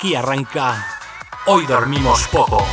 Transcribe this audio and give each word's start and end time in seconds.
Aquí 0.00 0.14
arranca. 0.14 0.82
Hoy 1.44 1.66
dormimos 1.66 2.26
poco. 2.28 2.66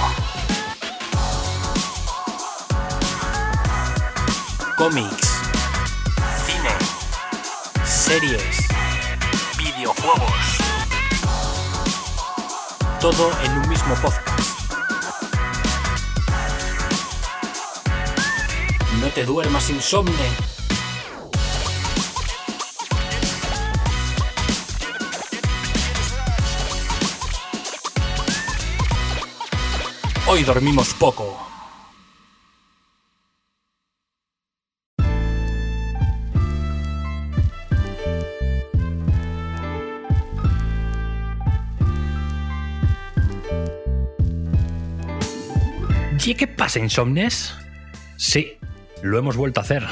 Cómics, 4.78 5.42
cine, 6.46 7.84
series, 7.84 8.66
videojuegos. 9.58 10.58
Todo 13.02 13.30
en 13.44 13.58
un 13.58 13.68
mismo 13.68 13.94
podcast. 13.96 14.40
No 19.02 19.08
te 19.10 19.26
duermas 19.26 19.70
insomne. 19.70 20.57
Hoy 30.30 30.44
dormimos 30.44 30.94
poco. 30.94 31.48
¿Y 46.26 46.36
qué 46.36 46.46
pasa, 46.46 46.80
insomnes? 46.80 47.56
Sí, 48.18 48.58
lo 49.02 49.18
hemos 49.18 49.38
vuelto 49.38 49.62
a 49.62 49.64
hacer. 49.64 49.86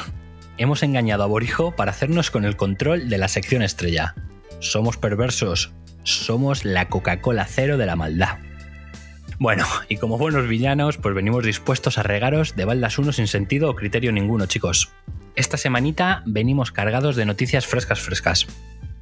Hemos 0.58 0.82
engañado 0.82 1.22
a 1.22 1.26
Borijo 1.26 1.74
para 1.74 1.92
hacernos 1.92 2.30
con 2.30 2.44
el 2.44 2.56
control 2.56 3.08
de 3.08 3.16
la 3.16 3.28
sección 3.28 3.62
estrella. 3.62 4.14
Somos 4.60 4.98
perversos. 4.98 5.72
Somos 6.02 6.66
la 6.66 6.90
Coca-Cola 6.90 7.46
cero 7.48 7.78
de 7.78 7.86
la 7.86 7.96
maldad. 7.96 8.45
Bueno, 9.38 9.64
y 9.88 9.98
como 9.98 10.16
buenos 10.16 10.48
villanos, 10.48 10.96
pues 10.96 11.14
venimos 11.14 11.44
dispuestos 11.44 11.98
a 11.98 12.02
regaros 12.02 12.56
de 12.56 12.64
baldas 12.64 12.98
uno 12.98 13.12
sin 13.12 13.26
sentido 13.26 13.70
o 13.70 13.76
criterio 13.76 14.10
ninguno, 14.12 14.46
chicos. 14.46 14.90
Esta 15.34 15.58
semanita 15.58 16.22
venimos 16.24 16.72
cargados 16.72 17.16
de 17.16 17.26
noticias 17.26 17.66
frescas 17.66 18.00
frescas. 18.00 18.46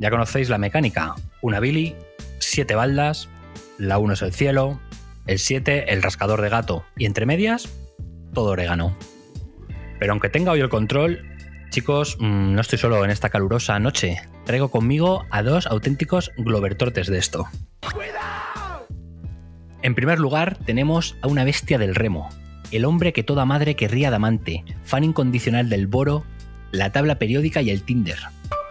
Ya 0.01 0.11
conocéis 0.11 0.49
la 0.49 0.59
mecánica. 0.59 1.15
Una 1.41 1.61
Billy, 1.61 1.95
siete 2.41 2.75
baldas, 2.75 3.29
la 3.79 3.99
1 3.99 4.15
es 4.15 4.23
el 4.23 4.33
cielo, 4.33 4.81
el 5.27 5.39
7 5.39 5.93
el 5.93 6.03
rascador 6.03 6.43
de 6.43 6.49
gato 6.49 6.85
y 6.97 7.07
entre 7.07 7.27
medias 7.27 7.69
todo 8.35 8.51
orégano. 8.51 8.97
Pero 10.01 10.13
aunque 10.13 10.29
tenga 10.29 10.51
hoy 10.53 10.61
el 10.61 10.69
control, 10.69 11.25
chicos, 11.71 12.17
mmm, 12.19 12.55
no 12.55 12.61
estoy 12.61 12.79
solo 12.79 13.05
en 13.05 13.11
esta 13.11 13.31
calurosa 13.31 13.79
noche. 13.79 14.21
Traigo 14.45 14.71
conmigo 14.71 15.25
a 15.31 15.43
dos 15.43 15.67
auténticos 15.67 16.33
globertortes 16.37 17.07
de 17.07 17.19
esto. 17.19 17.47
En 19.85 19.95
primer 19.95 20.19
lugar, 20.19 20.57
tenemos 20.65 21.15
a 21.21 21.27
una 21.29 21.45
bestia 21.45 21.77
del 21.77 21.95
remo, 21.95 22.31
el 22.71 22.87
hombre 22.87 23.13
que 23.13 23.23
toda 23.23 23.45
madre 23.45 23.77
querría 23.77 24.09
de 24.09 24.17
amante, 24.17 24.65
fan 24.83 25.05
incondicional 25.05 25.69
del 25.69 25.87
boro, 25.87 26.25
la 26.73 26.91
tabla 26.91 27.19
periódica 27.19 27.61
y 27.61 27.69
el 27.69 27.83
Tinder. 27.83 28.17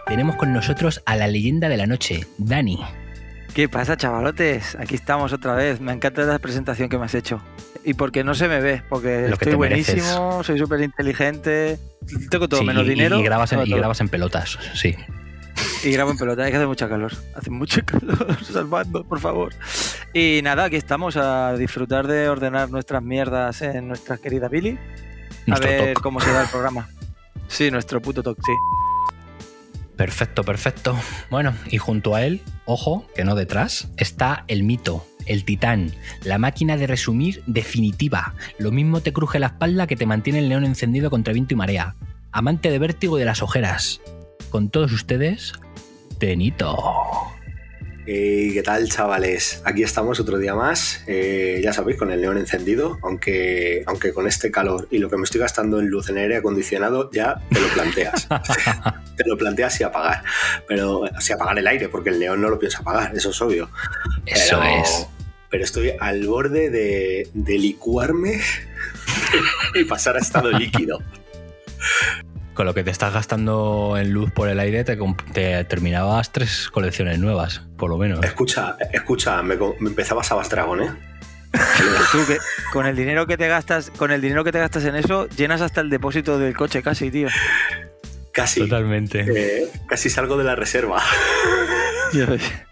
Tenemos 0.08 0.34
con 0.34 0.52
nosotros 0.52 1.02
a 1.06 1.14
la 1.14 1.28
leyenda 1.28 1.68
de 1.68 1.76
la 1.76 1.86
noche, 1.86 2.26
Dani. 2.38 2.80
¿Qué 3.54 3.68
pasa, 3.68 3.96
chavalotes? 3.96 4.74
Aquí 4.74 4.96
estamos 4.96 5.32
otra 5.32 5.54
vez. 5.54 5.80
Me 5.80 5.92
encanta 5.92 6.22
la 6.22 6.40
presentación 6.40 6.88
que 6.88 6.98
me 6.98 7.04
has 7.04 7.14
hecho. 7.14 7.40
Y 7.84 7.94
porque 7.94 8.24
no 8.24 8.34
se 8.34 8.48
me 8.48 8.58
ve, 8.60 8.82
porque 8.88 9.28
Lo 9.28 9.34
estoy 9.34 9.54
buenísimo, 9.54 10.30
mereces. 10.30 10.46
soy 10.48 10.58
súper 10.58 10.80
inteligente, 10.80 11.78
tengo 12.28 12.48
todo 12.48 12.58
Sí, 12.58 12.66
menos 12.66 12.88
dinero. 12.88 13.20
Y, 13.20 13.22
grabas 13.22 13.52
en, 13.52 13.58
todo, 13.58 13.66
y 13.66 13.70
todo. 13.70 13.78
grabas 13.78 14.00
en 14.00 14.08
pelotas, 14.08 14.58
sí. 14.74 14.96
Y 15.82 15.90
grabo 15.90 16.10
en 16.10 16.18
pelota, 16.18 16.44
hay 16.44 16.50
que 16.50 16.56
hace 16.56 16.66
mucha 16.66 16.88
calor. 16.88 17.12
Hace 17.34 17.50
mucho 17.50 17.84
calor, 17.84 18.42
salvando, 18.52 19.04
por 19.04 19.20
favor. 19.20 19.54
Y 20.12 20.40
nada, 20.42 20.64
aquí 20.64 20.76
estamos 20.76 21.16
a 21.16 21.56
disfrutar 21.56 22.06
de 22.06 22.28
ordenar 22.28 22.70
nuestras 22.70 23.02
mierdas 23.02 23.62
en 23.62 23.88
nuestra 23.88 24.16
querida 24.16 24.48
Billy. 24.48 24.78
A 25.46 25.50
Nuestro 25.50 25.68
ver 25.68 25.94
cómo 25.98 26.20
se 26.20 26.32
da 26.32 26.42
el 26.42 26.48
programa. 26.48 26.88
Sí, 27.48 27.70
nuestro 27.70 28.00
puto 28.00 28.22
talk, 28.22 28.38
sí. 28.44 28.52
Perfecto, 29.96 30.42
perfecto. 30.42 30.96
Bueno, 31.30 31.54
y 31.70 31.78
junto 31.78 32.14
a 32.14 32.24
él, 32.24 32.40
ojo, 32.64 33.06
que 33.14 33.24
no 33.24 33.34
detrás, 33.34 33.88
está 33.96 34.44
el 34.48 34.64
mito, 34.64 35.06
el 35.26 35.44
titán, 35.44 35.92
la 36.24 36.38
máquina 36.38 36.76
de 36.76 36.86
resumir 36.86 37.42
definitiva. 37.46 38.34
Lo 38.58 38.72
mismo 38.72 39.00
te 39.00 39.12
cruje 39.12 39.38
la 39.38 39.48
espalda 39.48 39.86
que 39.86 39.96
te 39.96 40.06
mantiene 40.06 40.40
el 40.40 40.48
neón 40.48 40.64
encendido 40.64 41.10
contra 41.10 41.32
viento 41.32 41.54
y 41.54 41.56
marea. 41.56 41.94
Amante 42.32 42.70
de 42.70 42.78
vértigo 42.80 43.16
y 43.16 43.20
de 43.20 43.26
las 43.26 43.42
ojeras. 43.42 44.00
Con 44.54 44.70
todos 44.70 44.92
ustedes, 44.92 45.52
Tenito. 46.20 46.78
Eh, 48.06 48.50
¿Qué 48.52 48.62
tal, 48.62 48.88
chavales? 48.88 49.60
Aquí 49.64 49.82
estamos 49.82 50.20
otro 50.20 50.38
día 50.38 50.54
más. 50.54 51.02
eh, 51.08 51.60
ya 51.60 51.72
sabéis, 51.72 51.98
con 51.98 52.12
el 52.12 52.20
neón 52.20 52.38
encendido, 52.38 52.96
aunque, 53.02 53.82
aunque 53.88 54.12
con 54.12 54.28
este 54.28 54.52
calor 54.52 54.86
y 54.92 54.98
lo 54.98 55.10
que 55.10 55.16
me 55.16 55.24
estoy 55.24 55.40
gastando 55.40 55.80
en 55.80 55.88
luz 55.88 56.08
en 56.08 56.18
aire 56.18 56.36
acondicionado, 56.36 57.10
ya 57.12 57.40
te 57.50 57.60
lo 57.60 57.66
planteas. 57.66 58.28
te 59.16 59.24
lo 59.26 59.36
planteas 59.36 59.74
si 59.74 59.82
apagar. 59.82 60.22
Pero 60.68 61.02
si 61.18 61.32
apagar 61.32 61.58
el 61.58 61.66
aire, 61.66 61.88
porque 61.88 62.10
el 62.10 62.20
neón 62.20 62.40
no 62.40 62.48
lo 62.48 62.60
pienso 62.60 62.78
apagar, 62.82 63.12
eso 63.12 63.30
es 63.30 63.42
obvio. 63.42 63.68
Eso 64.24 64.60
Pero- 64.60 64.82
es. 64.84 65.06
Pero 65.50 65.64
estoy 65.64 65.94
al 65.98 66.28
borde 66.28 66.70
de, 66.70 67.28
de 67.34 67.58
licuarme 67.58 68.40
y 69.74 69.82
pasar 69.82 70.14
a 70.14 70.20
estado 70.20 70.52
líquido. 70.52 71.00
Con 72.54 72.66
lo 72.66 72.74
que 72.74 72.84
te 72.84 72.90
estás 72.90 73.12
gastando 73.12 73.96
en 73.98 74.12
luz 74.12 74.30
por 74.30 74.48
el 74.48 74.60
aire, 74.60 74.84
te, 74.84 74.96
te 75.32 75.64
terminabas 75.64 76.30
tres 76.30 76.70
colecciones 76.70 77.18
nuevas, 77.18 77.62
por 77.76 77.90
lo 77.90 77.98
menos. 77.98 78.24
Escucha, 78.24 78.76
escucha, 78.92 79.42
me, 79.42 79.54
empezabas 79.54 80.30
a 80.30 80.36
Dragon, 80.36 80.82
¿eh? 80.82 80.90
Tú 82.12 82.18
que 82.26 82.38
con 82.72 82.86
el 82.86 82.96
dinero 82.96 83.26
que 83.26 83.36
te 83.36 83.48
gastas, 83.48 83.90
con 83.90 84.10
el 84.10 84.20
dinero 84.20 84.44
que 84.44 84.52
te 84.52 84.58
gastas 84.58 84.84
en 84.84 84.96
eso, 84.96 85.28
llenas 85.28 85.60
hasta 85.60 85.80
el 85.80 85.90
depósito 85.90 86.38
del 86.38 86.56
coche 86.56 86.82
casi, 86.82 87.10
tío. 87.10 87.28
Casi. 88.32 88.60
Totalmente. 88.60 89.24
eh, 89.28 89.68
casi 89.86 90.10
salgo 90.10 90.36
de 90.36 90.44
la 90.44 90.56
reserva. 90.56 91.02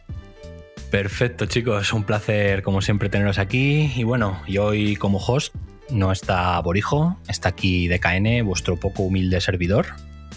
Perfecto, 0.91 1.47
chicos. 1.47 1.93
Un 1.93 2.05
placer, 2.05 2.63
como 2.63 2.83
siempre, 2.83 3.09
teneros 3.09 3.39
aquí. 3.39 3.93
Y 3.97 4.05
bueno, 4.05 4.43
y 4.47 4.59
hoy, 4.59 4.97
como 4.97 5.19
host, 5.19 5.55
no 5.93 6.11
está 6.11 6.59
Borijo, 6.61 7.17
está 7.29 7.51
aquí 7.51 7.89
DKN, 7.89 8.43
vuestro 8.45 8.79
poco 8.79 9.03
humilde 9.05 9.41
servidor, 9.41 9.87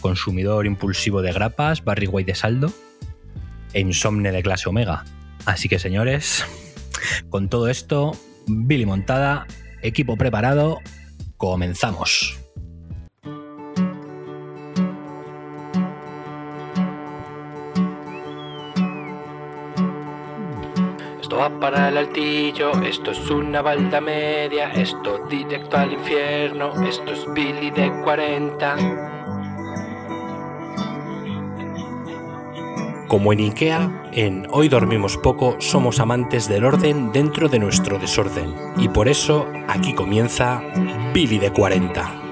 consumidor 0.02 0.66
impulsivo 0.66 1.22
de 1.22 1.32
grapas, 1.32 1.84
Barry 1.84 2.08
White 2.08 2.32
de 2.32 2.36
saldo 2.36 2.74
e 3.74 3.80
insomne 3.80 4.32
de 4.32 4.44
clase 4.44 4.70
Omega. 4.70 5.06
Así 5.46 5.70
que, 5.70 5.80
señores, 5.80 6.46
con 7.30 7.50
todo 7.50 7.70
esto, 7.70 8.12
Billy 8.48 8.86
montada, 8.86 9.48
equipo 9.82 10.18
preparado, 10.18 10.80
comenzamos. 11.38 12.45
Esto 21.36 21.52
va 21.52 21.60
para 21.60 21.90
el 21.90 21.98
altillo, 21.98 22.72
esto 22.84 23.12
es 23.12 23.30
una 23.30 23.62
balda 23.62 24.00
media, 24.00 24.72
esto 24.72 25.20
directo 25.30 25.76
al 25.76 25.92
infierno, 25.92 26.72
esto 26.88 27.12
es 27.12 27.26
Billy 27.34 27.72
de 27.72 27.92
40. 28.06 28.78
Como 33.10 33.34
en 33.34 33.40
Ikea, 33.40 34.04
en 34.14 34.48
Hoy 34.50 34.70
Dormimos 34.70 35.18
Poco 35.18 35.58
somos 35.60 36.00
amantes 36.00 36.48
del 36.48 36.64
orden 36.64 37.12
dentro 37.12 37.50
de 37.50 37.60
nuestro 37.60 38.00
desorden. 38.00 38.56
Y 38.78 38.88
por 38.88 39.10
eso 39.10 39.46
aquí 39.68 39.94
comienza 39.94 40.64
Billy 41.14 41.38
de 41.38 41.52
40. 41.52 42.25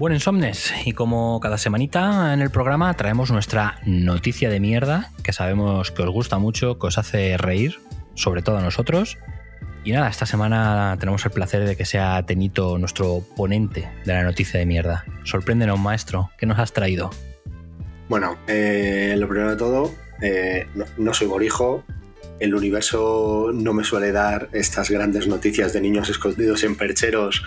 Bueno, 0.00 0.16
insomnes, 0.16 0.72
y 0.86 0.92
como 0.92 1.40
cada 1.40 1.58
semanita 1.58 2.32
en 2.32 2.40
el 2.40 2.48
programa 2.48 2.94
traemos 2.94 3.30
nuestra 3.30 3.82
noticia 3.84 4.48
de 4.48 4.58
mierda, 4.58 5.10
que 5.22 5.34
sabemos 5.34 5.90
que 5.90 6.00
os 6.00 6.08
gusta 6.08 6.38
mucho, 6.38 6.78
que 6.78 6.86
os 6.86 6.96
hace 6.96 7.36
reír, 7.36 7.80
sobre 8.14 8.40
todo 8.40 8.56
a 8.56 8.62
nosotros. 8.62 9.18
Y 9.84 9.92
nada, 9.92 10.08
esta 10.08 10.24
semana 10.24 10.96
tenemos 10.98 11.22
el 11.26 11.32
placer 11.32 11.66
de 11.66 11.76
que 11.76 11.84
sea 11.84 12.24
Tenito 12.24 12.78
nuestro 12.78 13.22
ponente 13.36 13.90
de 14.06 14.14
la 14.14 14.24
noticia 14.24 14.58
de 14.58 14.64
mierda. 14.64 15.04
Sorpréndenos, 15.24 15.78
maestro, 15.78 16.30
¿qué 16.38 16.46
nos 16.46 16.58
has 16.58 16.72
traído? 16.72 17.10
Bueno, 18.08 18.38
eh, 18.46 19.14
lo 19.18 19.28
primero 19.28 19.50
de 19.50 19.56
todo, 19.56 19.92
eh, 20.22 20.66
no, 20.74 20.86
no 20.96 21.12
soy 21.12 21.26
borijo. 21.26 21.84
El 22.40 22.54
universo 22.54 23.50
no 23.54 23.72
me 23.74 23.84
suele 23.84 24.12
dar 24.12 24.48
estas 24.52 24.90
grandes 24.90 25.28
noticias 25.28 25.72
de 25.74 25.80
niños 25.82 26.08
escondidos 26.08 26.64
en 26.64 26.74
percheros 26.74 27.44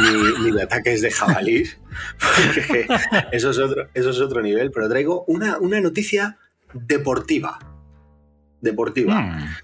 ni, 0.00 0.44
ni 0.44 0.50
de 0.56 0.62
ataques 0.62 1.02
de 1.02 1.10
jabalís. 1.10 1.78
Porque 2.54 2.86
eso 3.32 3.50
es 3.50 3.58
otro, 3.58 3.88
eso 3.94 4.10
es 4.10 4.20
otro 4.20 4.40
nivel. 4.42 4.70
Pero 4.72 4.88
traigo 4.88 5.24
una, 5.28 5.58
una 5.58 5.80
noticia 5.80 6.38
deportiva. 6.72 7.58
Deportiva. 8.60 9.20
Hmm, 9.20 9.54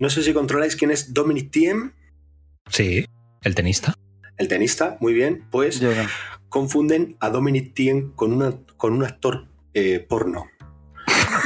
No 0.00 0.10
sé 0.10 0.22
si 0.22 0.32
controláis 0.32 0.76
quién 0.76 0.90
es 0.90 1.14
Dominic 1.14 1.50
Thiem. 1.50 1.92
Sí, 2.70 3.06
el 3.42 3.54
tenista. 3.54 3.94
el 4.36 4.48
tenista, 4.48 4.96
muy 5.00 5.14
bien, 5.14 5.44
pues 5.50 5.80
Yo 5.80 5.94
no. 5.94 6.02
confunden 6.48 7.16
a 7.20 7.30
Dominic 7.30 7.72
Thiem 7.74 8.12
con, 8.14 8.32
una- 8.32 8.54
con 8.76 8.92
un 8.92 9.04
actor 9.04 9.46
eh, 9.74 10.04
porno. 10.08 10.46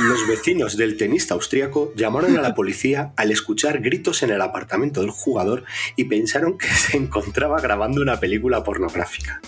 Los 0.09 0.27
vecinos 0.27 0.77
del 0.77 0.97
tenista 0.97 1.35
austríaco 1.35 1.93
llamaron 1.95 2.37
a 2.37 2.43
la 2.43 2.55
policía 2.55 3.13
al 3.17 3.31
escuchar 3.31 3.81
gritos 3.81 4.23
en 4.23 4.31
el 4.31 4.41
apartamento 4.41 5.01
del 5.01 5.11
jugador 5.11 5.65
y 5.97 6.05
pensaron 6.05 6.59
que 6.59 6.67
se 6.69 6.97
encontraba 6.97 7.61
grabando 7.61 8.01
una 8.03 8.19
película 8.19 8.65
pornográfica. 8.65 9.41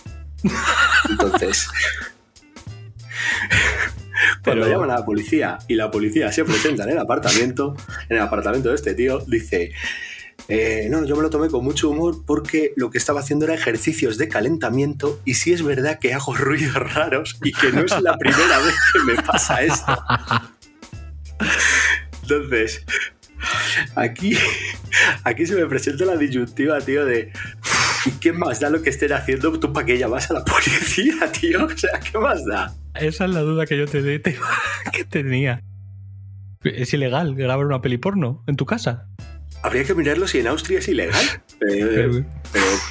Entonces, 1.10 1.68
cuando 4.44 4.62
Pero- 4.64 4.68
llaman 4.68 4.90
a 4.90 5.00
la 5.00 5.04
policía 5.04 5.58
y 5.68 5.74
la 5.74 5.90
policía 5.90 6.30
se 6.32 6.44
presenta 6.44 6.84
en 6.84 6.90
el 6.90 6.98
apartamento, 6.98 7.74
en 8.08 8.16
el 8.16 8.22
apartamento 8.22 8.68
de 8.68 8.76
este 8.76 8.94
tío, 8.94 9.20
dice, 9.26 9.72
eh, 10.48 10.88
no, 10.90 11.04
yo 11.04 11.16
me 11.16 11.22
lo 11.22 11.30
tomé 11.30 11.48
con 11.48 11.64
mucho 11.64 11.88
humor 11.88 12.24
porque 12.26 12.72
lo 12.76 12.90
que 12.90 12.98
estaba 12.98 13.20
haciendo 13.20 13.46
era 13.46 13.54
ejercicios 13.54 14.18
de 14.18 14.28
calentamiento 14.28 15.20
y 15.24 15.34
sí 15.34 15.52
es 15.52 15.62
verdad 15.62 15.98
que 15.98 16.12
hago 16.12 16.34
ruidos 16.36 16.74
raros 16.74 17.38
y 17.42 17.52
que 17.52 17.72
no 17.72 17.82
es 17.82 18.00
la 18.00 18.16
primera 18.18 18.58
vez 18.58 18.74
que 18.92 19.12
me 19.12 19.22
pasa 19.22 19.62
esto. 19.62 19.96
Entonces, 22.22 22.84
aquí, 23.94 24.36
aquí 25.24 25.46
se 25.46 25.54
me 25.54 25.66
presenta 25.66 26.04
la 26.04 26.16
disyuntiva, 26.16 26.80
tío, 26.80 27.04
de 27.04 27.32
¿y 28.06 28.10
qué 28.12 28.32
más 28.32 28.60
da 28.60 28.70
lo 28.70 28.82
que 28.82 28.90
estén 28.90 29.12
haciendo 29.12 29.58
tú 29.58 29.72
para 29.72 29.86
que 29.86 29.98
llamas 29.98 30.30
a 30.30 30.34
la 30.34 30.44
policía, 30.44 31.32
tío? 31.40 31.64
O 31.64 31.76
sea, 31.76 32.00
¿qué 32.00 32.18
más 32.18 32.44
da? 32.44 32.74
Esa 32.94 33.24
es 33.24 33.30
la 33.30 33.40
duda 33.40 33.66
que 33.66 33.76
yo 33.76 33.86
te, 33.86 34.22
que 34.92 35.04
tenía. 35.04 35.62
¿Es 36.62 36.94
ilegal 36.94 37.34
grabar 37.34 37.66
una 37.66 37.82
peli 37.82 37.98
porno 37.98 38.42
en 38.46 38.56
tu 38.56 38.64
casa? 38.64 39.08
Habría 39.64 39.84
que 39.84 39.94
mirarlo 39.94 40.28
si 40.28 40.38
en 40.38 40.46
Austria 40.46 40.78
es 40.78 40.88
ilegal. 40.88 41.24
Pero, 41.58 42.24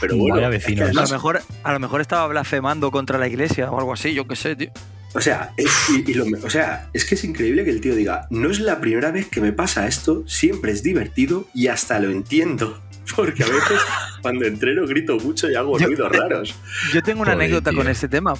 pero 0.02 0.18
bueno, 0.18 0.36
Vaya 0.36 0.48
es 0.58 0.66
que 0.66 0.72
vecinos. 0.74 0.90
A 0.98 1.02
lo, 1.04 1.08
mejor, 1.10 1.42
a 1.64 1.72
lo 1.74 1.80
mejor 1.80 2.02
estaba 2.02 2.26
blasfemando 2.28 2.90
contra 2.92 3.18
la 3.20 3.28
iglesia 3.28 3.70
o 3.72 3.78
algo 3.80 3.94
así, 3.94 4.14
yo 4.14 4.28
qué 4.28 4.36
sé, 4.36 4.56
tío. 4.56 4.72
O 5.14 5.22
sea, 5.22 5.52
es, 5.58 5.72
y- 5.90 6.10
y 6.10 6.14
lo 6.16 6.26
me- 6.26 6.40
o 6.40 6.50
sea, 6.50 6.90
es 6.92 7.06
que 7.06 7.16
es 7.16 7.24
increíble 7.24 7.64
que 7.64 7.70
el 7.70 7.80
tío 7.80 7.94
diga, 7.96 8.26
no 8.32 8.50
es 8.50 8.60
la 8.60 8.82
primera 8.82 9.12
vez 9.12 9.28
que 9.30 9.40
me 9.42 9.54
pasa 9.54 9.88
esto, 9.88 10.24
siempre 10.28 10.72
es 10.72 10.82
divertido 10.84 11.48
y 11.54 11.68
hasta 11.68 12.00
lo 12.00 12.10
entiendo. 12.10 12.82
Porque 13.16 13.44
a 13.44 13.48
veces 13.48 13.80
cuando 14.22 14.46
entreno 14.46 14.88
grito 14.88 15.18
mucho 15.18 15.50
y 15.52 15.56
hago 15.56 15.78
Yo- 15.78 15.88
ruidos 15.88 16.12
raros. 16.12 16.56
Yo 16.94 17.04
tengo 17.04 17.22
una 17.22 17.34
Joder, 17.34 17.46
anécdota 17.46 17.70
tío. 17.70 17.80
con 17.80 17.88
este 17.90 18.08
tema, 18.10 18.34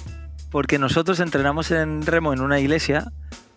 porque 0.50 0.78
nosotros 0.78 1.20
entrenamos 1.20 1.70
en 1.70 2.04
remo 2.04 2.32
en 2.32 2.40
una 2.40 2.58
iglesia. 2.60 3.04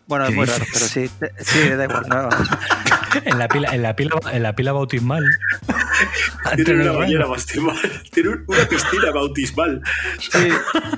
Bueno, 0.05 0.25
es 0.25 0.29
¿Qué 0.29 0.35
muy 0.35 0.45
raro, 0.45 0.63
dices? 0.63 1.11
pero 1.19 1.33
sí, 1.39 1.43
sí, 1.43 1.69
da 1.69 1.83
igual. 1.85 2.05
no. 2.07 2.29
En 3.25 3.37
la 3.39 3.47
pila, 3.47 3.73
en 3.73 3.81
la 3.81 3.95
pila, 3.95 4.15
en 4.31 4.43
la 4.43 4.53
pila 4.53 4.71
bautismal. 4.73 5.25
Tiene 6.55 6.81
una 6.83 6.91
bañera 6.91 7.25
bautismal, 7.25 7.77
tiene 8.11 8.29
un- 8.29 8.43
una 8.47 8.65
piscina 8.67 9.11
bautismal. 9.13 9.81
Sí, 10.19 10.49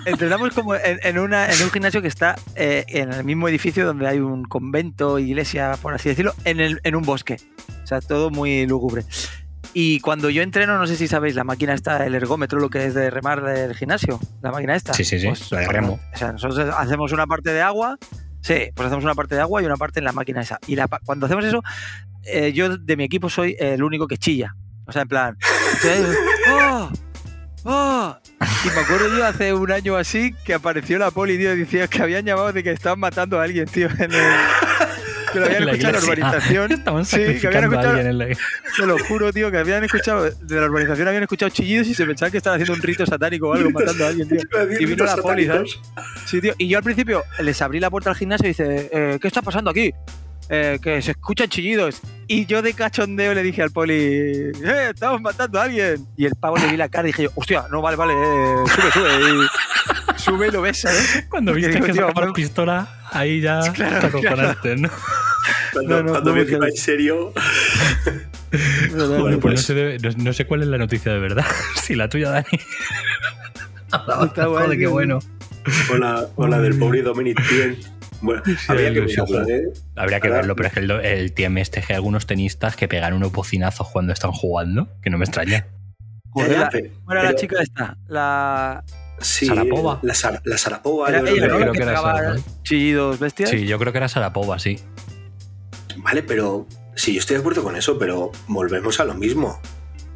entrenamos 0.05 0.53
como 0.53 0.75
en, 0.75 0.99
en 1.03 1.19
una, 1.19 1.45
en 1.51 1.63
un 1.63 1.71
gimnasio 1.71 2.01
que 2.01 2.07
está 2.07 2.35
eh, 2.55 2.83
en 2.87 3.13
el 3.13 3.23
mismo 3.23 3.47
edificio 3.47 3.85
donde 3.85 4.07
hay 4.07 4.19
un 4.19 4.43
convento, 4.43 5.19
iglesia, 5.19 5.77
por 5.81 5.93
así 5.93 6.09
decirlo, 6.09 6.33
en, 6.45 6.59
el, 6.59 6.79
en 6.83 6.95
un 6.95 7.03
bosque. 7.03 7.37
O 7.83 7.87
sea, 7.87 8.01
todo 8.01 8.29
muy 8.29 8.65
lúgubre. 8.67 9.03
Y 9.73 9.99
cuando 9.99 10.31
yo 10.31 10.41
entreno, 10.41 10.77
no 10.79 10.87
sé 10.87 10.95
si 10.95 11.07
sabéis, 11.07 11.35
la 11.35 11.43
máquina 11.43 11.73
está, 11.75 12.03
el 12.05 12.15
ergómetro, 12.15 12.59
lo 12.59 12.69
que 12.71 12.85
es 12.85 12.95
de 12.95 13.11
remar 13.11 13.43
del 13.43 13.75
gimnasio, 13.75 14.19
la 14.41 14.51
máquina 14.51 14.75
esta. 14.75 14.93
Sí, 14.93 15.05
sí, 15.05 15.19
sí, 15.19 15.27
la 15.51 15.59
de 15.59 15.67
remo. 15.67 15.99
O 16.13 16.17
sea, 16.17 16.31
nosotros 16.31 16.73
hacemos 16.75 17.11
una 17.11 17.27
parte 17.27 17.53
de 17.53 17.61
agua, 17.61 17.97
sí, 18.41 18.71
pues 18.75 18.87
hacemos 18.87 19.03
una 19.03 19.15
parte 19.15 19.35
de 19.35 19.41
agua 19.41 19.61
y 19.61 19.65
una 19.65 19.77
parte 19.77 19.99
en 19.99 20.05
la 20.05 20.11
máquina 20.11 20.41
esa. 20.41 20.59
Y 20.67 20.75
la 20.75 20.87
cuando 20.87 21.25
hacemos 21.25 21.45
eso, 21.45 21.61
eh, 22.23 22.51
yo 22.53 22.77
de 22.77 22.97
mi 22.97 23.03
equipo 23.03 23.29
soy 23.29 23.55
el 23.59 23.83
único 23.83 24.07
que 24.07 24.17
chilla. 24.17 24.55
O 24.85 24.91
sea, 24.91 25.03
en 25.03 25.07
plan, 25.07 25.37
¡oh! 26.51 26.89
¡oh! 27.63 28.17
Y 28.65 28.67
me 28.69 28.81
acuerdo 28.81 29.15
yo 29.15 29.25
hace 29.25 29.53
un 29.53 29.71
año 29.71 29.95
así 29.95 30.33
que 30.43 30.53
apareció 30.53 30.97
la 30.97 31.11
poli, 31.11 31.37
tío, 31.37 31.53
y 31.53 31.59
decía 31.59 31.87
que 31.87 32.01
habían 32.01 32.25
llamado 32.25 32.51
de 32.51 32.63
que 32.63 32.71
estaban 32.71 32.99
matando 32.99 33.39
a 33.39 33.43
alguien, 33.43 33.65
tío, 33.67 33.87
en 33.99 34.11
el... 34.13 34.33
Que 35.31 35.39
lo 35.39 35.45
habían 35.45 35.65
la 35.65 35.71
escuchado 35.71 35.97
en 35.97 36.01
la 36.01 36.07
urbanización. 36.07 36.71
Estaban 36.79 37.05
Sí, 37.05 37.17
que 37.17 37.47
habían 37.47 37.63
escuchado, 37.65 37.89
alguien 37.89 38.07
en 38.07 38.17
la 38.17 38.25
te 38.27 38.85
lo 38.85 38.97
juro, 39.05 39.33
tío, 39.33 39.51
que 39.51 39.57
habían 39.57 39.83
escuchado, 39.83 40.29
de 40.29 40.59
la 40.59 40.65
urbanización 40.65 41.07
habían 41.07 41.23
escuchado 41.23 41.49
chillidos 41.49 41.87
y 41.87 41.93
se 41.93 42.05
pensaban 42.05 42.31
que 42.31 42.37
estaban 42.37 42.57
haciendo 42.57 42.73
un 42.73 42.81
rito 42.81 43.05
satánico 43.05 43.49
o 43.49 43.53
algo, 43.53 43.69
matando 43.71 44.05
a 44.05 44.09
alguien, 44.09 44.27
tío. 44.27 44.39
Y 44.79 44.85
vino 44.85 45.05
la 45.05 45.17
poli, 45.17 45.45
¿sabes? 45.45 45.79
Sí, 46.25 46.41
tío. 46.41 46.53
Y 46.57 46.67
yo 46.67 46.77
al 46.77 46.83
principio 46.83 47.23
les 47.39 47.61
abrí 47.61 47.79
la 47.79 47.89
puerta 47.89 48.09
al 48.09 48.15
gimnasio 48.15 48.45
y 48.45 48.49
dice, 48.49 48.89
eh, 48.91 49.17
¿qué 49.21 49.27
está 49.27 49.41
pasando 49.41 49.69
aquí? 49.69 49.93
Eh, 50.51 50.79
que 50.81 50.99
se 51.01 51.11
escuchan 51.11 51.47
chillidos. 51.47 52.01
Y 52.27 52.47
yo 52.47 52.63
de 52.63 52.73
cachondeo 52.73 53.35
le 53.35 53.43
dije 53.43 53.61
al 53.61 53.69
poli, 53.69 53.93
¡eh, 53.95 54.89
estamos 54.93 55.21
matando 55.21 55.59
a 55.59 55.63
alguien! 55.63 56.07
Y 56.17 56.25
el 56.25 56.35
pavo 56.35 56.57
le 56.57 56.67
vi 56.67 56.75
la 56.75 56.89
cara 56.89 57.07
y 57.07 57.11
dije 57.11 57.23
yo, 57.23 57.29
hostia, 57.35 57.65
no, 57.69 57.83
vale, 57.83 57.95
vale, 57.95 58.13
eh, 58.13 58.63
sube, 58.67 58.91
sube. 58.91 59.09
Y 59.29 59.47
sube 60.17 60.47
y 60.47 60.51
lo 60.51 60.61
ves, 60.61 60.81
¿sabes? 60.81 61.25
Cuando 61.29 61.53
viste 61.53 61.71
digo, 61.73 61.85
que 61.85 61.93
sacaba 61.93 62.21
la 62.21 62.27
no- 62.27 62.33
pistola, 62.33 62.87
ahí 63.11 63.41
ya 63.41 63.59
Claro, 63.73 63.99
te 64.01 64.07
acojonaste, 64.07 64.75
¿no? 64.77 64.89
Cuando, 65.73 65.97
No, 65.97 66.03
no, 66.03 66.11
cuando 66.11 66.35
no 66.35 66.59
me 66.59 66.67
en 66.67 66.75
serio, 66.75 67.33
Joder, 68.91 69.39
pues, 69.39 69.41
pues- 69.41 69.53
no, 69.55 69.57
sé 69.61 69.73
de- 69.73 69.99
no- 69.99 70.23
no 70.23 70.33
sé 70.33 70.45
cuál 70.45 70.61
es 70.63 70.67
la 70.67 70.77
noticia 70.77 71.13
de 71.13 71.19
verdad. 71.19 71.45
si 71.83 71.95
la 71.95 72.09
tuya, 72.09 72.29
Dani. 72.31 72.45
Está 74.25 74.45
Joder, 74.45 74.77
qué 74.77 74.87
bueno. 74.87 75.19
o 75.91 75.97
la, 75.97 76.27
o 76.35 76.47
la 76.47 76.59
del 76.59 76.77
pobre 76.77 77.01
Dominic 77.01 77.39
Thiem. 77.47 77.75
Bueno, 78.21 78.41
habría 78.67 78.91
que 78.93 78.99
ojo. 79.21 79.39
¿eh? 79.47 79.63
Habría 79.95 80.19
que 80.19 80.27
Ahora- 80.27 80.39
verlo, 80.41 80.55
pero 80.55 80.67
es 80.67 80.73
que 80.73 80.79
el, 80.81 80.91
el 80.91 81.31
TM 81.33 81.57
este 81.59 81.81
que 81.81 81.93
hay 81.93 81.95
algunos 81.97 82.25
tenistas 82.27 82.75
que 82.75 82.87
pegan 82.87 83.13
unos 83.13 83.31
bocinazos 83.31 83.87
cuando 83.89 84.11
están 84.11 84.31
jugando, 84.31 84.89
que 85.01 85.09
no 85.09 85.17
me 85.17 85.25
extraña. 85.25 85.67
Joder, 86.31 86.51
Ya, 86.51 86.59
la- 86.59 86.69
pe- 86.69 86.91
¿Cómo 86.99 87.11
era 87.13 87.23
la 87.23 87.29
pero- 87.29 87.39
chica 87.39 87.61
esta? 87.61 87.97
La... 88.07 88.83
Sí, 89.21 89.45
Sarapova. 89.45 89.99
La, 90.01 90.13
Sar- 90.13 90.41
la 90.43 90.57
Sarapova. 90.57 91.09
Era 91.09 91.19
yo 91.19 91.27
ella, 91.27 91.71
creo 91.71 92.35
chillidos 92.63 93.19
bestias. 93.19 93.49
Sí, 93.49 93.65
yo 93.65 93.77
creo 93.79 93.91
que 93.91 93.97
era 93.97 94.07
Sarapova, 94.07 94.59
sí. 94.59 94.79
Vale, 95.97 96.23
pero 96.23 96.67
sí, 96.95 97.13
yo 97.13 97.19
estoy 97.19 97.35
de 97.35 97.39
acuerdo 97.41 97.63
con 97.63 97.75
eso, 97.75 97.97
pero 97.97 98.31
volvemos 98.47 98.99
a 98.99 99.05
lo 99.05 99.13
mismo. 99.15 99.59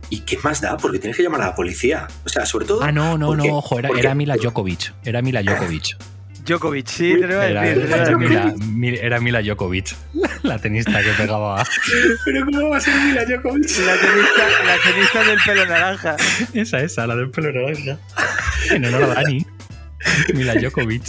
¿Y 0.10 0.22
qué 0.22 0.38
más 0.44 0.62
da? 0.62 0.78
Porque 0.78 1.00
tienes 1.00 1.18
que 1.18 1.24
llamar 1.24 1.42
a 1.42 1.48
la 1.48 1.56
policía. 1.56 2.08
O 2.26 2.30
sea, 2.30 2.46
sobre 2.46 2.66
todo. 2.66 2.84
Ah, 2.84 2.92
no, 2.92 3.18
no, 3.18 3.28
¿por 3.28 3.38
no, 3.38 3.46
ojo, 3.58 3.80
era, 3.80 3.90
¿Por 3.90 4.00
era? 4.00 4.14
Mila 4.14 4.36
Djokovic. 4.36 4.94
Era 5.04 5.22
Mila 5.22 5.42
Djokovic. 5.42 5.98
Djokovic, 6.46 6.88
sí, 6.88 7.14
te 7.20 7.28
lo 7.28 7.34
iba 7.34 7.42
a 7.44 7.48
Era, 7.50 7.68
era 7.68 7.98
decir. 8.00 8.18
Mila, 8.18 8.54
Mi- 8.66 8.96
era 8.98 9.20
Mila 9.20 9.42
Djokovic, 9.42 9.96
la 10.44 10.60
tenista 10.60 11.02
que 11.02 11.12
pegaba. 11.12 11.64
Pero 12.26 12.46
¿cómo 12.46 12.70
va 12.70 12.78
a 12.78 12.82
ser 12.82 12.94
Mila 12.96 13.26
Djokovic? 13.26 13.70
La 13.80 13.96
tenista, 13.98 14.66
la 14.66 14.78
tenista 14.92 15.24
del 15.24 15.40
pelo 15.46 15.66
naranja. 15.66 16.16
Esa, 16.54 16.82
esa, 16.82 17.08
la 17.08 17.16
del 17.16 17.30
pelo 17.32 17.52
naranja. 17.52 18.00
En 18.72 18.86
honor 18.86 19.04
a 19.04 19.08
Dani. 19.16 19.46
Mila 20.34 20.54
Djokovic. 20.56 21.04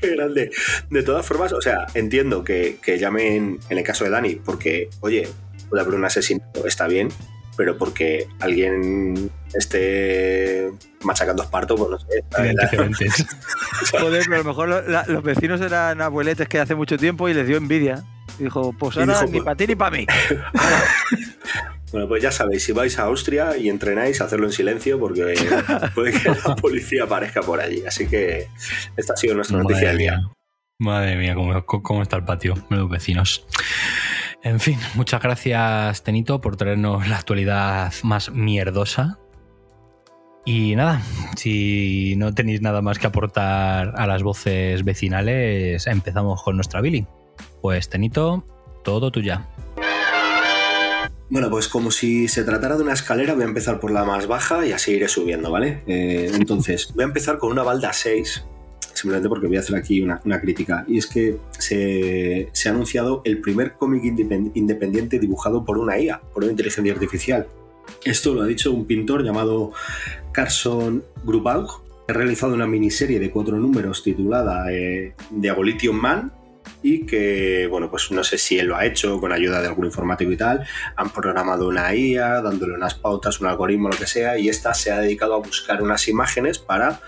Qué 0.00 0.08
grande. 0.16 0.50
De 0.88 1.02
todas 1.02 1.26
formas, 1.26 1.52
o 1.52 1.60
sea, 1.60 1.86
entiendo 1.94 2.42
que, 2.42 2.78
que 2.82 2.98
llamen 2.98 3.58
en 3.68 3.78
el 3.78 3.84
caso 3.84 4.04
de 4.04 4.10
Dani, 4.10 4.36
porque, 4.36 4.88
oye, 5.00 5.28
puede 5.68 5.82
haber 5.82 5.94
un 5.94 6.04
asesinato, 6.06 6.66
está 6.66 6.86
bien, 6.86 7.08
pero 7.60 7.76
porque 7.76 8.26
alguien 8.40 9.30
esté 9.52 10.70
machacando 11.02 11.42
esparto, 11.42 11.76
pues 11.76 11.90
no 11.90 11.98
sé. 11.98 12.24
Joder, 14.00 14.22
pero 14.24 14.36
a 14.36 14.38
lo 14.38 14.44
mejor 14.44 14.68
lo- 14.70 14.88
la- 14.88 15.04
los 15.06 15.22
vecinos 15.22 15.60
eran 15.60 16.00
abueletes 16.00 16.48
que 16.48 16.58
hace 16.58 16.74
mucho 16.74 16.96
tiempo 16.96 17.28
y 17.28 17.34
les 17.34 17.46
dio 17.46 17.58
envidia. 17.58 18.02
Dijo, 18.38 18.74
pues 18.78 18.96
ahora 18.96 19.12
dijo, 19.12 19.26
ni 19.26 19.32
pues- 19.32 19.44
para 19.44 19.56
ti 19.56 19.66
ni 19.66 19.74
para 19.74 19.90
mí. 19.94 20.06
Bueno, 21.92 22.06
pues 22.06 22.22
ya 22.22 22.30
sabéis, 22.30 22.62
si 22.62 22.70
vais 22.70 22.96
a 23.00 23.02
Austria 23.02 23.56
y 23.56 23.68
entrenáis, 23.68 24.20
hacerlo 24.20 24.46
en 24.46 24.52
silencio 24.52 25.00
porque 25.00 25.34
puede 25.96 26.12
que 26.12 26.28
la 26.28 26.54
policía 26.54 27.02
aparezca 27.02 27.40
por 27.42 27.60
allí. 27.60 27.82
Así 27.84 28.06
que 28.06 28.46
esta 28.96 29.14
ha 29.14 29.16
sido 29.16 29.34
nuestra 29.34 29.58
noticia 29.58 29.88
del 29.88 29.98
día. 29.98 30.16
mía. 30.18 30.30
Madre 30.78 31.16
mía, 31.16 31.34
cómo, 31.34 31.66
cómo 31.66 32.02
está 32.02 32.16
el 32.16 32.24
patio, 32.24 32.54
los 32.70 32.88
vecinos. 32.88 33.44
En 34.42 34.60
fin, 34.60 34.78
muchas 34.94 35.22
gracias, 35.22 36.02
Tenito, 36.02 36.40
por 36.40 36.56
traernos 36.56 37.08
la 37.08 37.16
actualidad 37.16 37.92
más 38.02 38.30
mierdosa. 38.30 39.18
Y 40.44 40.74
nada, 40.74 41.02
si 41.36 42.14
no 42.16 42.34
tenéis 42.34 42.62
nada 42.62 42.80
más 42.80 42.98
que 42.98 43.06
aportar 43.06 43.92
a 43.94 44.06
las 44.06 44.22
voces 44.22 44.84
vecinales, 44.84 45.86
empezamos 45.86 46.42
con 46.42 46.56
nuestra 46.56 46.80
Billy. 46.80 47.06
Pues, 47.60 47.88
Tenito, 47.90 48.44
todo 48.82 49.10
tuya. 49.10 49.46
Bueno, 51.28 51.48
pues 51.48 51.68
como 51.68 51.92
si 51.92 52.26
se 52.26 52.42
tratara 52.42 52.76
de 52.76 52.82
una 52.82 52.94
escalera, 52.94 53.34
voy 53.34 53.44
a 53.44 53.46
empezar 53.46 53.78
por 53.78 53.92
la 53.92 54.02
más 54.02 54.26
baja 54.26 54.66
y 54.66 54.72
así 54.72 54.92
iré 54.92 55.06
subiendo, 55.06 55.50
¿vale? 55.52 55.82
Eh, 55.86 56.32
entonces, 56.34 56.92
voy 56.94 57.04
a 57.04 57.06
empezar 57.06 57.38
con 57.38 57.52
una 57.52 57.62
balda 57.62 57.92
6, 57.92 58.44
simplemente 59.00 59.28
porque 59.28 59.46
voy 59.46 59.56
a 59.56 59.60
hacer 59.60 59.76
aquí 59.76 60.00
una, 60.00 60.20
una 60.24 60.40
crítica. 60.40 60.84
Y 60.86 60.98
es 60.98 61.06
que 61.06 61.36
se, 61.58 62.48
se 62.52 62.68
ha 62.68 62.72
anunciado 62.72 63.22
el 63.24 63.40
primer 63.40 63.74
cómic 63.74 64.02
independ- 64.04 64.52
independiente 64.54 65.18
dibujado 65.18 65.64
por 65.64 65.78
una 65.78 65.98
IA, 65.98 66.20
por 66.32 66.42
una 66.44 66.52
inteligencia 66.52 66.92
artificial. 66.92 67.46
Esto 68.04 68.34
lo 68.34 68.42
ha 68.42 68.46
dicho 68.46 68.72
un 68.72 68.86
pintor 68.86 69.24
llamado 69.24 69.72
Carson 70.32 71.02
Grubaug, 71.24 71.82
ha 72.08 72.12
realizado 72.12 72.54
una 72.54 72.66
miniserie 72.66 73.18
de 73.18 73.30
cuatro 73.30 73.56
números 73.56 74.02
titulada 74.02 74.72
eh, 74.72 75.14
The 75.40 75.50
Abolition 75.50 75.96
Man, 75.96 76.32
y 76.82 77.04
que, 77.04 77.66
bueno, 77.68 77.90
pues 77.90 78.10
no 78.10 78.24
sé 78.24 78.38
si 78.38 78.58
él 78.58 78.68
lo 78.68 78.76
ha 78.76 78.86
hecho 78.86 79.20
con 79.20 79.32
ayuda 79.32 79.60
de 79.60 79.68
algún 79.68 79.86
informático 79.86 80.30
y 80.32 80.36
tal, 80.36 80.64
han 80.96 81.10
programado 81.10 81.68
una 81.68 81.94
IA 81.94 82.40
dándole 82.40 82.74
unas 82.74 82.94
pautas, 82.94 83.40
un 83.40 83.48
algoritmo, 83.48 83.88
lo 83.88 83.98
que 83.98 84.06
sea, 84.06 84.38
y 84.38 84.48
esta 84.48 84.72
se 84.72 84.90
ha 84.90 84.98
dedicado 84.98 85.34
a 85.34 85.38
buscar 85.38 85.82
unas 85.82 86.08
imágenes 86.08 86.58
para 86.58 87.00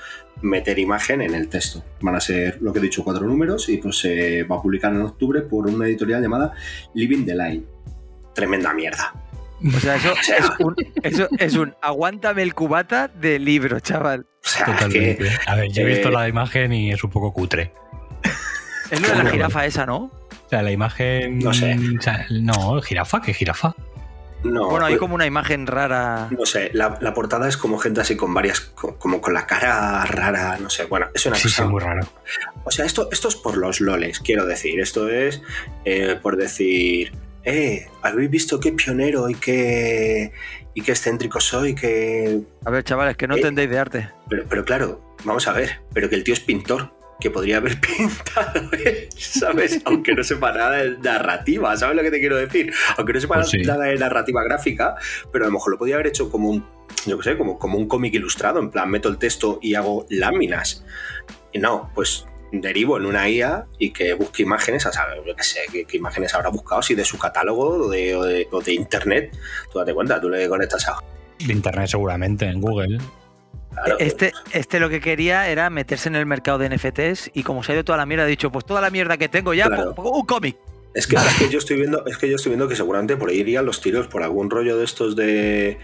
meter 0.42 0.78
imagen 0.78 1.22
en 1.22 1.34
el 1.34 1.48
texto. 1.48 1.84
Van 2.00 2.14
a 2.14 2.20
ser, 2.20 2.58
lo 2.60 2.72
que 2.72 2.78
he 2.78 2.82
dicho, 2.82 3.02
cuatro 3.04 3.26
números 3.26 3.68
y 3.68 3.78
pues 3.78 3.98
se 3.98 4.42
va 4.44 4.56
a 4.56 4.62
publicar 4.62 4.92
en 4.92 5.02
octubre 5.02 5.40
por 5.42 5.66
una 5.66 5.86
editorial 5.86 6.22
llamada 6.22 6.52
Living 6.94 7.24
the 7.24 7.34
Line. 7.34 7.64
Tremenda 8.34 8.72
mierda. 8.72 9.14
O 9.64 9.80
sea, 9.80 9.96
eso, 9.96 10.12
es, 10.38 10.50
un, 10.58 10.76
eso 11.02 11.28
es 11.38 11.56
un 11.56 11.74
aguántame 11.80 12.42
el 12.42 12.54
cubata 12.54 13.08
de 13.08 13.38
libro, 13.38 13.80
chaval. 13.80 14.26
Totalmente. 14.66 15.30
a 15.46 15.54
ver, 15.54 15.70
yo 15.70 15.82
he 15.82 15.86
visto 15.86 16.10
la 16.10 16.28
imagen 16.28 16.72
y 16.72 16.92
es 16.92 17.02
un 17.04 17.10
poco 17.10 17.32
cutre. 17.32 17.72
Es 18.90 19.00
lo 19.00 19.08
de 19.08 19.24
la 19.24 19.30
jirafa 19.30 19.64
esa, 19.64 19.86
¿no? 19.86 19.96
O 19.96 20.48
sea, 20.50 20.62
la 20.62 20.70
imagen. 20.70 21.38
No 21.38 21.54
sé. 21.54 21.76
no, 22.30 22.80
jirafa, 22.82 23.22
¿qué 23.22 23.32
jirafa? 23.32 23.74
No, 24.44 24.68
bueno, 24.68 24.86
hay 24.86 24.94
pues 24.94 25.00
como 25.00 25.14
una 25.14 25.26
imagen 25.26 25.66
rara. 25.66 26.28
No 26.30 26.44
sé, 26.46 26.70
la, 26.72 26.98
portada 27.14 27.48
es 27.48 27.56
como 27.56 27.78
gente 27.78 28.00
así 28.00 28.16
con 28.16 28.34
varias, 28.34 28.60
como 28.60 29.20
con 29.20 29.34
la 29.34 29.46
cara 29.46 30.04
rara, 30.04 30.58
no 30.58 30.68
sé. 30.68 30.84
Bueno, 30.84 31.08
es 31.14 31.26
una 31.26 31.36
sí, 31.36 31.44
cosa. 31.44 31.62
Sí, 31.62 31.68
muy 31.68 31.80
raro. 31.80 32.06
O 32.64 32.70
sea, 32.70 32.84
esto, 32.84 33.08
esto 33.12 33.28
es 33.28 33.36
por 33.36 33.56
los 33.56 33.80
loles, 33.80 34.20
quiero 34.20 34.46
decir. 34.46 34.80
Esto 34.80 35.08
es 35.08 35.42
eh, 35.84 36.18
por 36.20 36.36
decir 36.36 37.12
eh, 37.44 37.88
¿habéis 38.02 38.30
visto 38.30 38.60
qué 38.60 38.72
pionero 38.72 39.28
y 39.28 39.34
qué, 39.34 40.32
y 40.74 40.82
qué 40.82 40.92
excéntrico 40.92 41.40
soy? 41.40 41.74
Que... 41.74 42.40
A 42.64 42.70
ver, 42.70 42.84
chavales, 42.84 43.16
que 43.16 43.26
no 43.26 43.34
eh, 43.34 43.38
entendéis 43.38 43.70
de 43.70 43.78
arte. 43.78 44.10
Pero, 44.28 44.44
pero 44.48 44.64
claro, 44.64 45.16
vamos 45.24 45.46
a 45.48 45.52
ver, 45.52 45.80
pero 45.92 46.08
que 46.08 46.14
el 46.14 46.24
tío 46.24 46.34
es 46.34 46.40
pintor, 46.40 46.92
que 47.22 47.30
podría 47.30 47.58
haber 47.58 47.80
pintado, 47.80 48.68
¿sabes? 49.16 49.80
Aunque 49.84 50.12
no 50.14 50.24
sepa 50.24 50.52
nada 50.52 50.82
de 50.82 50.98
narrativa, 50.98 51.76
¿sabes 51.76 51.96
lo 51.96 52.02
que 52.02 52.10
te 52.10 52.18
quiero 52.18 52.36
decir? 52.36 52.72
Aunque 52.96 53.12
no 53.12 53.20
sepa 53.20 53.34
pues 53.36 53.54
nada 53.64 53.84
de 53.84 53.96
narrativa 53.96 54.42
gráfica, 54.42 54.96
pero 55.30 55.44
a 55.44 55.48
lo 55.48 55.52
mejor 55.52 55.72
lo 55.72 55.78
podría 55.78 55.94
haber 55.94 56.08
hecho 56.08 56.30
como 56.30 56.50
un, 56.50 56.66
yo 57.06 57.16
qué 57.18 57.24
sé, 57.24 57.38
como, 57.38 57.58
como 57.58 57.78
un 57.78 57.86
cómic 57.86 58.12
ilustrado, 58.14 58.58
en 58.58 58.70
plan, 58.70 58.90
meto 58.90 59.08
el 59.08 59.18
texto 59.18 59.60
y 59.62 59.74
hago 59.74 60.04
láminas. 60.10 60.84
Y 61.52 61.60
no, 61.60 61.90
pues 61.94 62.26
derivo 62.50 62.98
en 62.98 63.06
una 63.06 63.28
IA 63.28 63.66
y 63.78 63.90
que 63.90 64.14
busque 64.14 64.42
imágenes, 64.42 64.84
a 64.86 64.92
saber, 64.92 65.22
yo 65.24 65.36
qué 65.36 65.44
sé, 65.44 65.60
qué, 65.70 65.96
imágenes 65.96 66.34
habrá 66.34 66.50
buscado, 66.50 66.82
si 66.82 66.96
de 66.96 67.04
su 67.04 67.18
catálogo 67.18 67.68
o 67.68 67.88
de, 67.88 68.46
de, 68.64 68.72
internet. 68.72 69.36
Tú 69.72 69.78
date 69.78 69.94
cuenta, 69.94 70.20
tú 70.20 70.28
le 70.28 70.48
conectas 70.48 70.88
a. 70.88 70.98
De 71.38 71.52
internet 71.52 71.88
seguramente, 71.88 72.46
en 72.46 72.60
Google. 72.60 72.98
Este, 73.98 74.32
este 74.52 74.80
lo 74.80 74.88
que 74.88 75.00
quería 75.00 75.48
era 75.48 75.70
meterse 75.70 76.08
en 76.08 76.16
el 76.16 76.26
mercado 76.26 76.58
de 76.58 76.68
NFTs 76.68 77.30
y 77.34 77.42
como 77.42 77.62
se 77.62 77.72
ha 77.72 77.74
ido 77.76 77.84
toda 77.84 77.98
la 77.98 78.06
mierda, 78.06 78.24
ha 78.24 78.26
dicho, 78.26 78.50
pues 78.50 78.64
toda 78.64 78.80
la 78.80 78.90
mierda 78.90 79.16
que 79.16 79.28
tengo 79.28 79.54
ya, 79.54 79.68
pues, 79.68 80.08
un 80.12 80.26
cómic. 80.26 80.56
Es 80.94 81.06
que, 81.06 81.16
yo 81.50 81.58
estoy 81.58 81.76
viendo, 81.76 82.04
es 82.06 82.18
que 82.18 82.28
yo 82.28 82.36
estoy 82.36 82.50
viendo 82.50 82.68
que 82.68 82.76
seguramente 82.76 83.16
por 83.16 83.30
ahí 83.30 83.40
irían 83.40 83.64
los 83.64 83.80
tiros 83.80 84.08
por 84.08 84.22
algún 84.22 84.50
rollo 84.50 84.76
de 84.76 84.84
estos 84.84 85.16
de, 85.16 85.78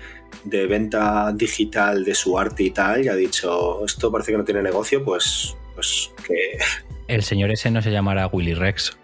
de 0.44 0.66
venta 0.66 1.32
digital 1.32 2.04
de 2.04 2.14
su 2.14 2.38
arte 2.38 2.64
y 2.64 2.70
tal, 2.70 3.04
y 3.04 3.08
ha 3.08 3.14
dicho, 3.14 3.84
esto 3.84 4.12
parece 4.12 4.32
que 4.32 4.38
no 4.38 4.44
tiene 4.44 4.62
negocio, 4.62 5.04
pues 5.04 5.56
pues 5.78 6.10
que... 6.26 6.58
El 7.06 7.22
señor 7.22 7.52
ese 7.52 7.70
no 7.70 7.80
se 7.80 7.92
llamará 7.92 8.26
Willy 8.26 8.52
Rex. 8.52 8.98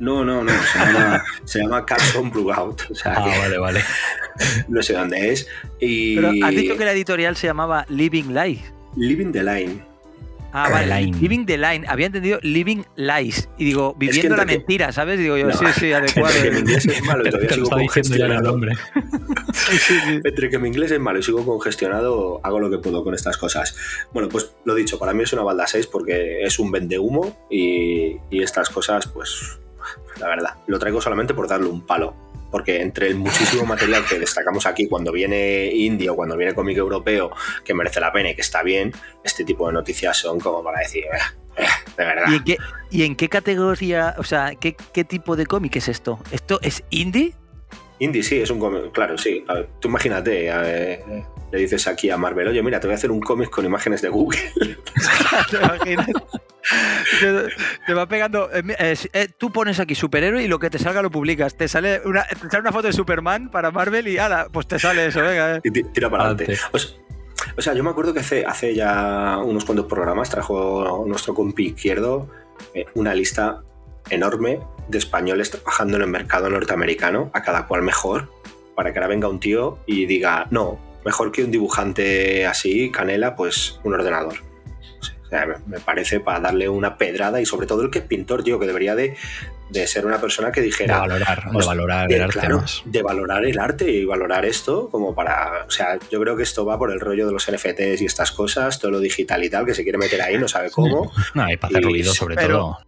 No, 0.00 0.24
no, 0.24 0.42
no, 0.42 0.50
se 0.50 0.78
llama, 0.78 1.24
se 1.44 1.58
llama 1.60 1.86
Carson 1.86 2.30
Brugout. 2.30 2.82
ah, 3.04 3.32
vale, 3.38 3.58
vale. 3.58 3.84
No 4.68 4.82
sé 4.82 4.94
dónde 4.94 5.32
es. 5.32 5.48
Y... 5.80 6.16
Pero 6.16 6.32
has 6.42 6.54
dicho 6.54 6.76
que 6.76 6.84
la 6.84 6.92
editorial 6.92 7.36
se 7.36 7.46
llamaba 7.46 7.84
Living 7.88 8.34
Life. 8.34 8.72
Living 8.96 9.32
the 9.32 9.42
Line. 9.42 9.90
Ah, 10.52 10.68
vale. 10.68 11.12
Living 11.20 11.46
the 11.46 11.56
Line. 11.56 11.84
Había 11.86 12.06
entendido 12.06 12.38
Living 12.42 12.82
Lies. 12.96 13.48
Y 13.56 13.64
digo, 13.66 13.94
viviendo 13.96 14.36
la 14.36 14.44
mentira, 14.44 14.92
¿sabes? 14.92 15.18
Digo 15.18 15.36
yo, 15.36 15.50
sí, 15.52 15.64
sí, 15.78 15.92
adecuado. 15.92 16.34
Entre 16.34 16.50
que 16.50 16.50
mi 16.50 16.58
inglés 16.60 16.86
es 16.86 17.02
malo 17.04 17.22
y 17.22 17.30
todavía 17.30 17.54
sigo 17.54 17.70
congestionado. 17.70 18.60
Entre 20.24 20.50
que 20.50 20.58
mi 20.58 20.68
inglés 20.68 20.90
es 20.90 21.00
malo 21.00 21.18
y 21.18 21.22
sigo 21.22 21.44
congestionado, 21.44 22.40
hago 22.42 22.60
lo 22.60 22.70
que 22.70 22.78
puedo 22.78 23.04
con 23.04 23.14
estas 23.14 23.36
cosas. 23.36 23.76
Bueno, 24.12 24.28
pues 24.28 24.52
lo 24.64 24.74
dicho, 24.74 24.98
para 24.98 25.12
mí 25.12 25.22
es 25.22 25.32
una 25.32 25.42
balda 25.42 25.66
6 25.66 25.86
porque 25.86 26.42
es 26.42 26.58
un 26.58 26.72
vende 26.72 26.98
humo 26.98 27.46
y, 27.48 28.16
y 28.30 28.42
estas 28.42 28.70
cosas, 28.70 29.06
pues, 29.06 29.58
la 30.18 30.28
verdad, 30.28 30.54
lo 30.66 30.78
traigo 30.78 31.00
solamente 31.00 31.32
por 31.32 31.46
darle 31.46 31.68
un 31.68 31.86
palo 31.86 32.29
porque 32.50 32.80
entre 32.80 33.08
el 33.08 33.16
muchísimo 33.16 33.64
material 33.64 34.04
que 34.08 34.18
destacamos 34.18 34.66
aquí 34.66 34.86
cuando 34.88 35.12
viene 35.12 35.70
indie 35.72 36.10
o 36.10 36.16
cuando 36.16 36.36
viene 36.36 36.54
cómic 36.54 36.76
europeo, 36.76 37.30
que 37.64 37.74
merece 37.74 38.00
la 38.00 38.12
pena 38.12 38.30
y 38.30 38.34
que 38.34 38.40
está 38.42 38.62
bien, 38.62 38.92
este 39.24 39.44
tipo 39.44 39.66
de 39.66 39.72
noticias 39.72 40.16
son 40.16 40.40
como 40.40 40.62
para 40.62 40.80
decir, 40.80 41.04
eh, 41.04 41.18
eh, 41.56 41.66
de 41.96 42.04
verdad. 42.04 42.24
¿Y 42.30 42.36
en, 42.36 42.44
qué, 42.44 42.56
¿Y 42.90 43.02
en 43.04 43.16
qué 43.16 43.28
categoría, 43.28 44.14
o 44.18 44.24
sea, 44.24 44.54
qué, 44.54 44.76
qué 44.92 45.04
tipo 45.04 45.36
de 45.36 45.46
cómic 45.46 45.76
es 45.76 45.88
esto? 45.88 46.18
¿Esto 46.30 46.58
es 46.62 46.82
indie? 46.90 47.34
Indie, 48.00 48.22
sí, 48.22 48.40
es 48.40 48.50
un 48.50 48.58
cómic, 48.58 48.92
claro, 48.92 49.16
sí. 49.16 49.44
tú 49.78 49.88
imagínate, 49.88 50.50
le 51.52 51.58
dices 51.58 51.86
aquí 51.86 52.10
a 52.10 52.16
Marvel, 52.16 52.48
oye, 52.48 52.62
mira, 52.62 52.80
te 52.80 52.86
voy 52.86 52.94
a 52.94 52.96
hacer 52.96 53.10
un 53.10 53.20
cómic 53.20 53.50
con 53.50 53.64
imágenes 53.64 54.02
de 54.02 54.08
Google. 54.08 54.38
¿Te 55.50 55.56
imaginas? 55.56 56.06
Te, 57.86 57.94
va 57.94 58.06
pegando. 58.06 58.48
Eh, 58.52 58.94
eh, 59.12 59.28
tú 59.36 59.52
pones 59.52 59.80
aquí 59.80 59.94
superhéroe 59.94 60.42
y 60.42 60.48
lo 60.48 60.58
que 60.58 60.70
te 60.70 60.78
salga 60.78 61.02
lo 61.02 61.10
publicas. 61.10 61.56
Te 61.56 61.68
sale 61.68 62.00
una, 62.04 62.24
una 62.58 62.72
foto 62.72 62.86
de 62.86 62.92
Superman 62.92 63.50
para 63.50 63.70
Marvel 63.70 64.08
y 64.08 64.18
ala, 64.18 64.48
pues 64.52 64.66
te 64.66 64.78
sale 64.78 65.06
eso, 65.06 65.20
venga. 65.20 65.56
Eh. 65.56 65.60
Y 65.64 65.70
tira 65.70 66.08
para 66.08 66.24
adelante. 66.24 66.58
O 67.56 67.62
sea, 67.62 67.74
yo 67.74 67.82
me 67.82 67.90
acuerdo 67.90 68.14
que 68.14 68.20
hace, 68.20 68.44
hace 68.44 68.74
ya 68.74 69.38
unos 69.38 69.64
cuantos 69.64 69.86
programas 69.86 70.30
trajo 70.30 71.04
nuestro 71.06 71.34
compi 71.34 71.68
izquierdo 71.68 72.30
una 72.94 73.14
lista 73.14 73.62
enorme 74.10 74.60
de 74.88 74.98
españoles 74.98 75.50
trabajando 75.50 75.96
en 75.96 76.02
el 76.02 76.08
mercado 76.08 76.50
norteamericano, 76.50 77.30
a 77.32 77.42
cada 77.42 77.66
cual 77.66 77.82
mejor, 77.82 78.30
para 78.74 78.92
que 78.92 78.98
ahora 78.98 79.08
venga 79.08 79.28
un 79.28 79.40
tío 79.40 79.78
y 79.86 80.06
diga, 80.06 80.46
no, 80.50 80.78
mejor 81.04 81.32
que 81.32 81.44
un 81.44 81.50
dibujante 81.50 82.46
así, 82.46 82.90
canela, 82.90 83.36
pues 83.36 83.80
un 83.84 83.94
ordenador. 83.94 84.34
O 85.22 85.28
sea, 85.30 85.46
me 85.66 85.78
parece 85.78 86.18
para 86.18 86.40
darle 86.40 86.68
una 86.68 86.98
pedrada 86.98 87.40
y 87.40 87.46
sobre 87.46 87.66
todo 87.66 87.82
el 87.82 87.90
que 87.90 88.00
es 88.00 88.04
pintor, 88.04 88.42
tío, 88.42 88.58
que 88.58 88.66
debería 88.66 88.96
de, 88.96 89.16
ser 89.86 90.04
una 90.04 90.20
persona 90.20 90.50
que 90.50 90.60
dijera... 90.60 90.94
De 90.94 91.00
valorar, 91.08 91.50
de 91.52 91.66
valorar 91.66 92.12
el 92.12 92.22
arte 92.22 92.48
De 92.86 93.02
valorar 93.02 93.44
el 93.44 93.58
arte 93.60 93.88
y 93.88 94.04
valorar 94.04 94.44
esto 94.44 94.88
como 94.90 95.14
para... 95.14 95.66
O 95.68 95.70
sea, 95.70 96.00
yo 96.10 96.20
creo 96.20 96.36
que 96.36 96.42
esto 96.42 96.66
va 96.66 96.76
por 96.76 96.90
el 96.90 96.98
rollo 96.98 97.26
de 97.26 97.32
los 97.32 97.48
NFTs 97.48 98.02
y 98.02 98.06
estas 98.06 98.32
cosas, 98.32 98.80
todo 98.80 98.90
lo 98.90 98.98
digital 98.98 99.44
y 99.44 99.50
tal, 99.50 99.64
que 99.64 99.74
se 99.74 99.84
quiere 99.84 99.98
meter 99.98 100.20
ahí, 100.20 100.36
no 100.36 100.48
sabe 100.48 100.72
cómo. 100.72 101.12
No, 101.34 101.44
hay 101.44 101.56
para 101.56 101.70
hacer 101.70 101.84
ruido 101.84 102.12
sobre 102.12 102.34
todo 102.34 102.78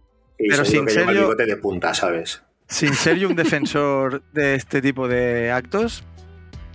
pero 0.49 0.65
sin 0.65 0.87
serio, 0.89 1.35
de 1.35 1.57
punta, 1.57 1.93
¿sabes? 1.93 2.43
Sin 2.67 2.93
ser 2.93 3.17
yo 3.17 3.29
un 3.29 3.35
defensor 3.37 4.23
de 4.31 4.55
este 4.55 4.81
tipo 4.81 5.07
de 5.07 5.51
actos, 5.51 6.03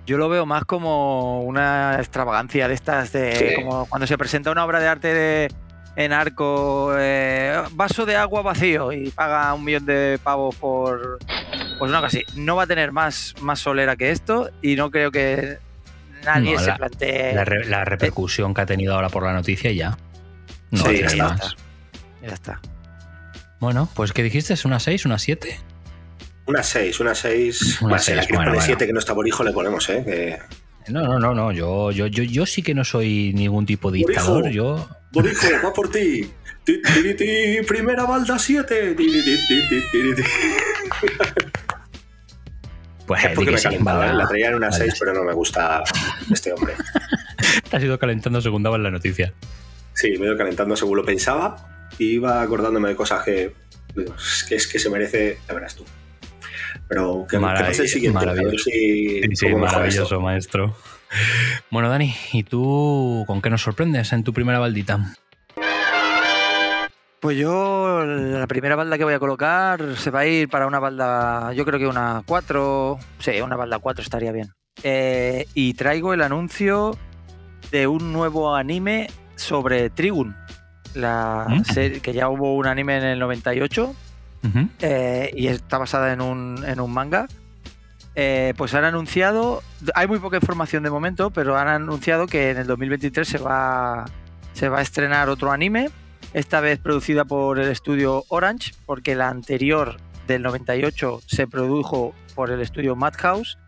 yo 0.06 0.16
lo 0.16 0.28
veo 0.28 0.46
más 0.46 0.64
como 0.64 1.42
una 1.42 1.96
extravagancia 1.98 2.68
de 2.68 2.74
estas, 2.74 3.12
de 3.12 3.54
como 3.56 3.86
cuando 3.86 4.06
se 4.06 4.16
presenta 4.16 4.50
una 4.50 4.64
obra 4.64 4.80
de 4.80 4.88
arte 4.88 5.12
de, 5.12 5.48
en 5.98 6.12
arco, 6.12 6.92
eh, 6.96 7.60
vaso 7.72 8.06
de 8.06 8.14
agua 8.14 8.40
vacío 8.42 8.92
y 8.92 9.10
paga 9.10 9.52
un 9.52 9.64
millón 9.64 9.84
de 9.84 10.20
pavos 10.22 10.54
por. 10.54 11.18
Pues 11.78 11.90
no, 11.90 12.00
casi. 12.00 12.24
No 12.36 12.54
va 12.54 12.62
a 12.62 12.66
tener 12.68 12.92
más, 12.92 13.34
más 13.40 13.58
solera 13.58 13.96
que 13.96 14.12
esto 14.12 14.48
y 14.62 14.76
no 14.76 14.92
creo 14.92 15.10
que 15.10 15.58
nadie 16.24 16.56
se 16.58 16.72
plantee. 16.72 17.34
La, 17.34 17.84
repercusión 17.84 18.54
que 18.54 18.60
ha 18.60 18.66
tenido 18.66 18.94
ahora 18.94 19.08
por 19.08 19.24
la 19.24 19.32
noticia 19.32 19.72
ya. 19.72 19.98
No 20.70 20.84
sí, 20.84 21.00
ya 21.00 21.06
está. 21.06 21.36
Ya 22.22 22.28
está. 22.28 22.60
Bueno, 23.60 23.88
pues 23.94 24.12
¿qué 24.12 24.22
dijiste? 24.22 24.54
¿Es 24.54 24.64
una 24.64 24.78
6, 24.78 25.04
una 25.06 25.18
7? 25.18 25.58
Una 26.46 26.62
6, 26.62 27.00
una 27.00 27.14
6. 27.14 27.82
Una 27.82 27.98
6, 27.98 28.16
la 28.16 28.26
que 28.26 28.36
bueno, 28.36 28.60
7 28.60 28.86
que 28.86 28.92
no 28.92 29.00
está 29.00 29.14
por 29.14 29.26
hijo 29.26 29.42
le 29.42 29.52
ponemos, 29.52 29.88
¿eh? 29.90 30.02
Que... 30.04 30.38
No, 30.92 31.02
no, 31.02 31.18
no, 31.18 31.34
no. 31.34 31.52
Yo, 31.52 31.90
yo, 31.90 32.06
yo, 32.06 32.22
yo 32.22 32.46
sí 32.46 32.62
que 32.62 32.74
no 32.74 32.84
soy 32.84 33.32
ningún 33.34 33.66
tipo 33.66 33.90
de 33.90 33.98
dictador. 33.98 34.44
Borijo, 34.44 34.54
yo. 34.54 34.88
Borijo, 35.12 35.46
va 35.62 35.72
por 35.72 35.90
ti. 35.90 36.30
Ti, 36.64 36.80
ti, 36.82 37.14
ti, 37.14 37.58
primera 37.66 38.04
balda 38.04 38.38
7. 38.38 38.94
Pues 43.06 43.24
es 43.24 43.32
porque 43.34 43.50
me 43.50 43.60
calentaba, 43.60 44.10
¿eh? 44.10 44.14
la 44.14 44.28
traía 44.28 44.48
en 44.48 44.54
una 44.54 44.70
6, 44.70 44.94
pero 44.98 45.14
no 45.14 45.24
me 45.24 45.32
gusta 45.32 45.82
este 46.30 46.52
hombre. 46.52 46.74
Te 47.70 47.76
has 47.76 47.82
ido 47.82 47.98
calentando 47.98 48.40
según 48.40 48.62
daba 48.62 48.78
la 48.78 48.90
noticia. 48.90 49.34
Sí, 49.94 50.12
me 50.18 50.24
he 50.24 50.28
ido 50.28 50.36
calentando 50.36 50.76
según 50.76 50.98
lo 50.98 51.04
pensaba 51.04 51.77
y 51.98 52.12
iba 52.12 52.40
acordándome 52.42 52.90
de 52.90 52.96
cosas 52.96 53.24
que, 53.24 53.54
es 53.96 54.44
que, 54.48 54.54
es 54.54 54.66
que 54.66 54.78
se 54.78 54.90
merece, 54.90 55.38
ya 55.46 55.54
verás 55.54 55.74
tú. 55.74 55.84
Pero 56.88 57.26
que, 57.28 57.38
pase 57.38 57.82
el 57.82 57.88
siguiente. 57.88 58.18
Maravilloso, 58.18 58.64
sí, 58.64 59.22
sí, 59.34 59.54
maravilloso 59.54 60.20
maestro. 60.20 60.74
Bueno, 61.70 61.88
Dani, 61.88 62.14
¿y 62.32 62.44
tú 62.44 63.24
con 63.26 63.42
qué 63.42 63.50
nos 63.50 63.62
sorprendes 63.62 64.12
en 64.12 64.24
tu 64.24 64.32
primera 64.32 64.58
baldita? 64.58 65.14
Pues 67.20 67.36
yo, 67.36 68.04
la 68.04 68.46
primera 68.46 68.76
balda 68.76 68.96
que 68.96 69.04
voy 69.04 69.14
a 69.14 69.18
colocar 69.18 69.96
se 69.96 70.10
va 70.10 70.20
a 70.20 70.26
ir 70.26 70.48
para 70.48 70.66
una 70.66 70.78
balda, 70.78 71.52
yo 71.52 71.64
creo 71.64 71.78
que 71.78 71.88
una 71.88 72.22
4, 72.24 72.98
sí, 73.18 73.40
una 73.40 73.56
balda 73.56 73.80
4 73.80 74.02
estaría 74.02 74.30
bien. 74.30 74.52
Eh, 74.84 75.46
y 75.52 75.74
traigo 75.74 76.14
el 76.14 76.22
anuncio 76.22 76.96
de 77.72 77.88
un 77.88 78.12
nuevo 78.12 78.54
anime 78.54 79.10
sobre 79.34 79.90
Trigun 79.90 80.36
la 80.98 81.46
mm. 81.48 81.64
serie, 81.64 82.00
que 82.00 82.12
ya 82.12 82.28
hubo 82.28 82.54
un 82.54 82.66
anime 82.66 82.98
en 82.98 83.04
el 83.04 83.18
98 83.18 83.94
eh, 84.80 85.30
y 85.34 85.48
está 85.48 85.78
basada 85.78 86.12
en 86.12 86.20
un, 86.20 86.64
en 86.66 86.80
un 86.80 86.92
manga. 86.92 87.26
Eh, 88.14 88.52
pues 88.56 88.74
han 88.74 88.84
anunciado, 88.84 89.62
hay 89.94 90.08
muy 90.08 90.18
poca 90.18 90.36
información 90.36 90.82
de 90.82 90.90
momento, 90.90 91.30
pero 91.30 91.56
han 91.56 91.68
anunciado 91.68 92.26
que 92.26 92.50
en 92.50 92.56
el 92.56 92.66
2023 92.66 93.28
se 93.28 93.38
va, 93.38 94.06
se 94.54 94.68
va 94.68 94.78
a 94.78 94.82
estrenar 94.82 95.28
otro 95.28 95.52
anime, 95.52 95.90
esta 96.34 96.60
vez 96.60 96.80
producida 96.80 97.24
por 97.24 97.60
el 97.60 97.68
estudio 97.68 98.24
Orange, 98.28 98.72
porque 98.86 99.14
la 99.14 99.28
anterior 99.28 99.98
del 100.26 100.42
98 100.42 101.20
se 101.26 101.46
produjo 101.46 102.12
por 102.34 102.50
el 102.50 102.60
estudio 102.60 102.96
Madhouse. 102.96 103.58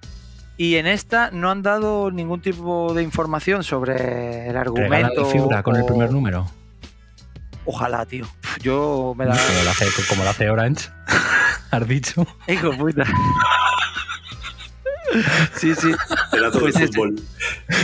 Y 0.57 0.77
en 0.77 0.87
esta 0.87 1.31
no 1.31 1.51
han 1.51 1.63
dado 1.63 2.11
ningún 2.11 2.43
tipo 2.43 2.93
de 2.93 3.03
información 3.03 3.65
sobre 3.65 4.49
el 4.49 4.57
argumento. 4.57 5.25
figura 5.25 5.63
con 5.63 5.77
el 5.77 5.87
primer 5.87 6.13
número. 6.13 6.47
Ojalá, 7.73 8.05
tío. 8.05 8.27
Yo 8.61 9.15
me 9.17 9.27
da. 9.27 9.33
Como 9.37 9.63
lo 9.65 9.71
hace, 9.71 9.87
como 10.09 10.25
lo 10.25 10.31
hace 10.31 10.51
Orange, 10.51 10.89
has 11.71 11.87
dicho. 11.87 12.27
Hijo 12.49 12.73
puta. 12.77 13.05
Sí, 15.57 15.73
sí. 15.75 15.93
Te 16.33 16.41
da 16.41 16.51
todo 16.51 16.67
el 16.67 16.73
Pues 16.73 16.91
fútbol. 16.91 17.15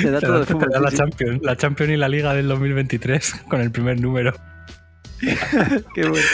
Te 0.03 0.11
da 0.11 0.21
todo 0.21 0.39
el 0.41 0.47
fútbol. 0.47 0.69
la. 0.83 0.91
Champions, 0.91 1.41
la 1.43 1.57
Champions 1.57 1.93
y 1.93 1.97
la 1.97 2.09
Liga 2.09 2.35
del 2.35 2.49
2023 2.49 3.43
con 3.49 3.61
el 3.61 3.71
primer 3.71 4.01
número. 4.01 4.35
Qué 5.95 6.09
bueno. 6.09 6.27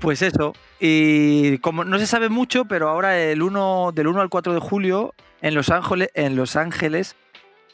Pues 0.00 0.22
eso. 0.22 0.52
Y 0.80 1.58
como 1.58 1.84
no 1.84 1.98
se 2.00 2.06
sabe 2.08 2.28
mucho, 2.30 2.64
pero 2.64 2.88
ahora 2.88 3.16
el 3.20 3.42
1, 3.42 3.92
del 3.94 4.08
1 4.08 4.20
al 4.22 4.28
4 4.28 4.54
de 4.54 4.60
julio 4.60 5.14
en 5.40 5.54
Los 5.54 5.70
Ángeles, 5.70 6.08
en 6.14 6.34
Los 6.36 6.56
Ángeles 6.56 7.14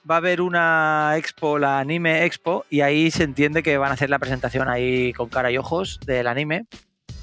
va 0.09 0.17
a 0.17 0.19
haber 0.19 0.41
una 0.41 1.15
expo, 1.17 1.59
la 1.59 1.79
Anime 1.81 2.25
Expo, 2.25 2.65
y 2.71 2.81
ahí 2.83 3.11
se 3.11 3.25
entiende 3.25 3.63
que 3.63 3.77
van 3.79 3.91
a 3.91 3.95
hacer 3.95 4.11
la 4.11 4.19
presentación 4.19 4.69
ahí 4.69 5.13
con 5.13 5.29
cara 5.29 5.51
y 5.51 5.59
ojos 5.59 5.99
del 6.07 6.27
anime. 6.27 6.67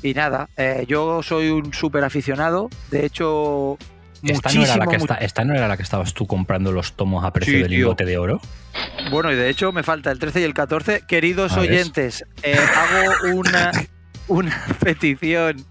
Y 0.02 0.14
nada, 0.14 0.50
eh, 0.58 0.84
yo 0.88 1.24
soy 1.24 1.50
un 1.50 1.74
súper 1.74 2.04
aficionado. 2.04 2.70
De 2.92 3.06
hecho, 3.06 3.78
Esta 4.22 4.52
no, 4.52 4.64
era 4.64 4.76
la 4.78 4.86
que 4.86 4.86
muchísimo, 4.98 5.14
está- 5.14 5.26
esta 5.26 5.44
no 5.46 5.54
era 5.54 5.68
la 5.68 5.78
que 5.78 5.84
estabas 5.84 6.14
tú 6.14 6.28
comprando 6.28 6.72
los 6.74 6.94
tomos 6.94 7.24
a 7.24 7.32
precio 7.32 7.54
Sí, 7.54 7.60
del 7.60 7.70
tío. 7.70 7.78
lingote 7.80 8.06
de 8.06 8.18
oro. 8.18 8.42
Bueno, 9.12 9.32
y 9.32 9.36
de 9.36 9.50
hecho 9.50 9.72
me 9.72 9.84
falta 9.84 10.12
el 10.12 10.20
13 10.20 10.42
y 10.42 10.44
el 10.44 10.54
14. 10.54 11.02
Queridos 11.08 11.56
oyentes, 11.58 12.26
eh, 12.42 12.58
hago 12.58 13.38
una, 13.38 13.72
una 14.28 14.66
petición. 14.80 15.66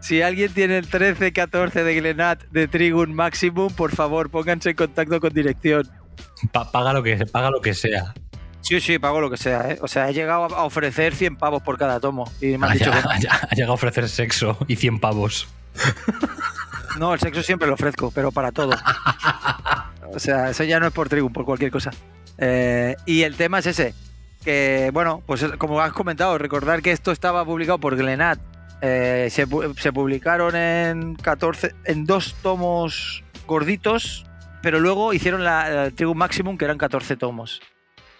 Si 0.00 0.22
alguien 0.22 0.52
tiene 0.52 0.78
el 0.78 0.86
13, 0.88 1.32
14 1.32 1.82
de 1.82 1.94
Glenat 1.96 2.44
de 2.50 2.68
Trigun 2.68 3.12
Maximum, 3.14 3.72
por 3.72 3.92
favor, 3.94 4.30
pónganse 4.30 4.70
en 4.70 4.76
contacto 4.76 5.20
con 5.20 5.32
dirección. 5.32 5.88
Pa- 6.52 6.70
paga, 6.70 6.92
lo 6.92 7.02
que, 7.02 7.24
paga 7.26 7.50
lo 7.50 7.60
que 7.60 7.74
sea. 7.74 8.14
Sí, 8.60 8.80
sí, 8.80 8.98
pago 8.98 9.20
lo 9.20 9.30
que 9.30 9.36
sea, 9.36 9.70
¿eh? 9.70 9.78
O 9.80 9.88
sea, 9.88 10.08
he 10.10 10.12
llegado 10.12 10.44
a 10.44 10.64
ofrecer 10.64 11.14
100 11.14 11.36
pavos 11.36 11.62
por 11.62 11.78
cada 11.78 12.00
tomo. 12.00 12.30
Y 12.40 12.58
me 12.58 12.66
Ha, 12.66 12.70
dicho 12.72 12.90
que 12.90 12.96
ha- 12.98 13.00
ha- 13.32 13.48
ha 13.50 13.54
llegado 13.54 13.72
a 13.72 13.74
ofrecer 13.74 14.08
sexo 14.08 14.58
y 14.66 14.76
100 14.76 14.98
pavos. 15.00 15.46
no, 16.98 17.14
el 17.14 17.20
sexo 17.20 17.42
siempre 17.42 17.68
lo 17.68 17.74
ofrezco, 17.74 18.10
pero 18.10 18.32
para 18.32 18.52
todo. 18.52 18.72
O 20.14 20.18
sea, 20.18 20.50
eso 20.50 20.64
ya 20.64 20.80
no 20.80 20.86
es 20.86 20.92
por 20.92 21.08
Trigun, 21.08 21.32
por 21.32 21.44
cualquier 21.44 21.70
cosa. 21.70 21.90
Eh, 22.38 22.96
y 23.06 23.22
el 23.22 23.36
tema 23.36 23.58
es 23.60 23.66
ese, 23.66 23.94
que 24.44 24.90
bueno, 24.92 25.22
pues 25.26 25.44
como 25.58 25.80
has 25.80 25.92
comentado, 25.92 26.36
recordar 26.38 26.82
que 26.82 26.92
esto 26.92 27.12
estaba 27.12 27.44
publicado 27.44 27.78
por 27.78 27.96
Glenat. 27.96 28.38
eh, 28.82 29.28
se, 29.30 29.46
se 29.78 29.92
publicaron 29.92 30.54
en 30.56 31.14
14, 31.16 31.74
en 31.84 32.04
dos 32.04 32.34
tomos 32.42 33.24
gorditos, 33.46 34.26
pero 34.62 34.80
luego 34.80 35.12
hicieron 35.12 35.44
la, 35.44 35.68
la 35.68 35.90
Trigun 35.90 36.16
Maximum, 36.18 36.56
que 36.58 36.64
eran 36.64 36.78
14 36.78 37.16
tomos. 37.16 37.60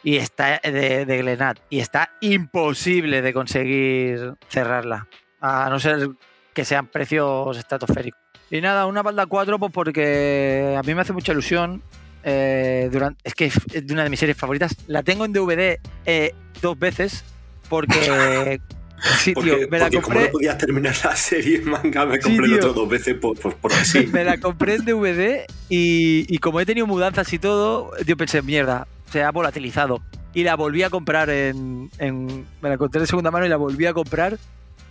Y 0.02 0.16
está 0.16 0.60
de, 0.62 1.04
de 1.04 1.18
Glenat. 1.18 1.58
Y 1.68 1.80
está 1.80 2.10
imposible 2.20 3.22
de 3.22 3.32
conseguir 3.32 4.34
cerrarla. 4.48 5.08
A 5.40 5.68
no 5.68 5.80
ser 5.80 6.08
que 6.54 6.64
sean 6.64 6.86
precios 6.86 7.56
estratosféricos. 7.58 8.20
Y 8.50 8.60
nada, 8.60 8.86
una 8.86 9.02
balda 9.02 9.26
4, 9.26 9.58
pues 9.58 9.72
porque 9.72 10.76
a 10.78 10.82
mí 10.82 10.94
me 10.94 11.00
hace 11.00 11.12
mucha 11.12 11.32
ilusión. 11.32 11.82
eh, 12.22 12.88
es 13.24 13.34
que 13.34 13.46
es 13.46 13.86
de 13.86 13.92
una 13.92 14.04
de 14.04 14.10
mis 14.10 14.20
series 14.20 14.36
favoritas. 14.36 14.76
La 14.86 15.02
tengo 15.02 15.24
en 15.24 15.32
DVD 15.32 15.80
eh, 16.04 16.34
dos 16.62 16.78
veces 16.78 17.24
porque. 17.68 18.60
Sí, 19.18 19.34
Porque, 19.34 19.50
tío, 19.56 19.68
me 19.70 19.78
la 19.78 19.84
porque 19.86 20.00
como 20.02 20.20
no 20.20 20.26
podías 20.30 20.58
terminar 20.58 20.94
la 21.04 21.14
serie 21.16 21.58
en 21.58 21.68
manga, 21.70 22.06
me 22.06 22.18
compré 22.18 22.46
Sí, 22.46 22.52
el 22.52 22.58
otro 22.58 22.72
dos 22.72 22.88
veces 22.88 23.14
por, 23.14 23.38
por- 23.38 23.54
porque 23.56 23.84
sí. 23.84 24.06
Me 24.12 24.24
la 24.24 24.38
compré 24.38 24.76
en 24.76 24.84
DVD 24.84 25.44
y, 25.68 26.26
y 26.34 26.38
como 26.38 26.60
he 26.60 26.66
tenido 26.66 26.86
mudanzas 26.86 27.32
y 27.32 27.38
todo, 27.38 27.90
yo 28.06 28.16
pensé, 28.16 28.40
mierda, 28.42 28.86
se 29.12 29.22
ha 29.22 29.30
volatilizado. 29.30 30.00
Y 30.34 30.42
la 30.44 30.54
volví 30.54 30.82
a 30.82 30.90
comprar 30.90 31.30
en, 31.30 31.90
en- 31.98 32.46
Me 32.60 32.68
la 32.68 32.74
encontré 32.74 33.00
de 33.00 33.06
segunda 33.06 33.30
mano 33.30 33.46
y 33.46 33.48
la 33.48 33.56
volví 33.56 33.86
a 33.86 33.92
comprar. 33.94 34.38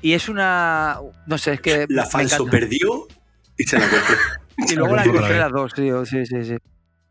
Y 0.02 0.14
es 0.14 0.30
una. 0.30 0.98
No 1.28 1.38
sé, 1.38 1.54
es 1.54 1.62
que. 1.62 1.86
La 1.90 2.06
falso 2.06 2.46
perdió 2.46 3.08
y 3.58 3.64
se 3.64 3.78
la 3.80 3.88
compré. 3.88 4.16
Y 4.70 4.76
luego 4.76 4.96
la 4.96 5.04
encontré 5.04 5.38
las 5.38 5.52
dos, 5.52 5.74
tío. 5.74 6.06
Sí, 6.06 6.26
sí, 6.26 6.44
sí. 6.46 6.58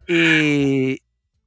Y, 0.06 0.98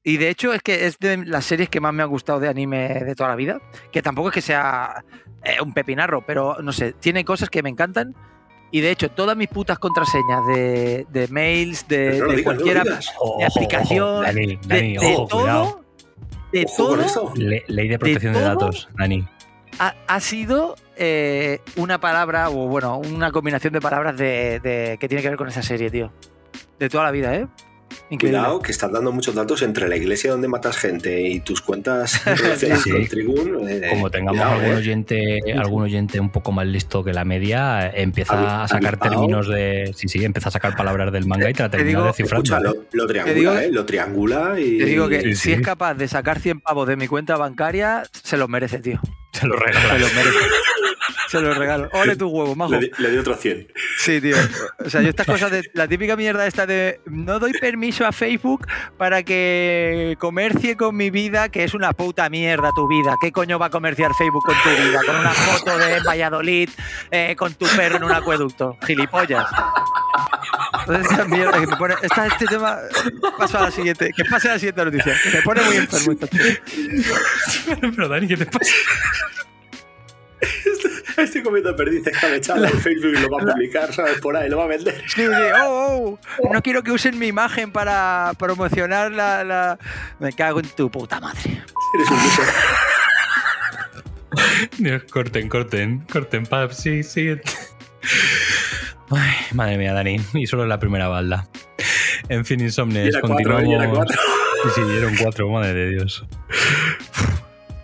y 0.04 0.18
de 0.18 0.30
hecho 0.30 0.54
es 0.54 0.62
que 0.62 0.88
es 0.88 0.98
de 1.00 1.18
las 1.26 1.46
series 1.46 1.70
que 1.70 1.80
más 1.80 1.94
me 1.94 2.04
han 2.04 2.10
gustado 2.10 2.40
de 2.40 2.48
anime 2.48 3.04
de 3.06 3.16
toda 3.16 3.30
la 3.30 3.36
vida. 3.36 3.60
Que 3.92 4.02
tampoco 4.02 4.30
es 4.30 4.34
que 4.36 4.42
sea 4.42 5.04
eh, 5.48 5.62
un 5.62 5.74
pepinarro, 5.74 6.22
pero 6.26 6.58
no 6.62 6.72
sé, 6.72 6.94
tiene 6.94 7.24
cosas 7.26 7.50
que 7.50 7.64
me 7.64 7.70
encantan. 7.70 8.16
Y 8.70 8.82
de 8.82 8.92
hecho, 8.92 9.10
todas 9.10 9.38
mis 9.38 9.48
putas 9.48 9.80
contraseñas 9.80 10.46
de, 10.48 11.08
de 11.10 11.28
mails, 11.30 11.88
de, 11.88 12.20
no 12.20 12.26
lo 12.26 12.32
de 12.32 12.38
digas, 12.38 12.56
no 12.58 12.64
lo 12.66 12.66
cualquier 12.66 13.48
aplicación, 13.48 14.24
Dani, 14.24 14.56
de, 14.68 15.00
ojo, 15.00 15.28
cuidado. 15.30 15.64
todo, 15.66 15.86
de 16.52 16.66
todo, 16.78 17.02
eso. 17.02 17.34
Le- 17.36 17.64
ley 17.68 17.88
de 17.88 17.98
protección 17.98 18.34
de, 18.34 18.40
todo? 18.40 18.50
datos, 18.50 18.90
Dani. 18.98 19.26
ha, 19.80 19.96
ha 20.08 20.20
sido 20.20 20.76
eh, 20.98 21.62
una 21.78 22.00
palabra, 22.02 22.50
o 22.50 22.68
bueno, 22.68 22.98
una 22.98 23.32
combinación 23.32 23.72
de 23.72 23.80
palabras 23.80 24.18
de, 24.18 24.60
de- 24.60 24.98
que 25.00 25.08
tiene 25.08 25.22
que 25.22 25.30
ver 25.30 25.38
con 25.38 25.48
esa 25.48 25.62
serie, 25.62 25.90
tío. 25.90 26.12
De 26.78 26.90
toda 26.90 27.06
la 27.06 27.12
vida, 27.12 27.34
¿eh? 27.36 27.48
Increíble. 28.10 28.38
Cuidado, 28.40 28.60
que 28.62 28.72
estás 28.72 28.92
dando 28.92 29.12
muchos 29.12 29.36
datos 29.36 29.62
entre 29.62 29.88
la 29.90 29.96
iglesia 29.98 30.32
donde 30.32 30.48
matas 30.48 30.78
gente 30.78 31.22
y 31.22 31.40
tus 31.42 31.62
cuentas 31.62 32.24
relacionadas 32.26 32.84
Sí, 32.84 32.90
sí. 32.92 32.96
el 32.96 33.10
Trigun. 33.10 33.70
eh, 33.70 33.88
Como 33.90 34.10
tengamos 34.10 34.40
cuidado, 34.42 34.54
algún, 34.62 34.72
eh. 34.74 34.78
oyente, 34.78 35.40
algún 35.58 35.84
oyente 35.84 36.20
un 36.20 36.30
poco 36.30 36.52
más 36.52 36.66
listo 36.68 37.04
que 37.04 37.14
la 37.14 37.26
media, 37.26 37.88
eh, 37.88 37.92
empieza 38.04 38.64
a 38.64 38.68
sacar 38.68 38.98
términos 38.98 39.48
de. 39.48 39.92
Sí, 39.96 40.08
sí, 40.08 40.24
empieza 40.24 40.50
a 40.50 40.52
sacar 40.52 40.76
palabras 40.76 41.12
del 41.12 41.26
manga 41.26 41.50
y 41.50 41.54
te 41.54 41.64
la 41.64 41.70
Te 41.70 41.78
termina 41.78 42.04
descifrando. 42.06 42.44
Escucha, 42.44 42.60
lo, 42.62 42.86
lo 42.94 43.08
triangula, 43.08 43.34
digo- 43.36 43.58
¿eh? 43.60 43.70
Lo 43.72 43.86
triangula 43.86 44.60
y. 44.60 44.78
Te 44.78 44.86
digo 44.86 45.08
que 45.10 45.22
Sí, 45.22 45.36
si 45.36 45.52
es 45.54 45.62
capaz 45.62 45.96
de 45.96 46.08
sacar 46.08 46.40
100 46.40 46.62
pavos 46.62 46.88
de 46.88 46.96
mi 46.96 47.08
cuenta 47.08 47.36
bancaria, 47.36 48.04
se 48.24 48.38
los 48.38 48.48
merece, 48.48 48.80
tío. 48.80 49.00
Te 49.32 49.46
lo 49.48 49.58
Se 49.58 49.66
regalo. 49.66 50.00
los 50.00 50.14
merece. 50.16 50.38
se 51.30 51.40
los 51.42 51.58
regalo. 51.58 51.90
Ole 51.94 52.16
tu 52.16 52.28
huevo, 52.28 52.56
majo. 52.56 52.72
Le, 52.74 52.80
di- 52.80 52.92
le 52.98 53.12
di 53.12 53.18
otro 53.18 53.36
100. 53.36 53.68
Sí, 53.98 54.22
tío. 54.22 54.36
O 54.86 54.90
sea, 54.90 55.02
yo 55.02 55.10
estas 55.10 55.26
cosas 55.28 55.52
de. 55.52 55.70
La 55.74 55.88
típica 55.88 56.16
mierda 56.16 56.46
esta 56.48 56.66
de. 56.66 57.00
No 57.06 57.40
doy 57.40 57.54
permiso 57.54 58.06
a 58.06 58.12
Facebook 58.12 58.68
para 58.98 59.24
que 59.24 60.16
comercie 60.20 60.76
con 60.78 60.96
mi 60.96 61.10
vida, 61.10 61.50
que 61.50 61.64
es 61.64 61.74
una 61.74 61.94
puta 61.94 62.30
mierda 62.30 62.72
tu 62.76 62.88
vida. 62.88 63.16
¿Qué 63.22 63.32
coño 63.32 63.60
va 63.60 63.68
a 63.68 63.70
comerciar 63.70 64.14
Facebook 64.16 64.44
con 64.46 64.56
tu 64.64 64.70
vida? 64.70 65.02
Con 65.06 65.16
una 65.16 65.32
foto 65.32 65.78
de 65.78 66.00
Valladolid, 66.02 66.70
eh, 67.12 67.36
con 67.38 67.54
tu 67.54 67.66
perro 67.76 67.98
en 67.98 68.04
un 68.04 68.12
acueducto. 68.12 68.78
Gilipollas. 68.86 69.48
Entonces, 70.80 71.12
esta 71.12 71.26
mierda 71.26 71.60
que 71.60 71.68
me 71.68 71.76
pone. 71.78 71.96
esta- 72.02 72.28
este 72.28 72.46
tema. 72.46 72.78
Paso 73.38 73.58
a 73.58 73.64
la 73.64 73.72
siguiente. 73.72 74.12
Que 74.16 74.24
pase 74.26 74.48
a 74.50 74.54
la 74.54 74.60
siguiente 74.60 74.86
noticia. 74.86 75.16
Que 75.22 75.30
me 75.32 75.42
pone 75.42 75.62
muy 75.64 75.76
enfermo 75.78 76.12
esto. 76.14 76.28
Pero 77.96 78.08
Dani, 78.08 78.28
¿qué 78.28 78.38
te 78.38 78.46
pasa? 78.46 78.72
Estoy 81.24 81.42
comiendo 81.44 81.76
perdices 81.76 82.14
escabechada 82.14 82.68
en 82.70 82.80
Facebook 82.80 83.14
y 83.16 83.20
lo 83.20 83.30
va 83.30 83.42
a 83.42 83.54
publicar, 83.54 83.94
¿sabes? 83.94 84.20
Por 84.20 84.36
ahí, 84.38 84.50
lo 84.50 84.58
va 84.58 84.66
a 84.66 84.68
vender. 84.68 85.02
Sí, 85.08 85.22
sí, 85.26 85.32
oh, 85.64 86.20
oh, 86.44 86.54
no 86.54 86.62
quiero 86.62 86.84
que 86.84 86.92
usen 86.92 87.18
mi 87.18 87.28
imagen 87.28 87.72
para 87.72 88.32
promocionar 88.38 89.12
la, 89.12 89.44
la- 89.44 89.78
Me 90.20 90.32
cago 90.34 90.60
en 90.60 90.68
tu 90.70 90.90
puta 90.92 91.20
madre. 91.20 91.64
Eres 91.96 92.10
un 92.12 92.18
lujo. 92.18 92.42
Dios, 94.78 95.04
corten, 95.12 95.50
corten, 95.50 96.00
corten, 96.12 96.46
pap, 96.46 96.72
sí, 96.72 97.02
sí. 97.04 97.30
Ay, 99.10 99.34
madre 99.54 99.78
mía, 99.78 99.94
Dani. 99.94 100.20
Y 100.34 100.46
solo 100.48 100.64
es 100.64 100.70
la 100.70 100.80
primera 100.80 101.08
balda. 101.08 101.48
En 102.30 102.46
fin, 102.46 102.60
Insomnes, 102.60 103.16
cuatro, 103.22 103.36
continuamos. 103.36 103.68
y 103.70 103.74
era 103.74 103.90
cuatro. 103.90 104.18
Sí, 104.64 104.70
sí, 104.76 104.82
eran 104.98 105.16
cuatro, 105.18 105.50
madre 105.50 105.74
de 105.74 105.90
Dios. 105.92 106.26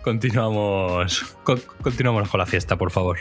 Continuamos. 0.04 1.22
con- 1.44 1.62
continuamos 1.80 2.28
con 2.28 2.38
la 2.38 2.46
fiesta, 2.46 2.76
por 2.76 2.90
favor. 2.90 3.18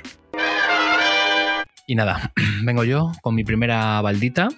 Y 1.88 1.96
nada, 1.96 2.34
vengo 2.64 2.84
yo 2.84 3.12
con 3.22 3.36
mi 3.36 3.46
primera 3.46 4.02
baldita 4.02 4.50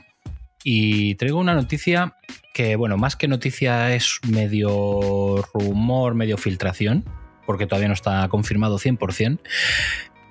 y 0.64 1.14
traigo 1.16 1.40
una 1.40 1.54
noticia 1.54 2.16
que, 2.54 2.76
bueno, 2.76 2.98
más 2.98 3.16
que 3.16 3.28
noticia 3.28 3.94
es 3.94 4.20
medio 4.28 5.44
rumor, 5.54 6.16
medio 6.16 6.38
filtración, 6.38 7.06
porque 7.46 7.68
todavía 7.68 7.90
no 7.90 7.94
está 7.94 8.28
confirmado 8.28 8.80
100%, 8.80 9.40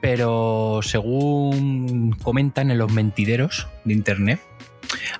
pero 0.01 0.81
según 0.83 2.11
comentan 2.23 2.73
en 2.73 2.79
los 2.79 2.91
mentideros 2.91 3.69
de 3.85 3.95
Internet, 3.95 4.41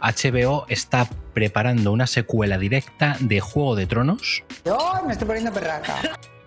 HBO 0.01 0.67
está 0.69 1.09
preparando 1.35 1.93
una 1.93 2.07
secuela 2.09 2.59
directa 2.59 3.17
de 3.21 3.41
Juego 3.41 3.77
de 3.77 3.87
Tronos 3.87 4.43
Yo 4.65 4.77
me 5.07 5.13
estoy 5.13 5.27
poniendo 5.27 5.53
perraca. 5.53 5.95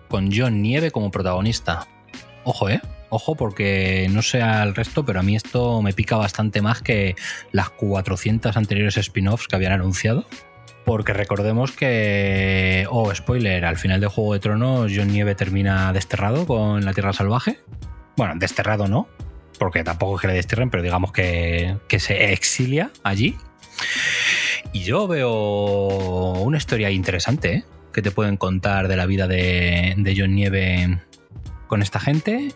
Con 0.08 0.30
John 0.32 0.62
Nieve 0.62 0.90
como 0.90 1.10
protagonista. 1.10 1.86
Ojo, 2.44 2.68
¿eh? 2.68 2.80
Ojo, 3.10 3.36
porque 3.36 4.08
no 4.10 4.22
sé 4.22 4.42
al 4.42 4.74
resto, 4.74 5.04
pero 5.04 5.20
a 5.20 5.22
mí 5.22 5.34
esto 5.36 5.80
me 5.80 5.92
pica 5.92 6.16
bastante 6.16 6.60
más 6.60 6.82
que 6.82 7.16
las 7.52 7.70
400 7.70 8.56
anteriores 8.56 8.96
spin-offs 8.96 9.48
que 9.48 9.56
habían 9.56 9.72
anunciado. 9.72 10.26
Porque 10.84 11.12
recordemos 11.12 11.72
que, 11.72 12.86
oh, 12.90 13.14
spoiler, 13.14 13.64
al 13.64 13.76
final 13.76 14.00
de 14.00 14.06
Juego 14.06 14.32
de 14.32 14.40
Tronos, 14.40 14.92
John 14.94 15.08
Nieve 15.08 15.34
termina 15.34 15.92
desterrado 15.92 16.46
con 16.46 16.84
la 16.84 16.94
Tierra 16.94 17.12
Salvaje. 17.12 17.58
Bueno, 18.16 18.34
desterrado 18.36 18.88
no, 18.88 19.06
porque 19.58 19.84
tampoco 19.84 20.16
es 20.16 20.22
que 20.22 20.28
le 20.28 20.34
destierren, 20.34 20.70
pero 20.70 20.82
digamos 20.82 21.12
que, 21.12 21.76
que 21.88 22.00
se 22.00 22.32
exilia 22.32 22.90
allí. 23.02 23.36
Y 24.72 24.80
yo 24.80 25.06
veo 25.06 26.32
una 26.40 26.56
historia 26.58 26.90
interesante 26.90 27.54
¿eh? 27.54 27.64
Que 27.98 28.02
te 28.02 28.10
pueden 28.12 28.36
contar 28.36 28.86
de 28.86 28.96
la 28.96 29.06
vida 29.06 29.26
de, 29.26 29.94
de 29.96 30.14
John 30.16 30.36
Nieve 30.36 31.00
con 31.66 31.82
esta 31.82 31.98
gente 31.98 32.52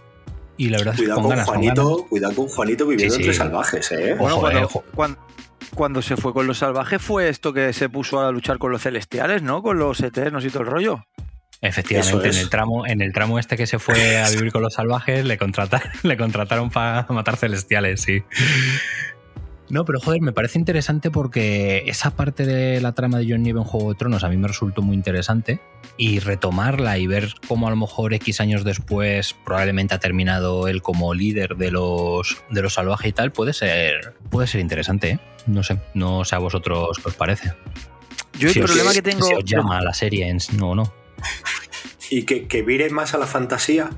y 0.57 0.69
la 0.69 0.79
verdad 0.79 0.95
cuidado 0.97 1.21
es 1.21 1.27
que 1.27 1.29
con 1.35 1.45
Juanito, 1.45 1.97
ganas. 1.97 2.09
cuidado 2.09 2.35
con 2.37 2.47
Juanito 2.47 2.87
viviendo 2.87 3.15
Sí, 3.17 3.23
sí. 3.23 3.29
entre 3.29 3.37
salvajes, 3.37 3.91
¿eh? 3.91 4.15
Bueno, 4.17 4.37
Ojo, 4.37 4.85
cuando, 4.95 5.19
eh, 5.19 5.37
cuando 5.75 6.01
se 6.01 6.17
fue 6.17 6.33
con 6.33 6.47
los 6.47 6.59
salvajes 6.59 7.03
fue 7.03 7.29
esto 7.29 7.53
que 7.53 7.73
se 7.73 7.89
puso 7.89 8.21
a 8.21 8.31
luchar 8.31 8.59
con 8.59 8.71
los 8.71 8.83
celestiales, 8.83 9.43
¿no? 9.43 9.65
Con 9.65 9.81
los 9.81 10.01
eternos 10.01 10.45
y 10.45 10.51
todo 10.51 10.63
el 10.63 10.69
rollo. 10.69 11.05
Efectivamente, 11.61 12.29
es. 12.29 12.37
en 12.37 12.43
el 12.43 12.49
tramo, 12.49 12.87
en 12.87 13.01
el 13.03 13.13
tramo 13.13 13.41
este 13.41 13.57
que 13.57 13.67
se 13.67 13.81
fue 13.81 14.19
a 14.19 14.31
vivir 14.31 14.53
con 14.53 14.63
los 14.63 14.75
salvajes, 14.75 15.25
le 15.25 15.39
contrataron, 15.39 15.91
le 16.05 16.17
contrataron 16.17 16.71
para 16.71 17.05
matar 17.09 17.37
celestiales, 17.37 18.01
sí. 18.01 18.23
No, 19.73 19.87
pero 19.87 19.99
joder, 20.01 20.21
me 20.21 20.33
parece 20.33 20.59
interesante 20.59 21.11
porque 21.11 21.83
esa 21.87 22.11
parte 22.15 22.45
de 22.45 22.79
la 22.83 22.93
trama 22.93 23.19
de 23.19 23.27
John 23.29 23.43
Nieve 23.43 23.59
en 23.59 23.65
Juego 23.65 23.89
de 23.91 23.99
Tronos 23.99 24.23
a 24.23 24.29
mí 24.29 24.37
me 24.37 24.47
resultó 24.47 24.83
muy 24.83 24.95
interesante. 24.95 25.61
Y 25.97 26.19
retomarla 26.19 26.99
y 26.99 27.07
ver 27.07 27.33
cómo 27.49 27.67
a 27.67 27.71
lo 27.71 27.77
mejor 27.77 28.13
X 28.13 28.41
años 28.43 28.65
después 28.65 29.35
probablemente 29.47 29.95
ha 29.95 29.99
terminado 29.99 30.69
él 30.69 30.83
como 30.83 31.15
líder 31.15 31.57
de 31.57 31.71
los, 31.71 32.37
de 32.51 32.61
los 32.61 32.75
salvajes 32.75 33.09
y 33.09 33.13
tal, 33.13 33.33
puede 33.33 33.55
ser, 33.55 34.15
puede 34.31 34.47
ser 34.47 34.61
interesante, 34.61 35.11
¿eh? 35.13 35.19
No 35.47 35.63
sé, 35.63 35.81
no 35.95 36.25
sé 36.27 36.35
a 36.35 36.39
vosotros 36.39 36.99
qué 37.03 37.09
os 37.09 37.15
parece. 37.15 37.55
Yo 38.39 38.49
el 38.49 38.55
Si 38.55 38.61
os- 38.61 38.67
problema 38.71 38.93
que 38.93 39.03
tengo. 39.03 39.27
Si 39.27 39.33
os 39.35 39.45
llama 39.45 39.81
la 39.81 39.95
serie 39.95 40.29
en... 40.29 40.37
No, 40.59 40.75
no. 40.75 40.93
Y 42.11 42.25
que, 42.25 42.47
que 42.47 42.61
vire 42.63 42.91
más 42.91 43.15
a 43.15 43.19
la 43.19 43.27
fantasía 43.27 43.89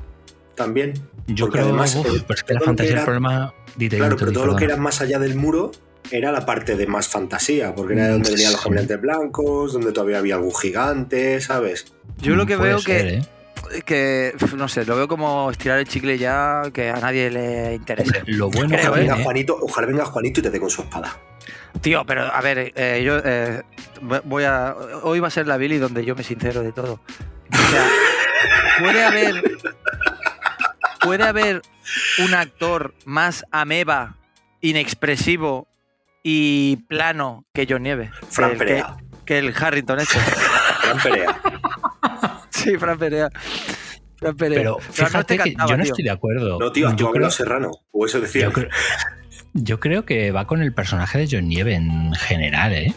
también. 0.54 0.94
Yo 1.26 1.48
creo 1.48 1.64
además, 1.64 1.96
uf, 1.96 2.06
pero 2.22 2.34
es 2.34 2.44
que 2.44 2.54
la 2.54 2.60
fantasía, 2.60 2.92
el 2.92 2.96
era- 2.98 3.04
problema. 3.04 3.54
Claro, 3.76 4.16
pero 4.16 4.32
todo 4.32 4.46
lo 4.46 4.56
que 4.56 4.64
era 4.64 4.76
más 4.76 5.00
allá 5.00 5.18
del 5.18 5.34
muro 5.34 5.72
era 6.10 6.30
la 6.32 6.44
parte 6.44 6.76
de 6.76 6.86
más 6.86 7.08
fantasía, 7.08 7.74
porque 7.74 7.94
era 7.94 8.06
de 8.06 8.12
donde 8.12 8.30
venían 8.30 8.52
los 8.52 8.60
caminantes 8.60 9.00
blancos, 9.00 9.72
donde 9.72 9.92
todavía 9.92 10.18
había 10.18 10.34
algún 10.36 10.54
gigante, 10.54 11.40
¿sabes? 11.40 11.92
Yo 12.18 12.36
lo 12.36 12.46
que 12.46 12.56
Puede 12.56 12.70
veo 12.70 12.78
ser, 12.78 13.02
que, 13.02 13.18
¿eh? 13.18 13.82
que, 13.84 14.34
no 14.56 14.68
sé, 14.68 14.84
lo 14.84 14.96
veo 14.96 15.08
como 15.08 15.50
estirar 15.50 15.78
el 15.78 15.88
chicle 15.88 16.18
ya 16.18 16.62
que 16.72 16.90
a 16.90 16.96
nadie 16.96 17.30
le 17.30 17.74
interesa. 17.74 18.22
Lo 18.26 18.50
bueno 18.50 18.68
Creo, 18.68 18.80
que 18.80 18.88
Ojalá 18.88 18.96
¿eh? 18.96 19.08
venga. 19.08 19.24
Juanito, 19.24 19.58
ojalá 19.60 19.86
venga 19.86 20.04
Juanito 20.04 20.40
y 20.40 20.42
te 20.42 20.50
dé 20.50 20.60
con 20.60 20.70
su 20.70 20.82
espada. 20.82 21.16
Tío, 21.80 22.04
pero 22.06 22.22
a 22.22 22.40
ver, 22.40 22.72
eh, 22.74 23.02
yo 23.04 23.18
eh, 23.24 23.62
voy 24.24 24.44
a. 24.44 24.74
Hoy 25.02 25.20
va 25.20 25.28
a 25.28 25.30
ser 25.30 25.46
la 25.46 25.56
Billy 25.56 25.78
donde 25.78 26.04
yo 26.04 26.14
me 26.14 26.22
sincero 26.22 26.62
de 26.62 26.72
todo. 26.72 27.00
O 27.52 27.70
sea, 27.70 27.88
puede 28.80 29.02
haber. 29.02 29.42
Puede 31.04 31.24
haber 31.24 31.62
un 32.18 32.34
actor 32.34 32.94
más 33.04 33.44
ameba, 33.50 34.16
inexpresivo 34.60 35.68
y 36.22 36.76
plano 36.88 37.44
que 37.52 37.66
John 37.68 37.82
Nieve. 37.82 38.10
Fran 38.30 38.50
que, 38.50 38.52
el- 38.54 38.58
Perea. 38.58 38.96
que, 38.96 39.24
que 39.24 39.38
el 39.38 39.54
Harrington 39.56 40.00
este. 40.00 40.18
Fran 40.18 40.98
Perea. 41.02 41.40
Sí, 42.50 42.76
Fran 42.78 42.98
Perea. 42.98 43.28
Fran 44.16 44.36
Perea. 44.36 44.58
Pero 44.60 44.72
no 44.72 44.92
fíjate 44.92 45.36
te 45.36 45.42
que 45.42 45.50
yo 45.52 45.76
no 45.76 45.82
tío. 45.82 45.92
estoy 45.92 46.04
de 46.04 46.10
acuerdo. 46.10 46.58
No, 46.58 46.72
tío, 46.72 46.88
yo, 46.90 46.96
creo, 46.96 47.12
creo... 47.12 47.30
Serrano. 47.30 47.70
O 47.92 48.06
eso 48.06 48.20
decía. 48.20 48.44
yo, 48.44 48.52
creo, 48.52 48.68
yo 49.52 49.80
creo 49.80 50.04
que 50.06 50.30
va 50.32 50.46
con 50.46 50.62
el 50.62 50.72
personaje 50.72 51.18
de 51.18 51.28
John 51.30 51.48
Nieve 51.48 51.74
en 51.74 52.14
general, 52.14 52.72
¿eh? 52.72 52.94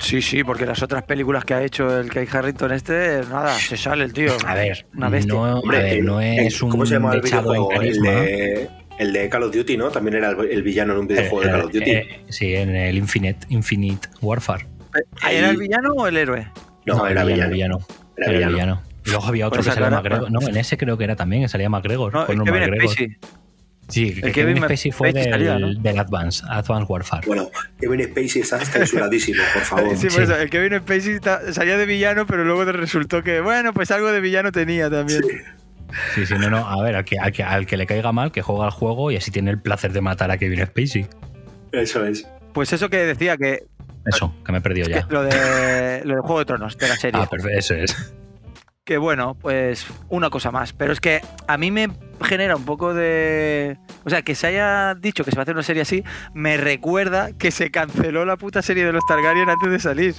Sí, 0.00 0.22
sí, 0.22 0.44
porque 0.44 0.64
las 0.64 0.82
otras 0.82 1.02
películas 1.02 1.44
que 1.44 1.54
ha 1.54 1.62
hecho 1.62 1.98
el 1.98 2.08
Kate 2.08 2.28
Harrington 2.36 2.72
este, 2.72 3.20
nada, 3.28 3.52
se 3.58 3.76
sale 3.76 4.04
el 4.04 4.12
tío. 4.12 4.32
A 4.46 4.54
ver, 4.54 4.86
Una 4.96 5.08
bestia. 5.08 5.34
no, 5.34 5.44
a 5.44 5.54
Hombre, 5.60 5.82
ver, 5.82 6.04
no 6.04 6.20
es 6.20 6.62
un 6.62 6.70
¿Cómo 6.70 6.86
se 6.86 6.94
llama 6.94 7.14
el 7.14 7.20
videojuego? 7.20 7.72
El 7.72 8.00
de, 8.00 8.68
el 8.98 9.12
de 9.12 9.28
Call 9.28 9.42
of 9.42 9.54
Duty, 9.54 9.76
¿no? 9.76 9.90
También 9.90 10.16
era 10.16 10.30
el, 10.30 10.50
el 10.50 10.62
villano 10.62 10.92
en 10.94 11.00
un 11.00 11.06
videojuego 11.08 11.40
de 11.40 11.50
Call 11.50 11.60
of 11.62 11.72
Duty. 11.72 11.90
Eh, 11.90 11.98
eh, 12.10 12.24
sí, 12.28 12.54
en 12.54 12.74
el 12.76 12.96
Infinite, 12.96 13.46
Infinite 13.50 14.08
Warfare. 14.22 14.66
¿Era 15.30 15.50
el 15.50 15.56
villano 15.56 15.92
o 15.94 16.06
el 16.06 16.16
héroe? 16.16 16.48
no, 16.86 17.06
era 17.06 17.22
el 17.22 17.28
villano. 17.28 17.52
villano. 17.52 17.78
Era 18.16 18.26
Era 18.26 18.26
el 18.26 18.36
villano. 18.38 18.52
villano. 18.54 18.82
Y 19.04 19.10
luego 19.10 19.26
había 19.26 19.46
otro 19.48 19.62
Pues 19.62 19.68
que 19.68 19.74
salía 19.74 19.90
McGregor. 19.96 20.30
No, 20.30 20.40
en 20.46 20.56
ese 20.56 20.76
creo 20.76 20.96
que 20.98 21.04
era 21.04 21.16
también, 21.16 21.42
que 21.42 21.48
salía 21.48 21.68
McGregor. 21.68 22.12
No, 22.12 22.26
Conor 22.26 22.44
Kevin 22.44 22.60
McGregor. 22.60 22.88
Spacey. 22.92 23.16
Sí, 23.88 24.12
que 24.12 24.26
El 24.26 24.32
Kevin, 24.32 24.54
Kevin 24.54 24.64
Spacey 24.64 24.90
fue 24.92 25.10
Spacey 25.12 25.30
del, 25.44 25.82
del 25.82 25.98
Advance, 25.98 26.44
Advance 26.48 26.86
Warfare. 26.92 27.26
Bueno, 27.26 27.50
Kevin 27.80 28.04
Spacey 28.04 28.42
está 28.42 28.58
censuradísimo, 28.64 29.42
por 29.54 29.62
favor. 29.62 29.96
Sí, 29.96 29.96
Sí. 30.10 30.14
por 30.14 30.24
eso, 30.24 30.36
el 30.36 30.50
Kevin 30.50 30.78
Spacey 30.80 31.14
está- 31.14 31.52
salía 31.54 31.76
de 31.78 31.86
villano, 31.86 32.26
pero 32.26 32.44
luego 32.44 32.66
te 32.66 32.72
resultó 32.72 33.22
que, 33.22 33.40
bueno, 33.40 33.72
pues 33.72 33.90
algo 33.90 34.12
de 34.12 34.20
villano 34.20 34.52
tenía 34.52 34.90
también. 34.90 35.22
Sí, 36.14 36.26
sí, 36.26 36.34
no, 36.38 36.50
no. 36.50 36.68
A 36.68 36.82
ver, 36.82 36.96
al 36.96 37.04
que, 37.06 37.18
al 37.18 37.32
que, 37.32 37.42
al 37.42 37.64
que 37.66 37.78
le 37.78 37.86
caiga 37.86 38.12
mal, 38.12 38.30
que 38.30 38.42
juega 38.42 38.66
al 38.66 38.70
juego 38.72 39.10
y 39.10 39.16
así 39.16 39.30
tiene 39.30 39.50
el 39.50 39.58
placer 39.60 39.92
de 39.92 40.02
matar 40.02 40.30
a 40.30 40.36
Kevin 40.36 40.66
Spacey. 40.66 41.06
Eso 41.72 42.04
es. 42.04 42.26
Pues 42.52 42.72
eso 42.74 42.90
que 42.90 42.98
decía, 42.98 43.38
que, 43.38 43.64
Eso, 44.04 44.34
que 44.44 44.52
me 44.52 44.58
he 44.58 44.60
perdido 44.60 44.86
ya. 44.88 45.06
lo, 45.08 45.22
de, 45.22 46.02
lo 46.04 46.14
de 46.16 46.20
Juego 46.20 46.40
de 46.40 46.44
Tronos, 46.44 46.76
de 46.76 46.88
la 46.88 46.96
serie. 46.96 47.18
Ah, 47.22 47.26
perfecto, 47.26 47.58
eso 47.58 47.74
es. 47.74 48.14
Que 48.88 48.96
bueno, 48.96 49.34
pues 49.34 49.86
una 50.08 50.30
cosa 50.30 50.50
más. 50.50 50.72
Pero 50.72 50.94
es 50.94 51.00
que 51.00 51.20
a 51.46 51.58
mí 51.58 51.70
me 51.70 51.90
genera 52.22 52.56
un 52.56 52.64
poco 52.64 52.94
de. 52.94 53.76
O 54.06 54.08
sea, 54.08 54.22
que 54.22 54.34
se 54.34 54.46
haya 54.46 54.94
dicho 54.94 55.24
que 55.24 55.30
se 55.30 55.36
va 55.36 55.42
a 55.42 55.44
hacer 55.44 55.54
una 55.54 55.62
serie 55.62 55.82
así, 55.82 56.04
me 56.32 56.56
recuerda 56.56 57.32
que 57.36 57.50
se 57.50 57.70
canceló 57.70 58.24
la 58.24 58.38
puta 58.38 58.62
serie 58.62 58.86
de 58.86 58.92
los 58.92 59.04
Targaryen 59.04 59.50
antes 59.50 59.70
de 59.70 59.78
salir. 59.78 60.14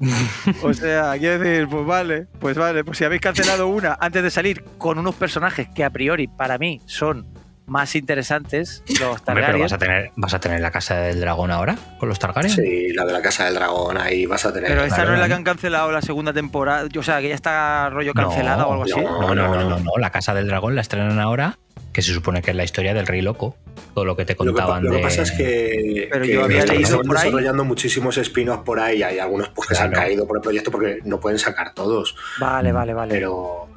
O 0.64 0.74
sea, 0.74 1.16
quiero 1.18 1.38
decir, 1.38 1.68
pues 1.68 1.86
vale, 1.86 2.26
pues 2.40 2.56
vale, 2.56 2.82
pues 2.82 2.98
si 2.98 3.04
habéis 3.04 3.20
cancelado 3.20 3.68
una 3.68 3.96
antes 4.00 4.24
de 4.24 4.30
salir 4.30 4.64
con 4.76 4.98
unos 4.98 5.14
personajes 5.14 5.68
que 5.72 5.84
a 5.84 5.90
priori 5.90 6.26
para 6.26 6.58
mí 6.58 6.80
son 6.86 7.28
más 7.70 7.94
interesantes, 7.94 8.82
los 8.88 9.00
Hombre, 9.02 9.22
pero 9.24 9.36
Targaryen. 9.40 9.62
vas 9.62 9.72
a, 9.72 9.78
tener, 9.78 10.10
vas 10.16 10.34
a 10.34 10.40
tener 10.40 10.60
la 10.60 10.70
casa 10.70 10.96
del 10.98 11.20
dragón 11.20 11.50
ahora 11.50 11.76
con 11.98 12.08
los 12.08 12.18
Targaryen. 12.18 12.50
Sí, 12.54 12.92
la 12.92 13.04
de 13.04 13.12
la 13.12 13.22
Casa 13.22 13.44
del 13.46 13.54
Dragón, 13.54 13.96
ahí 13.96 14.26
vas 14.26 14.44
a 14.44 14.52
tener. 14.52 14.68
Pero 14.70 14.84
esta 14.84 15.04
no 15.04 15.14
es 15.14 15.20
la 15.20 15.28
que 15.28 15.34
han 15.34 15.44
cancelado 15.44 15.90
la 15.92 16.02
segunda 16.02 16.32
temporada, 16.32 16.86
o 16.98 17.02
sea, 17.02 17.20
que 17.20 17.28
ya 17.28 17.34
está 17.34 17.88
rollo 17.90 18.12
cancelada 18.12 18.66
o 18.66 18.72
algo 18.72 18.84
así. 18.84 18.94
no. 19.00 19.20
No, 19.22 19.34
no, 19.34 19.54
no, 19.54 19.70
no, 19.70 19.78
no. 19.78 19.90
La 19.98 20.10
casa 20.10 20.34
del 20.34 20.48
dragón 20.48 20.74
la 20.74 20.80
estrenan 20.80 21.20
ahora, 21.20 21.58
que 21.92 22.02
se 22.02 22.12
supone 22.12 22.42
que 22.42 22.50
es 22.50 22.56
la 22.56 22.64
historia 22.64 22.92
del 22.92 23.06
rey 23.06 23.22
loco. 23.22 23.56
Todo 23.94 24.04
lo 24.04 24.16
que 24.16 24.24
te 24.24 24.34
Lo 24.34 24.38
que, 24.38 24.46
contaban 24.46 24.82
lo 24.84 24.90
que 24.90 24.96
de. 24.98 25.02
pasa 25.02 25.22
es 25.22 25.32
que, 25.32 26.08
Pero 26.12 26.24
que 26.24 26.32
yo 26.32 26.44
había 26.44 26.64
leído 26.66 27.02
por 27.02 27.16
ahí- 27.16 27.24
desarrollando 27.24 27.64
muchísimos 27.64 28.16
spin-offs 28.18 28.62
por 28.64 28.78
ahí. 28.80 29.02
Hay 29.02 29.18
algunos 29.18 29.48
pues, 29.50 29.68
que 29.68 29.74
se 29.74 29.82
han 29.82 29.90
caído 29.92 30.26
por 30.26 30.36
el 30.36 30.42
proyecto 30.42 30.70
porque 30.70 30.98
no 31.04 31.18
pueden 31.20 31.38
sacar 31.38 31.72
todos. 31.74 32.14
Vale, 32.40 32.72
vale, 32.72 32.94
vale. 32.94 33.14
Pero, 33.14 33.68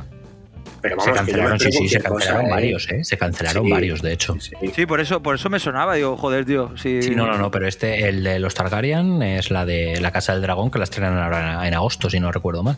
pero 0.83 0.99
se 0.99 1.05
que 1.05 1.09
yo 1.11 1.15
cancelaron, 1.15 1.59
sí, 1.59 1.71
sí, 1.71 1.87
se 1.89 1.99
cosa, 2.01 2.09
cancelaron 2.11 2.45
¿eh? 2.45 2.49
varios, 2.51 2.91
¿eh? 2.91 3.03
Se 3.03 3.17
cancelaron 3.17 3.63
Sí. 3.65 3.71
varios, 3.71 4.01
de 4.01 4.13
hecho. 4.13 4.35
Sí. 4.39 4.51
Sí, 4.75 4.85
por 4.85 4.99
eso, 4.99 5.23
por 5.23 5.35
eso 5.35 5.49
me 5.49 5.57
sonaba, 5.59 5.95
digo, 5.95 6.15
joder, 6.17 6.45
tío. 6.45 6.77
Sí, 6.77 7.01
Sí, 7.01 7.15
no, 7.15 7.25
no, 7.25 7.37
no, 7.37 7.49
pero 7.49 7.67
este, 7.67 8.07
el 8.09 8.23
de 8.23 8.37
los 8.39 8.53
Targaryen, 8.53 9.21
es 9.23 9.49
la 9.49 9.65
de 9.65 9.99
la 10.01 10.11
Casa 10.11 10.33
del 10.33 10.41
Dragón, 10.41 10.69
que 10.69 10.77
la 10.77 10.83
estrenan 10.83 11.17
ahora 11.17 11.67
en 11.67 11.73
agosto, 11.73 12.09
si 12.09 12.19
no 12.19 12.31
recuerdo 12.31 12.61
mal. 12.61 12.77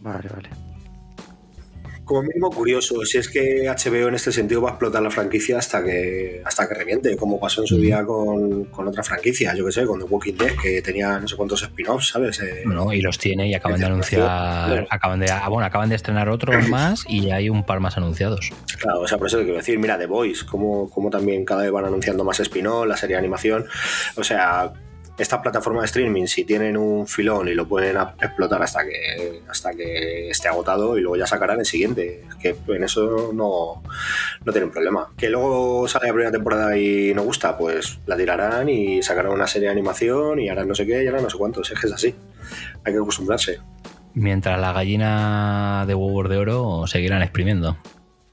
Vale, 0.00 0.28
vale. 0.32 0.48
Como 2.08 2.22
mínimo 2.22 2.50
curioso, 2.50 3.04
si 3.04 3.18
es 3.18 3.28
que 3.28 3.68
HBO 3.68 4.08
en 4.08 4.14
este 4.14 4.32
sentido 4.32 4.62
va 4.62 4.70
a 4.70 4.72
explotar 4.72 5.02
la 5.02 5.10
franquicia 5.10 5.58
hasta 5.58 5.84
que 5.84 6.40
hasta 6.44 6.66
que 6.66 6.74
reviente, 6.74 7.14
como 7.18 7.38
pasó 7.38 7.60
en 7.60 7.66
su 7.66 7.76
Mm. 7.76 7.80
día 7.82 8.04
con, 8.06 8.64
con 8.64 8.88
otra 8.88 9.02
franquicia, 9.02 9.54
yo 9.54 9.66
que 9.66 9.72
sé, 9.72 9.84
con 9.84 9.98
The 10.00 10.06
Walking 10.06 10.32
Dead, 10.34 10.52
que 10.60 10.80
tenía 10.80 11.18
no 11.20 11.28
sé 11.28 11.36
cuántos 11.36 11.62
spin-offs, 11.62 12.08
¿sabes? 12.08 12.40
Eh, 12.40 12.62
¿no? 12.64 12.90
Y 12.94 13.02
los 13.02 13.18
tiene 13.18 13.46
y 13.48 13.52
acaban 13.54 13.78
de 13.78 13.86
anunciar, 13.86 14.22
Claro. 14.22 14.86
acaban 14.88 15.20
de, 15.20 15.30
ah, 15.30 15.48
bueno, 15.50 15.66
acaban 15.66 15.90
de 15.90 15.96
estrenar 15.96 16.30
otros 16.30 16.66
más 16.70 17.04
y 17.08 17.30
hay 17.30 17.50
un 17.50 17.62
par 17.64 17.80
más 17.80 17.98
anunciados. 17.98 18.50
Claro, 18.78 19.00
o 19.02 19.06
sea, 19.06 19.18
por 19.18 19.26
eso 19.26 19.36
te 19.36 19.44
quiero 19.44 19.58
decir, 19.58 19.78
mira, 19.78 19.98
The 19.98 20.06
Voice, 20.06 20.46
como, 20.46 20.88
como 20.88 21.10
también 21.10 21.44
cada 21.44 21.62
vez 21.62 21.70
van 21.70 21.84
anunciando 21.84 22.24
más 22.24 22.40
spin-off, 22.40 22.86
la 22.86 22.96
serie 22.96 23.16
de 23.16 23.20
animación. 23.20 23.66
O 24.16 24.24
sea, 24.24 24.72
esta 25.18 25.42
plataforma 25.42 25.80
de 25.80 25.86
streaming, 25.86 26.26
si 26.26 26.44
tienen 26.44 26.76
un 26.76 27.06
filón 27.06 27.48
y 27.48 27.54
lo 27.54 27.66
pueden 27.68 27.96
explotar 28.20 28.62
hasta 28.62 28.84
que, 28.84 29.42
hasta 29.48 29.72
que 29.72 30.30
esté 30.30 30.48
agotado 30.48 30.96
y 30.96 31.00
luego 31.00 31.16
ya 31.16 31.26
sacarán 31.26 31.58
el 31.58 31.66
siguiente, 31.66 32.22
que 32.40 32.56
en 32.68 32.84
eso 32.84 33.30
no, 33.34 33.82
no 34.44 34.52
tienen 34.52 34.70
problema. 34.70 35.10
Que 35.16 35.28
luego 35.28 35.88
sale 35.88 36.06
la 36.06 36.12
primera 36.12 36.30
temporada 36.32 36.76
y 36.78 37.12
no 37.14 37.22
gusta, 37.24 37.58
pues 37.58 37.98
la 38.06 38.16
tirarán 38.16 38.68
y 38.68 39.02
sacarán 39.02 39.32
una 39.32 39.46
serie 39.48 39.66
de 39.68 39.72
animación 39.72 40.38
y 40.38 40.48
harán 40.48 40.68
no 40.68 40.74
sé 40.74 40.86
qué 40.86 41.02
y 41.02 41.06
harán 41.08 41.22
no 41.24 41.30
sé 41.30 41.36
cuántos. 41.36 41.70
Es 41.70 41.80
que 41.80 41.86
es 41.88 41.92
así. 41.92 42.14
Hay 42.84 42.92
que 42.92 42.98
acostumbrarse. 42.98 43.58
Mientras 44.14 44.58
la 44.60 44.72
gallina 44.72 45.84
de 45.86 45.94
huevos 45.94 46.28
de 46.28 46.36
oro 46.38 46.86
seguirán 46.86 47.22
exprimiendo. 47.22 47.76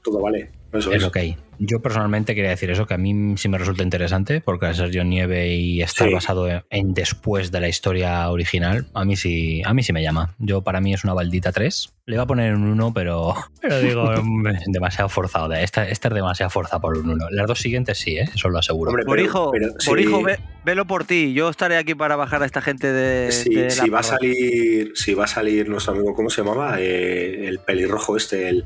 Todo 0.02 0.20
vale. 0.20 0.50
Eso 0.72 0.90
Es 0.90 0.96
es. 0.96 1.02
lo 1.02 1.10
que 1.10 1.18
hay. 1.20 1.36
Yo 1.58 1.80
personalmente 1.80 2.34
quería 2.34 2.50
decir 2.50 2.70
eso, 2.70 2.86
que 2.86 2.94
a 2.94 2.98
mí 2.98 3.36
sí 3.36 3.48
me 3.48 3.56
resulta 3.58 3.82
interesante, 3.82 4.40
porque 4.40 4.66
al 4.66 4.74
ser 4.74 4.90
John 4.92 5.08
Nieve 5.10 5.48
y 5.54 5.80
estar 5.82 6.08
Sí. 6.08 6.14
basado 6.14 6.48
en, 6.70 6.92
después 6.94 7.50
de 7.50 7.60
la 7.60 7.68
historia 7.68 8.28
original, 8.30 8.86
a 8.94 9.04
mí 9.04 9.16
sí, 9.16 9.62
a 9.64 9.72
mí 9.72 9.82
sí 9.82 9.92
me 9.92 10.02
llama. 10.02 10.34
Yo 10.38 10.62
para 10.62 10.80
mí 10.80 10.92
es 10.92 11.04
una 11.04 11.14
baldita 11.14 11.52
3. 11.52 11.92
Le 12.06 12.16
va 12.16 12.22
a 12.22 12.26
poner 12.26 12.54
un 12.54 12.64
1, 12.68 12.92
pero, 12.94 13.34
pero 13.62 13.80
digo, 13.80 14.02
hombre, 14.20 14.58
demasiado 14.66 15.08
forzado. 15.08 15.52
Esta, 15.54 15.88
esta 15.88 16.08
es 16.08 16.14
demasiado 16.14 16.50
forzada 16.50 16.80
por 16.80 16.96
un 16.98 17.08
1. 17.10 17.30
Las 17.30 17.46
dos 17.46 17.58
siguientes 17.58 17.98
sí, 17.98 18.16
¿eh? 18.18 18.28
eso 18.34 18.48
lo 18.48 18.58
aseguro. 18.58 18.90
Hombre, 18.90 19.04
Por 19.04 19.16
pero- 19.16 19.26
hijo, 19.26 19.50
pero 19.52 19.68
por 19.72 19.98
sí. 19.98 20.04
hijo, 20.04 20.22
ve- 20.22 20.38
velo 20.64 20.86
por 20.86 21.04
ti. 21.04 21.32
Yo 21.32 21.48
estaré 21.48 21.76
aquí 21.78 21.94
para 21.94 22.16
bajar 22.16 22.42
a 22.42 22.46
esta 22.46 22.60
gente 22.60 22.92
de. 22.92 23.26
La 23.26 23.70
si 23.70 23.88
va 23.88 24.00
a 24.00 24.02
salir, 24.02 24.92
si 24.94 25.14
va 25.14 25.24
a 25.24 25.28
salir 25.28 25.68
nuestro 25.68 25.94
amigo, 25.94 26.14
¿cómo 26.14 26.28
se 26.30 26.42
llamaba? 26.42 26.76
Eh, 26.80 27.46
el 27.48 27.58
pelirrojo 27.60 28.16
este, 28.16 28.48
el, 28.50 28.64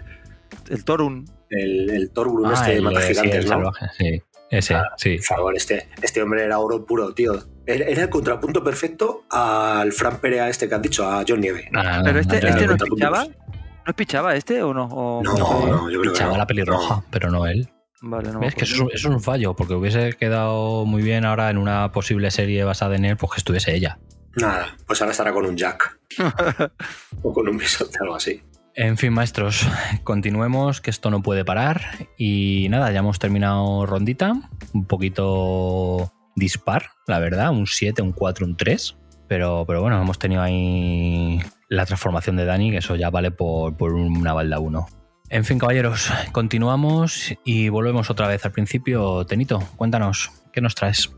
El 0.68 0.84
Torun. 0.84 1.24
El, 1.50 1.90
el 1.90 2.10
Torgrun 2.12 2.46
Ah, 2.46 2.54
este 2.54 2.74
de 2.76 2.80
Mata 2.80 3.00
sí, 3.02 3.08
Gigantes, 3.08 3.34
el 3.36 3.44
¿no? 3.44 3.48
salvaje, 3.48 3.86
sí. 3.98 4.22
Ese, 4.50 4.74
Ah, 4.74 4.84
sí. 4.96 5.16
Por 5.16 5.24
favor, 5.24 5.56
este, 5.56 5.88
este 6.02 6.22
hombre 6.22 6.44
era 6.44 6.58
oro 6.58 6.84
puro, 6.84 7.12
tío. 7.14 7.34
Era, 7.66 7.84
era 7.86 8.02
el 8.02 8.08
contrapunto 8.10 8.64
perfecto 8.64 9.22
al 9.30 9.92
Fran 9.92 10.18
Perea 10.18 10.48
este 10.48 10.68
que 10.68 10.74
han 10.74 10.82
dicho, 10.82 11.04
a 11.08 11.22
John 11.26 11.40
Nieve. 11.40 11.68
Ah, 11.74 12.00
Pero 12.04 12.18
este, 12.18 12.36
este 12.36 12.48
no 12.50 12.56
es 12.56 12.66
contrapuntos. 12.66 12.96
pichaba. 12.96 13.24
¿No 13.26 13.84
es 13.86 13.94
pichaba 13.94 14.34
este 14.34 14.62
o 14.62 14.74
no? 14.74 14.86
O- 14.86 15.22
No, 15.22 15.34
No, 15.36 15.66
no, 15.66 15.90
yo 15.90 16.00
creo 16.00 16.12
que 16.12 16.18
Pichaba 16.18 16.32
no. 16.32 16.38
la 16.38 16.46
pelirroja, 16.46 17.04
pero 17.10 17.30
no 17.30 17.46
él. 17.46 17.68
Vale, 18.02 18.32
no. 18.32 18.40
¿Ves? 18.40 18.54
Que 18.54 18.64
es- 18.64 18.72
eso 18.72 18.88
es 18.92 19.04
un 19.04 19.20
fallo, 19.22 19.54
porque 19.54 19.74
hubiese 19.74 20.14
quedado 20.14 20.84
muy 20.84 21.02
bien 21.02 21.24
ahora 21.24 21.50
en 21.50 21.58
una 21.58 21.92
posible 21.92 22.30
serie 22.32 22.64
basada 22.64 22.96
en 22.96 23.04
él, 23.04 23.16
pues 23.16 23.32
que 23.32 23.38
estuviese 23.38 23.74
ella. 23.74 23.98
Nada, 24.36 24.76
pues 24.86 25.00
ahora 25.00 25.12
estará 25.12 25.32
con 25.32 25.44
un 25.46 25.56
Jack. 25.56 25.98
o 27.22 27.32
con 27.32 27.48
un 27.48 27.56
bisonte, 27.56 27.98
algo 28.00 28.16
así. 28.16 28.42
En 28.74 28.96
fin, 28.96 29.12
maestros, 29.12 29.66
continuemos, 30.04 30.80
que 30.80 30.90
esto 30.90 31.10
no 31.10 31.22
puede 31.22 31.44
parar. 31.44 31.82
Y 32.16 32.68
nada, 32.70 32.90
ya 32.92 33.00
hemos 33.00 33.18
terminado 33.18 33.84
rondita. 33.86 34.34
Un 34.72 34.86
poquito 34.86 36.12
dispar, 36.36 36.90
la 37.06 37.18
verdad. 37.18 37.50
Un 37.50 37.66
7, 37.66 38.02
un 38.02 38.12
4, 38.12 38.46
un 38.46 38.56
3. 38.56 38.96
Pero, 39.28 39.64
pero 39.66 39.80
bueno, 39.80 40.00
hemos 40.00 40.18
tenido 40.18 40.42
ahí 40.42 41.40
la 41.68 41.86
transformación 41.86 42.36
de 42.36 42.44
Dani, 42.44 42.70
que 42.70 42.78
eso 42.78 42.96
ya 42.96 43.10
vale 43.10 43.30
por, 43.30 43.76
por 43.76 43.94
una 43.94 44.32
balda 44.32 44.58
1. 44.58 44.86
En 45.30 45.44
fin, 45.44 45.60
caballeros, 45.60 46.10
continuamos 46.32 47.34
y 47.44 47.68
volvemos 47.68 48.10
otra 48.10 48.26
vez 48.26 48.44
al 48.44 48.50
principio. 48.50 49.24
Tenito, 49.26 49.60
cuéntanos, 49.76 50.32
¿qué 50.52 50.60
nos 50.60 50.74
traes? 50.74 51.12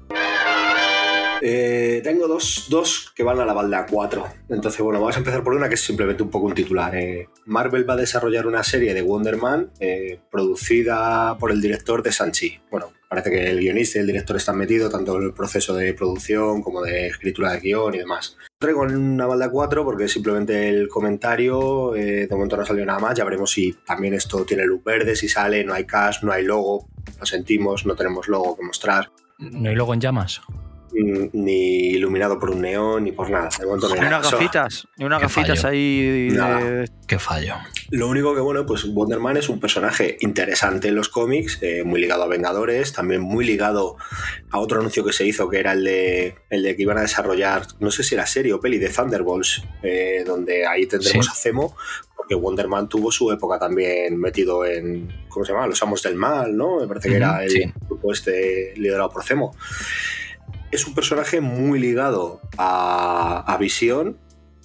Eh, 1.44 2.00
tengo 2.04 2.28
dos, 2.28 2.66
dos 2.70 3.12
que 3.16 3.24
van 3.24 3.40
a 3.40 3.44
la 3.44 3.52
balda 3.52 3.84
4. 3.90 4.24
Entonces, 4.48 4.80
bueno, 4.80 5.00
vamos 5.00 5.16
a 5.16 5.18
empezar 5.18 5.42
por 5.42 5.54
una 5.54 5.68
que 5.68 5.74
es 5.74 5.84
simplemente 5.84 6.22
un 6.22 6.30
poco 6.30 6.46
un 6.46 6.54
titular. 6.54 6.94
Eh, 6.94 7.28
Marvel 7.46 7.88
va 7.88 7.94
a 7.94 7.96
desarrollar 7.96 8.46
una 8.46 8.62
serie 8.62 8.94
de 8.94 9.02
Wonder 9.02 9.38
Man 9.38 9.72
eh, 9.80 10.20
producida 10.30 11.36
por 11.38 11.50
el 11.50 11.60
director 11.60 12.00
de 12.04 12.12
Sanchi. 12.12 12.60
Bueno, 12.70 12.92
parece 13.08 13.30
que 13.30 13.50
el 13.50 13.58
guionista 13.58 13.98
y 13.98 14.02
el 14.02 14.06
director 14.06 14.36
están 14.36 14.56
metidos 14.56 14.92
tanto 14.92 15.16
en 15.16 15.24
el 15.24 15.32
proceso 15.34 15.74
de 15.74 15.92
producción 15.94 16.62
como 16.62 16.80
de 16.80 17.08
escritura 17.08 17.50
de 17.50 17.60
guion 17.60 17.96
y 17.96 17.98
demás. 17.98 18.36
Traigo 18.60 18.82
una 18.82 19.26
balda 19.26 19.50
4 19.50 19.84
porque 19.84 20.06
simplemente 20.06 20.68
el 20.68 20.86
comentario, 20.86 21.96
eh, 21.96 22.28
de 22.28 22.34
momento 22.36 22.56
no 22.56 22.64
salió 22.64 22.86
nada 22.86 23.00
más, 23.00 23.18
ya 23.18 23.24
veremos 23.24 23.50
si 23.50 23.72
también 23.84 24.14
esto 24.14 24.44
tiene 24.44 24.64
luz 24.64 24.84
verde, 24.84 25.16
si 25.16 25.28
sale, 25.28 25.64
no 25.64 25.74
hay 25.74 25.86
cast, 25.86 26.22
no 26.22 26.30
hay 26.30 26.44
logo, 26.44 26.88
lo 27.18 27.26
sentimos, 27.26 27.84
no 27.84 27.96
tenemos 27.96 28.28
logo 28.28 28.56
que 28.56 28.62
mostrar 28.62 29.10
¿No 29.38 29.68
hay 29.68 29.74
logo 29.74 29.92
en 29.92 30.00
llamas? 30.00 30.40
Mm, 30.94 31.28
ni 31.32 31.88
iluminado 31.90 32.38
por 32.38 32.50
un 32.50 32.60
neón 32.62 33.04
ni 33.04 33.12
por 33.12 33.30
nada. 33.30 33.48
De 33.58 33.66
momento 33.66 33.88
no 33.88 33.94
hay 33.94 34.00
Ni 34.00 34.06
nada. 34.06 34.18
unas 34.18 34.32
gafitas. 34.32 34.88
Ni 34.98 35.04
unas 35.04 35.18
Qué 35.18 35.22
gafitas 35.24 35.60
fallo. 35.62 35.72
ahí. 35.72 36.28
de- 36.28 36.36
Nada. 36.36 36.84
Qué 37.06 37.18
fallo. 37.18 37.54
Lo 37.90 38.08
único 38.08 38.34
que, 38.34 38.40
bueno, 38.40 38.64
pues 38.64 38.86
Wonder 38.92 39.18
Man 39.20 39.36
es 39.36 39.48
un 39.48 39.60
personaje 39.60 40.16
interesante 40.20 40.88
en 40.88 40.94
los 40.94 41.08
cómics, 41.10 41.58
eh, 41.60 41.82
muy 41.84 42.00
ligado 42.00 42.22
a 42.22 42.26
Vengadores, 42.26 42.92
también 42.92 43.20
muy 43.20 43.44
ligado 43.44 43.96
a 44.50 44.58
otro 44.58 44.80
anuncio 44.80 45.04
que 45.04 45.12
se 45.12 45.26
hizo, 45.26 45.48
que 45.50 45.58
era 45.60 45.72
el 45.72 45.84
de, 45.84 46.34
el 46.48 46.62
de 46.62 46.74
que 46.76 46.82
iban 46.82 46.96
a 46.98 47.02
desarrollar, 47.02 47.66
no 47.80 47.90
sé 47.90 48.02
si 48.02 48.14
era 48.14 48.24
serie 48.26 48.52
o 48.54 48.60
peli, 48.60 48.78
de 48.78 48.88
Thunderbolts, 48.88 49.62
eh, 49.82 50.24
donde 50.26 50.66
ahí 50.66 50.86
tendremos 50.86 51.26
Sí. 51.26 51.32
a 51.32 51.34
Zemo, 51.34 51.76
porque 52.16 52.34
Wonder 52.34 52.68
Man 52.68 52.88
tuvo 52.88 53.10
su 53.12 53.30
época 53.32 53.58
también 53.58 54.16
metido 54.18 54.64
en, 54.64 55.12
¿cómo 55.28 55.44
se 55.44 55.52
llama? 55.52 55.66
Los 55.66 55.82
Amos 55.82 56.02
del 56.02 56.14
Mal, 56.16 56.56
¿no? 56.56 56.80
Me 56.80 56.86
parece 56.86 57.10
que 57.10 57.16
era 57.16 57.44
el 57.44 57.50
sí. 57.50 57.72
grupo 57.88 58.10
este 58.12 58.72
liderado 58.76 59.10
por 59.10 59.22
Zemo. 59.24 59.54
Es 60.72 60.86
un 60.86 60.94
personaje 60.94 61.40
muy 61.40 61.78
ligado 61.78 62.40
a, 62.58 63.44
a 63.46 63.56
Visión 63.58 64.18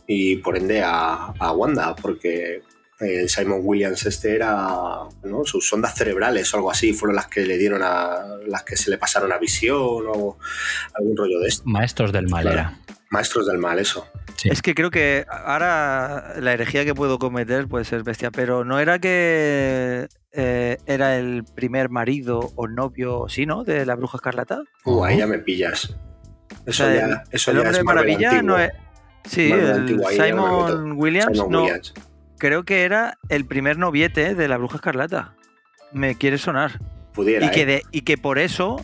y 0.08 0.38
por 0.38 0.58
ende 0.58 0.82
a, 0.82 1.34
a 1.38 1.52
Wanda, 1.52 1.96
porque 1.96 2.64
el 3.00 3.30
Simon 3.30 3.60
Williams 3.62 4.06
este 4.08 4.34
era, 4.36 4.68
¿no? 5.24 5.44
sus 5.46 5.72
ondas 5.72 5.94
cerebrales 5.96 6.52
o 6.54 6.58
algo 6.58 6.72
así 6.72 6.94
fueron 6.94 7.16
las 7.16 7.28
que 7.28 7.46
le 7.46 7.58
dieron 7.58 7.84
a 7.84 8.38
las 8.48 8.64
que 8.64 8.76
se 8.76 8.90
le 8.90 8.98
pasaron 8.98 9.32
a 9.32 9.38
Visión 9.38 9.78
o 10.08 10.38
algún 10.96 11.16
rollo 11.16 11.40
de 11.40 11.50
esto. 11.50 11.64
Maestros 11.66 12.12
del 12.12 12.28
mal 12.28 12.42
Claro. 12.44 12.58
era. 12.60 12.80
Maestros 13.10 13.46
del 13.48 13.58
mal, 13.58 13.80
eso. 13.80 14.06
Sí. 14.36 14.50
Es 14.50 14.62
que 14.62 14.76
creo 14.76 14.92
que 14.92 15.26
ahora 15.30 16.36
la 16.42 16.54
herejía 16.54 16.84
que 16.86 16.94
puedo 16.94 17.20
cometer 17.20 17.68
puede 17.68 17.86
ser 17.86 18.04
bestia, 18.04 18.32
pero 18.32 18.66
no 18.66 18.80
era 18.80 19.00
que 19.00 20.07
era 20.98 21.18
el 21.18 21.44
primer 21.44 21.90
marido 21.90 22.52
o 22.56 22.68
novio, 22.68 23.26
sí, 23.30 23.46
¿no? 23.46 23.64
De 23.64 23.86
la 23.86 23.96
bruja 23.96 24.18
escarlata. 24.18 24.62
Uh, 24.86 25.04
ahí 25.06 25.18
ya 25.18 25.28
me 25.28 25.40
pillas. 25.40 25.96
Eso 26.66 26.84
O 26.84 26.88
sea, 26.88 26.94
ya, 26.94 27.24
eso 27.32 27.52
el 27.52 27.58
ya 27.58 27.62
hombre 27.62 27.72
es 27.72 27.78
de 27.78 27.84
maravilla 27.84 28.30
antiguo. 28.32 28.58
no 28.58 28.60
es. 28.60 28.72
Sí, 29.26 29.52
el 29.52 29.98
me 29.98 30.06
Simon 30.12 30.94
Williams, 30.94 31.38
Simon 31.38 31.52
no, 31.52 31.62
Williams. 31.64 31.94
creo 32.38 32.64
que 32.64 32.84
era 32.84 33.18
el 33.30 33.46
primer 33.46 33.78
noviete 33.78 34.36
de 34.36 34.48
la 34.48 34.58
bruja 34.58 34.76
escarlata. 34.78 35.34
Me 35.92 36.16
quiere 36.16 36.38
sonar. 36.38 36.80
Pudiera, 37.14 37.46
Y 37.46 37.52
que, 37.52 37.62
¿eh? 37.62 37.66
de- 37.66 37.82
y 37.92 38.02
que 38.02 38.18
por 38.18 38.40
eso 38.40 38.82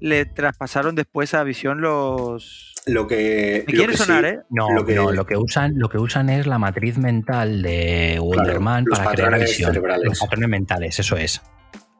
le 0.00 0.24
traspasaron 0.26 0.94
después 0.94 1.34
a 1.34 1.44
Visión 1.44 1.80
los. 1.80 2.73
Lo 2.86 3.06
que, 3.06 3.64
Me 3.66 3.72
lo 3.72 3.76
quiere 3.78 3.92
que 3.92 3.98
sonar, 3.98 4.24
sí- 4.24 4.30
¿eh? 4.30 4.38
No, 4.50 4.70
Lo 4.70 4.84
que- 4.84 4.94
no, 4.94 5.10
lo 5.10 5.24
que 5.26 5.36
usan, 5.36 5.72
lo 5.76 5.88
que 5.88 5.98
usan 5.98 6.28
es 6.28 6.46
la 6.46 6.58
matriz 6.58 6.98
mental 6.98 7.62
de 7.62 8.18
Wonderman 8.20 8.84
para 8.84 9.10
crear 9.12 9.30
la 9.30 9.38
visión. 9.38 9.70
cerebrales. 9.70 10.04
Los 10.04 10.18
patrones 10.20 10.48
mentales, 10.50 10.98
eso 10.98 11.16
es. 11.16 11.40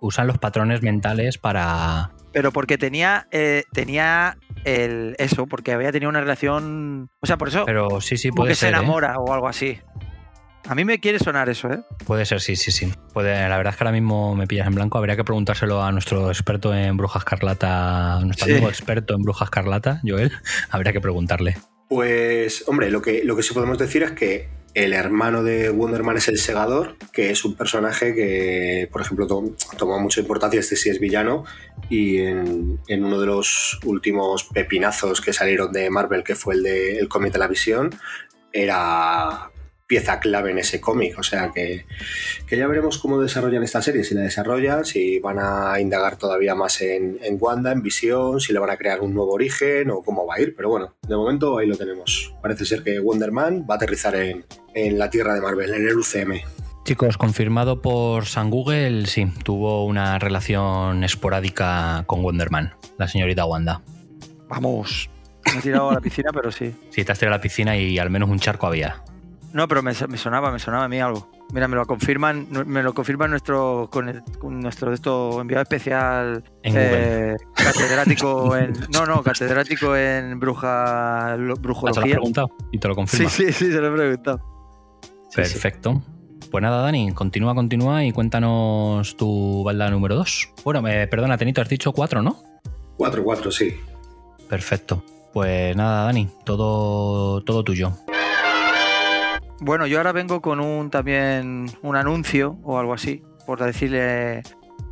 Usan 0.00 0.26
los 0.26 0.36
patrones 0.38 0.82
mentales 0.82 1.38
para. 1.38 2.10
Pero 2.32 2.52
porque 2.52 2.76
tenía, 2.76 3.26
eh, 3.30 3.62
tenía 3.72 4.36
el, 4.64 5.14
eso, 5.18 5.46
porque 5.46 5.72
había 5.72 5.90
tenido 5.92 6.10
una 6.10 6.20
relación. 6.20 7.08
O 7.20 7.26
sea, 7.26 7.38
por 7.38 7.48
eso 7.48 7.64
Pero 7.64 8.00
sí, 8.02 8.18
sí, 8.18 8.28
como 8.28 8.42
puede 8.42 8.50
que 8.50 8.56
se. 8.56 8.66
¿eh? 8.66 8.70
enamora 8.70 9.18
o 9.18 9.32
algo 9.32 9.48
así. 9.48 9.78
A 10.66 10.74
mí 10.74 10.84
me 10.84 10.98
quiere 10.98 11.18
sonar 11.18 11.48
eso, 11.50 11.68
¿eh? 11.70 11.80
Puede 12.06 12.24
ser, 12.24 12.40
sí, 12.40 12.56
sí, 12.56 12.70
sí. 12.72 12.90
Puede, 13.12 13.48
la 13.48 13.56
verdad 13.58 13.72
es 13.72 13.76
que 13.78 13.84
ahora 13.84 13.92
mismo 13.92 14.34
me 14.34 14.46
pillas 14.46 14.66
en 14.66 14.74
blanco. 14.74 14.96
Habría 14.98 15.14
que 15.16 15.24
preguntárselo 15.24 15.82
a 15.82 15.92
nuestro 15.92 16.28
experto 16.30 16.74
en 16.74 16.96
Bruja 16.96 17.18
Escarlata, 17.18 18.18
nuestro 18.24 18.46
Sí. 18.46 18.52
amigo 18.52 18.68
experto 18.70 19.14
en 19.14 19.22
Bruja 19.22 19.44
Escarlata, 19.44 20.00
Joel. 20.06 20.32
Habría 20.70 20.92
que 20.92 21.00
preguntarle. 21.02 21.56
Pues, 21.88 22.64
hombre, 22.66 22.90
lo 22.90 23.02
que, 23.02 23.22
lo 23.24 23.36
que 23.36 23.42
sí 23.42 23.52
podemos 23.52 23.76
decir 23.78 24.02
es 24.04 24.12
que 24.12 24.48
el 24.72 24.94
hermano 24.94 25.42
de 25.44 25.68
Wonderman 25.70 26.16
es 26.16 26.28
el 26.28 26.38
Segador, 26.38 26.96
que 27.12 27.30
es 27.30 27.44
un 27.44 27.54
personaje 27.56 28.14
que, 28.14 28.88
por 28.90 29.02
ejemplo, 29.02 29.26
to- 29.26 29.54
tomó 29.76 30.00
mucha 30.00 30.20
importancia, 30.20 30.58
este 30.58 30.74
sí 30.76 30.88
es 30.88 30.98
villano, 30.98 31.44
y 31.90 32.18
en, 32.22 32.80
en 32.88 33.04
uno 33.04 33.20
de 33.20 33.26
los 33.26 33.78
últimos 33.84 34.44
pepinazos 34.44 35.20
que 35.20 35.32
salieron 35.34 35.70
de 35.72 35.90
Marvel, 35.90 36.24
que 36.24 36.34
fue 36.34 36.54
el 36.54 36.62
de 36.64 36.98
el 36.98 37.08
cómic 37.08 37.32
de 37.34 37.38
la 37.38 37.46
visión, 37.48 37.90
era 38.52 39.50
pieza 39.86 40.18
clave 40.20 40.50
en 40.50 40.58
ese 40.58 40.80
cómic. 40.80 41.18
O 41.18 41.22
sea 41.22 41.50
que, 41.54 41.86
que 42.46 42.56
ya 42.56 42.66
veremos 42.66 42.98
cómo 42.98 43.20
desarrollan 43.20 43.62
esta 43.62 43.82
serie, 43.82 44.04
si 44.04 44.14
la 44.14 44.22
desarrollan, 44.22 44.84
si 44.84 45.18
van 45.18 45.38
a 45.40 45.80
indagar 45.80 46.16
todavía 46.16 46.54
más 46.54 46.80
en, 46.80 47.18
en 47.22 47.36
Wanda, 47.40 47.72
en 47.72 47.82
Visión, 47.82 48.40
si 48.40 48.52
le 48.52 48.58
van 48.58 48.70
a 48.70 48.76
crear 48.76 49.00
un 49.00 49.14
nuevo 49.14 49.32
origen 49.32 49.90
o 49.90 50.02
cómo 50.02 50.26
va 50.26 50.36
a 50.36 50.40
ir. 50.40 50.54
Pero 50.56 50.68
bueno, 50.68 50.94
de 51.06 51.16
momento 51.16 51.58
ahí 51.58 51.66
lo 51.66 51.76
tenemos. 51.76 52.34
Parece 52.42 52.64
ser 52.64 52.82
que 52.82 52.98
Wonder 53.00 53.32
Man 53.32 53.66
va 53.68 53.74
a 53.74 53.76
aterrizar 53.76 54.14
en, 54.16 54.44
en 54.74 54.98
la 54.98 55.10
tierra 55.10 55.34
de 55.34 55.40
Marvel, 55.40 55.74
en 55.74 55.86
el 55.86 55.96
UCM. 55.96 56.40
Chicos, 56.84 57.16
confirmado 57.16 57.80
por 57.80 58.26
San 58.26 58.50
Google, 58.50 59.06
sí, 59.06 59.26
tuvo 59.42 59.86
una 59.86 60.18
relación 60.18 61.02
esporádica 61.02 62.04
con 62.06 62.22
Wonderman, 62.22 62.74
la 62.98 63.08
señorita 63.08 63.46
Wanda. 63.46 63.80
Vamos. 64.48 65.08
Me 65.46 65.58
he 65.58 65.62
tirado 65.62 65.90
a 65.90 65.94
la 65.94 66.00
piscina, 66.02 66.30
pero 66.32 66.52
sí. 66.52 66.74
Sí, 66.90 67.02
te 67.02 67.10
has 67.10 67.18
tirado 67.18 67.34
a 67.34 67.38
la 67.38 67.42
piscina 67.42 67.74
y 67.76 67.98
al 67.98 68.10
menos 68.10 68.28
un 68.28 68.38
charco 68.38 68.66
había. 68.66 69.02
No, 69.54 69.66
pero 69.68 69.82
me, 69.82 69.92
me 70.08 70.18
sonaba, 70.18 70.50
me 70.50 70.58
sonaba 70.58 70.84
a 70.84 70.88
mí 70.88 71.00
algo. 71.00 71.30
Mira, 71.52 71.68
me 71.68 71.76
lo 71.76 71.86
confirman, 71.86 72.48
me 72.66 72.82
lo 72.82 72.92
confirman 72.92 73.30
nuestro, 73.30 73.88
con, 73.90 74.08
el- 74.08 74.22
con 74.40 74.58
nuestro 74.60 74.88
de 74.90 74.96
esto 74.96 75.40
enviado 75.40 75.62
especial 75.62 76.42
En 76.64 76.74
eh, 76.76 77.36
catedrático 77.54 78.56
en. 78.58 78.72
No, 78.92 79.06
no, 79.06 79.22
catedrático 79.22 79.96
en 79.96 80.40
bruja 80.40 81.36
lo- 81.36 81.36
¿Te 81.36 81.46
lo 81.46 81.52
has 81.54 81.60
brujología. 81.62 82.14
preguntado? 82.16 82.48
Y 82.72 82.78
te 82.78 82.88
lo 82.88 82.94
Sí, 82.94 82.96
confirma. 82.96 83.30
sí, 83.30 83.52
sí, 83.52 83.70
se 83.72 83.80
lo 83.80 83.86
he 83.88 83.96
preguntado. 83.96 84.40
Sí, 85.02 85.08
sí. 85.30 85.36
Perfecto. 85.36 86.02
Pues 86.50 86.62
nada, 86.62 86.82
Dani, 86.82 87.12
continúa, 87.12 87.54
continúa 87.54 88.04
y 88.04 88.12
cuéntanos 88.12 89.16
tu 89.16 89.62
balda 89.64 89.88
número 89.90 90.16
2. 90.16 90.50
Bueno, 90.64 90.82
me, 90.82 91.06
perdona, 91.08 91.38
Tenito, 91.38 91.60
has 91.62 91.68
dicho 91.68 91.92
4, 91.92 92.22
¿no? 92.22 92.36
4-4, 92.98 93.50
sí. 93.52 93.74
Perfecto. 94.48 95.02
Pues 95.32 95.74
nada, 95.76 96.04
Dani, 96.04 96.28
todo, 96.44 97.42
todo 97.42 97.64
tuyo. 97.64 97.92
Bueno, 99.60 99.86
yo 99.86 99.98
ahora 99.98 100.12
vengo 100.12 100.40
con 100.40 100.60
un 100.60 100.90
también 100.90 101.70
un 101.82 101.96
anuncio 101.96 102.58
o 102.64 102.78
algo 102.78 102.92
así, 102.92 103.22
por 103.46 103.62
decirle 103.64 104.42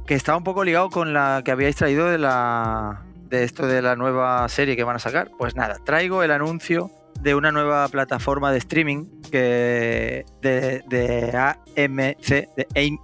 que 0.07 0.15
estaba 0.15 0.39
un 0.39 0.45
poco 0.45 0.65
ligado 0.65 0.91
con 0.91 1.13
la 1.13 1.43
que 1.45 1.51
habíais 1.51 1.77
traído 1.77 2.09
de 2.09 2.19
la 2.19 3.03
de 3.29 3.45
esto 3.45 3.67
de 3.67 3.81
la 3.81 3.97
nueva 3.97 4.49
serie 4.49 4.77
que 4.77 4.85
van 4.85 4.97
a 4.97 4.99
sacar. 4.99 5.31
Pues 5.39 5.57
nada, 5.57 5.79
traigo 5.85 6.23
el 6.23 6.31
anuncio 6.31 6.91
de 7.21 7.35
una 7.35 7.51
nueva 7.51 7.89
plataforma 7.89 8.53
de 8.53 8.59
streaming 8.59 9.07
que 9.31 10.25
de, 10.41 10.83
de 10.89 11.37
AMC, 11.37 12.29
de 12.57 12.99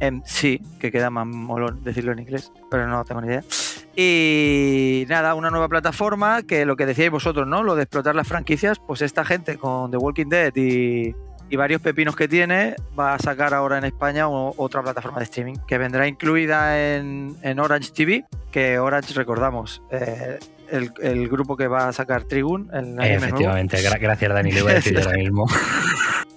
AMC, 0.00 0.78
que 0.78 0.92
queda 0.92 1.10
más 1.10 1.26
molón 1.26 1.82
decirlo 1.84 2.12
en 2.12 2.20
inglés, 2.20 2.52
pero 2.70 2.86
no 2.86 3.04
tengo 3.04 3.20
ni 3.20 3.28
idea. 3.28 3.44
Y 3.94 5.04
nada, 5.08 5.34
una 5.34 5.50
nueva 5.50 5.68
plataforma 5.68 6.42
que 6.42 6.64
lo 6.64 6.76
que 6.76 6.86
decíais 6.86 7.10
vosotros, 7.10 7.46
¿no? 7.46 7.62
Lo 7.62 7.74
de 7.74 7.82
explotar 7.82 8.14
las 8.14 8.26
franquicias, 8.26 8.78
pues 8.78 9.02
esta 9.02 9.24
gente 9.24 9.58
con 9.58 9.90
The 9.90 9.98
Walking 9.98 10.28
Dead 10.28 10.52
y, 10.56 11.14
y 11.52 11.56
varios 11.56 11.82
pepinos 11.82 12.16
que 12.16 12.28
tiene 12.28 12.76
va 12.98 13.12
a 13.12 13.18
sacar 13.18 13.52
ahora 13.52 13.76
en 13.76 13.84
España 13.84 14.26
otra 14.26 14.82
plataforma 14.82 15.18
de 15.18 15.24
streaming 15.24 15.56
que 15.68 15.76
vendrá 15.76 16.08
incluida 16.08 16.96
en, 16.96 17.36
en 17.42 17.60
Orange 17.60 17.90
TV, 17.92 18.24
que 18.50 18.78
Orange, 18.78 19.12
recordamos, 19.12 19.82
eh, 19.90 20.38
el, 20.70 21.28
grupo 21.28 21.54
que 21.54 21.68
va 21.68 21.88
a 21.88 21.92
sacar 21.92 22.24
Trigun. 22.24 22.70
Efectivamente, 23.02 23.82
gracias 23.82 24.32
Dani, 24.32 24.50
le 24.50 24.62
voy 24.62 24.72
a 24.72 24.74
decir 24.76 24.98
ahora 24.98 25.18
mismo. 25.18 25.44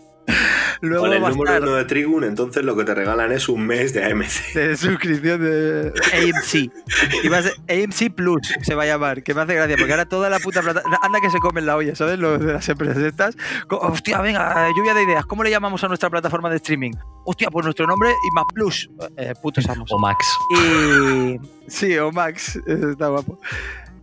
Luego 0.82 1.06
Con 1.06 1.14
el 1.14 1.22
número 1.22 1.58
uno 1.62 1.74
de 1.76 1.86
Trigun, 1.86 2.24
entonces 2.24 2.64
lo 2.64 2.76
que 2.76 2.84
te 2.84 2.94
regalan 2.94 3.32
es 3.32 3.50
un 3.50 3.66
mes 3.66 3.94
de 3.94 4.04
AMC. 4.04 4.54
De 4.54 4.78
suscripción 4.78 5.42
de 5.42 5.94
AMC. 6.14 6.72
Y 7.24 7.28
va 7.28 7.38
a 7.38 7.44
ser 7.44 7.54
AMC 7.70 8.14
Plus, 8.14 8.54
se 8.62 8.76
va 8.76 8.84
a 8.84 8.86
llamar, 8.86 9.24
que 9.24 9.34
me 9.34 9.42
hace 9.42 9.56
gracia, 9.56 9.76
porque 9.78 9.92
ahora 9.92 10.06
toda 10.06 10.30
la 10.30 10.40
puta 10.40 10.62
plata. 10.62 10.84
Anda 11.02 11.20
que 11.22 11.30
se 11.30 11.40
comen 11.40 11.66
la 11.66 11.76
olla, 11.76 11.96
¿sabes? 11.96 12.20
Lo 12.20 12.38
de 12.38 12.54
las 12.54 12.68
empresas 12.70 12.98
estas. 12.98 13.36
Hostia, 13.70 14.22
venga, 14.22 14.70
lluvia 14.76 14.94
de 14.94 15.04
ideas. 15.04 15.26
¿Cómo 15.26 15.44
le 15.44 15.50
llamamos 15.50 15.84
a 15.84 15.88
nuestra 15.88 16.10
plataforma 16.10 16.50
de 16.50 16.58
streaming? 16.58 16.94
Hostia, 17.26 17.50
pues 17.50 17.64
nuestro 17.66 17.88
nombre 17.88 18.12
y 18.12 18.32
más 18.34 18.46
Plus. 18.54 18.90
Eh, 19.18 19.34
putos 19.42 19.68
amos. 19.70 19.92
O 19.92 20.00
Max. 20.00 20.26
Y. 20.50 21.40
Sí, 21.68 21.98
o 21.98 22.12
Max. 22.12 22.60
Está 22.68 23.08
guapo. 23.08 23.40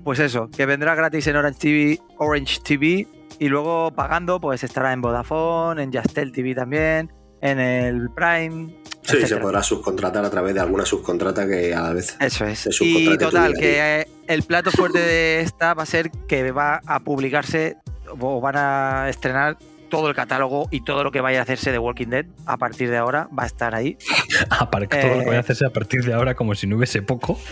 Pues 0.05 0.19
eso, 0.19 0.51
que 0.51 0.67
vendrá 0.67 0.95
gratis 0.97 1.27
en 1.29 1.37
Orange 1.37 1.61
TV, 1.61 2.01
Orange 2.19 2.61
TV 2.65 3.07
y 3.39 3.49
luego 3.49 3.93
pagando, 3.93 4.41
pues 4.41 4.65
estará 4.65 4.93
en 4.93 5.01
Vodafone, 5.01 5.83
en 5.83 5.93
Jastel 5.93 6.33
TV 6.33 6.55
también, 6.55 7.13
en 7.41 7.59
el 7.59 8.11
Prime. 8.11 8.75
Sí, 9.03 9.27
se 9.27 9.37
podrá 9.39 9.63
subcontratar 9.63 10.25
a 10.25 10.31
través 10.31 10.55
de 10.55 10.61
alguna 10.61 10.87
subcontrata 10.87 11.47
que 11.47 11.75
a 11.75 11.93
veces. 11.93 12.17
Eso 12.21 12.45
es. 12.45 12.69
Y 12.81 13.17
total, 13.19 13.55
que 13.55 14.07
el 14.29 14.43
plato 14.45 14.71
fuerte 14.71 15.01
de 15.01 15.41
esta 15.41 15.75
va 15.75 15.83
a 15.83 15.87
ser 15.87 16.11
que 16.29 16.53
va 16.53 16.81
a 16.87 17.01
publicarse 17.01 17.77
o 18.21 18.41
van 18.41 18.57
a 18.57 19.09
estrenar 19.09 19.59
todo 19.93 20.09
el 20.09 20.15
catálogo 20.15 20.69
y 20.71 20.81
todo 20.81 21.05
lo 21.05 21.13
que 21.13 21.21
vaya 21.21 21.41
a 21.41 21.43
hacerse 21.43 21.71
de 21.71 21.79
Walking 21.79 22.07
Dead 22.07 22.25
a 22.47 22.57
partir 22.57 22.89
de 22.89 22.97
ahora 22.97 23.29
va 23.39 23.43
a 23.43 23.47
estar 23.47 23.75
ahí. 23.75 23.99
Aparte, 24.49 24.99
todo 24.99 25.17
lo 25.17 25.19
que 25.19 25.27
vaya 25.27 25.33
a 25.33 25.35
eh, 25.35 25.39
hacerse 25.41 25.67
a 25.67 25.71
partir 25.71 26.03
de 26.03 26.15
ahora 26.15 26.35
como 26.35 26.55
si 26.55 26.67
no 26.67 26.77
hubiese 26.79 27.03
poco. 27.03 27.39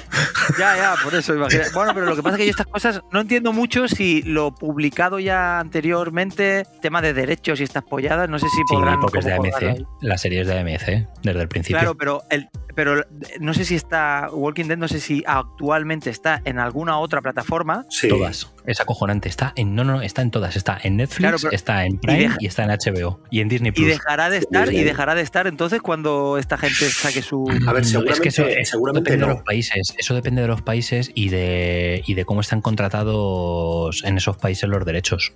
Ya, 0.59 0.77
ya, 0.77 0.95
por 1.05 1.15
eso 1.15 1.33
imagínate. 1.35 1.71
Bueno, 1.73 1.95
pero 1.95 2.07
lo 2.07 2.17
que 2.17 2.23
pasa 2.23 2.35
es 2.35 2.39
que 2.41 2.47
yo 2.47 2.51
estas 2.51 2.67
cosas 2.67 3.03
no 3.13 3.21
entiendo 3.21 3.53
mucho 3.53 3.87
si 3.87 4.23
lo 4.23 4.53
publicado 4.53 5.21
ya 5.21 5.61
anteriormente, 5.61 6.67
tema 6.81 7.01
de 7.01 7.15
derechos 7.15 7.61
y 7.61 7.63
estas 7.63 7.85
polladas, 7.85 8.29
no 8.29 8.39
sé 8.39 8.49
si 8.49 8.61
podrán. 8.65 8.95
Sí, 8.95 8.99
porque 9.01 9.19
es 9.21 9.25
de 9.27 9.35
AMC. 9.35 9.87
La 10.01 10.19
serie 10.19 10.41
es 10.41 10.49
de 10.49 10.59
AMC 10.59 11.23
desde 11.23 11.41
el 11.41 11.49
principio. 11.49 11.79
Claro, 11.79 11.97
pero 11.97 12.25
el, 12.31 12.49
pero 12.75 13.05
no 13.39 13.55
sé 13.55 13.65
si 13.65 13.77
está 13.77 14.29
Walking 14.33 14.65
Dead, 14.65 14.79
no 14.79 14.89
sé 14.89 14.99
si 15.01 15.23
actualmente 15.27 16.11
está 16.11 16.43
en 16.45 16.59
alguna 16.59 16.99
otra 16.99 17.21
plataforma. 17.21 17.87
Sí. 17.91 18.09
Todas. 18.09 18.53
Es 18.67 18.81
acojonante. 18.81 19.29
Está 19.29 19.53
en 19.57 19.75
no, 19.75 19.85
no, 19.85 20.03
está 20.03 20.23
en 20.23 20.31
todas. 20.31 20.57
Está 20.57 20.79
en 20.83 20.97
Netflix, 20.97 21.47
está 21.53 21.85
en 21.85 21.99
Prime 21.99 22.30
y, 22.39 22.47
está 22.47 22.65
en 22.65 22.71
HBO 22.71 23.21
y 23.31 23.41
en 23.41 23.49
Disney 23.49 23.73
Plus. 23.73 23.87
Y 23.87 23.91
dejará 23.91 24.31
de 24.31 24.39
estar 24.39 24.73
y 24.73 24.83
dejará 24.83 25.15
de 25.15 25.23
estar 25.23 25.47
entonces 25.47 25.81
cuando 25.81 26.39
esta 26.39 26.57
gente 26.57 26.85
saque 26.91 27.23
su. 27.23 27.45
A 27.67 27.73
ver, 27.73 27.85
seguramente, 27.85 28.13
es 28.13 28.21
que 28.21 28.29
eso, 28.61 28.79
depende 28.93 29.27
de 29.27 29.27
los 29.27 29.43
países. 29.43 29.95
Eso 29.99 30.15
depende 30.15 30.43
de 30.43 30.49
los 30.49 30.63
países 30.63 31.11
y 31.15 31.29
de 31.29 32.03
y 32.07 32.15
de 32.15 32.25
cómo 32.25 32.41
están 32.41 32.61
contratados 32.61 34.05
en 34.05 34.17
esos 34.17 34.37
países 34.37 34.69
los 34.69 34.85
derechos. 34.85 35.33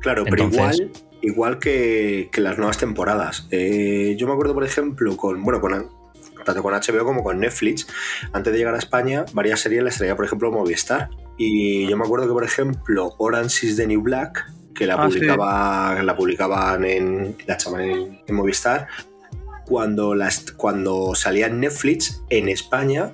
Claro, 0.00 0.24
pero 0.24 0.44
igual 0.44 0.90
igual 1.22 1.58
que, 1.58 2.28
las 2.36 2.58
nuevas 2.58 2.78
temporadas. 2.78 3.46
Eh, 3.50 4.16
yo 4.18 4.26
me 4.26 4.34
acuerdo, 4.34 4.54
por 4.54 4.64
ejemplo, 4.64 5.16
con 5.16 5.42
bueno, 5.42 5.60
con 5.60 5.88
tanto 6.44 6.62
con 6.62 6.74
HBO 6.74 7.04
como 7.04 7.22
con 7.22 7.38
Netflix, 7.38 7.86
antes 8.32 8.52
de 8.52 8.58
llegar 8.58 8.74
a 8.74 8.78
España, 8.78 9.24
varias 9.32 9.60
series 9.60 9.84
les 9.84 9.96
traía, 9.96 10.16
por 10.16 10.24
ejemplo, 10.24 10.50
Movistar. 10.50 11.08
Y 11.38 11.86
yo 11.88 11.96
me 11.96 12.04
acuerdo 12.04 12.26
que, 12.26 12.32
por 12.32 12.44
ejemplo, 12.44 13.14
Orange 13.18 13.66
is 13.66 13.76
the 13.76 13.86
New 13.86 14.02
Black, 14.02 14.44
que 14.82 14.86
la, 14.88 14.94
ah, 14.94 15.06
publicaba, 15.06 16.02
la 16.02 16.16
publicaban 16.16 16.84
en, 16.84 17.36
la 17.46 17.56
en, 17.80 18.20
en, 18.26 18.34
Movistar, 18.34 18.88
cuando, 19.64 20.14
las, 20.14 20.50
cuando 20.52 21.14
salía 21.14 21.46
en 21.46 21.60
Netflix, 21.60 22.20
en 22.30 22.48
España 22.48 23.12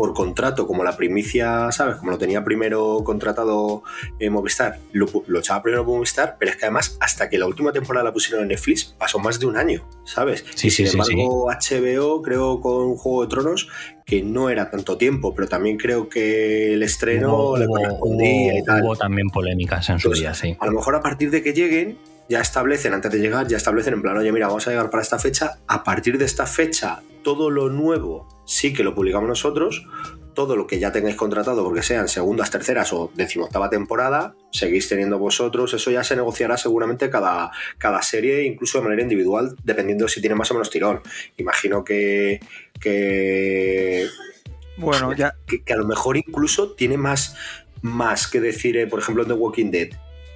por 0.00 0.14
contrato, 0.14 0.66
como 0.66 0.82
la 0.82 0.96
primicia, 0.96 1.70
¿sabes? 1.72 1.96
Como 1.96 2.10
lo 2.10 2.16
tenía 2.16 2.42
primero 2.42 3.02
contratado 3.04 3.82
en 4.18 4.32
Movistar, 4.32 4.78
lo, 4.92 5.06
echaba 5.38 5.62
primero 5.62 5.84
Movistar, 5.84 6.36
pero 6.38 6.52
es 6.52 6.56
que 6.56 6.64
además, 6.64 6.96
hasta 7.00 7.28
que 7.28 7.36
la 7.36 7.44
última 7.44 7.70
temporada 7.70 8.04
la 8.04 8.12
pusieron 8.14 8.44
en 8.44 8.48
Netflix, 8.48 8.96
pasó 8.98 9.18
más 9.18 9.38
de 9.38 9.44
un 9.44 9.58
año, 9.58 9.86
¿sabes? 10.04 10.42
Sí, 10.54 10.68
y 10.68 10.70
sin 10.70 10.86
embargo, 10.86 11.48
HBO, 11.50 12.22
creo 12.22 12.62
con 12.62 12.96
Juego 12.96 13.24
de 13.24 13.28
Tronos, 13.28 13.68
que 14.06 14.22
no 14.22 14.48
era 14.48 14.70
tanto 14.70 14.96
tiempo, 14.96 15.34
pero 15.34 15.48
también 15.48 15.76
creo 15.76 16.08
que 16.08 16.72
el 16.72 16.82
estreno 16.82 17.58
le 17.58 17.66
correspondía 17.66 18.58
y 18.58 18.64
tal. 18.64 18.82
Hubo 18.82 18.96
también 18.96 19.28
polémicas 19.28 19.86
en 19.90 19.98
su 19.98 20.12
día, 20.12 20.32
sí. 20.32 20.56
A 20.60 20.64
lo 20.64 20.72
mejor 20.72 20.94
a 20.94 21.02
partir 21.02 21.30
de 21.30 21.42
que 21.42 21.52
lleguen, 21.52 21.98
ya 22.30 22.40
establecen, 22.40 22.94
antes 22.94 23.10
de 23.10 23.18
llegar, 23.18 23.48
ya 23.48 23.56
establecen 23.56 23.92
en 23.92 24.02
plan, 24.02 24.16
oye, 24.16 24.30
mira, 24.30 24.46
vamos 24.46 24.64
a 24.68 24.70
llegar 24.70 24.88
para 24.88 25.02
esta 25.02 25.18
fecha, 25.18 25.58
a 25.66 25.82
partir 25.82 26.16
de 26.16 26.24
esta 26.24 26.46
fecha, 26.46 27.02
todo 27.24 27.50
lo 27.50 27.68
nuevo 27.70 28.28
sí 28.46 28.72
que 28.72 28.84
lo 28.84 28.94
publicamos 28.94 29.28
nosotros, 29.28 29.84
todo 30.32 30.54
lo 30.54 30.68
que 30.68 30.78
ya 30.78 30.92
tengáis 30.92 31.16
contratado, 31.16 31.64
porque 31.64 31.82
sean 31.82 32.06
segundas, 32.06 32.52
terceras 32.52 32.92
o 32.92 33.10
decimoctava 33.16 33.68
temporada, 33.68 34.36
seguís 34.52 34.88
teniendo 34.88 35.18
vosotros, 35.18 35.74
eso 35.74 35.90
ya 35.90 36.04
se 36.04 36.14
negociará 36.14 36.56
seguramente 36.56 37.10
cada, 37.10 37.50
cada 37.78 38.00
serie, 38.00 38.44
incluso 38.44 38.78
de 38.78 38.84
manera 38.84 39.02
individual, 39.02 39.56
dependiendo 39.64 40.06
si 40.06 40.20
tiene 40.20 40.36
más 40.36 40.52
o 40.52 40.54
menos 40.54 40.70
tirón. 40.70 41.00
Imagino 41.36 41.82
que... 41.82 42.38
que 42.80 44.06
bueno, 44.76 45.14
ya... 45.14 45.34
Que, 45.48 45.72
a 45.72 45.76
lo 45.76 45.84
mejor 45.84 46.16
incluso 46.16 46.74
tiene 46.74 46.96
más, 46.96 47.34
más 47.82 48.28
que 48.28 48.40
decir, 48.40 48.76
eh, 48.76 48.86
por 48.86 49.00
ejemplo, 49.00 49.24
en 49.24 49.30
The 49.30 49.34
Walking 49.34 49.72
Dead, 49.72 49.88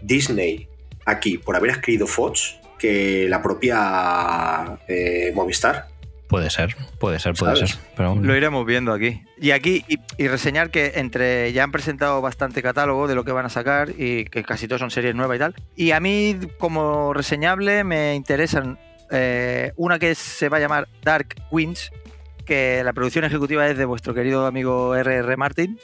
Disney 0.02 0.73
aquí 1.04 1.38
por 1.38 1.56
haber 1.56 1.70
escrito 1.70 2.06
Fox 2.06 2.58
que 2.78 3.26
la 3.28 3.42
propia 3.42 4.78
eh, 4.88 5.32
Movistar. 5.34 5.88
Puede 6.28 6.50
ser, 6.50 6.74
puede 6.98 7.20
ser, 7.20 7.34
puede 7.34 7.56
ser. 7.56 7.78
Pero... 7.96 8.16
Lo 8.16 8.36
iremos 8.36 8.66
viendo 8.66 8.92
aquí. 8.92 9.22
Y 9.38 9.52
aquí, 9.52 9.84
y, 9.88 10.28
reseñar 10.28 10.70
que 10.70 10.92
entre 10.96 11.52
ya 11.52 11.62
han 11.62 11.70
presentado 11.70 12.20
bastante 12.20 12.62
catálogo 12.62 13.06
de 13.06 13.14
lo 13.14 13.24
que 13.24 13.32
van 13.32 13.46
a 13.46 13.50
sacar 13.50 13.90
y 13.96 14.24
que 14.24 14.42
casi 14.42 14.66
todos 14.66 14.80
son 14.80 14.90
series 14.90 15.14
nuevas 15.14 15.36
y 15.36 15.38
tal. 15.38 15.54
Y 15.76 15.90
a 15.92 16.00
mí, 16.00 16.36
como 16.58 17.12
reseñable, 17.12 17.84
me 17.84 18.14
interesan 18.14 18.78
eh, 19.10 19.72
una 19.76 19.98
que 19.98 20.14
se 20.14 20.48
va 20.48 20.56
a 20.56 20.60
llamar 20.60 20.88
Dark 21.02 21.36
Queens, 21.50 21.92
que 22.44 22.82
la 22.82 22.92
producción 22.92 23.24
ejecutiva 23.24 23.68
es 23.68 23.76
de 23.76 23.84
vuestro 23.84 24.14
querido 24.14 24.46
amigo 24.46 24.96
R.R. 24.96 25.36
Martin. 25.36 25.78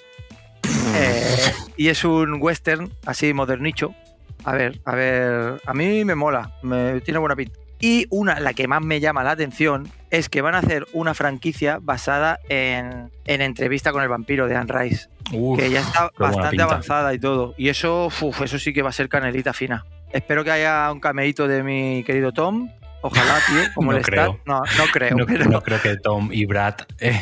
Eh, 0.97 1.53
y 1.77 1.89
es 1.89 2.05
un 2.05 2.43
western 2.43 2.91
así 3.07 3.33
modernicho, 3.33 3.95
a 4.45 4.53
ver, 4.53 4.81
a 4.85 4.95
ver, 4.95 5.61
a 5.65 5.75
mí 5.75 6.05
me 6.05 6.15
mola, 6.15 6.57
me 6.63 7.01
tiene 7.01 7.19
buena 7.19 7.37
pinta. 7.37 7.59
Y 7.83 8.07
una, 8.11 8.41
la 8.41 8.53
que 8.53 8.69
más 8.69 8.83
me 8.83 9.01
llama 9.01 9.25
la 9.25 9.31
atención, 9.31 9.89
es 10.11 10.29
que 10.29 10.43
van 10.43 10.55
a 10.55 10.59
hacer 10.59 10.87
una 10.93 11.15
franquicia 11.15 11.79
basada 11.81 12.39
en, 12.51 13.11
en 13.25 13.41
entrevista 13.41 13.91
con 13.91 14.03
el 14.03 14.09
vampiro 14.09 14.49
de 14.49 14.57
Anne 14.57 14.71
Rice. 14.71 15.09
que 15.31 15.71
ya 15.71 15.81
está 15.81 16.11
bastante 16.19 16.61
avanzada 16.61 17.15
y 17.15 17.19
todo. 17.19 17.55
Y 17.57 17.71
eso, 17.71 18.07
uf, 18.07 18.43
eso 18.43 18.59
sí 18.59 18.75
que 18.75 18.83
va 18.83 18.91
a 18.91 18.93
ser 18.93 19.09
canelita 19.09 19.55
fina. 19.55 19.87
Espero 20.13 20.45
que 20.45 20.51
haya 20.51 20.93
un 20.93 21.01
cameíto 21.01 21.49
de 21.49 21.63
mi 21.63 22.05
querido 22.05 22.33
Tom. 22.33 22.69
Ojalá, 23.03 23.39
tío, 23.47 23.63
como 23.75 23.93
no 23.93 23.99
el 23.99 24.05
creo. 24.05 24.41
No, 24.45 24.61
no 24.77 24.85
creo. 24.93 25.17
No, 25.17 25.25
no, 25.25 25.63
creo 25.63 25.81
que 25.81 25.97
Tom 25.97 26.29
y 26.33 26.45
Brad 26.45 26.75
eh, 26.99 27.19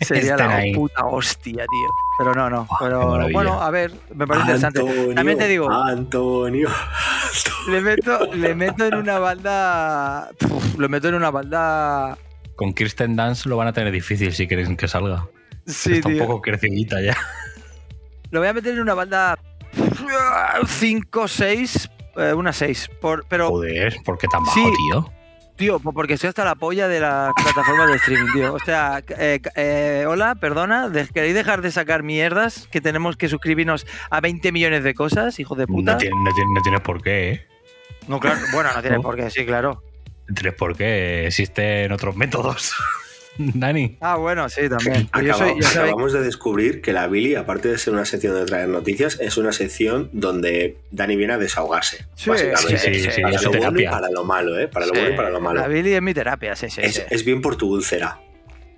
sería 0.00 0.36
la 0.36 0.62
puta 0.74 1.06
hostia, 1.06 1.64
tío. 1.66 1.88
Pero 2.18 2.34
no, 2.34 2.48
no. 2.48 2.66
Pero 2.80 3.28
bueno, 3.30 3.60
a 3.60 3.70
ver, 3.70 3.92
me 4.14 4.26
parece 4.26 4.46
interesante. 4.46 5.14
También 5.14 5.38
te 5.38 5.48
digo. 5.48 5.70
Antonio. 5.70 6.68
Le 7.68 7.80
meto, 7.80 8.32
le 8.32 8.54
meto 8.54 8.86
en 8.86 8.94
una 8.94 9.18
balda. 9.18 10.30
lo 10.78 10.88
meto 10.88 11.08
en 11.08 11.14
una 11.14 11.30
balda. 11.30 12.16
Con 12.54 12.72
Kirsten 12.72 13.16
Dance 13.16 13.48
lo 13.48 13.56
van 13.56 13.68
a 13.68 13.72
tener 13.72 13.92
difícil 13.92 14.32
si 14.32 14.46
quieren 14.46 14.76
que 14.76 14.88
salga. 14.88 15.28
Sí, 15.66 15.94
Está 15.94 16.08
un 16.08 16.18
poco 16.18 16.40
crecidita 16.40 17.00
ya. 17.00 17.16
Lo 18.30 18.40
voy 18.40 18.48
a 18.48 18.52
meter 18.52 18.74
en 18.74 18.80
una 18.80 18.94
balda 18.94 19.38
5, 20.66 21.28
6, 21.28 21.90
eh, 22.16 22.32
una 22.32 22.52
6. 22.52 22.90
Por, 23.00 23.24
pero, 23.28 23.48
Joder, 23.48 23.96
¿por 24.04 24.18
qué 24.18 24.26
tan 24.28 24.44
bajo, 24.44 24.54
tío? 24.54 25.12
Tío, 25.56 25.80
porque 25.80 26.14
estoy 26.14 26.28
hasta 26.28 26.44
la 26.44 26.54
polla 26.54 26.86
de 26.86 27.00
la 27.00 27.32
plataforma 27.34 27.86
de 27.86 27.96
streaming, 27.96 28.32
tío. 28.32 28.54
O 28.54 28.58
sea, 28.58 29.02
eh, 29.08 29.40
eh, 29.54 30.04
hola, 30.06 30.34
perdona, 30.34 30.92
¿queréis 31.14 31.34
dejar 31.34 31.62
de 31.62 31.70
sacar 31.70 32.02
mierdas? 32.02 32.68
Que 32.70 32.82
tenemos 32.82 33.16
que 33.16 33.28
suscribirnos 33.30 33.86
a 34.10 34.20
20 34.20 34.52
millones 34.52 34.84
de 34.84 34.94
cosas, 34.94 35.40
hijo 35.40 35.54
de 35.54 35.66
puta. 35.66 35.92
No 35.92 35.98
tiene, 35.98 36.16
no 36.54 36.62
tiene, 36.62 36.80
por 36.80 37.02
qué, 37.02 37.30
¿eh? 37.30 37.46
No, 38.06 38.20
claro, 38.20 38.40
bueno, 38.52 38.70
no 38.74 38.82
tiene 38.82 39.00
por 39.00 39.16
qué, 39.16 39.30
sí, 39.30 39.46
claro. 39.46 39.82
No 40.28 40.34
tiene 40.34 40.52
por 40.52 40.76
qué, 40.76 41.26
existen 41.26 41.90
otros 41.90 42.16
métodos. 42.16 42.74
Dani. 43.54 43.96
Ah, 44.00 44.16
bueno, 44.16 44.48
sí, 44.48 44.68
también. 44.68 45.08
Acabamos, 45.12 45.26
yo 45.26 45.34
soy, 45.34 45.60
yo 45.60 45.68
soy... 45.68 45.82
acabamos, 45.82 46.12
de 46.12 46.22
descubrir 46.22 46.80
que 46.80 46.92
la 46.92 47.06
Billy, 47.06 47.34
aparte 47.34 47.68
de 47.68 47.78
ser 47.78 47.92
una 47.92 48.04
sección 48.04 48.34
de 48.34 48.44
traer 48.44 48.68
noticias, 48.68 49.18
es 49.20 49.36
una 49.36 49.52
sección 49.52 50.10
donde 50.12 50.78
Dani 50.90 51.16
viene 51.16 51.34
a 51.34 51.38
desahogarse. 51.38 52.06
Sí, 52.14 52.30
básicamente. 52.30 52.78
Sí, 52.78 52.94
sí, 53.00 53.10
sí, 53.10 53.22
para 53.22 53.40
lo 53.40 53.50
bueno 53.50 53.80
y 53.80 53.86
para 53.86 54.10
lo 54.10 54.24
malo, 54.24 54.58
¿eh? 54.58 54.68
Para 54.68 54.86
lo 54.86 54.92
bueno 54.92 55.10
y 55.10 55.16
para 55.16 55.30
lo 55.30 55.40
malo. 55.40 55.60
La 55.60 55.68
Billy 55.68 55.92
es 55.92 56.02
mi 56.02 56.14
terapia, 56.14 56.56
sí, 56.56 56.70
sí. 56.70 56.80
Es, 56.82 57.04
es 57.08 57.24
bien 57.24 57.40
por 57.40 57.56
tu 57.56 57.72
úlcera. 57.72 58.20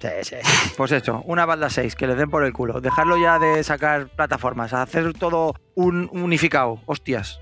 Sí, 0.00 0.08
sí. 0.22 0.36
Pues 0.76 0.92
eso, 0.92 1.22
una 1.26 1.44
balda 1.44 1.70
6, 1.70 1.96
que 1.96 2.06
le 2.06 2.14
den 2.14 2.30
por 2.30 2.44
el 2.44 2.52
culo. 2.52 2.80
Dejarlo 2.80 3.20
ya 3.20 3.38
de 3.38 3.64
sacar 3.64 4.08
plataformas, 4.08 4.72
hacer 4.72 5.12
todo 5.12 5.54
un 5.74 6.08
unificado. 6.12 6.80
Hostias. 6.86 7.40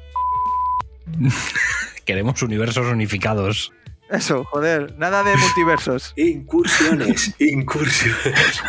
Queremos 2.05 2.43
universos 2.43 2.87
unificados. 2.87 3.73
Eso, 4.11 4.45
joder, 4.45 4.97
nada 4.99 5.23
de 5.25 5.37
multiversos. 5.37 6.13
incursiones, 6.17 7.35
incursiones. 7.41 8.63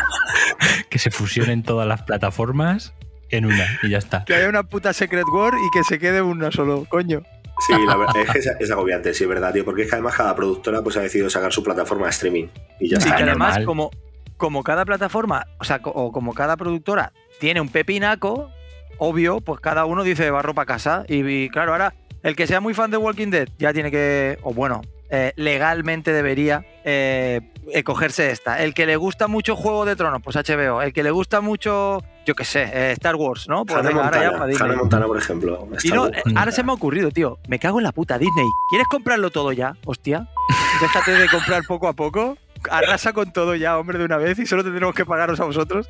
que 0.90 1.00
se 1.00 1.12
fusionen 1.12 1.64
todas 1.64 1.88
las 1.88 2.02
plataformas 2.04 2.94
en 3.30 3.46
una 3.46 3.66
y 3.84 3.90
ya 3.90 3.98
está. 4.00 4.26
Que 4.26 4.36
haya 4.36 4.50
una 4.50 4.64
puta 4.64 4.94
Secret 4.94 5.26
War 5.32 5.54
y 5.54 5.70
que 5.72 5.84
se 5.84 6.00
quede 6.00 6.22
una 6.22 6.52
solo, 6.52 6.86
coño. 6.90 7.22
Sí, 7.66 7.74
la 7.86 7.96
verdad 7.96 8.16
es 8.18 8.32
que 8.32 8.64
es, 8.64 8.72
agobiante, 8.72 9.14
sí, 9.14 9.24
es 9.24 9.30
verdad, 9.30 9.52
tío, 9.52 9.66
porque 9.66 9.84
es 9.84 9.90
que 9.90 9.96
además 9.96 10.16
cada 10.16 10.36
productora 10.36 10.84
pues 10.84 10.96
ha 10.98 11.02
decidido 11.02 11.30
sacar 11.30 11.52
su 11.52 11.64
plataforma 11.64 12.06
de 12.06 12.12
streaming 12.12 12.48
y 12.80 12.90
ya 12.90 13.00
sí, 13.00 13.08
está. 13.08 13.18
que 13.18 13.24
además 13.24 13.60
como, 13.66 13.90
como 14.38 14.64
cada 14.64 14.86
plataforma, 14.86 15.48
o 15.60 15.64
sea, 15.64 15.82
o 15.84 16.12
como 16.12 16.34
cada 16.34 16.56
productora 16.56 17.14
tiene 17.40 17.60
un 17.60 17.70
pepinaco, 17.70 18.52
obvio, 19.00 19.42
pues 19.42 19.60
cada 19.60 19.86
uno 19.86 20.04
dice 20.04 20.30
barro 20.30 20.54
para 20.54 20.68
casa 20.68 21.04
y, 21.08 21.50
claro, 21.50 21.72
ahora 21.72 21.96
el 22.22 22.36
que 22.36 22.46
sea 22.46 22.60
muy 22.60 22.76
fan 22.76 22.92
de 22.92 22.98
Walking 22.98 23.30
Dead 23.30 23.48
ya 23.58 23.74
tiene 23.74 23.90
que, 23.90 24.38
o 24.44 24.54
bueno, 24.54 24.82
eh, 25.10 25.32
legalmente 25.36 26.12
debería 26.12 26.66
eh, 26.84 27.42
cogerse 27.84 28.32
esta. 28.32 28.62
El 28.62 28.74
que 28.74 28.86
le 28.86 28.96
gusta 28.96 29.28
mucho 29.28 29.56
Juego 29.56 29.86
de 29.86 29.96
Tronos, 29.96 30.22
pues 30.22 30.36
HBO. 30.36 30.82
El 30.82 30.94
que 30.94 31.04
le 31.04 31.12
gusta 31.12 31.42
mucho, 31.42 32.04
yo 32.26 32.36
qué 32.36 32.44
sé, 32.44 32.64
eh, 32.74 32.92
Star 32.94 33.16
Wars, 33.16 33.48
¿no? 33.48 33.66
Pues 33.66 33.84
Montana, 33.84 34.28
ahora 34.30 34.52
ya 34.52 34.66
Montana, 34.76 35.06
por 35.08 35.18
ejemplo. 35.18 35.68
Y 35.84 35.90
no, 35.90 36.10
ahora 36.36 36.52
se 36.52 36.64
me 36.64 36.72
ha 36.72 36.76
ocurrido, 36.76 37.12
tío. 37.12 37.40
Me 37.48 37.60
cago 37.60 37.80
en 37.80 37.84
la 37.84 37.92
puta 37.92 38.18
Disney. 38.18 38.48
¿Quieres 38.70 38.88
comprarlo 38.90 39.30
todo 39.30 39.52
ya? 39.52 39.76
Hostia. 39.86 40.28
Déjate 40.82 41.12
de 41.12 41.30
comprar 41.30 41.64
poco 41.68 41.88
a 41.88 41.94
poco. 41.94 42.38
Arrasa 42.70 43.14
con 43.14 43.32
todo 43.32 43.56
ya, 43.56 43.78
hombre, 43.78 43.98
de 43.98 44.06
una 44.06 44.18
vez 44.18 44.40
y 44.40 44.46
solo 44.46 44.64
tendremos 44.64 44.96
que 44.96 45.06
pagaros 45.06 45.40
a 45.40 45.46
vosotros. 45.46 45.90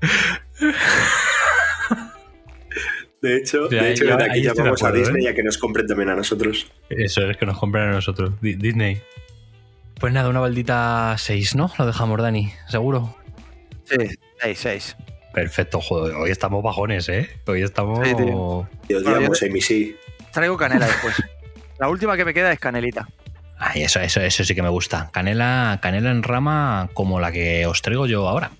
De 3.22 3.36
hecho, 3.36 3.68
de 3.68 3.92
hecho 3.92 4.04
desde 4.04 4.24
aquí 4.24 4.42
llamamos 4.42 4.82
a 4.82 4.92
Disney 4.92 5.26
¿eh? 5.26 5.30
a 5.30 5.34
que 5.34 5.42
nos 5.42 5.58
compren 5.58 5.86
también 5.86 6.08
a 6.08 6.16
nosotros. 6.16 6.70
Eso 6.88 7.28
es, 7.28 7.36
que 7.36 7.44
nos 7.46 7.58
compren 7.58 7.88
a 7.88 7.92
nosotros. 7.92 8.32
Disney. 8.40 9.00
Pues 9.98 10.12
nada, 10.14 10.30
una 10.30 10.40
baldita 10.40 11.14
6, 11.18 11.54
¿no? 11.56 11.70
Lo 11.78 11.86
dejamos, 11.86 12.20
Dani, 12.22 12.50
¿seguro? 12.68 13.14
Sí, 13.84 13.96
6, 14.40 14.58
6. 14.58 14.96
Perfecto, 15.34 15.80
joder. 15.80 16.14
Hoy 16.14 16.30
estamos 16.30 16.62
bajones, 16.62 17.08
¿eh? 17.10 17.28
Hoy 17.46 17.62
estamos. 17.62 18.08
Sí, 18.08 18.14
tío. 18.14 18.66
Dios, 18.88 19.04
digamos, 19.04 19.38
sí. 19.38 19.96
Traigo 20.32 20.56
canela 20.56 20.86
después. 20.86 21.14
La 21.78 21.88
última 21.88 22.16
que 22.16 22.24
me 22.24 22.32
queda 22.32 22.52
es 22.52 22.58
canelita. 22.58 23.08
Ay, 23.58 23.82
eso, 23.82 24.00
eso, 24.00 24.22
eso 24.22 24.42
sí 24.42 24.54
que 24.54 24.62
me 24.62 24.70
gusta. 24.70 25.10
Canela, 25.12 25.78
canela 25.82 26.10
en 26.10 26.22
rama 26.22 26.88
como 26.94 27.20
la 27.20 27.30
que 27.30 27.66
os 27.66 27.82
traigo 27.82 28.06
yo 28.06 28.26
ahora. 28.26 28.52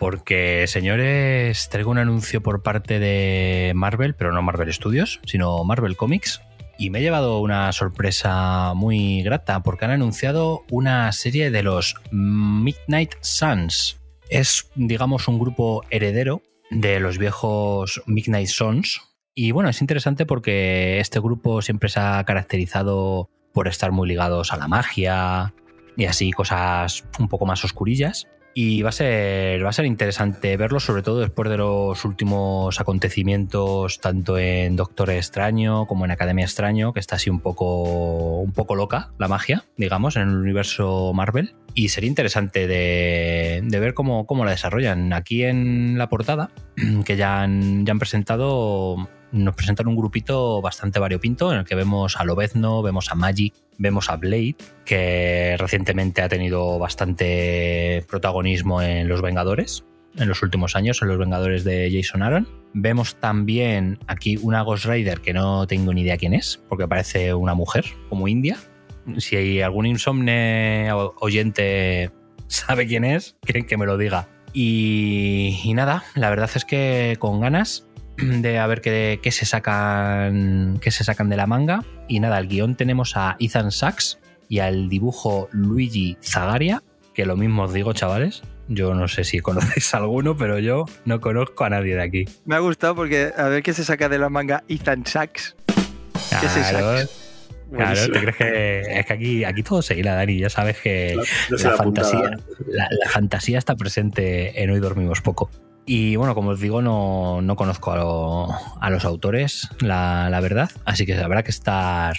Porque, 0.00 0.64
señores, 0.66 1.68
traigo 1.68 1.90
un 1.90 1.98
anuncio 1.98 2.42
por 2.42 2.62
parte 2.62 2.98
de 2.98 3.72
Marvel, 3.74 4.14
pero 4.14 4.32
no 4.32 4.40
Marvel 4.40 4.72
Studios, 4.72 5.20
sino 5.26 5.62
Marvel 5.62 5.98
Comics. 5.98 6.40
Y 6.78 6.88
me 6.88 7.00
he 7.00 7.02
llevado 7.02 7.38
una 7.40 7.70
sorpresa 7.72 8.72
muy 8.74 9.22
grata 9.22 9.62
porque 9.62 9.84
han 9.84 9.90
anunciado 9.90 10.64
una 10.70 11.12
serie 11.12 11.50
de 11.50 11.62
los 11.62 11.96
Midnight 12.10 13.12
Suns. 13.20 14.00
Es, 14.30 14.70
digamos, 14.74 15.28
un 15.28 15.38
grupo 15.38 15.84
heredero 15.90 16.40
de 16.70 16.98
los 16.98 17.18
viejos 17.18 18.00
Midnight 18.06 18.48
Suns. 18.48 19.02
Y 19.34 19.50
bueno, 19.50 19.68
es 19.68 19.82
interesante 19.82 20.24
porque 20.24 20.98
este 20.98 21.20
grupo 21.20 21.60
siempre 21.60 21.90
se 21.90 22.00
ha 22.00 22.24
caracterizado 22.24 23.28
por 23.52 23.68
estar 23.68 23.92
muy 23.92 24.08
ligados 24.08 24.50
a 24.54 24.56
la 24.56 24.66
magia 24.66 25.52
y 25.94 26.06
así 26.06 26.32
cosas 26.32 27.04
un 27.18 27.28
poco 27.28 27.44
más 27.44 27.62
oscurillas. 27.66 28.28
Y 28.52 28.82
va 28.82 28.88
a 28.88 28.92
ser, 28.92 29.64
va 29.64 29.68
a 29.68 29.72
ser 29.72 29.84
interesante 29.84 30.56
verlo, 30.56 30.80
sobre 30.80 31.02
todo 31.02 31.20
después 31.20 31.48
de 31.48 31.56
los 31.56 32.04
últimos 32.04 32.80
acontecimientos, 32.80 34.00
tanto 34.00 34.38
en 34.38 34.76
Doctor 34.76 35.10
Extraño 35.10 35.86
como 35.86 36.04
en 36.04 36.10
Academia 36.10 36.44
Extraño, 36.44 36.92
que 36.92 37.00
está 37.00 37.16
así 37.16 37.30
un 37.30 37.40
poco, 37.40 38.40
un 38.40 38.52
poco 38.52 38.74
loca 38.74 39.12
la 39.18 39.28
magia, 39.28 39.64
digamos, 39.76 40.16
en 40.16 40.22
el 40.22 40.36
universo 40.36 41.12
Marvel. 41.14 41.54
Y 41.74 41.90
sería 41.90 42.08
interesante 42.08 42.66
de, 42.66 43.62
ver 43.70 43.94
cómo, 43.94 44.26
cómo, 44.26 44.44
la 44.44 44.50
desarrollan. 44.50 45.12
Aquí 45.12 45.44
en 45.44 45.96
la 45.96 46.08
portada, 46.08 46.50
que 47.04 47.16
ya 47.16 47.42
han, 47.42 47.86
ya 47.86 47.92
han 47.92 47.98
presentado 48.00 49.08
nos 49.32 49.54
presentan 49.54 49.88
un 49.88 49.96
grupito 49.96 50.60
bastante 50.60 50.98
variopinto 50.98 51.52
en 51.52 51.60
el 51.60 51.64
que 51.64 51.74
vemos 51.74 52.16
a 52.16 52.24
Lobezno, 52.24 52.82
vemos 52.82 53.10
a 53.10 53.14
Magic, 53.14 53.54
vemos 53.78 54.10
a 54.10 54.16
Blade, 54.16 54.56
que 54.84 55.56
recientemente 55.58 56.22
ha 56.22 56.28
tenido 56.28 56.78
bastante 56.78 58.04
protagonismo 58.08 58.82
en 58.82 59.08
Los 59.08 59.22
Vengadores, 59.22 59.84
en 60.16 60.28
los 60.28 60.42
últimos 60.42 60.76
años, 60.76 61.00
en 61.02 61.08
Los 61.08 61.18
Vengadores 61.18 61.64
de 61.64 61.90
Jason 61.92 62.22
Aaron. 62.22 62.48
Vemos 62.74 63.16
también 63.16 63.98
aquí 64.06 64.36
una 64.42 64.62
Ghost 64.62 64.86
Rider 64.86 65.20
que 65.20 65.32
no 65.32 65.66
tengo 65.66 65.94
ni 65.94 66.02
idea 66.02 66.16
quién 66.16 66.34
es, 66.34 66.60
porque 66.68 66.88
parece 66.88 67.34
una 67.34 67.54
mujer, 67.54 67.84
como 68.08 68.28
India. 68.28 68.58
Si 69.18 69.36
hay 69.36 69.60
algún 69.62 69.86
insomne 69.86 70.90
oyente 70.92 72.10
sabe 72.48 72.86
quién 72.86 73.04
es, 73.04 73.36
quieren 73.42 73.66
que 73.66 73.76
me 73.76 73.86
lo 73.86 73.96
diga. 73.96 74.28
Y, 74.52 75.60
y 75.62 75.74
nada, 75.74 76.02
la 76.16 76.28
verdad 76.28 76.50
es 76.54 76.64
que 76.64 77.16
con 77.20 77.40
ganas 77.40 77.86
de 78.42 78.58
a 78.58 78.66
ver 78.66 78.80
qué, 78.80 79.18
se 79.30 79.46
sacan 79.46 80.78
qué 80.80 80.90
se 80.90 81.04
sacan 81.04 81.28
de 81.28 81.36
la 81.36 81.46
manga. 81.46 81.84
Y 82.08 82.20
nada, 82.20 82.36
al 82.36 82.48
guion 82.48 82.76
tenemos 82.76 83.16
a 83.16 83.36
Ethan 83.38 83.70
Sachs 83.70 84.18
y 84.48 84.58
al 84.58 84.88
dibujo 84.88 85.48
Luigi 85.52 86.16
Zagaria, 86.22 86.82
que 87.14 87.24
lo 87.24 87.36
mismo 87.36 87.64
os 87.64 87.72
digo, 87.72 87.92
chavales. 87.92 88.42
Yo 88.68 88.94
no 88.94 89.08
sé 89.08 89.24
si 89.24 89.38
conocéis 89.40 89.94
a 89.94 89.98
alguno, 89.98 90.36
pero 90.36 90.58
yo 90.58 90.84
no 91.04 91.20
conozco 91.20 91.64
a 91.64 91.70
nadie 91.70 91.94
de 91.94 92.02
aquí. 92.02 92.24
Me 92.44 92.54
ha 92.54 92.60
gustado 92.60 92.94
porque 92.94 93.32
a 93.36 93.44
ver 93.44 93.62
qué 93.62 93.72
se 93.72 93.84
saca 93.84 94.08
de 94.08 94.18
la 94.18 94.28
manga 94.28 94.64
Ethan 94.68 95.06
Sachs. 95.06 95.56
¿Qué 95.66 96.46
claro, 96.70 97.08
Claro, 97.72 98.12
¿te 98.12 98.20
crees 98.20 98.36
que 98.36 98.80
es 98.98 99.06
que 99.06 99.12
aquí, 99.12 99.44
aquí 99.44 99.62
todo 99.62 99.80
se 99.80 99.96
hila, 99.96 100.14
Dani? 100.14 100.38
Ya 100.38 100.50
sabes 100.50 100.78
que 100.78 101.16
la, 101.50 101.70
fantasía, 101.76 102.36
la, 102.66 103.10
fantasía 103.10 103.58
está 103.58 103.76
presente 103.76 104.60
en 104.60 104.70
Hoy 104.70 104.80
Dormimos 104.80 105.20
Poco. 105.20 105.50
Y 105.92 106.14
bueno, 106.14 106.36
como 106.36 106.50
os 106.50 106.60
digo, 106.60 106.80
no, 106.80 107.56
conozco 107.56 107.90
a, 107.90 108.90
los 108.90 109.04
autores, 109.04 109.68
la, 109.80 110.38
verdad. 110.40 110.70
Así 110.84 111.04
que 111.04 111.16
habrá 111.16 111.42
que 111.42 111.50
estar 111.50 112.14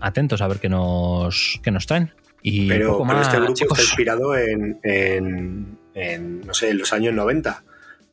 atentos 0.00 0.40
a 0.40 0.48
ver 0.48 0.58
qué 0.58 0.70
nos, 0.70 1.60
qué 1.62 1.70
nos 1.70 1.84
traen. 1.84 2.14
Y 2.40 2.66
pero, 2.66 2.92
poco 2.92 3.04
más, 3.04 3.26
este 3.26 3.38
grupo 3.38 3.74
está 3.74 3.82
inspirado 3.82 4.34
en, 4.34 5.76
no 6.46 6.54
sé, 6.54 6.70
en 6.70 6.78
los 6.78 6.94
años 6.94 7.12
90. 7.12 7.62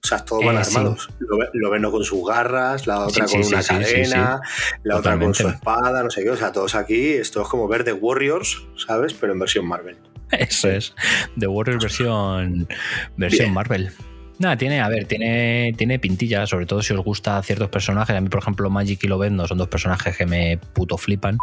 O 0.04 0.06
sea, 0.06 0.26
todos 0.26 0.44
van 0.44 0.58
eh, 0.58 0.60
armados. 0.60 1.10
Lo, 1.54 1.70
ven 1.70 1.84
con 1.84 2.04
sus 2.04 2.28
garras, 2.28 2.86
la 2.86 3.00
otra 3.00 3.28
con 3.28 3.46
una 3.46 3.64
cadena, 3.64 4.42
la 4.84 4.98
otra 4.98 5.18
con 5.18 5.34
su 5.34 5.48
espada, 5.48 6.04
no 6.04 6.10
sé 6.10 6.26
qué. 6.26 6.32
O 6.32 6.36
sea, 6.36 6.52
todos 6.52 6.76
aquí, 6.76 7.14
esto 7.14 7.44
es 7.44 7.48
como 7.48 7.70
ver 7.70 7.86
The 7.86 7.94
Warriors, 7.94 8.68
¿sabes? 8.76 9.14
Pero 9.14 9.32
en 9.32 9.40
versión 9.40 9.66
Marvel. 9.66 9.96
Eso 10.32 10.70
es. 10.70 10.94
The 11.40 11.48
Warriors 11.48 11.82
versión, 11.82 12.68
versión 13.16 13.54
Marvel. 13.54 13.94
Nada, 14.40 14.56
tiene, 14.56 14.82
a 14.82 14.90
ver, 14.90 15.06
tiene, 15.06 15.74
tiene 15.76 15.98
pintilla, 15.98 16.46
sobre 16.46 16.66
todo 16.68 16.82
si 16.84 16.94
os 16.94 17.04
gusta 17.04 17.42
ciertos 17.42 17.70
personajes. 17.70 18.16
A 18.16 18.22
mí, 18.22 18.30
por 18.30 18.42
ejemplo, 18.42 18.70
Magic 18.70 19.04
y 19.04 19.08
Lobezno 19.08 19.48
son 19.48 19.58
dos 19.58 19.68
personajes 19.68 20.16
que 20.16 20.26
me 20.26 20.58
puto 20.58 20.98
flipan. 20.98 21.38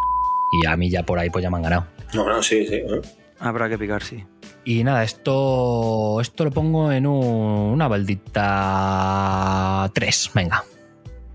Y 0.62 0.66
a 0.66 0.76
mí 0.76 0.90
ya 0.90 1.03
por 1.03 1.18
ahí 1.18 1.30
pues 1.30 1.42
ya 1.42 1.51
me 1.51 1.57
han 1.57 1.64
ganado. 1.64 1.86
No, 2.14 2.28
no, 2.28 2.42
sí, 2.42 2.66
sí. 2.66 2.82
Habrá 3.40 3.68
que 3.68 3.76
picar, 3.76 4.03
sí. 4.03 4.24
Y 4.64 4.84
nada, 4.84 5.03
esto, 5.03 6.20
esto 6.20 6.45
lo 6.45 6.51
pongo 6.53 6.92
en 6.92 7.07
una 7.07 7.88
baldita 7.88 8.30
3, 9.92 10.30
venga. 10.34 10.64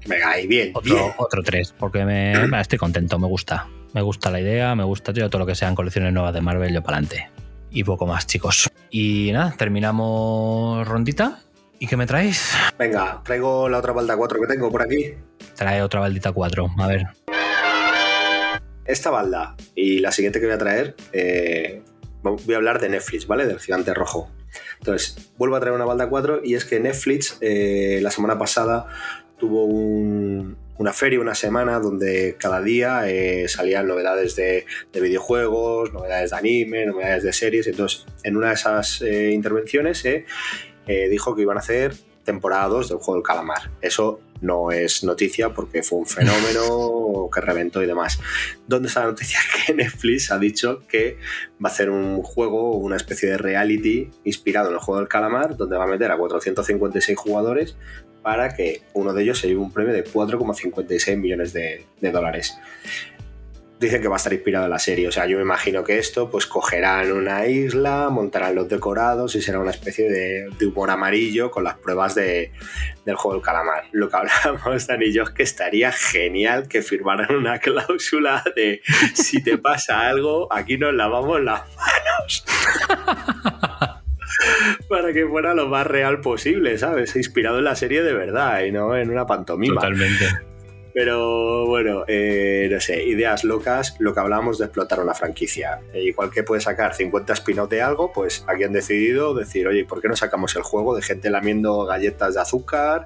Venga, 0.07 0.32
ahí 0.32 0.47
bien. 0.47 0.72
Otro, 0.74 1.14
otro 1.18 1.43
3, 1.43 1.76
porque 1.78 2.05
me, 2.05 2.32
estoy 2.62 2.80
contento, 2.80 3.20
me 3.20 3.28
gusta. 3.28 3.68
Me 3.93 4.01
gusta 4.01 4.32
la 4.32 4.39
idea, 4.39 4.74
me 4.76 4.84
gusta 4.84 5.14
todo 5.14 5.39
lo 5.39 5.45
que 5.45 5.55
sean 5.55 5.76
colecciones 5.76 6.14
nuevas 6.14 6.34
de 6.34 6.41
Marvel, 6.41 6.74
yo 6.74 6.82
para 6.82 6.97
adelante. 6.97 7.30
Y 7.72 7.84
poco 7.84 8.07
más, 8.07 8.26
chicos. 8.26 8.70
Y 8.89 9.32
nada, 9.34 9.53
terminamos 9.57 10.88
rondita. 10.88 11.41
¿Y 11.82 11.88
qué 11.88 11.95
me 11.95 12.05
traéis? 12.05 12.53
Venga, 12.77 13.21
traigo 13.23 13.69
la 13.69 13.77
otra 13.77 13.93
balda 13.93 14.17
4 14.17 14.41
que 14.41 14.47
tengo 14.47 14.69
por 14.69 14.82
aquí. 14.82 15.13
Trae 15.55 15.82
otra 15.82 16.01
baldita 16.01 16.34
4, 16.34 16.67
a 16.77 16.88
ver. 16.88 17.03
Esta 18.84 19.09
balda 19.09 19.55
y 19.75 19.99
la 19.99 20.11
siguiente 20.11 20.41
que 20.41 20.45
voy 20.45 20.55
a 20.55 20.57
traer, 20.57 20.95
eh, 21.13 21.82
voy 22.21 22.53
a 22.53 22.57
hablar 22.57 22.82
de 22.82 22.89
Netflix, 22.89 23.27
¿vale? 23.27 23.45
Del 23.45 23.59
gigante 23.59 23.93
rojo. 23.93 24.30
Entonces, 24.80 25.32
vuelvo 25.38 25.55
a 25.55 25.61
traer 25.61 25.73
una 25.73 25.86
balda 25.86 26.09
4 26.09 26.41
y 26.43 26.55
es 26.55 26.65
que 26.65 26.82
Netflix 26.82 27.38
eh, 27.39 27.99
la 28.01 28.11
semana 28.11 28.38
pasada 28.38 28.88
tuvo 29.38 29.63
un, 29.63 30.57
una 30.80 30.93
feria, 30.93 31.19
una 31.19 31.36
semana, 31.36 31.80
donde 31.80 32.36
cada 32.39 32.61
día 32.61 33.09
eh, 33.09 33.49
salían 33.49 33.86
novedades 33.86 34.36
de, 34.38 34.65
videojuegos, 34.93 35.93
novedades 35.93 36.32
de 36.32 36.38
anime, 36.38 36.86
novedades 36.86 37.23
de 37.23 37.34
series. 37.34 37.67
Entonces, 37.67 38.05
en 38.23 38.38
una 38.38 38.47
de 38.47 38.53
esas 38.53 39.01
eh, 39.01 39.32
intervenciones 39.32 40.05
eh, 40.89 41.07
dijo 41.07 41.35
que 41.35 41.43
iban 41.43 41.55
a 41.55 41.59
hacer 41.59 41.93
temporada 42.23 42.67
2 42.67 42.89
del 42.89 42.97
juego 42.97 43.15
del 43.15 43.23
calamar. 43.23 43.69
Eso 43.79 44.21
no 44.41 44.71
es 44.71 45.03
noticia 45.03 45.53
porque 45.53 45.83
fue 45.83 45.99
un 45.99 46.05
fenómeno 46.17 47.29
que 47.31 47.41
reventó 47.41 47.83
y 47.83 47.85
demás. 47.85 48.19
¿Dónde 48.67 48.87
está 48.87 49.01
la 49.01 49.07
noticia? 49.07 49.39
Que 49.65 49.75
Netflix 49.75 50.31
ha 50.31 50.39
dicho 50.39 50.81
que 50.87 51.17
va 51.63 51.69
a 51.69 51.71
hacer 51.71 51.91
un 51.91 52.23
juego, 52.23 52.71
una 52.71 52.95
especie 52.95 53.29
de 53.29 53.37
reality 53.37 54.09
inspirado 54.23 54.69
en 54.69 54.73
el 54.73 54.79
juego 54.79 54.99
del 54.99 55.07
calamar, 55.07 55.55
donde 55.55 55.77
va 55.77 55.83
a 55.83 55.87
meter 55.87 56.11
a 56.11 56.17
456 56.17 57.15
jugadores 57.15 57.75
para 58.23 58.55
que 58.55 58.81
uno 58.93 59.13
de 59.13 59.21
ellos 59.21 59.37
se 59.39 59.47
lleve 59.47 59.59
un 59.59 59.71
premio 59.71 59.93
de 59.93 60.03
4,56 60.03 61.17
millones 61.17 61.53
de, 61.53 61.85
dólares 62.01 62.57
dicen 63.80 64.01
que 64.01 64.07
va 64.07 64.15
a 64.15 64.17
estar 64.17 64.34
inspirado 64.34 64.65
en 64.65 64.71
la 64.71 64.80
serie. 64.80 65.07
O 65.07 65.11
sea, 65.11 65.25
yo 65.25 65.38
me 65.38 65.43
imagino 65.43 65.84
que 65.84 65.97
esto, 65.97 66.30
pues 66.30 66.45
cogerán 66.45 67.11
una 67.11 67.47
isla, 67.47 68.09
montarán 68.09 68.55
los 68.55 68.67
decorados 68.67 69.36
y 69.36 69.41
será 69.41 69.59
una 69.59 69.71
especie 69.71 70.09
de, 70.09 70.67
humor 70.67 70.91
amarillo 70.91 71.49
con 71.49 71.63
las 71.63 71.77
pruebas 71.77 72.15
de, 72.15 72.51
del 73.05 73.15
juego 73.15 73.36
del 73.36 73.43
calamar. 73.43 73.86
Lo 73.91 74.09
que 74.09 74.17
hablamos, 74.17 74.88
Dani 74.88 75.05
y 75.05 75.17
es 75.17 75.30
que 75.30 75.43
estaría 75.43 75.91
genial 75.91 76.67
que 76.67 76.82
firmaran 76.82 77.36
una 77.36 77.59
cláusula 77.59 78.43
de 78.55 78.82
si 79.13 79.41
te 79.41 79.57
pasa 79.57 80.07
algo, 80.07 80.51
aquí 80.51 80.77
nos 80.77 80.93
lavamos 80.93 81.41
las 81.41 81.63
manos. 81.77 82.45
para 84.89 85.13
que 85.13 85.25
fuera 85.25 85.53
lo 85.53 85.67
más 85.67 85.88
real 85.88 86.21
posible, 86.21 86.77
¿sabes? 86.77 87.15
Inspirado 87.15 87.59
en 87.59 87.65
la 87.65 87.75
serie 87.75 88.03
de 88.03 88.13
verdad 88.13 88.61
y 88.63 88.71
no 88.71 88.95
en 88.95 89.09
una 89.09 89.25
pantomima. 89.25 89.75
Totalmente. 89.75 90.49
Pero 90.93 91.67
bueno, 91.67 92.03
eh, 92.07 92.67
no 92.71 92.79
sé, 92.79 93.03
ideas 93.03 93.43
locas, 93.43 93.95
lo 93.99 94.13
que 94.13 94.19
hablábamos 94.19 94.57
de 94.57 94.65
explotar 94.65 94.99
una 94.99 95.13
franquicia. 95.13 95.81
Eh, 95.93 96.03
igual 96.03 96.31
que 96.31 96.43
puede 96.43 96.61
sacar 96.61 96.95
50 96.95 97.33
spin 97.33 97.59
de 97.69 97.81
algo, 97.81 98.11
pues 98.11 98.43
aquí 98.47 98.63
han 98.63 98.73
decidido 98.73 99.33
decir, 99.33 99.67
oye, 99.67 99.85
¿por 99.85 100.01
qué 100.01 100.07
no 100.07 100.15
sacamos 100.15 100.55
el 100.55 100.63
juego 100.63 100.95
de 100.95 101.01
gente 101.01 101.29
lamiendo 101.29 101.85
galletas 101.85 102.35
de 102.35 102.41
azúcar 102.41 103.05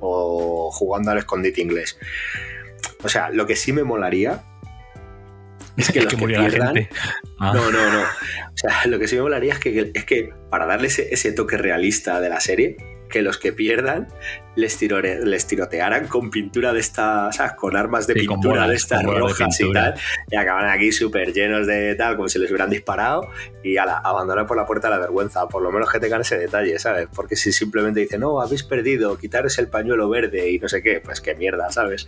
o 0.00 0.70
jugando 0.72 1.10
al 1.10 1.18
escondite 1.18 1.60
inglés? 1.60 1.98
O 3.02 3.08
sea, 3.08 3.30
lo 3.30 3.46
que 3.46 3.56
sí 3.56 3.72
me 3.72 3.84
molaría 3.84 4.42
es 5.76 5.90
que, 5.90 6.00
los 6.02 6.14
que, 6.14 6.26
pierdan. 6.26 6.88
Ah. 7.38 7.52
No, 7.54 7.70
no, 7.70 7.92
no. 7.92 8.02
O 8.02 8.56
sea, 8.56 8.86
lo 8.86 8.98
que 8.98 9.08
sí 9.08 9.16
me 9.16 9.22
molaría 9.22 9.54
es 9.54 9.58
que, 9.58 9.90
es 9.94 10.04
que 10.04 10.30
para 10.50 10.66
darle 10.66 10.88
ese, 10.88 11.32
toque 11.32 11.56
realista 11.56 12.20
de 12.20 12.28
la 12.28 12.40
serie, 12.40 12.76
que 13.10 13.22
los 13.22 13.38
que 13.38 13.52
pierdan 13.52 14.08
les, 14.56 14.80
les 14.80 15.46
tirotearan 15.46 16.06
con 16.08 16.30
pintura 16.30 16.72
de 16.72 16.80
estas, 16.80 17.36
¿sabes? 17.36 17.52
con 17.52 17.76
armas 17.76 18.06
de 18.06 18.14
pintura 18.14 18.68
de 18.68 18.76
estas 18.76 19.02
rojas 19.02 19.60
y 19.60 19.72
tal, 19.72 19.94
y 20.30 20.36
acaban 20.36 20.68
aquí 20.68 20.92
súper 20.92 21.32
llenos 21.32 21.66
de 21.66 21.94
tal, 21.94 22.16
como 22.16 22.28
si 22.28 22.38
les 22.38 22.50
hubieran 22.50 22.70
disparado, 22.70 23.28
y 23.62 23.76
ala, 23.76 23.98
abandonar 23.98 24.46
por 24.46 24.56
la 24.56 24.66
puerta 24.66 24.90
la 24.90 24.98
vergüenza, 24.98 25.48
por 25.48 25.62
lo 25.62 25.70
menos 25.72 25.90
que 25.90 26.00
tengan 26.00 26.20
ese 26.20 26.38
detalle, 26.38 26.78
¿sabes? 26.78 27.08
Porque 27.14 27.36
si 27.36 27.52
simplemente 27.52 28.00
dicen, 28.00 28.20
no, 28.20 28.40
habéis 28.40 28.62
perdido, 28.62 29.18
quitaros 29.18 29.58
el 29.58 29.68
pañuelo 29.68 30.08
verde 30.08 30.50
y 30.50 30.58
no 30.58 30.68
sé 30.68 30.82
qué, 30.82 31.00
pues 31.00 31.20
qué 31.20 31.34
mierda, 31.34 31.70
¿sabes? 31.70 32.06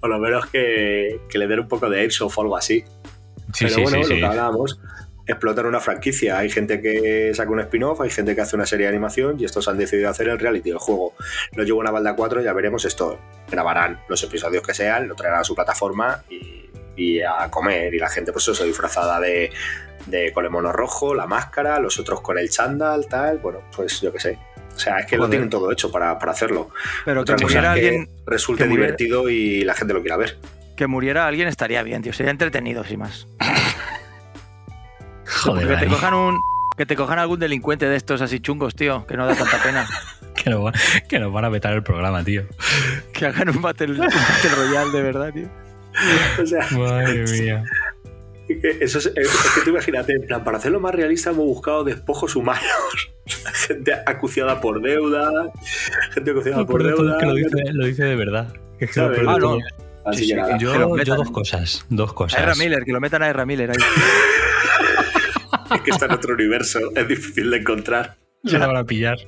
Por 0.00 0.10
lo 0.10 0.18
menos 0.18 0.46
que, 0.46 1.20
que 1.28 1.38
le 1.38 1.46
den 1.46 1.60
un 1.60 1.68
poco 1.68 1.88
de 1.90 2.00
airsoft 2.00 2.38
o 2.38 2.42
algo 2.42 2.56
así. 2.56 2.84
Pero 3.58 3.82
bueno, 3.82 3.98
lo 3.98 4.06
que 4.06 4.24
hablábamos, 4.24 4.78
explotar 5.28 5.66
una 5.66 5.78
franquicia. 5.78 6.38
Hay 6.38 6.50
gente 6.50 6.80
que 6.80 7.32
saca 7.34 7.50
un 7.50 7.60
spin-off, 7.60 8.00
hay 8.00 8.10
gente 8.10 8.34
que 8.34 8.40
hace 8.40 8.56
una 8.56 8.66
serie 8.66 8.86
de 8.86 8.90
animación 8.90 9.38
y 9.38 9.44
estos 9.44 9.68
han 9.68 9.76
decidido 9.76 10.08
hacer 10.08 10.28
el 10.28 10.38
reality 10.38 10.70
del 10.70 10.78
juego. 10.78 11.14
Lo 11.52 11.62
llevo 11.62 11.80
una 11.80 11.90
balda 11.90 12.16
4, 12.16 12.42
ya 12.42 12.52
veremos 12.52 12.84
esto. 12.84 13.20
Grabarán 13.50 14.00
los 14.08 14.22
episodios 14.22 14.62
que 14.66 14.74
sean, 14.74 15.06
lo 15.06 15.14
traerán 15.14 15.40
a 15.40 15.44
su 15.44 15.54
plataforma 15.54 16.24
y, 16.96 17.20
a 17.20 17.48
comer. 17.50 17.94
Y 17.94 17.98
la 17.98 18.08
gente, 18.08 18.32
pues 18.32 18.48
eso, 18.48 18.64
disfrazada 18.64 19.20
de, 19.20 19.52
de 20.06 20.32
con 20.32 20.44
el 20.44 20.50
mono 20.50 20.72
rojo, 20.72 21.14
la 21.14 21.26
máscara, 21.26 21.78
los 21.78 21.98
otros 22.00 22.20
con 22.22 22.38
el 22.38 22.50
chándal, 22.50 23.06
tal. 23.06 23.38
Bueno, 23.38 23.60
pues 23.76 24.00
yo 24.00 24.12
qué 24.12 24.18
sé. 24.18 24.38
O 24.74 24.80
sea, 24.80 24.98
es 24.98 25.06
que 25.06 25.16
lo 25.16 25.28
tienen 25.28 25.50
todo 25.50 25.70
hecho 25.70 25.92
para, 25.92 26.12
hacerlo. 26.12 26.70
Pero 27.04 27.24
que 27.24 27.36
muriera 27.36 27.72
alguien. 27.72 28.08
Resulte 28.26 28.66
divertido 28.66 29.28
y 29.28 29.64
la 29.64 29.74
gente 29.74 29.94
lo 29.94 30.00
quiera 30.00 30.16
ver 30.16 30.36
que 30.78 30.86
muriera 30.86 31.26
alguien 31.26 31.48
estaría 31.48 31.82
bien, 31.82 32.02
tío. 32.02 32.12
Sería 32.12 32.30
entretenido, 32.30 32.84
sin 32.84 33.00
más. 33.00 33.26
Joder. 35.28 35.68
Que 35.68 35.76
te 35.76 35.86
cojan 35.86 36.14
un. 36.14 36.40
Que 36.76 36.86
te 36.86 36.96
cojan 36.96 37.18
algún 37.18 37.40
delincuente 37.40 37.88
de 37.88 37.96
estos 37.96 38.20
así 38.20 38.38
chungos, 38.38 38.74
tío, 38.74 39.04
que 39.06 39.16
no 39.16 39.26
da 39.26 39.34
tanta 39.34 39.60
pena. 39.62 39.86
que, 40.34 40.50
nos, 40.50 40.72
que 41.08 41.18
nos 41.18 41.32
van 41.32 41.44
a 41.44 41.48
vetar 41.48 41.72
el 41.72 41.82
programa, 41.82 42.22
tío. 42.22 42.44
que 43.12 43.26
hagan 43.26 43.48
un 43.48 43.60
battle, 43.60 43.92
un 43.92 43.98
battle 43.98 44.50
royal 44.56 44.92
de 44.92 45.02
verdad, 45.02 45.32
tío. 45.32 45.48
O 46.40 46.46
sea, 46.46 46.66
Madre 46.70 47.24
mía. 47.40 47.64
Eso 48.48 48.98
es, 48.98 49.12
es, 49.14 49.52
que 49.54 49.60
tú 49.62 49.70
imagínate, 49.70 50.14
en 50.14 50.26
plan, 50.26 50.42
para 50.42 50.56
hacerlo 50.56 50.80
más 50.80 50.94
realista 50.94 51.30
hemos 51.30 51.44
buscado 51.44 51.84
despojos 51.84 52.34
humanos. 52.34 53.12
gente 53.66 53.92
acuciada 54.06 54.60
por 54.60 54.80
deuda, 54.80 55.52
gente 56.14 56.30
acuciada 56.30 56.64
por 56.64 56.82
deuda. 56.82 57.18
Que 57.18 57.26
lo 57.26 57.34
dice, 57.34 57.72
lo 57.72 57.86
dice 57.86 58.04
de 58.04 58.16
verdad. 58.16 58.54
Es 58.78 58.92
que 58.92 59.00
ah, 59.00 59.36
no. 59.38 59.58
Yo, 60.58 61.16
dos 61.16 61.30
cosas, 61.30 61.84
dos 61.90 62.14
cosas. 62.14 62.40
A 62.40 62.54
Miller, 62.62 62.84
que 62.84 62.92
lo 62.92 63.00
metan 63.00 63.22
a 63.22 63.28
Erra 63.28 63.44
Miller 63.44 63.70
ahí. 63.70 63.76
Es 65.74 65.80
que 65.82 65.90
está 65.90 66.06
en 66.06 66.12
otro 66.12 66.34
universo, 66.34 66.78
es 66.94 67.08
difícil 67.08 67.50
de 67.50 67.58
encontrar. 67.58 68.16
Se 68.44 68.58
lo 68.58 68.66
van 68.66 68.76
a 68.76 68.84
pillar. 68.84 69.18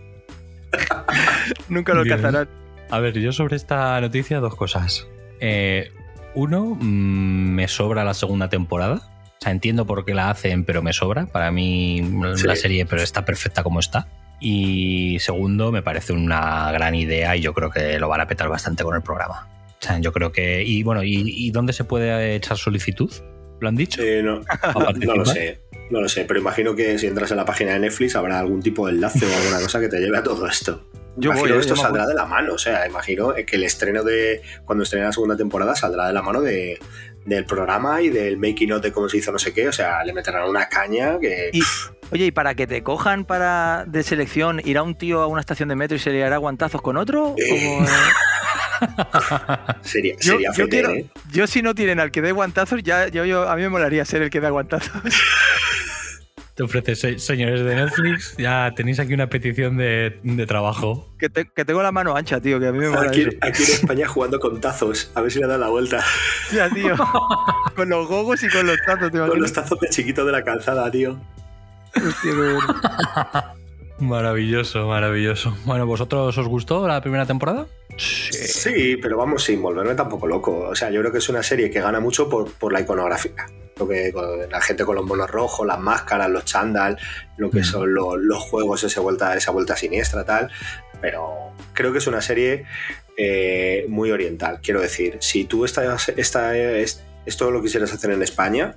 Nunca 1.69 1.95
lo 1.95 2.05
cazarán. 2.05 2.49
A 2.91 2.99
ver, 3.01 3.19
yo 3.19 3.33
sobre 3.33 3.57
esta 3.57 4.01
noticia 4.01 4.41
dos 4.41 4.57
cosas. 4.57 5.07
Eh, 5.41 5.91
uno, 6.35 6.77
mm, 6.81 7.55
me 7.55 7.69
sobra 7.69 8.05
la 8.05 8.15
segunda 8.15 8.49
temporada. 8.49 9.03
O 9.27 9.43
sea, 9.43 9.53
entiendo 9.53 9.87
por 9.87 10.05
qué 10.05 10.15
la 10.15 10.31
hacen, 10.31 10.65
pero 10.65 10.83
me 10.83 10.93
sobra. 10.93 11.27
Para 11.27 11.51
mí 11.51 12.03
la 12.45 12.57
serie 12.57 12.87
pero 12.87 13.03
está 13.03 13.25
perfecta 13.25 13.63
como 13.63 13.81
está. 13.81 14.09
Y 14.41 15.19
segundo, 15.21 15.71
me 15.73 15.83
parece 15.83 16.13
una 16.13 16.73
gran 16.73 16.95
idea 16.95 17.37
y 17.37 17.41
yo 17.41 17.53
creo 17.53 17.71
que 17.71 17.99
lo 17.99 18.09
van 18.09 18.21
a 18.21 18.27
petar 18.27 18.49
bastante 18.49 18.85
con 18.85 18.95
el 18.95 19.03
programa 19.03 19.49
yo 20.01 20.13
creo 20.13 20.33
que. 20.33 20.63
Y 20.63 20.83
bueno, 20.83 21.03
¿y, 21.03 21.51
dónde 21.51 21.73
se 21.73 21.85
puede 21.85 22.37
echar 22.37 22.57
solicitud? 22.57 23.11
¿Lo 23.61 23.69
han 23.69 23.77
dicho? 23.77 24.03
Eh, 24.03 24.23
no, 24.23 24.41
no 25.07 25.15
lo 25.15 25.27
sé. 25.27 25.61
No 25.91 26.01
lo 26.01 26.09
sé, 26.09 26.25
pero 26.25 26.39
imagino 26.39 26.75
que 26.75 26.99
si 26.99 27.09
entras 27.09 27.33
en 27.33 27.37
la 27.37 27.45
página 27.45 27.73
de 27.73 27.81
Netflix 27.81 28.15
habrá 28.15 28.39
algún 28.39 28.63
tipo 28.63 28.87
de 28.87 28.93
enlace 28.93 29.27
o 29.27 29.37
alguna 29.37 29.61
cosa 29.61 29.81
que 29.81 29.89
te 29.89 29.99
lleve 29.99 30.19
a 30.19 30.23
todo 30.23 30.47
esto. 30.47 30.87
Yo 31.17 31.31
imagino 31.31 31.49
que 31.49 31.57
eh, 31.57 31.61
esto 31.61 31.75
saldrá 31.75 32.07
de 32.07 32.15
la 32.15 32.25
mano, 32.25 32.55
o 32.55 32.59
sea, 32.59 32.87
imagino 32.87 33.35
que 33.35 33.57
el 33.57 33.65
estreno 33.65 34.05
de 34.05 34.41
cuando 34.65 34.85
estrene 34.85 35.07
la 35.07 35.13
segunda 35.13 35.37
temporada 35.37 35.75
saldrá 35.75 36.07
de 36.07 36.13
la 36.13 36.23
mano 36.23 36.41
de, 36.41 36.79
del 37.25 37.45
programa 37.45 38.01
y 38.01 38.09
del 38.09 38.39
making 38.39 38.73
of 38.73 38.83
de 38.83 38.93
cómo 38.93 39.09
se 39.09 39.19
hizo 39.19 39.33
no 39.33 39.39
sé 39.39 39.53
qué, 39.53 39.69
o 39.69 39.73
sea, 39.73 40.05
le 40.05 40.13
meterán 40.13 40.49
una 40.49 40.69
caña 40.69 41.19
que... 41.19 41.51
oye, 42.11 42.27
¿y 42.27 42.31
para 42.31 42.55
que 42.55 42.67
te 42.67 42.83
cojan 42.83 43.25
para 43.25 43.85
de 43.87 44.03
selección, 44.03 44.61
irá 44.65 44.83
un 44.83 44.95
tío 44.95 45.21
a 45.21 45.27
una 45.27 45.41
estación 45.41 45.69
de 45.69 45.77
metro 45.77 45.97
y 45.97 46.01
se 46.01 46.11
le 46.11 46.25
hará 46.25 46.37
guantazos 46.39 46.81
con 46.81 46.97
otro? 46.97 47.35
Eh, 47.37 47.79
sería 49.83 50.15
sería 50.19 50.51
yo, 50.53 50.65
¿eh? 50.67 51.07
yo, 51.31 51.47
si 51.47 51.63
no 51.63 51.75
tienen 51.75 52.01
al 52.01 52.11
que 52.11 52.23
dé 52.23 52.33
guantazos, 52.33 52.83
ya 52.83 53.09
yo, 53.09 53.49
a 53.49 53.57
mí 53.57 53.63
me 53.63 53.69
molaría 53.69 54.05
ser 54.05 54.23
el 54.23 54.31
que 54.31 54.41
da 54.41 54.51
guantazos. 54.51 55.03
Te 56.55 56.65
ofreces, 56.65 57.23
señores 57.23 57.65
de 57.65 57.75
Netflix, 57.75 58.37
ya 58.37 58.71
tenéis 58.77 59.01
aquí 59.01 59.15
una 59.15 59.29
petición 59.29 59.79
de, 59.79 60.21
trabajo. 60.47 61.09
Que, 61.19 61.31
tengo 61.31 61.83
la 61.83 61.91
mano 61.91 62.15
ancha, 62.15 62.39
tío, 62.41 62.61
que 62.61 62.67
a 62.67 62.73
mí 62.73 62.81
me 62.81 62.91
mola 62.91 63.09
aquí, 63.09 63.27
aquí 63.41 63.63
en 63.63 63.71
España 63.81 64.07
jugando 64.07 64.39
con 64.39 64.61
tazos, 64.61 65.11
a 65.15 65.23
ver 65.23 65.33
si 65.33 65.39
le 65.39 65.47
da 65.47 65.57
la 65.57 65.69
vuelta. 65.69 66.05
Ya, 66.53 66.69
tío. 66.69 66.97
con 67.75 67.89
los 67.89 68.07
gogos 68.09 68.43
y 68.43 68.49
con 68.51 68.67
los 68.67 68.77
tazos, 68.85 69.11
tío. 69.11 69.27
Con 69.27 69.41
los 69.41 69.53
tazos 69.53 69.81
de 69.81 69.89
chiquito 69.89 70.27
de 70.27 70.33
la 70.33 70.45
calzada, 70.45 70.91
tío. 70.91 71.19
Hostia, 71.97 72.33
Maravilloso, 74.01 74.87
maravilloso. 74.87 75.57
Bueno, 75.65 75.87
¿vosotros 75.87 76.37
os 76.37 76.49
gustó 76.49 76.87
la 76.87 77.01
primera 77.01 77.27
temporada? 77.27 77.67
Sí. 78.01 78.97
pero 78.97 79.19
vamos 79.19 79.45
sin 79.45 79.61
volverme 79.61 79.95
tampoco 79.95 80.27
loco. 80.27 80.69
O 80.71 80.75
sea, 80.75 80.91
yo 80.91 81.01
creo 81.01 81.13
que 81.13 81.19
es 81.19 81.29
una 81.29 81.43
serie 81.43 81.71
que 81.71 81.81
gana 81.81 82.01
mucho 82.01 82.29
por, 82.29 82.73
la 82.73 82.81
iconografía. 82.81 83.47
Lo 83.79 83.89
que 83.89 84.13
la 84.51 84.61
gente 84.61 84.85
con 84.85 84.97
los 84.97 85.07
monos 85.07 85.31
rojos, 85.31 85.67
las 85.67 85.79
máscaras, 85.79 86.31
los 86.31 86.45
chándal, 86.45 86.99
lo 87.37 87.51
que 87.51 87.61
mm. 87.61 87.65
son 87.65 87.95
los, 87.95 88.39
juegos, 88.39 88.85
esa 88.85 89.01
vuelta, 89.01 89.35
esa 89.35 89.51
vuelta 89.51 89.77
siniestra, 89.77 90.25
tal. 90.25 90.51
Pero 91.01 91.53
creo 91.73 91.93
que 91.93 91.99
es 91.99 92.07
una 92.07 92.21
serie 92.21 92.65
eh, 93.17 93.87
muy 93.89 94.11
oriental. 94.11 94.61
Quiero 94.63 94.81
decir, 94.81 95.19
si 95.21 95.45
tú 95.45 95.65
esta, 95.65 95.97
esta, 96.17 96.57
esto 96.57 97.51
lo 97.51 97.63
quisieras 97.63 97.93
hacer 97.93 98.11
en 98.11 98.23
España, 98.23 98.75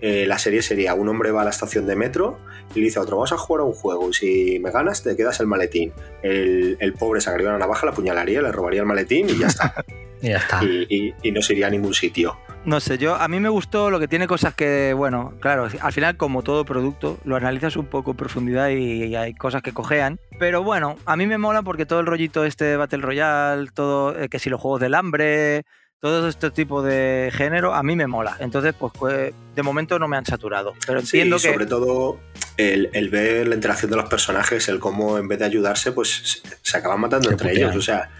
eh, 0.00 0.26
la 0.26 0.38
serie 0.38 0.62
sería 0.62 0.94
un 0.94 1.08
hombre 1.08 1.30
va 1.30 1.42
a 1.42 1.44
la 1.44 1.50
estación 1.50 1.86
de 1.86 1.96
metro 1.96 2.38
y 2.74 2.80
le 2.80 2.86
dice 2.86 2.98
a 2.98 3.02
otro, 3.02 3.16
vamos 3.16 3.32
a 3.32 3.38
jugar 3.38 3.62
a 3.62 3.64
un 3.64 3.72
juego 3.72 4.08
y 4.10 4.14
si 4.14 4.58
me 4.60 4.70
ganas 4.70 5.02
te 5.02 5.16
quedas 5.16 5.40
el 5.40 5.46
maletín. 5.46 5.92
El, 6.22 6.94
pobre 6.98 7.20
sacaría 7.20 7.48
una 7.48 7.58
navaja, 7.58 7.86
la 7.86 7.92
apuñalaría, 7.92 8.42
le 8.42 8.52
robaría 8.52 8.80
el 8.80 8.86
maletín 8.86 9.28
y 9.28 9.38
ya 9.38 9.48
está. 9.48 9.84
y 10.20 10.28
ya 10.28 10.36
está. 10.36 10.64
Y, 10.64 11.14
no 11.32 11.42
se 11.42 11.52
iría 11.54 11.66
a 11.66 11.70
ningún 11.70 11.94
sitio. 11.94 12.38
No 12.64 12.80
sé, 12.80 12.98
yo 12.98 13.14
a 13.14 13.28
mí 13.28 13.40
me 13.40 13.48
gustó 13.48 13.88
lo 13.88 14.00
que 14.00 14.08
tiene 14.08 14.26
cosas 14.26 14.54
que, 14.54 14.92
bueno, 14.92 15.34
claro, 15.40 15.68
al 15.80 15.92
final 15.92 16.16
como 16.16 16.42
todo 16.42 16.64
producto, 16.64 17.18
lo 17.24 17.36
analizas 17.36 17.76
un 17.76 17.86
poco 17.86 18.10
en 18.10 18.16
profundidad 18.16 18.68
y, 18.68 19.14
hay 19.14 19.34
cosas 19.34 19.62
que 19.62 19.72
cojean. 19.72 20.18
Pero 20.38 20.62
bueno, 20.62 20.96
a 21.06 21.16
mí 21.16 21.26
me 21.26 21.38
mola 21.38 21.62
porque 21.62 21.86
todo 21.86 22.00
el 22.00 22.06
rollito 22.06 22.44
este 22.44 22.64
de 22.64 22.76
Battle 22.76 23.02
Royale, 23.02 23.70
todo, 23.72 24.18
eh, 24.18 24.28
que 24.28 24.38
si 24.38 24.50
los 24.50 24.60
juegos 24.60 24.80
del 24.80 24.94
hambre, 24.94 25.64
todo 26.00 26.28
este 26.28 26.50
tipo 26.50 26.82
de 26.82 27.30
género 27.34 27.74
a 27.74 27.82
mí 27.82 27.96
me 27.96 28.06
mola. 28.06 28.36
Entonces, 28.40 28.74
pues, 28.78 28.92
pues 28.96 29.34
de 29.54 29.62
momento 29.62 29.98
no 29.98 30.08
me 30.08 30.16
han 30.16 30.24
saturado. 30.24 30.74
Pero 30.86 31.00
entiendo 31.00 31.38
sí, 31.38 31.48
que. 31.48 31.54
sobre 31.54 31.66
todo 31.66 32.20
el, 32.56 32.90
el, 32.92 33.08
ver 33.08 33.48
la 33.48 33.54
interacción 33.54 33.90
de 33.90 33.96
los 33.96 34.08
personajes, 34.08 34.68
el 34.68 34.78
cómo 34.78 35.18
en 35.18 35.28
vez 35.28 35.38
de 35.40 35.46
ayudarse, 35.46 35.92
pues 35.92 36.42
se 36.62 36.76
acaban 36.76 37.00
matando 37.00 37.30
entre 37.30 37.52
ellos. 37.52 37.74
O 37.74 37.82
sea, 37.82 38.10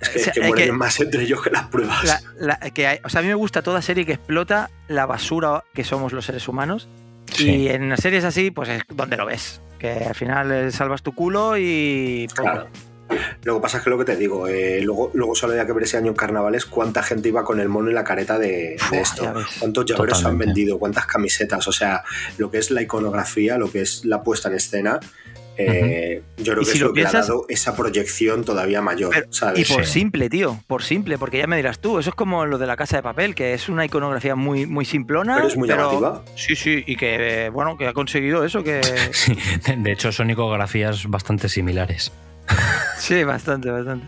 es 0.00 0.08
que, 0.08 0.20
o 0.20 0.22
sea, 0.22 0.32
que 0.32 0.40
mueren 0.40 0.66
que, 0.66 0.72
más 0.72 0.98
entre 1.00 1.22
ellos 1.22 1.42
que 1.42 1.50
las 1.50 1.66
pruebas. 1.66 2.04
La, 2.04 2.20
la, 2.60 2.70
que 2.70 2.86
hay, 2.86 2.98
o 3.04 3.08
sea, 3.08 3.20
a 3.20 3.22
mí 3.22 3.28
me 3.28 3.34
gusta 3.34 3.62
toda 3.62 3.82
serie 3.82 4.06
que 4.06 4.12
explota 4.12 4.70
la 4.86 5.06
basura 5.06 5.64
que 5.74 5.84
somos 5.84 6.12
los 6.12 6.24
seres 6.24 6.48
humanos. 6.48 6.88
Sí. 7.26 7.50
Y 7.50 7.68
en 7.68 7.94
series 7.98 8.24
así, 8.24 8.50
pues 8.50 8.70
es 8.70 8.82
donde 8.88 9.16
lo 9.18 9.26
ves. 9.26 9.60
Que 9.78 9.90
al 9.90 10.14
final 10.14 10.72
salvas 10.72 11.02
tu 11.02 11.14
culo 11.14 11.58
y. 11.58 12.26
Claro. 12.34 12.68
Lo 13.44 13.56
que 13.56 13.60
pasa 13.60 13.78
es 13.78 13.84
que 13.84 13.90
lo 13.90 13.98
que 13.98 14.04
te 14.04 14.16
digo, 14.16 14.46
eh, 14.48 14.80
luego, 14.82 15.10
luego 15.14 15.34
solo 15.34 15.52
había 15.52 15.66
que 15.66 15.72
ver 15.72 15.84
ese 15.84 15.96
año 15.96 16.08
en 16.08 16.16
carnavales 16.16 16.66
cuánta 16.66 17.02
gente 17.02 17.28
iba 17.28 17.44
con 17.44 17.60
el 17.60 17.68
mono 17.68 17.90
y 17.90 17.94
la 17.94 18.04
careta 18.04 18.38
de, 18.38 18.76
de 18.90 19.00
esto, 19.00 19.32
cuántos 19.58 19.86
llaveros 19.86 20.24
han 20.24 20.38
vendido, 20.38 20.78
cuántas 20.78 21.06
camisetas, 21.06 21.66
o 21.68 21.72
sea, 21.72 22.04
lo 22.36 22.50
que 22.50 22.58
es 22.58 22.70
la 22.70 22.82
iconografía, 22.82 23.58
lo 23.58 23.70
que 23.70 23.82
es 23.82 24.04
la 24.04 24.22
puesta 24.22 24.48
en 24.48 24.54
escena, 24.54 25.00
eh, 25.60 26.22
uh 26.22 26.40
-huh. 26.40 26.44
yo 26.44 26.52
creo 26.52 26.64
que 26.64 26.70
si 26.70 26.76
es 26.76 26.80
lo, 26.82 26.88
lo 26.88 26.94
piensas, 26.94 27.12
que 27.12 27.18
ha 27.18 27.20
dado 27.22 27.46
esa 27.48 27.74
proyección 27.74 28.44
todavía 28.44 28.80
mayor. 28.80 29.10
Pero, 29.12 29.32
¿sabes? 29.32 29.68
Y 29.68 29.72
por 29.72 29.84
sí. 29.84 29.92
simple, 29.92 30.30
tío, 30.30 30.62
por 30.68 30.84
simple, 30.84 31.18
porque 31.18 31.38
ya 31.38 31.48
me 31.48 31.56
dirás 31.56 31.80
tú, 31.80 31.98
eso 31.98 32.10
es 32.10 32.14
como 32.14 32.46
lo 32.46 32.58
de 32.58 32.66
la 32.66 32.76
casa 32.76 32.96
de 32.96 33.02
papel, 33.02 33.34
que 33.34 33.54
es 33.54 33.68
una 33.68 33.84
iconografía 33.84 34.36
muy, 34.36 34.66
muy 34.66 34.84
simplona. 34.84 35.34
Pero 35.34 35.48
es 35.48 35.56
muy 35.56 35.68
pero, 35.68 35.90
llamativa. 35.90 36.22
Sí, 36.36 36.54
sí, 36.54 36.84
y 36.86 36.94
que, 36.94 37.50
bueno, 37.52 37.76
que 37.76 37.88
ha 37.88 37.92
conseguido 37.92 38.44
eso, 38.44 38.62
que... 38.62 38.80
Sí, 39.12 39.36
de 39.76 39.92
hecho 39.92 40.12
son 40.12 40.30
icografías 40.30 41.08
bastante 41.08 41.48
similares. 41.48 42.12
Sí, 42.98 43.24
bastante, 43.24 43.70
bastante. 43.70 44.06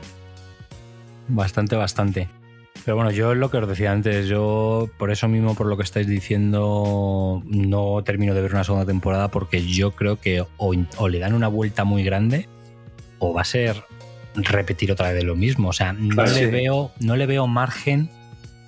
Bastante, 1.29 1.77
bastante. 1.77 2.29
Pero 2.85 2.97
bueno, 2.97 3.11
yo 3.11 3.35
lo 3.35 3.51
que 3.51 3.59
os 3.59 3.69
decía 3.69 3.93
antes, 3.93 4.27
yo 4.27 4.89
por 4.99 5.11
eso 5.11 5.29
mismo, 5.29 5.55
por 5.55 5.67
lo 5.67 5.77
que 5.77 5.83
estáis 5.83 6.07
diciendo, 6.07 7.43
no 7.45 8.03
termino 8.05 8.35
de 8.35 8.41
ver 8.43 8.53
una 8.53 8.65
segunda 8.65 8.87
temporada 8.87 9.29
porque 9.29 9.65
yo 9.67 9.91
creo 9.93 10.17
que 10.19 10.41
o, 10.57 10.75
o 10.97 11.09
le 11.09 11.19
dan 11.19 11.35
una 11.35 11.49
vuelta 11.49 11.85
muy 11.85 12.03
grande 12.03 12.49
o 13.19 13.35
va 13.35 13.43
a 13.43 13.45
ser 13.45 13.85
repetir 14.35 14.91
otra 14.93 15.13
vez 15.13 15.25
lo 15.25 15.37
mismo. 15.37 15.69
O 15.69 15.73
sea, 15.73 15.93
no, 15.93 16.15
Claro, 16.15 16.31
le, 16.33 16.39
sí. 16.39 16.47
veo, 16.47 16.91
no 17.01 17.17
le 17.17 17.27
veo 17.27 17.47
margen 17.47 18.09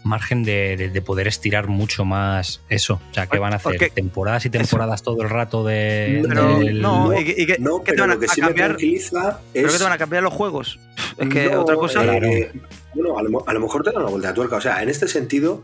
margen 0.05 0.43
de, 0.45 0.77
de- 0.77 0.89
de 0.89 1.03
poder 1.03 1.29
estirar 1.29 1.69
mucho 1.69 2.05
más 2.05 2.61
eso. 2.69 3.01
O 3.11 3.15
sea, 3.15 3.27
que 3.27 3.39
van 3.39 3.53
a 3.53 3.57
hacer 3.57 3.73
Porque- 3.73 3.91
temporadas 3.91 4.45
y 4.47 4.51
temporadas 4.51 5.03
todo 5.03 5.23
el 5.23 5.31
rato 5.31 5.65
de... 5.65 6.25
Pero 6.29 6.59
del- 6.59 6.81
no, 6.83 7.19
y, 7.19 7.25
que- 7.25 7.35
y 7.43 7.47
que, 7.47 7.59
No, 7.59 7.79
¿qué 7.85 7.93
te 7.93 7.93
pero 7.93 8.03
van 8.05 8.11
a, 8.11 8.15
lo 8.15 8.21
que 8.21 8.27
a 8.27 8.29
sí 8.35 8.41
cambiar? 8.41 8.77
¿Pero 8.77 9.67
es... 9.67 9.73
que 9.73 9.79
te 9.79 9.85
van 9.85 9.93
a 9.93 9.99
cambiar 9.99 10.23
los 10.23 10.33
juegos? 10.33 10.79
Es 11.19 11.29
que 11.29 11.49
No, 11.51 11.61
otra 11.63 11.77
cosa... 11.77 12.05
eh, 12.17 12.53
bueno, 12.95 13.17
a 13.19 13.23
lo, 13.23 13.49
a 13.49 13.53
mejor 13.61 13.83
te 13.85 13.91
dan 13.93 14.03
una 14.03 14.11
vuelta 14.11 14.29
de 14.29 14.35
tuerca. 14.35 14.57
O 14.57 14.61
sea, 14.61 14.83
en 14.83 14.89
este 14.89 15.09
sentido, 15.09 15.63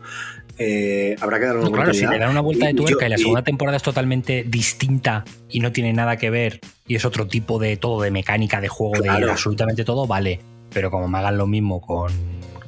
eh, 0.57 1.15
habrá 1.21 1.39
que 1.39 1.45
dar 1.45 1.57
una 1.57 1.65
No, 1.65 1.71
claro, 1.71 1.93
si 1.93 2.05
le 2.07 2.17
dan 2.17 2.31
una 2.31 2.41
vuelta 2.41 2.65
de 2.65 2.71
y 2.71 2.75
tuerca 2.75 3.01
yo- 3.01 3.05
y 3.07 3.09
la 3.09 3.15
y- 3.15 3.19
segunda 3.19 3.43
temporada 3.43 3.77
es 3.77 3.83
totalmente 3.83 4.43
distinta 4.47 5.25
y 5.49 5.59
no 5.59 5.71
tiene 5.71 5.93
nada 5.93 6.17
que 6.17 6.29
ver 6.29 6.59
y 6.87 6.95
es 6.95 7.05
otro 7.05 7.27
tipo 7.27 7.59
de 7.59 7.77
todo, 7.77 8.01
de 8.01 8.09
mecánica, 8.11 8.61
de 8.61 8.67
juego, 8.67 8.93
Claro. 9.03 9.25
de 9.27 9.31
absolutamente 9.31 9.83
todo, 9.83 10.07
vale. 10.07 10.39
Pero 10.71 10.89
como 10.91 11.07
me 11.07 11.17
hagan 11.17 11.37
lo 11.37 11.45
mismo 11.47 11.81
con 11.81 12.11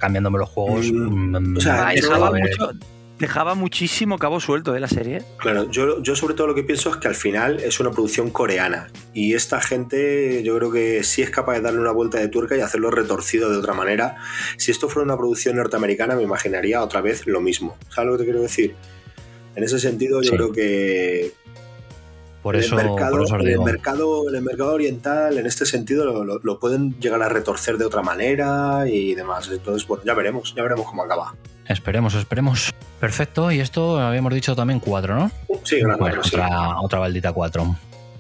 cambiándome 0.02 0.39
los 0.39 0.49
juegos, 0.49 0.91
Mm, 0.91 1.38
mm, 1.54 1.58
o 1.58 1.62
sea, 1.62 1.84
va 1.84 1.91
dejaba, 1.93 3.54
mucho, 3.54 3.62
muchísimo 3.62 4.18
cabo 4.18 4.39
suelto 4.39 4.74
de 4.74 4.80
la 4.80 4.88
serie. 4.88 5.22
Claro, 5.38 5.70
yo, 5.70 6.02
yo 6.02 6.16
sobre 6.16 6.34
todo 6.34 6.47
lo 6.47 6.56
que 6.56 6.64
pienso 6.64 6.89
es 6.89 6.97
que 6.97 7.08
al 7.08 7.16
final 7.16 7.60
es 7.60 7.80
una 7.80 7.91
producción 7.91 8.32
coreana 8.32 8.89
y 9.14 9.36
esta 9.36 9.62
gente 9.62 10.41
yo 10.43 10.58
creo 10.58 10.72
que 10.72 11.04
sí 11.04 11.22
es 11.22 11.30
capaz 11.30 11.54
de 11.54 11.62
darle 11.62 11.80
una 11.80 11.91
vuelta 11.91 12.18
de 12.18 12.28
tuerca 12.28 12.58
y 12.58 12.62
hacerlo 12.62 12.89
retorcido 12.89 13.52
de 13.52 13.58
otra 13.58 13.74
manera. 13.76 14.18
Si 14.58 14.72
esto 14.72 14.89
fuera 14.89 15.06
una 15.06 15.18
producción 15.18 15.56
norteamericana 15.56 16.16
me 16.16 16.24
imaginaría 16.24 16.82
otra 16.84 17.02
vez 17.02 17.28
lo 17.28 17.39
mismo. 17.41 17.78
¿Sabes 17.89 18.08
lo 18.08 18.14
que 18.14 18.18
te 18.20 18.24
quiero 18.26 18.41
decir? 18.41 18.76
En 19.56 19.64
ese 19.64 19.80
sentido 19.80 20.22
yo 20.22 20.32
Sí. 20.32 20.36
creo 20.38 20.52
que 20.52 21.32
Por 22.42 22.56
eso, 22.56 22.80
el 22.80 22.88
mercado, 22.88 23.12
por 23.12 23.24
eso 23.24 23.36
el 23.36 23.60
mercado, 23.60 24.30
el 24.30 24.42
mercado 24.42 24.74
oriental 24.74 25.38
en 25.38 25.46
este 25.46 25.66
sentido 25.66 26.06
lo, 26.06 26.24
lo- 26.24 26.39
lo 26.42 26.60
pueden 26.60 27.00
llegar 27.00 27.22
a 27.22 27.30
retorcer 27.30 27.78
de 27.78 27.86
otra 27.86 28.02
manera 28.02 28.86
y 28.88 29.14
demás. 29.14 29.48
Entonces, 29.52 29.88
bueno, 29.88 30.04
ya 30.06 30.14
veremos, 30.16 30.54
ya 30.56 30.64
veremos 30.64 30.88
cómo 30.88 31.04
acaba. 31.04 31.36
Esperemos, 31.68 32.16
esperemos. 32.16 32.74
Perfecto, 33.00 33.52
y 33.52 33.60
esto 33.60 34.00
habíamos 34.00 34.34
dicho 34.34 34.56
también 34.56 34.80
cuatro, 34.80 35.16
¿no? 35.16 35.32
Sí, 35.64 35.82
una 35.84 35.96
Bueno, 35.98 36.16
cuatro, 36.18 36.24
sí. 36.24 36.36
otra, 36.36 36.80
otra 36.82 37.00
baldita 37.00 37.32
cuatro. 37.32 37.76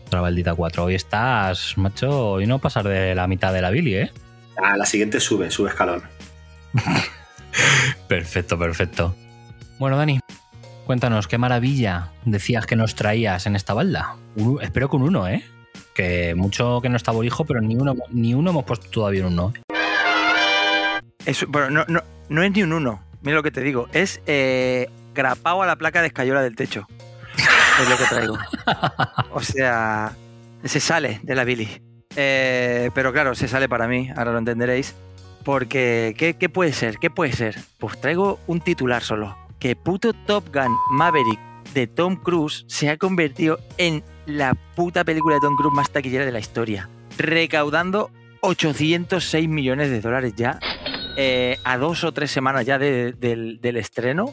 Otra 0.05 0.21
baldita 0.21 0.53
cuatro. 0.55 0.83
Hoy 0.85 0.95
estás, 0.95 1.77
macho, 1.77 2.39
y 2.41 2.45
no 2.47 2.59
pasar 2.59 2.87
de 2.87 3.15
la 3.15 3.27
mitad 3.27 3.51
de 3.53 3.61
la 3.61 3.69
Billy, 3.71 3.95
¿eh? 3.95 4.11
Ah, 4.61 4.77
la 4.77 4.85
siguiente 4.85 5.19
sube, 5.19 5.49
sube 5.49 5.69
escalón. 5.69 6.03
Perfecto, 8.07 8.57
perfecto. 8.57 9.15
Bueno, 9.79 9.97
Dani, 9.97 10.19
cuéntanos, 10.85 11.27
qué 11.27 11.37
maravilla 11.37 12.11
decías 12.25 12.65
que 12.65 12.75
nos 12.75 12.95
traías 12.95 13.45
en 13.45 13.55
esta 13.55 13.73
balda. 13.73 14.15
Un- 14.35 14.61
espero 14.61 14.89
un 14.97 15.03
uno, 15.03 15.27
¿eh? 15.27 15.43
Que 15.93 16.35
mucho 16.35 16.79
que 16.81 16.89
no 16.89 16.97
está 16.97 17.11
borijo, 17.11 17.45
pero 17.45 17.61
ni 17.61 17.75
uno, 17.75 17.95
ni 18.09 18.33
uno 18.33 18.51
hemos 18.51 18.63
puesto 18.65 18.87
todavía 18.89 19.25
un 19.27 19.33
uno. 19.33 19.53
Eso, 21.25 21.45
bueno, 21.49 21.69
no, 21.69 21.85
no, 21.87 22.01
no 22.29 22.43
es 22.43 22.51
ni 22.51 22.63
un 22.63 22.73
uno, 22.73 23.01
mira 23.21 23.35
lo 23.37 23.43
que 23.43 23.51
te 23.51 23.61
digo, 23.61 23.87
es 23.93 24.21
eh, 24.25 24.89
a 25.63 25.65
la 25.67 25.75
placa 25.75 26.01
de 26.01 26.07
escayola 26.07 26.41
del 26.41 26.55
techo. 26.55 26.87
Es 27.81 27.89
lo 27.89 27.97
que 27.97 28.05
traigo. 28.05 28.37
O 29.31 29.41
sea, 29.41 30.13
se 30.63 30.79
sale 30.79 31.19
de 31.23 31.35
la 31.35 31.43
Billy. 31.43 31.81
Eh, 32.15 32.89
pero 32.93 33.13
claro, 33.13 33.33
se 33.35 33.47
sale 33.47 33.69
para 33.69 33.87
mí, 33.87 34.09
ahora 34.15 34.31
lo 34.33 34.37
entenderéis. 34.39 34.93
Porque, 35.43 36.13
¿qué, 36.17 36.35
qué 36.35 36.49
puede 36.49 36.71
ser? 36.73 36.97
¿Qué 36.97 37.09
puede 37.09 37.33
ser? 37.33 37.57
Pues 37.79 37.99
traigo 37.99 38.39
un 38.47 38.61
titular 38.61 39.01
solo. 39.01 39.35
Que 39.61 39.75
puto 39.75 40.11
Top 40.13 40.53
Gun 40.53 40.75
Maverick 40.91 41.39
de 41.73 41.87
Tom 41.87 42.15
Cruise 42.17 42.65
se 42.67 42.89
ha 42.89 42.97
convertido 42.97 43.59
en 43.77 44.03
la 44.25 44.53
puta 44.75 45.03
película 45.03 45.35
de 45.35 45.41
Tom 45.41 45.55
Cruise 45.55 45.73
más 45.75 45.89
taquillera 45.91 46.25
de 46.25 46.31
la 46.31 46.39
historia. 46.39 46.89
Recaudando 47.17 48.09
806 48.41 49.47
millones 49.47 49.89
de 49.89 50.01
dólares 50.01 50.33
ya. 50.35 50.59
eh, 51.17 51.57
a 51.63 51.77
dos 51.77 52.03
o 52.05 52.11
tres 52.13 52.31
semanas 52.31 52.65
ya 52.65 52.77
de- 52.79 53.11
del, 53.13 53.59
del 53.61 53.77
estreno. 53.77 54.31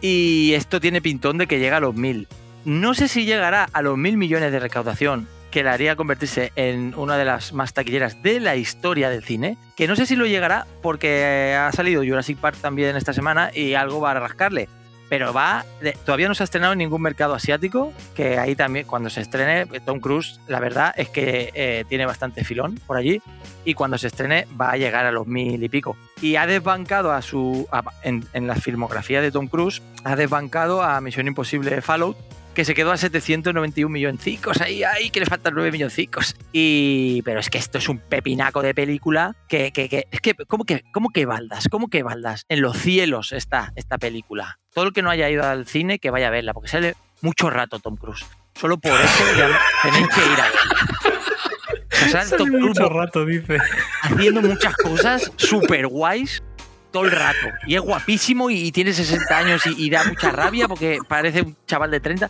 Y 0.00 0.52
esto 0.54 0.80
tiene 0.80 1.00
pintón 1.02 1.36
de 1.38 1.46
que 1.46 1.58
llega 1.60 1.76
a 1.76 1.80
los 1.80 1.94
mil. 1.94 2.26
No 2.64 2.94
sé 2.94 3.06
si 3.06 3.24
llegará 3.26 3.68
a 3.72 3.82
los 3.82 3.96
mil 3.98 4.16
millones 4.16 4.50
de 4.50 4.58
recaudación 4.58 5.28
que 5.50 5.62
la 5.62 5.72
haría 5.72 5.96
convertirse 5.96 6.52
en 6.56 6.94
una 6.96 7.16
de 7.16 7.24
las 7.24 7.52
más 7.52 7.72
taquilleras 7.72 8.22
de 8.22 8.40
la 8.40 8.56
historia 8.56 9.08
del 9.10 9.24
cine. 9.24 9.56
Que 9.76 9.86
no 9.88 9.96
sé 9.96 10.06
si 10.06 10.14
lo 10.16 10.26
llegará 10.26 10.66
porque 10.82 11.56
ha 11.58 11.72
salido 11.72 12.02
Jurassic 12.04 12.38
Park 12.38 12.56
también 12.60 12.96
esta 12.96 13.12
semana 13.12 13.50
y 13.54 13.74
algo 13.74 14.00
va 14.00 14.10
a 14.12 14.20
rascarle. 14.20 14.68
Pero 15.08 15.32
va, 15.32 15.64
todavía 16.04 16.28
no 16.28 16.34
se 16.34 16.42
ha 16.42 16.44
estrenado 16.44 16.74
en 16.74 16.80
ningún 16.80 17.00
mercado 17.00 17.32
asiático, 17.32 17.94
que 18.14 18.36
ahí 18.38 18.54
también 18.54 18.84
cuando 18.86 19.08
se 19.08 19.22
estrene 19.22 19.64
Tom 19.86 20.00
Cruise, 20.00 20.38
la 20.48 20.60
verdad 20.60 20.92
es 20.98 21.08
que 21.08 21.50
eh, 21.54 21.86
tiene 21.88 22.04
bastante 22.04 22.44
filón 22.44 22.78
por 22.86 22.98
allí 22.98 23.22
y 23.64 23.72
cuando 23.72 23.96
se 23.96 24.08
estrene 24.08 24.46
va 24.60 24.72
a 24.72 24.76
llegar 24.76 25.06
a 25.06 25.10
los 25.12 25.26
mil 25.26 25.64
y 25.64 25.68
pico. 25.70 25.96
Y 26.20 26.36
ha 26.36 26.46
desbancado 26.46 27.10
a 27.12 27.22
su. 27.22 27.66
a- 27.72 27.84
en, 28.02 28.26
en 28.34 28.46
la 28.46 28.56
filmografía 28.56 29.22
de 29.22 29.30
Tom 29.32 29.48
Cruise, 29.48 29.80
ha 30.04 30.14
desbancado 30.14 30.82
a 30.82 31.00
Misión 31.00 31.26
Imposible 31.26 31.80
Fallout, 31.80 32.18
que 32.58 32.64
se 32.64 32.74
quedó 32.74 32.90
a 32.90 32.96
791 32.96 33.88
milloncicos. 33.88 34.60
Ahí, 34.60 34.82
ahí, 34.82 35.10
que 35.10 35.20
le 35.20 35.26
faltan 35.26 35.54
9 35.54 35.70
milloncicos. 35.70 36.34
Y. 36.52 37.22
Pero 37.24 37.38
es 37.38 37.50
que 37.50 37.58
esto 37.58 37.78
es 37.78 37.88
un 37.88 38.00
pepinaco 38.00 38.62
de 38.62 38.74
película 38.74 39.36
que. 39.48 39.70
que, 39.70 39.88
que- 39.88 40.08
es 40.10 40.20
que, 40.20 40.34
¿cómo 40.48 40.64
que, 40.64 40.82
cómo 40.92 41.10
que 41.10 41.24
baldas? 41.24 41.68
¿Cómo 41.70 41.86
que 41.86 42.02
baldas? 42.02 42.46
En 42.48 42.60
los 42.60 42.76
cielos 42.76 43.30
está 43.30 43.72
esta 43.76 43.96
película. 43.96 44.58
Todo 44.74 44.86
el 44.86 44.92
que 44.92 45.02
no 45.02 45.10
haya 45.10 45.30
ido 45.30 45.44
al 45.44 45.68
cine, 45.68 46.00
que 46.00 46.10
vaya 46.10 46.26
a 46.26 46.30
verla, 46.30 46.52
porque 46.52 46.68
sale 46.68 46.96
mucho 47.20 47.48
rato 47.48 47.78
Tom 47.78 47.94
Cruise. 47.94 48.26
Solo 48.56 48.76
por 48.76 48.90
eso 48.90 49.24
ya 49.38 49.56
tenéis 49.84 50.08
que 50.08 50.20
ir 50.20 50.40
a 50.40 50.48
verla. 50.48 51.78
O 51.92 52.10
sea, 52.10 52.24
sale 52.24 52.38
Tom 52.38 52.48
Cruise 52.48 52.78
rato, 52.90 53.24
dice. 53.24 53.58
haciendo 54.02 54.42
muchas 54.42 54.74
cosas 54.78 55.30
súper 55.36 55.86
guays 55.86 56.42
todo 56.90 57.04
el 57.04 57.12
rato. 57.12 57.46
Y 57.68 57.76
es 57.76 57.82
guapísimo 57.82 58.50
y, 58.50 58.66
y 58.66 58.72
tiene 58.72 58.92
60 58.92 59.38
años 59.38 59.64
y, 59.66 59.84
y 59.86 59.90
da 59.90 60.02
mucha 60.02 60.30
rabia 60.32 60.66
porque 60.66 60.98
parece 61.06 61.42
un 61.42 61.56
chaval 61.68 61.92
de 61.92 62.00
30. 62.00 62.28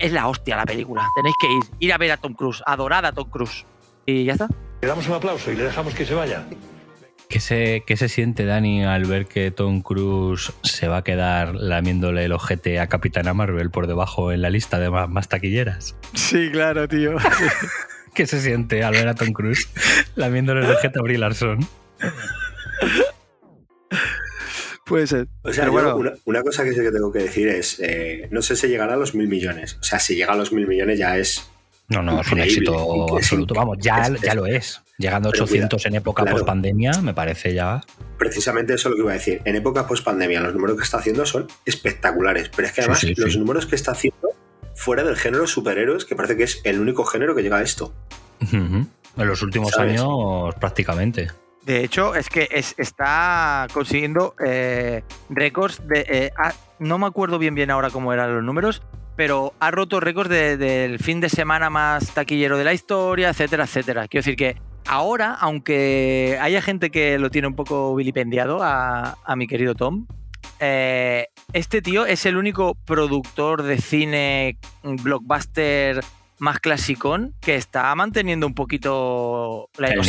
Es 0.00 0.12
la 0.12 0.28
hostia 0.28 0.56
la 0.56 0.64
película. 0.64 1.06
Tenéis 1.14 1.34
que 1.38 1.46
ir. 1.46 1.62
Ir 1.78 1.92
a 1.92 1.98
ver 1.98 2.12
a 2.12 2.16
Tom 2.16 2.32
Cruise. 2.32 2.62
Adorada 2.64 3.08
a 3.08 3.12
Tom 3.12 3.28
Cruise. 3.28 3.66
Y 4.06 4.24
ya 4.24 4.32
está. 4.32 4.48
Le 4.80 4.88
damos 4.88 5.06
un 5.06 5.14
aplauso 5.14 5.52
y 5.52 5.56
le 5.56 5.64
dejamos 5.64 5.94
que 5.94 6.06
se 6.06 6.14
vaya. 6.14 6.46
¿Qué 7.28 7.38
se, 7.38 7.84
¿Qué 7.86 7.98
se 7.98 8.08
siente, 8.08 8.46
Dani, 8.46 8.82
al 8.82 9.04
ver 9.04 9.26
que 9.26 9.50
Tom 9.50 9.82
Cruise 9.82 10.52
se 10.62 10.88
va 10.88 10.96
a 10.96 11.04
quedar 11.04 11.54
lamiéndole 11.54 12.24
el 12.24 12.32
ojete 12.32 12.80
a 12.80 12.88
Capitana 12.88 13.34
Marvel 13.34 13.70
por 13.70 13.86
debajo 13.86 14.32
en 14.32 14.42
la 14.42 14.50
lista 14.50 14.80
de 14.80 14.90
más, 14.90 15.08
más 15.08 15.28
taquilleras? 15.28 15.96
Sí, 16.14 16.48
claro, 16.50 16.88
tío. 16.88 17.14
¿Qué 18.14 18.26
se 18.26 18.40
siente 18.40 18.82
al 18.82 18.94
ver 18.94 19.06
a 19.06 19.14
Tom 19.14 19.32
Cruise 19.32 19.68
lamiéndole 20.16 20.64
el 20.64 20.72
ojete 20.72 20.98
a 20.98 21.02
Brie 21.02 21.18
Larson? 21.18 21.60
Puede 24.90 25.06
ser. 25.06 25.28
O 25.42 25.52
sea, 25.52 25.66
yo 25.66 25.70
bueno. 25.70 25.94
una, 25.94 26.14
una 26.24 26.42
cosa 26.42 26.64
que 26.64 26.72
sí 26.72 26.80
que 26.80 26.90
tengo 26.90 27.12
que 27.12 27.20
decir 27.20 27.46
es, 27.46 27.78
eh, 27.78 28.26
no 28.32 28.42
sé 28.42 28.56
si 28.56 28.66
llegará 28.66 28.94
a 28.94 28.96
los 28.96 29.14
mil 29.14 29.28
millones. 29.28 29.78
O 29.80 29.84
sea, 29.84 30.00
si 30.00 30.16
llega 30.16 30.32
a 30.32 30.36
los 30.36 30.52
mil 30.52 30.66
millones 30.66 30.98
ya 30.98 31.16
es 31.16 31.48
No, 31.90 32.02
no, 32.02 32.20
es 32.20 32.32
un 32.32 32.40
éxito 32.40 33.16
absoluto. 33.16 33.54
Vamos, 33.54 33.78
ya, 33.80 34.12
ya 34.20 34.34
lo 34.34 34.46
es. 34.46 34.82
Llegando 34.98 35.28
a 35.28 35.30
800 35.30 35.86
en 35.86 35.94
época 35.94 36.24
post 36.24 36.44
pandemia, 36.44 36.90
me 37.02 37.14
parece 37.14 37.54
ya. 37.54 37.80
Precisamente 38.18 38.74
eso 38.74 38.88
es 38.88 38.90
lo 38.90 38.96
que 38.96 39.02
iba 39.02 39.12
a 39.12 39.14
decir. 39.14 39.40
En 39.44 39.54
época 39.54 39.86
post 39.86 40.04
pandemia, 40.04 40.40
los 40.40 40.54
números 40.54 40.76
que 40.76 40.82
está 40.82 40.98
haciendo 40.98 41.24
son 41.24 41.46
espectaculares. 41.64 42.48
Pero 42.48 42.66
es 42.66 42.74
que 42.74 42.80
además, 42.80 43.04
los 43.16 43.36
números 43.36 43.66
que 43.66 43.76
está 43.76 43.92
haciendo 43.92 44.32
fuera 44.74 45.04
del 45.04 45.14
género 45.14 45.46
superhéroes, 45.46 46.04
que 46.04 46.16
parece 46.16 46.36
que 46.36 46.42
es 46.42 46.60
el 46.64 46.80
único 46.80 47.04
género 47.04 47.36
que 47.36 47.42
llega 47.44 47.58
a 47.58 47.62
esto. 47.62 47.94
En 48.50 48.88
los 49.16 49.40
últimos 49.40 49.78
años, 49.78 50.52
prácticamente. 50.56 51.28
De 51.62 51.84
hecho, 51.84 52.14
es 52.14 52.28
que 52.28 52.48
está 52.50 53.66
consiguiendo 53.72 54.34
eh, 54.44 55.02
récords 55.28 55.86
de. 55.86 56.06
Eh, 56.08 56.32
no 56.78 56.98
me 56.98 57.06
acuerdo 57.06 57.38
bien 57.38 57.54
bien 57.54 57.70
ahora 57.70 57.90
cómo 57.90 58.12
eran 58.12 58.34
los 58.34 58.42
números, 58.42 58.82
pero 59.16 59.52
ha 59.60 59.70
roto 59.70 60.00
récords 60.00 60.30
del 60.30 60.98
fin 60.98 61.20
de 61.20 61.28
semana 61.28 61.68
más 61.68 62.14
taquillero 62.14 62.56
de 62.56 62.64
la 62.64 62.72
historia, 62.72 63.28
etcétera, 63.28 63.64
etcétera. 63.64 64.08
Quiero 64.08 64.22
decir 64.24 64.36
que 64.36 64.56
ahora, 64.86 65.34
aunque 65.34 66.38
haya 66.40 66.62
gente 66.62 66.90
que 66.90 67.18
lo 67.18 67.30
tiene 67.30 67.48
un 67.48 67.54
poco 67.54 67.94
vilipendiado 67.94 68.60
a, 68.62 69.16
mi 69.36 69.46
querido 69.46 69.74
Tom, 69.74 70.06
eh, 70.58 71.26
este 71.52 71.82
tío 71.82 72.06
es 72.06 72.24
el 72.24 72.38
único 72.38 72.74
productor 72.74 73.62
de 73.62 73.78
cine 73.78 74.58
blockbuster 74.82 76.02
más 76.40 76.58
clasicón 76.58 77.34
que 77.40 77.54
está 77.54 77.94
manteniendo 77.94 78.46
un 78.46 78.54
poquito 78.54 79.68
la 79.76 79.90
o 79.90 80.02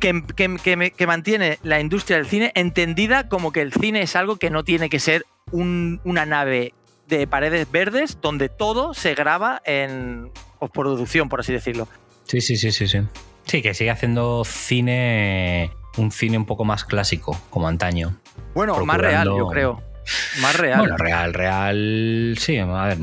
Que, 0.00 1.06
mantiene 1.06 1.58
la 1.62 1.80
industria 1.80 2.18
del 2.18 2.26
cine 2.26 2.52
entendida 2.54 3.28
como 3.28 3.52
que 3.52 3.62
el 3.62 3.72
cine 3.72 4.02
es 4.02 4.16
algo 4.16 4.36
que 4.36 4.50
no 4.50 4.64
tiene 4.64 4.90
que 4.90 4.98
ser 4.98 5.24
una 5.52 6.26
nave 6.26 6.74
de 7.06 7.26
paredes 7.26 7.70
verdes 7.70 8.18
donde 8.20 8.48
todo 8.48 8.92
se 8.92 9.14
graba 9.14 9.62
en 9.64 10.30
postproducción, 10.58 11.28
por 11.28 11.40
así 11.40 11.52
decirlo. 11.52 11.88
Sí, 12.24 12.40
sí, 12.40 12.56
sí, 12.56 12.72
sí, 12.72 12.86
sí. 12.86 13.00
Sí, 13.44 13.62
que 13.62 13.72
sigue 13.72 13.90
haciendo 13.90 14.44
cine, 14.44 15.70
un 15.96 16.10
cine 16.10 16.36
un 16.36 16.44
poco 16.44 16.66
más 16.66 16.84
clásico, 16.84 17.40
como 17.48 17.66
antaño. 17.68 18.14
Bueno, 18.54 18.84
más 18.84 18.98
real, 18.98 19.28
yo 19.28 19.46
creo. 19.46 19.87
Más 20.40 20.56
real. 20.56 20.80
Bueno, 20.80 20.96
real, 20.96 21.34
real, 21.34 22.34
sí, 22.38 22.58
a 22.58 22.86
ver, 22.86 22.98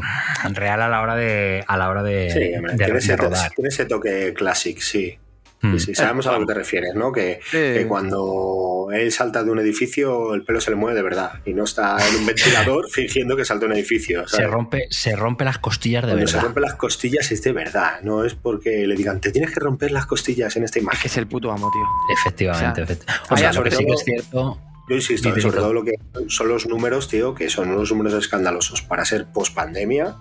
real 0.51 0.81
a 0.81 0.89
la 0.89 1.01
hora 1.01 1.15
de, 1.15 1.63
a 1.67 1.77
la 1.77 1.89
hora 1.89 2.03
de, 2.03 2.31
sí, 2.31 2.39
tiene, 2.77 2.97
ese, 2.97 3.17
tiene 3.55 3.69
ese 3.69 3.85
toque 3.85 4.33
clásico, 4.33 4.81
sí. 4.81 5.17
Mm. 5.61 5.77
Sí, 5.79 5.95
sabemos 5.95 6.27
a 6.27 6.33
lo 6.33 6.39
que 6.39 6.45
te 6.45 6.53
refieres, 6.53 6.95
¿no? 6.95 7.11
Que, 7.11 7.39
cuando 7.87 8.89
él 8.93 9.11
salta 9.11 9.43
de 9.43 9.51
un 9.51 9.59
edificio, 9.59 10.33
el 10.33 10.43
pelo 10.43 10.61
se 10.61 10.69
le 10.69 10.75
mueve 10.75 10.95
de 10.95 11.03
verdad 11.03 11.41
y 11.45 11.53
no 11.53 11.63
está 11.63 11.97
en 12.07 12.15
un 12.17 12.25
ventilador 12.25 12.89
fingiendo 12.91 13.35
que 13.35 13.45
salta 13.45 13.65
de 13.65 13.71
un 13.71 13.77
edificio. 13.77 14.27
Se 14.27 14.45
rompe, 14.45 14.87
se 14.89 15.15
rompe 15.15 15.45
las 15.45 15.59
costillas 15.59 16.05
de 16.05 16.15
verdad. 16.15 16.27
Se 16.27 16.39
rompe 16.39 16.61
las 16.61 16.75
costillas 16.75 17.31
es 17.31 17.41
de 17.41 17.51
verdad, 17.51 18.01
no 18.03 18.25
es 18.25 18.35
porque 18.35 18.85
le 18.85 18.95
digan, 18.95 19.21
te 19.21 19.31
tienes 19.31 19.51
que 19.51 19.59
romper 19.59 19.91
las 19.91 20.05
costillas 20.05 20.55
en 20.55 20.63
esta 20.63 20.79
imagen. 20.79 21.01
que 21.01 21.07
es 21.07 21.17
el 21.17 21.27
puto 21.27 21.51
amo, 21.51 21.71
tío. 21.71 21.85
Efectivamente, 22.13 22.99
o 23.29 23.37
sea, 23.37 23.53
lo 23.53 23.63
que 23.63 23.71
sí 23.71 23.85
que 23.85 23.93
es 23.93 24.03
cierto. 24.03 24.59
Yo 24.87 24.95
insisto, 24.95 25.29
sobre 25.39 25.57
todo 25.57 25.73
lo 25.73 25.83
que 25.83 25.93
son 26.27 26.47
los 26.47 26.67
números, 26.67 27.07
tío, 27.07 27.33
que 27.33 27.49
son 27.49 27.71
unos 27.71 27.91
números 27.91 28.13
escandalosos 28.13 28.83
para 28.83 29.03
ser 29.03 29.31
post 29.31 29.55
pandemia, 29.55 30.15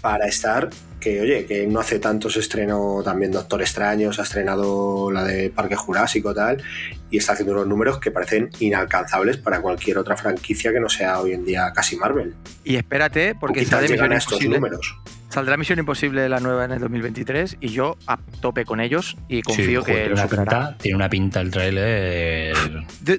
para 0.00 0.26
estar 0.26 0.70
que, 1.00 1.20
oye, 1.20 1.46
que 1.46 1.66
no 1.66 1.80
hace 1.80 1.98
tanto 1.98 2.28
se 2.30 2.40
estrenó 2.40 3.02
también 3.04 3.30
Doctor 3.30 3.60
Extraño, 3.62 4.12
se 4.12 4.20
ha 4.20 4.24
estrenado 4.24 5.10
la 5.10 5.24
de 5.24 5.50
Parque 5.50 5.76
Jurásico 5.76 6.34
tal, 6.34 6.62
y 7.10 7.18
está 7.18 7.34
haciendo 7.34 7.52
unos 7.54 7.66
números 7.66 8.00
que 8.00 8.10
parecen 8.10 8.50
inalcanzables 8.58 9.36
para 9.36 9.60
cualquier 9.60 9.98
otra 9.98 10.16
franquicia 10.16 10.72
que 10.72 10.80
no 10.80 10.88
sea 10.88 11.20
hoy 11.20 11.32
en 11.32 11.44
día 11.44 11.70
casi 11.74 11.96
Marvel. 11.96 12.34
Y 12.64 12.76
espérate, 12.76 13.34
porque 13.34 13.64
sale 13.64 13.88
Misión 13.88 14.12
Imposible. 14.12 14.56
Números. 14.56 14.96
Saldrá 15.28 15.56
Misión 15.56 15.78
Imposible 15.78 16.28
la 16.28 16.40
nueva 16.40 16.64
en 16.64 16.72
el 16.72 16.80
2023 16.80 17.58
y 17.60 17.68
yo 17.68 17.96
a 18.06 18.18
tope 18.40 18.64
con 18.64 18.80
ellos 18.80 19.16
y 19.28 19.42
confío 19.42 19.84
que 19.84 20.16
superará. 20.16 20.76
tiene 20.78 20.96
una 20.96 21.08
pinta 21.08 21.40
el 21.40 21.50
trailer 21.50 22.56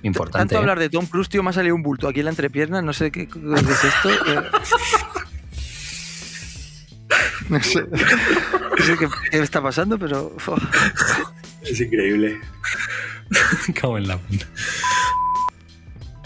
importante. 0.03 0.39
Tanto 0.39 0.55
¿eh? 0.55 0.57
hablar 0.57 0.79
de 0.79 0.89
Tom 0.89 1.05
Cruise, 1.05 1.29
tío, 1.29 1.43
me 1.43 1.51
ha 1.51 1.53
salido 1.53 1.75
un 1.75 1.83
bulto 1.83 2.07
aquí 2.07 2.19
en 2.19 2.25
la 2.25 2.31
entrepierna, 2.31 2.81
no 2.81 2.91
sé 2.91 3.11
qué, 3.11 3.23
es 3.23 3.83
esto. 3.83 4.09
Eh. 7.47 7.53
No 7.53 7.63
sé, 7.63 8.97
qué, 9.31 9.39
está 9.39 9.61
pasando, 9.61 9.97
pero. 9.97 10.35
Es 11.63 11.79
increíble. 11.79 12.39
Cago 13.75 13.97
en 13.97 14.07
la 14.07 14.17
punta. 14.17 14.45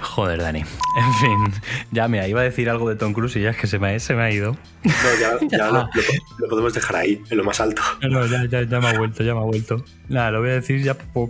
Joder, 0.01 0.39
Dani. 0.39 0.59
En 0.59 1.13
fin, 1.21 1.61
ya 1.91 2.07
me 2.07 2.27
iba 2.27 2.41
a 2.41 2.43
decir 2.43 2.69
algo 2.69 2.89
de 2.89 2.95
Tom 2.95 3.13
Cruise 3.13 3.35
y 3.37 3.41
ya 3.41 3.51
es 3.51 3.57
que 3.57 3.67
se 3.67 3.79
me, 3.79 3.99
se 3.99 4.13
me 4.13 4.23
ha 4.23 4.31
ido. 4.31 4.57
No, 4.83 4.91
ya, 5.19 5.57
ya 5.57 5.71
lo, 5.71 6.49
podemos 6.49 6.73
dejar 6.73 6.97
ahí, 6.97 7.23
en 7.29 7.37
lo 7.37 7.43
más 7.43 7.61
alto. 7.61 7.81
No, 8.01 8.25
ya, 8.25 8.45
ya, 8.45 8.63
ya, 8.63 8.79
me 8.81 8.87
ha 8.87 8.97
vuelto, 8.97 9.23
ya 9.23 9.33
me 9.33 9.39
ha 9.39 9.43
vuelto. 9.43 9.85
Nada, 10.09 10.31
lo 10.31 10.41
voy 10.41 10.49
a 10.49 10.53
decir 10.53 10.81
ya 10.83 10.95
por, 10.95 11.29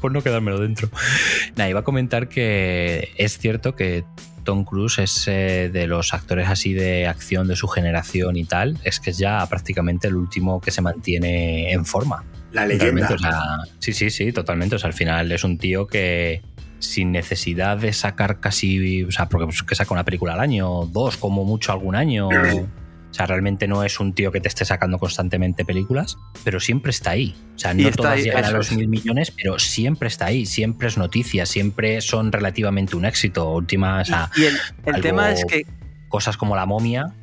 por 0.00 0.12
no 0.12 0.22
quedármelo 0.22 0.58
dentro. 0.58 0.88
Nada, 1.56 1.68
iba 1.68 1.80
a 1.80 1.84
comentar 1.84 2.28
que 2.28 3.12
es 3.16 3.38
cierto 3.38 3.74
que 3.74 4.04
Tom 4.44 4.64
Cruise 4.64 4.98
es 4.98 5.26
eh, 5.26 5.70
de 5.72 5.86
los 5.86 6.14
actores 6.14 6.48
así 6.48 6.72
de 6.72 7.06
acción 7.06 7.48
de 7.48 7.56
su 7.56 7.66
generación 7.66 8.36
y 8.36 8.44
tal, 8.44 8.78
es 8.84 9.00
que 9.00 9.10
es 9.10 9.18
ya 9.18 9.44
prácticamente 9.46 10.08
el 10.08 10.16
último 10.16 10.60
que 10.60 10.70
se 10.70 10.82
mantiene 10.82 11.72
en 11.72 11.84
forma. 11.84 12.24
La 12.52 12.66
leyenda. 12.66 13.08
sí, 13.80 13.92
sí, 13.92 14.10
sí, 14.10 14.32
totalmente. 14.32 14.76
O 14.76 14.78
sea, 14.78 14.88
al 14.88 14.94
final 14.94 15.32
es 15.32 15.42
un 15.42 15.58
tío 15.58 15.86
que 15.86 16.42
sin 16.78 17.10
necesidad 17.10 17.78
de 17.78 17.92
sacar 17.92 18.38
casi, 18.38 19.02
o 19.02 19.10
sea, 19.10 19.28
porque 19.28 19.46
pues, 19.46 19.62
que 19.62 19.74
saca 19.74 19.92
una 19.92 20.04
película 20.04 20.34
al 20.34 20.40
año, 20.40 20.86
dos, 20.86 21.16
como 21.16 21.44
mucho 21.44 21.72
algún 21.72 21.96
año. 21.96 22.28
O 23.14 23.16
sea, 23.16 23.26
realmente 23.26 23.68
no 23.68 23.84
es 23.84 24.00
un 24.00 24.12
tío 24.12 24.32
que 24.32 24.40
te 24.40 24.48
esté 24.48 24.64
sacando 24.64 24.98
constantemente 24.98 25.64
películas, 25.64 26.18
pero 26.42 26.58
siempre 26.58 26.90
está 26.90 27.12
ahí. 27.12 27.32
O 27.54 27.58
sea, 27.60 27.72
no 27.72 27.88
todas 27.92 28.20
llegan 28.20 28.44
a 28.44 28.50
los 28.50 28.72
mil 28.72 28.88
millones, 28.88 29.30
pero 29.30 29.60
siempre 29.60 30.08
está 30.08 30.26
ahí, 30.26 30.46
siempre 30.46 30.88
es 30.88 30.98
noticia, 30.98 31.46
siempre 31.46 32.00
son 32.00 32.32
relativamente 32.32 32.96
un 32.96 33.04
éxito. 33.04 33.52
Últimas. 33.52 34.08
Y, 34.08 34.46
el, 34.90 35.00
tema 35.00 35.30
es 35.30 35.44
que. 35.44 35.64
Cosas 36.08 36.36
como 36.36 36.56
la 36.56 36.66
momia 36.66 37.14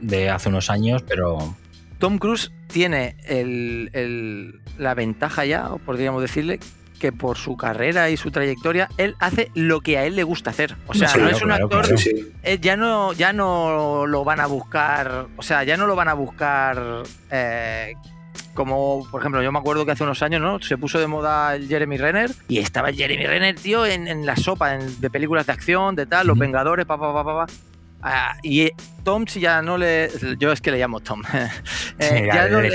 de 0.00 0.30
hace 0.30 0.48
unos 0.48 0.68
años, 0.68 1.04
pero. 1.06 1.56
Tom 2.00 2.18
Cruise 2.18 2.50
tiene 2.66 3.14
la 4.78 4.94
ventaja 4.94 5.44
ya, 5.44 5.68
podríamos 5.86 6.22
decirle, 6.22 6.58
que 6.98 7.12
por 7.12 7.36
su 7.36 7.56
carrera 7.56 8.10
y 8.10 8.16
su 8.16 8.30
trayectoria, 8.30 8.88
él 8.96 9.16
hace 9.18 9.50
lo 9.54 9.80
que 9.80 9.98
a 9.98 10.04
él 10.04 10.16
le 10.16 10.22
gusta 10.22 10.50
hacer. 10.50 10.76
O 10.86 10.94
sea, 10.94 11.14
no 11.16 11.28
es 11.28 11.42
un 11.42 11.52
actor. 11.52 11.86
Eh, 12.42 12.58
ya, 12.60 12.76
no, 12.76 13.12
ya 13.12 13.32
no 13.32 14.06
lo 14.06 14.24
van 14.24 14.40
a 14.40 14.46
buscar. 14.46 15.26
O 15.36 15.42
sea, 15.42 15.64
ya 15.64 15.76
no 15.76 15.86
lo 15.86 15.96
van 15.96 16.08
a 16.08 16.14
buscar. 16.14 17.02
Eh, 17.30 17.94
como, 18.54 19.06
por 19.10 19.20
ejemplo, 19.20 19.42
yo 19.42 19.52
me 19.52 19.58
acuerdo 19.58 19.84
que 19.84 19.92
hace 19.92 20.04
unos 20.04 20.22
años, 20.22 20.40
¿no? 20.40 20.60
Se 20.60 20.78
puso 20.78 20.98
de 20.98 21.06
moda 21.06 21.56
el 21.56 21.68
Jeremy 21.68 21.96
Renner 21.96 22.30
y 22.48 22.58
estaba 22.58 22.88
el 22.88 22.96
Jeremy 22.96 23.26
Renner, 23.26 23.56
tío, 23.56 23.84
en, 23.84 24.24
la 24.24 24.36
sopa 24.36 24.76
de 24.78 25.10
películas 25.10 25.46
de 25.46 25.52
acción, 25.52 25.96
de 25.96 26.06
tal, 26.06 26.26
Los 26.28 26.38
Vengadores, 26.38 26.86
pa, 26.86 26.98
pa, 26.98 27.12
pa, 27.12 27.24
pa, 27.24 27.46
Ah, 28.06 28.36
y 28.42 28.70
Tom, 29.02 29.26
si 29.26 29.40
ya 29.40 29.62
no 29.62 29.78
le. 29.78 30.10
Yo 30.38 30.52
es 30.52 30.60
que 30.60 30.70
le 30.70 30.78
llamo 30.78 31.00
Tom. 31.00 31.22
Eh, 31.98 32.26
ya, 32.26 32.48
no 32.48 32.60
le, 32.60 32.68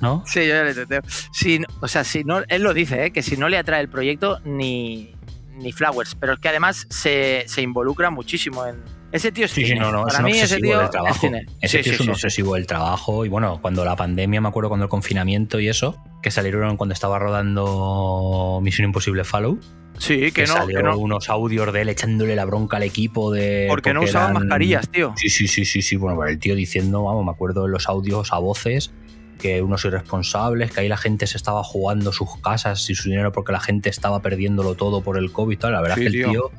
¿no? 0.00 0.24
Sí, 0.26 0.40
yo 0.40 0.54
ya 0.54 0.64
le 0.64 0.74
teteo. 0.74 1.02
Si, 1.32 1.60
o 1.80 1.86
sea, 1.86 2.02
si 2.02 2.24
no, 2.24 2.42
él 2.48 2.62
lo 2.62 2.72
dice, 2.72 3.04
¿eh? 3.04 3.10
que 3.12 3.22
si 3.22 3.36
no 3.36 3.50
le 3.50 3.58
atrae 3.58 3.82
el 3.82 3.90
proyecto, 3.90 4.40
ni, 4.44 5.14
ni 5.52 5.70
Flowers. 5.70 6.14
Pero 6.14 6.32
es 6.32 6.38
que 6.38 6.48
además 6.48 6.86
se, 6.88 7.44
se 7.46 7.62
involucra 7.62 8.10
muchísimo 8.10 8.66
en. 8.66 8.82
Ese 9.14 9.30
tío 9.30 9.44
es 9.44 9.52
sí, 9.52 9.64
Sí, 9.64 9.74
no, 9.76 9.92
no, 9.92 10.04
Para 10.06 10.22
mí 10.22 10.32
ese 10.32 10.60
tío 10.60 10.90
trabajo. 10.90 11.30
Ese 11.60 11.78
tío 11.78 11.92
es 11.92 12.00
un 12.00 12.10
obsesivo 12.10 12.54
del 12.56 12.66
trabajo. 12.66 13.24
Y 13.24 13.28
bueno, 13.28 13.60
cuando 13.62 13.84
la 13.84 13.94
pandemia, 13.94 14.40
me 14.40 14.48
acuerdo 14.48 14.68
cuando 14.68 14.84
el 14.84 14.90
confinamiento 14.90 15.60
y 15.60 15.68
eso, 15.68 16.02
que 16.20 16.30
salieron 16.32 16.76
cuando 16.76 16.94
estaba 16.94 17.18
rodando 17.18 18.58
Misión 18.60 18.86
Imposible 18.86 19.24
Fallout 19.24 19.64
Sí, 19.98 20.32
que, 20.32 20.42
no. 20.42 20.54
Salió 20.54 20.98
unos 20.98 21.30
audios 21.30 21.72
de 21.72 21.82
él 21.82 21.88
echándole 21.88 22.34
la 22.34 22.44
bronca 22.44 22.78
al 22.78 22.82
equipo 22.82 23.30
de. 23.30 23.66
Porque, 23.68 23.94
no 23.94 24.02
usaban 24.02 24.32
mascarillas, 24.32 24.88
tío. 24.88 25.14
Sí, 25.16 25.28
sí, 25.28 25.46
sí, 25.46 25.64
sí, 25.64 25.82
sí. 25.82 25.96
Bueno, 25.96 26.24
el 26.24 26.38
tío 26.38 26.54
diciendo, 26.54 27.04
vamos, 27.04 27.24
me 27.24 27.30
acuerdo 27.30 27.64
de 27.64 27.70
los 27.70 27.88
audios 27.88 28.32
a 28.32 28.38
voces 28.38 28.92
que 29.38 29.62
unos 29.62 29.84
irresponsables, 29.84 30.72
que 30.72 30.80
ahí 30.80 30.88
la 30.88 30.96
gente 30.96 31.26
se 31.26 31.36
estaba 31.36 31.62
jugando 31.62 32.12
sus 32.12 32.36
casas 32.40 32.88
y 32.90 32.94
su 32.94 33.08
dinero 33.10 33.32
porque 33.32 33.52
la 33.52 33.60
gente 33.60 33.88
estaba 33.88 34.20
perdiéndolo 34.22 34.74
todo 34.74 35.02
por 35.02 35.18
el 35.18 35.32
COVID. 35.32 35.58
Tal. 35.58 35.72
La 35.72 35.80
verdad 35.80 35.98
es 35.98 36.10
que 36.10 36.18
el 36.18 36.30
tío. 36.30 36.50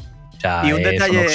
Sea, 0.46 0.62
y 0.66 0.74
un 0.74 0.84
detalle, 0.84 1.28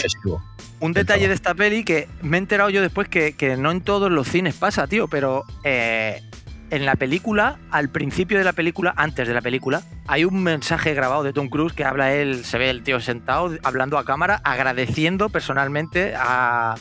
un, 0.81 0.93
detalle 0.93 1.29
de 1.29 1.35
esta 1.35 1.55
peli 1.55 1.85
que 1.85 2.09
me 2.23 2.37
he 2.37 2.41
enterado 2.41 2.71
yo 2.71 2.83
después 2.83 3.09
que, 3.09 3.35
que 3.35 3.57
no 3.57 3.71
en 3.71 3.81
todos 3.81 4.11
los 4.11 4.29
cines 4.29 4.55
pasa, 4.55 4.87
tío, 4.87 5.09
pero 5.09 5.45
eh, 5.65 6.23
en 6.71 6.87
la 6.87 6.95
película, 6.95 7.59
al 7.71 7.89
principio 7.89 8.39
de 8.39 8.45
la 8.45 8.53
película, 8.53 8.95
antes 8.97 9.27
de 9.27 9.35
la 9.35 9.43
película, 9.43 9.83
hay 10.07 10.25
un 10.25 10.43
mensaje 10.43 10.95
grabado 10.95 11.23
de 11.23 11.33
Tom 11.33 11.49
Cruise 11.49 11.73
que 11.73 11.85
habla 11.85 12.15
él, 12.15 12.45
se 12.45 12.59
ve 12.59 12.71
el 12.71 12.83
tío 12.83 13.01
sentado 13.01 13.57
hablando 13.63 13.99
a 13.99 14.05
cámara, 14.05 14.41
agradeciendo 14.45 15.29
personalmente 15.29 16.15
a, 16.17 16.77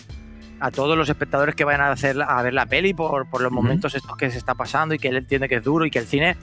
todos 0.74 0.98
los 0.98 1.10
espectadores 1.10 1.56
que 1.56 1.64
vayan 1.64 1.82
a, 1.82 1.92
hacer, 1.92 2.22
a 2.22 2.42
ver 2.44 2.54
la 2.54 2.66
peli 2.66 2.94
por, 2.94 3.26
los 3.42 3.52
momentos 3.52 3.96
estos 3.96 4.16
que 4.18 4.30
se 4.30 4.38
está 4.38 4.56
pasando 4.56 4.94
y 4.94 5.00
que 5.00 5.08
él 5.08 5.16
entiende 5.16 5.48
que 5.48 5.56
es 5.56 5.64
duro 5.64 5.86
y 5.86 5.92
que 5.92 6.00
el 6.00 6.06
cine, 6.06 6.36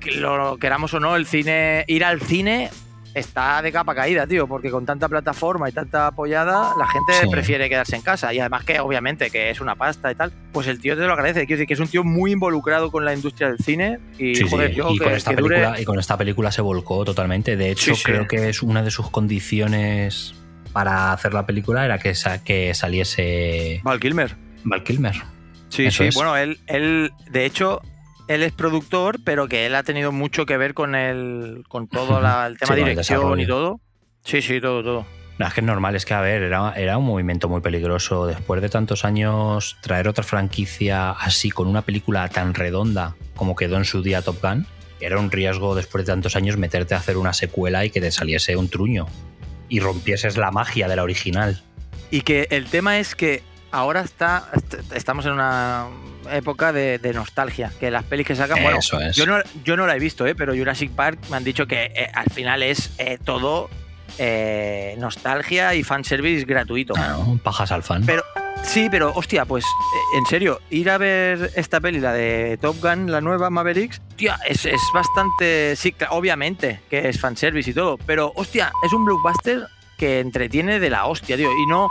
que 0.00 0.12
lo 0.12 0.56
queramos 0.56 0.94
o 0.94 1.00
no, 1.00 1.14
el 1.14 1.26
cine, 1.26 1.84
ir 1.86 2.04
al 2.04 2.20
cine 2.22 2.70
está 3.14 3.62
de 3.62 3.70
capa 3.72 3.94
caída, 3.94 4.26
tío, 4.26 4.46
porque 4.48 4.70
con 4.70 4.84
tanta 4.84 5.08
plataforma 5.08 5.68
y 5.68 5.72
tanta 5.72 6.08
apoyada, 6.08 6.72
la 6.76 6.86
gente 6.88 7.12
Sí. 7.22 7.28
prefiere 7.30 7.68
quedarse 7.68 7.94
en 7.96 8.02
casa. 8.02 8.34
Y 8.34 8.40
además 8.40 8.64
que, 8.64 8.80
obviamente, 8.80 9.30
que 9.30 9.50
es 9.50 9.60
una 9.60 9.76
pasta 9.76 10.10
y 10.10 10.14
tal, 10.16 10.32
pues 10.52 10.66
el 10.66 10.80
tío 10.80 10.96
te 10.96 11.02
lo 11.06 11.12
agradece. 11.12 11.46
Quiero 11.46 11.58
decir 11.58 11.68
que 11.68 11.74
es 11.74 11.80
un 11.80 11.88
tío 11.88 12.02
muy 12.04 12.32
involucrado 12.32 12.90
con 12.90 13.04
la 13.04 13.14
industria 13.14 13.48
del 13.48 13.58
cine. 13.58 13.98
Y, 14.18 14.34
Sí, 14.34 14.42
sí, 14.44 14.48
joder, 14.50 14.74
yo 14.74 14.90
y, 14.90 14.98
que, 14.98 15.04
con 15.04 15.12
esta 15.14 15.30
que 15.30 15.36
dure- 15.42 15.48
película, 15.56 15.80
y 15.80 15.84
con 15.84 15.98
esta 15.98 16.16
película 16.18 16.50
se 16.52 16.60
volcó 16.62 17.04
totalmente. 17.04 17.56
De 17.56 17.70
hecho, 17.70 17.92
creo 18.02 18.26
que 18.26 18.48
es 18.48 18.62
una 18.62 18.82
de 18.82 18.90
sus 18.90 19.10
condiciones 19.10 20.34
para 20.72 21.12
hacer 21.12 21.32
la 21.34 21.46
película 21.46 21.84
era 21.84 21.98
que, 21.98 22.14
sa- 22.16 22.42
que 22.42 22.74
saliese 22.74 23.80
Val 23.84 24.00
Kilmer. 24.00 24.34
Val 24.64 24.82
Kilmer. 24.82 25.14
Sí, 25.68 25.86
Eso 25.86 26.02
sí. 26.02 26.08
es. 26.08 26.14
Bueno, 26.14 26.36
él, 26.36 26.58
él, 26.66 27.12
de 27.30 27.44
hecho, 27.46 27.80
él 28.28 28.42
es 28.42 28.52
productor, 28.52 29.18
pero 29.24 29.48
que 29.48 29.66
él 29.66 29.74
ha 29.74 29.82
tenido 29.82 30.12
mucho 30.12 30.46
que 30.46 30.56
ver 30.56 30.74
con 30.74 30.94
el, 30.94 31.64
con 31.68 31.88
todo 31.88 32.20
la- 32.20 32.46
el 32.46 32.56
tema 32.58 32.74
Sí, 32.74 32.80
de 32.82 32.88
dirección 32.90 33.40
y 33.40 33.46
todo. 33.46 33.80
Sí, 34.24 34.40
sí, 34.42 34.60
todo, 34.60 34.82
todo. 34.82 35.06
No, 35.38 35.46
es 35.48 35.52
que 35.52 35.60
es 35.60 35.66
normal, 35.66 35.96
es 35.96 36.04
que 36.06 36.14
a 36.14 36.20
ver, 36.20 36.42
era, 36.42 36.72
era 36.76 36.96
un 36.96 37.04
movimiento 37.06 37.48
muy 37.48 37.60
peligroso. 37.60 38.26
Después 38.26 38.62
de 38.62 38.68
tantos 38.68 39.04
años, 39.04 39.76
traer 39.82 40.06
otra 40.08 40.22
franquicia 40.22 41.10
así 41.10 41.50
con 41.50 41.66
una 41.66 41.82
película 41.82 42.28
tan 42.28 42.54
redonda 42.54 43.16
como 43.34 43.56
quedó 43.56 43.76
en 43.76 43.84
su 43.84 44.00
día 44.00 44.22
Top 44.22 44.40
Gun, 44.40 44.64
era 45.00 45.18
un 45.18 45.30
riesgo 45.30 45.74
después 45.74 46.06
de 46.06 46.12
tantos 46.12 46.36
años 46.36 46.56
meterte 46.56 46.94
a 46.94 46.98
hacer 46.98 47.16
una 47.16 47.32
secuela 47.32 47.84
y 47.84 47.90
que 47.90 48.00
te 48.00 48.12
saliese 48.12 48.56
un 48.56 48.68
truño 48.68 49.06
y 49.68 49.80
rompieses 49.80 50.36
la 50.36 50.50
magia 50.52 50.86
de 50.88 50.94
la 50.96 51.02
original. 51.02 51.60
Y 52.12 52.20
que 52.20 52.46
el 52.50 52.66
tema 52.66 52.98
es 53.00 53.16
que 53.16 53.42
ahora 53.74 54.00
está 54.02 54.48
est- 54.54 54.92
estamos 54.92 55.26
en 55.26 55.32
una 55.32 55.86
época 56.32 56.72
de, 56.72 56.98
de 56.98 57.12
nostalgia, 57.12 57.70
que 57.78 57.90
las 57.90 58.04
pelis 58.04 58.26
que 58.26 58.34
sacan, 58.34 58.62
bueno, 58.62 58.78
Eso 58.78 58.98
es. 59.00 59.14
yo 59.16 59.26
no, 59.26 59.36
yo 59.64 59.76
no 59.76 59.86
la 59.86 59.94
he 59.96 59.98
visto, 59.98 60.26
¿eh? 60.26 60.34
pero 60.34 60.54
Jurassic 60.54 60.90
Park 60.92 61.18
me 61.30 61.36
han 61.36 61.44
dicho 61.44 61.66
que 61.66 61.92
eh, 61.94 62.10
al 62.14 62.30
final 62.30 62.62
es 62.62 62.92
eh, 62.98 63.18
todo 63.22 63.68
eh, 64.18 64.94
nostalgia 64.98 65.74
y 65.74 65.82
fanservice 65.82 66.44
gratuito. 66.46 66.94
Claro, 66.94 67.38
pajas 67.42 67.72
al 67.72 67.82
fan. 67.82 68.04
Pero 68.06 68.22
sí, 68.62 68.88
pero 68.90 69.12
hostia, 69.14 69.44
pues 69.44 69.64
en 70.16 70.24
serio, 70.26 70.60
ir 70.70 70.88
a 70.90 70.98
ver 70.98 71.50
esta 71.56 71.80
peli, 71.80 72.00
la 72.00 72.12
de 72.12 72.56
Top 72.60 72.76
Gun, 72.80 73.10
la 73.10 73.20
nueva 73.20 73.50
Mavericks, 73.50 74.00
tía, 74.16 74.38
es, 74.48 74.64
es 74.64 74.80
bastante. 74.94 75.74
Sí, 75.76 75.94
obviamente 76.10 76.80
que 76.88 77.08
es 77.08 77.20
fanservice 77.20 77.70
y 77.70 77.74
todo, 77.74 77.98
pero 77.98 78.32
hostia, 78.36 78.72
es 78.86 78.92
un 78.92 79.04
blockbuster 79.04 79.66
que 79.98 80.20
entretiene 80.20 80.80
de 80.80 80.90
la 80.90 81.06
hostia, 81.06 81.36
tío. 81.36 81.50
Y 81.52 81.66
no. 81.66 81.88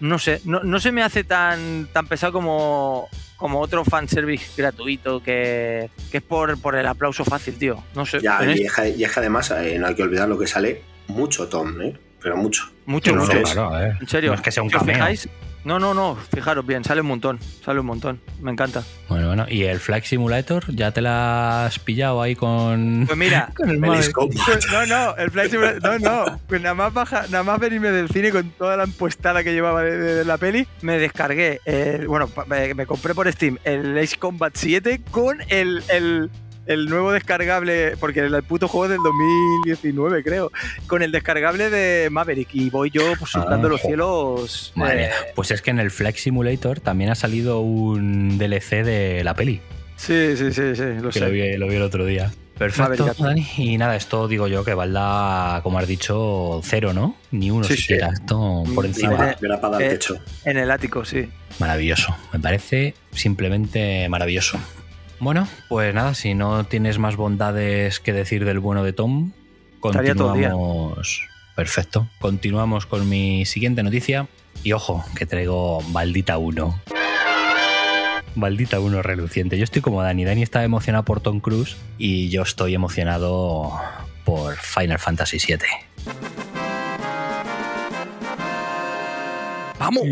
No 0.00 0.18
sé, 0.18 0.40
no, 0.44 0.60
no 0.62 0.78
se 0.80 0.92
me 0.92 1.02
hace 1.02 1.24
tan, 1.24 1.88
tan 1.92 2.06
pesado 2.06 2.32
como, 2.32 3.08
como 3.36 3.60
otro 3.60 3.84
fanservice 3.84 4.50
gratuito 4.56 5.22
que, 5.22 5.88
que 6.10 6.18
es 6.18 6.22
por, 6.22 6.60
por 6.60 6.76
el 6.76 6.86
aplauso 6.86 7.24
fácil, 7.24 7.56
tío. 7.56 7.82
No 7.94 8.04
sé. 8.04 8.20
Ya, 8.20 8.44
y 8.44 8.62
es, 8.64 8.72
que, 8.74 8.90
y 8.90 9.04
es 9.04 9.12
que 9.12 9.20
además 9.20 9.50
eh, 9.52 9.78
no 9.78 9.86
hay 9.86 9.94
que 9.94 10.02
olvidar 10.02 10.28
lo 10.28 10.38
que 10.38 10.46
sale 10.46 10.82
mucho 11.08 11.48
Tom, 11.48 11.80
¿eh? 11.80 11.96
Pero 12.20 12.36
mucho. 12.36 12.64
mucho, 12.86 13.12
no, 13.14 13.22
mucho. 13.24 13.34
no, 13.38 13.42
claro, 13.42 13.70
ver. 13.70 13.96
En 14.00 14.08
serio. 14.08 14.30
No 14.30 14.34
es 14.36 14.40
que 14.42 14.50
sea 14.50 14.62
un 14.62 14.70
si 14.70 14.76
os 14.76 14.82
fijáis- 14.82 15.28
no, 15.66 15.78
no, 15.78 15.92
no, 15.92 16.16
fijaros 16.34 16.64
bien, 16.66 16.82
sale 16.84 17.00
un 17.00 17.08
montón, 17.08 17.38
sale 17.64 17.80
un 17.80 17.86
montón, 17.86 18.20
me 18.40 18.50
encanta. 18.52 18.82
Bueno, 19.08 19.26
bueno, 19.28 19.46
¿y 19.48 19.64
el 19.64 19.80
Flight 19.80 20.04
Simulator? 20.04 20.64
¿Ya 20.74 20.92
te 20.92 21.02
la 21.02 21.66
has 21.66 21.78
pillado 21.78 22.22
ahí 22.22 22.34
con, 22.36 23.04
Pues 23.06 23.18
mira, 23.18 23.50
con 23.56 23.68
el? 23.70 24.12
Combat. 24.12 24.38
Pues 24.46 24.66
no, 24.72 24.86
no, 24.86 25.16
el 25.16 25.30
Flight 25.30 25.52
Simulator- 25.52 26.00
no, 26.00 26.24
no, 26.26 26.40
pues 26.48 26.62
nada 26.62 26.74
más 26.74 26.92
baja, 26.94 27.24
nada 27.30 27.42
más 27.42 27.58
venirme 27.60 27.90
del 27.90 28.08
cine 28.08 28.30
con 28.30 28.48
toda 28.50 28.76
la 28.76 28.84
empuestada 28.84 29.42
que 29.44 29.52
llevaba 29.52 29.82
de, 29.82 29.98
de- 29.98 30.14
de 30.14 30.24
la 30.24 30.38
peli, 30.38 30.66
me 30.82 30.98
descargué, 30.98 31.60
el- 31.64 32.06
bueno, 32.08 32.30
me 32.74 32.86
compré 32.86 33.14
por 33.14 33.30
Steam 33.32 33.58
el 33.64 33.98
Ace 33.98 34.16
Combat 34.16 34.52
7 34.56 35.02
con 35.10 35.38
el, 35.48 35.82
el, 35.88 36.30
el 36.66 36.86
nuevo 36.86 37.12
descargable, 37.12 37.96
porque 37.98 38.20
el 38.20 38.42
puto 38.42 38.68
juego 38.68 38.86
es 38.86 38.90
del 38.92 39.00
2019 39.02 40.22
creo, 40.22 40.52
con 40.86 41.02
el 41.02 41.12
descargable 41.12 41.70
de 41.70 42.08
Maverick 42.10 42.48
y 42.54 42.70
voy 42.70 42.90
yo 42.90 43.02
pues 43.18 43.30
surcando 43.30 43.68
Ah, 43.68 43.70
los 43.70 43.80
cielos. 43.80 44.72
Madre 44.74 44.94
eh, 44.94 45.06
mía. 45.06 45.14
Pues 45.34 45.50
es 45.50 45.62
que 45.62 45.70
en 45.70 45.78
el 45.80 45.90
Flight 45.90 46.16
Simulator 46.16 46.80
también 46.80 47.10
ha 47.10 47.14
salido 47.14 47.60
un 47.60 48.38
DLC 48.38 48.84
de 48.84 49.22
la 49.24 49.34
peli, 49.34 49.60
sí, 49.96 50.36
sí, 50.36 50.52
sí, 50.52 50.74
sí, 50.74 50.82
lo 51.00 51.08
que 51.10 51.18
sé. 51.18 51.20
lo 51.20 51.30
vi, 51.30 51.56
lo 51.56 51.68
vi 51.68 51.76
el 51.76 51.82
otro 51.82 52.04
día. 52.04 52.30
Perfecto. 52.58 53.12
Dani. 53.18 53.46
Y 53.58 53.76
nada, 53.76 53.96
esto 53.96 54.28
digo 54.28 54.48
yo 54.48 54.64
que 54.64 54.72
valda, 54.72 55.60
como 55.62 55.78
has 55.78 55.86
dicho, 55.86 56.62
cero, 56.64 56.94
¿no? 56.94 57.14
Ni 57.30 57.50
uno 57.50 57.64
Sí, 57.64 57.74
sí. 57.74 57.82
siquiera. 57.82 58.08
Esto 58.14 58.62
por 58.74 58.84
Mm, 58.84 58.88
encima. 58.88 59.30
eh, 59.32 59.88
techo. 59.90 60.16
En 60.46 60.56
el 60.56 60.70
ático, 60.70 61.04
sí. 61.04 61.28
Maravilloso. 61.58 62.16
Me 62.32 62.38
parece 62.40 62.94
simplemente 63.12 64.08
maravilloso. 64.08 64.58
Bueno, 65.18 65.48
pues 65.68 65.94
nada, 65.94 66.14
si 66.14 66.34
no 66.34 66.64
tienes 66.64 66.98
más 66.98 67.16
bondades 67.16 68.00
que 68.00 68.12
decir 68.12 68.44
del 68.44 68.60
bueno 68.60 68.84
de 68.84 68.92
Tom, 68.92 69.32
Estaría 69.82 70.14
todo 70.14 70.34
el 70.34 70.40
día. 70.40 70.50
continuamos. 70.50 71.22
Perfecto. 71.54 72.08
Continuamos 72.18 72.86
con 72.86 73.08
mi 73.08 73.46
siguiente 73.46 73.82
noticia. 73.82 74.26
Y 74.62 74.72
ojo, 74.72 75.04
que 75.16 75.26
traigo 75.26 75.80
Maldita 75.92 76.38
1. 76.38 76.80
Maldita 78.34 78.80
1 78.80 79.02
reluciente. 79.02 79.56
Yo 79.56 79.64
estoy 79.64 79.80
como 79.80 80.02
Dani. 80.02 80.24
Dani 80.24 80.42
está 80.42 80.64
emocionado 80.64 81.04
por 81.04 81.20
Tom 81.20 81.40
Cruise 81.40 81.76
y 81.98 82.28
yo 82.28 82.42
estoy 82.42 82.74
emocionado 82.74 83.72
por 84.24 84.56
Final 84.56 84.98
Fantasy 84.98 85.38
VII. 85.38 85.58
¡Vamos! 89.78 90.02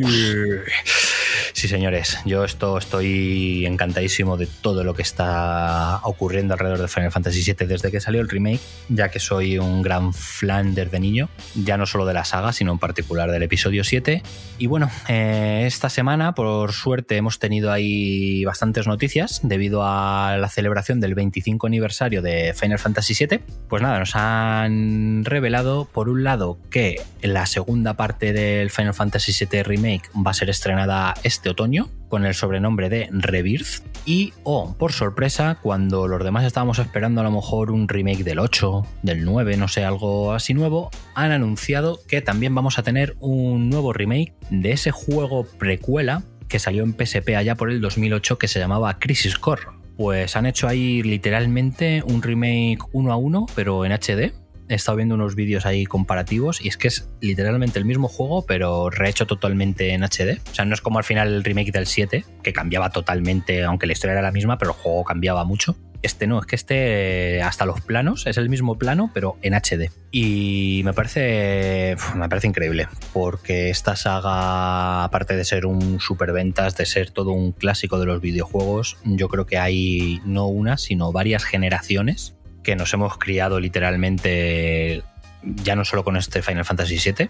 Sí, 1.65 1.69
señores, 1.69 2.19
yo 2.27 2.45
esto 2.45 2.77
estoy 2.77 3.65
encantadísimo 3.65 4.37
de 4.37 4.47
todo 4.47 4.85
lo 4.85 4.93
que 4.93 5.01
está 5.01 5.99
ocurriendo 6.03 6.53
alrededor 6.53 6.83
de 6.83 6.89
Final 6.89 7.11
Fantasy 7.11 7.43
VII 7.43 7.67
desde 7.67 7.91
que 7.91 8.01
salió 8.03 8.21
el 8.21 8.29
remake, 8.29 8.61
ya 8.91 9.09
que 9.09 9.19
soy 9.19 9.57
un 9.57 9.81
gran 9.81 10.13
fan 10.13 10.75
desde 10.75 11.01
niño, 11.01 11.31
ya 11.55 11.79
no 11.79 11.87
solo 11.87 12.05
de 12.05 12.13
la 12.13 12.27
saga, 12.27 12.53
sino 12.53 12.71
en 12.71 12.79
particular 12.79 13.31
del 13.31 13.45
episodio 13.45 13.83
7. 13.83 14.23
Y 14.59 14.67
bueno, 14.67 14.91
eh, 15.09 15.65
esta 15.67 15.89
semana, 15.89 16.35
por 16.35 16.75
suerte, 16.75 17.17
hemos 17.17 17.39
tenido 17.39 17.73
ahí 17.73 18.45
bastantes 18.45 18.87
noticias 18.87 19.41
debido 19.43 19.85
a 19.85 20.37
la 20.37 20.51
celebración 20.51 21.01
del 21.01 21.15
25 21.15 21.67
aniversario 21.67 22.21
de 22.21 22.53
Final 22.53 22.79
Fantasy 22.79 23.15
VII. 23.27 23.41
Pues 23.71 23.81
nada, 23.81 23.99
nos 23.99 24.15
han 24.17 25.25
revelado, 25.25 25.87
por 25.87 26.11
un 26.11 26.25
lado, 26.25 26.59
que 26.69 27.01
la 27.23 27.47
segunda 27.47 27.95
parte 27.95 28.35
del 28.35 28.71
Final 28.71 28.93
Fantasy 28.93 29.33
VII 29.47 29.63
Remake 29.63 30.11
va 30.15 30.33
a 30.33 30.35
ser 30.35 30.51
estrenada 30.51 31.15
este 31.23 31.54
otoño 31.55 31.89
con 32.09 32.27
el 32.27 32.35
sobrenombre 32.35 32.89
de 32.89 33.09
Rebirth 33.11 33.83
y, 34.07 34.33
oh, 34.43 34.77
por 34.79 34.93
sorpresa, 34.93 35.59
cuando 35.63 36.07
los 36.09 36.23
demás 36.23 36.45
estábamos 36.45 36.79
esperando 36.79 37.21
a 37.21 37.25
lo 37.25 37.31
mejor 37.31 37.71
un 37.71 37.89
remake 37.89 38.23
del 38.23 38.39
8, 38.39 38.87
del 39.03 39.25
9, 39.25 39.57
no 39.57 39.69
sé, 39.69 39.85
algo 39.85 40.33
así 40.33 40.53
nuevo, 40.53 40.91
han 41.15 41.33
anunciado 41.33 41.99
que 42.07 42.21
también 42.21 42.55
vamos 42.55 42.79
a 42.79 42.83
tener 42.83 43.17
un 43.21 43.71
nuevo 43.71 43.93
remake 43.93 44.35
de 44.51 44.73
ese 44.73 44.91
juego 44.91 45.47
precuela 45.59 46.23
que 46.49 46.59
salió 46.59 46.83
en 46.83 46.93
PSP 46.93 47.31
allá 47.37 47.55
por 47.55 47.71
el 47.71 47.81
2008 47.81 48.39
que 48.39 48.49
se 48.49 48.59
llamaba 48.59 48.99
Crisis 48.99 49.39
Core. 49.39 49.63
Pues 49.97 50.37
han 50.37 50.47
hecho 50.47 50.69
ahí 50.69 51.03
literalmente 51.03 52.03
un 52.07 52.21
remake 52.21 52.79
uno 52.93 53.13
a 53.13 53.17
uno, 53.17 53.47
pero 53.55 53.85
en 53.85 53.93
HD. 53.93 54.35
He 54.75 54.77
estado 54.77 54.97
viendo 54.97 55.15
unos 55.15 55.37
vídeos 55.37 55.67
ahí 55.67 55.87
comparativos 55.87 56.61
y 56.61 56.67
es 56.67 56.77
que 56.77 56.89
es 56.89 57.09
literalmente 57.21 57.79
el 57.79 57.85
mismo 57.85 58.09
juego, 58.09 58.45
pero 58.45 58.91
rehecho 58.91 59.25
totalmente 59.25 59.91
en 59.91 60.03
HD. 60.03 60.41
O 60.51 60.55
sea, 60.55 60.65
no 60.65 60.75
es 60.75 60.81
como 60.81 60.99
al 60.99 61.05
final 61.05 61.29
el 61.29 61.45
remake 61.45 61.71
del 61.71 61.87
7, 61.87 62.25
que 62.43 62.53
cambiaba 62.53 62.91
totalmente, 62.91 63.63
aunque 63.63 63.87
la 63.87 63.93
historia 63.93 64.15
era 64.15 64.23
la 64.23 64.33
misma, 64.33 64.59
pero 64.59 64.73
el 64.73 64.77
juego 64.77 65.05
cambiaba 65.05 65.45
mucho. 65.45 65.77
Este 66.03 66.27
no, 66.27 66.41
es 66.41 66.47
que 66.47 66.57
este 66.57 67.41
hasta 67.41 67.65
los 67.67 67.83
planos 67.83 68.27
es 68.27 68.37
el 68.37 68.51
mismo 68.51 68.77
plano, 68.77 69.13
pero 69.15 69.37
en 69.43 69.55
HD. 69.55 69.93
Y 70.11 70.83
me 70.85 70.93
parece, 70.93 71.95
me 72.17 72.29
parece 72.29 72.49
increíble, 72.49 72.89
porque 73.13 73.71
esta 73.71 73.95
saga, 73.95 75.05
aparte 75.05 75.37
de 75.37 75.45
ser 75.45 75.67
un 75.67 76.01
superventas, 76.01 76.77
de 76.77 76.85
ser 76.85 77.13
todo 77.13 77.31
un 77.31 77.53
clásico 77.53 78.01
de 78.01 78.07
los 78.07 78.21
videojuegos, 78.21 78.97
yo 79.05 79.29
creo 79.29 79.47
que 79.47 79.57
hay 79.57 80.21
no 80.25 80.49
una, 80.49 80.79
sino 80.79 81.13
varias 81.13 81.45
generaciones 81.45 82.35
que 82.65 82.75
nos 82.75 82.93
hemos 82.93 83.17
criado 83.19 83.61
literalmente 83.61 85.05
ya 85.45 85.77
no 85.77 85.85
solo 85.85 86.03
con 86.03 86.17
este 86.17 86.43
Final 86.43 86.65
Fantasy 86.65 86.99
VII, 86.99 87.29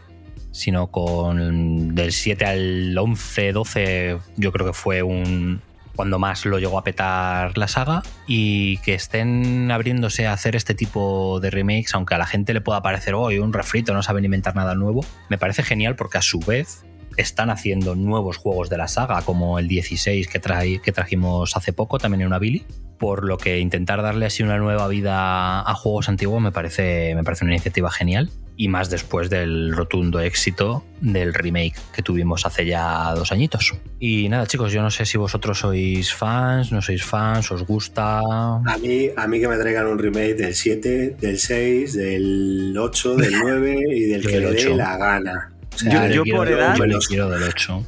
sino 0.53 0.87
con 0.87 1.95
del 1.95 2.12
7 2.12 2.45
al 2.47 2.97
11, 2.97 3.53
12, 3.53 4.18
yo 4.37 4.53
creo 4.53 4.66
que 4.66 4.72
fue 4.72 5.03
un 5.03 5.61
cuando 5.97 6.18
más 6.18 6.45
lo 6.45 6.59
llegó 6.59 6.78
a 6.78 6.85
petar 6.85 7.57
la 7.57 7.68
saga 7.68 8.03
y 8.26 8.78
que 8.78 8.95
estén 8.95 9.70
abriéndose 9.70 10.26
a 10.26 10.32
hacer 10.32 10.57
este 10.57 10.74
tipo 10.74 11.39
de 11.41 11.51
remakes, 11.51 11.95
aunque 11.95 12.14
a 12.14 12.18
la 12.18 12.26
gente 12.26 12.53
le 12.53 12.61
pueda 12.61 12.82
parecer 12.82 13.14
hoy 13.14 13.39
un 13.39 13.53
refrito, 13.53 13.95
no 13.95 14.03
saben 14.03 14.24
inventar 14.24 14.57
nada 14.57 14.74
nuevo, 14.74 15.05
me 15.28 15.39
parece 15.39 15.62
genial 15.62 15.95
porque 15.95 16.18
a 16.18 16.22
su 16.22 16.41
vez 16.41 16.85
están 17.17 17.51
haciendo 17.51 17.95
nuevos 17.95 18.37
juegos 18.37 18.71
de 18.71 18.79
la 18.79 18.89
saga, 18.89 19.23
como 19.23 19.59
el 19.59 19.69
16 19.69 20.29
que, 20.29 20.39
trae, 20.39 20.81
que 20.81 20.93
trajimos 20.93 21.57
hace 21.57 21.73
poco, 21.73 21.99
también 21.99 22.23
en 22.23 22.27
una 22.29 22.39
Billy. 22.39 22.65
Por 22.99 23.25
lo 23.25 23.39
que 23.39 23.59
intentar 23.59 24.03
darle 24.03 24.27
así 24.27 24.43
una 24.43 24.59
nueva 24.59 24.87
vida 24.89 25.61
a 25.61 25.75
juegos 25.75 26.09
antiguos 26.09 26.41
me 26.41 26.53
parece, 26.53 27.15
me 27.15 27.25
parece 27.25 27.45
una 27.45 27.55
iniciativa 27.55 27.91
genial. 27.91 28.31
y 28.57 28.69
más 28.69 28.89
después 28.89 29.31
del 29.31 29.75
rotundo 29.75 30.21
éxito 30.21 30.85
del 31.01 31.35
remake 31.35 31.75
que 31.93 32.03
tuvimos 32.03 32.47
hace 32.47 32.65
ya 32.65 33.12
dos 33.15 33.33
añitos. 33.33 33.75
Y 33.99 34.29
nada, 34.29 34.47
chicos, 34.47 34.73
yo 34.73 34.81
no 34.81 34.91
sé 34.91 35.05
si 35.05 35.19
vosotros 35.19 35.59
sois 35.59 36.15
fans, 36.15 36.71
no 36.71 36.81
sois 36.81 37.05
fans, 37.05 37.51
os 37.51 37.65
gusta. 37.67 38.21
A 38.21 38.79
mí, 38.81 39.09
a 39.17 39.27
mí 39.27 39.41
que 39.41 39.49
me 39.49 39.57
traigan 39.57 39.87
un 39.87 39.99
remake 39.99 40.35
del 40.35 40.55
7, 40.55 41.17
del 41.21 41.39
6, 41.39 41.95
del 41.95 42.75
8, 42.79 43.17
del 43.17 43.35
9 43.43 43.83
y 43.91 44.01
del 44.05 44.27
que 44.27 44.41
le 44.41 44.53
dé 44.53 44.75
la 44.77 44.97
gana. 44.97 45.54
O 45.75 45.79
sea, 45.79 46.09
yo, 46.09 46.25
yo 46.25 46.37
por 46.37 46.49
edad. 46.49 46.77
Yo 46.77 46.99
quiero 47.01 47.31
del 47.31 47.43
8. 47.43 47.87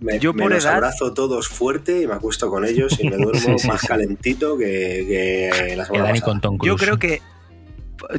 Me, 0.00 0.18
yo 0.18 0.34
por 0.34 0.50
los 0.50 0.66
abrazo 0.66 1.14
todos 1.14 1.48
fuerte 1.48 2.02
y 2.02 2.06
me 2.06 2.14
acuesto 2.14 2.50
con 2.50 2.64
ellos 2.64 2.98
y 3.00 3.08
me 3.08 3.16
duermo 3.18 3.56
más 3.66 3.80
calentito 3.82 4.58
que, 4.58 4.66
que 5.66 5.76
las 5.76 5.88
Yo 6.62 6.76
creo 6.76 6.98
que 6.98 7.22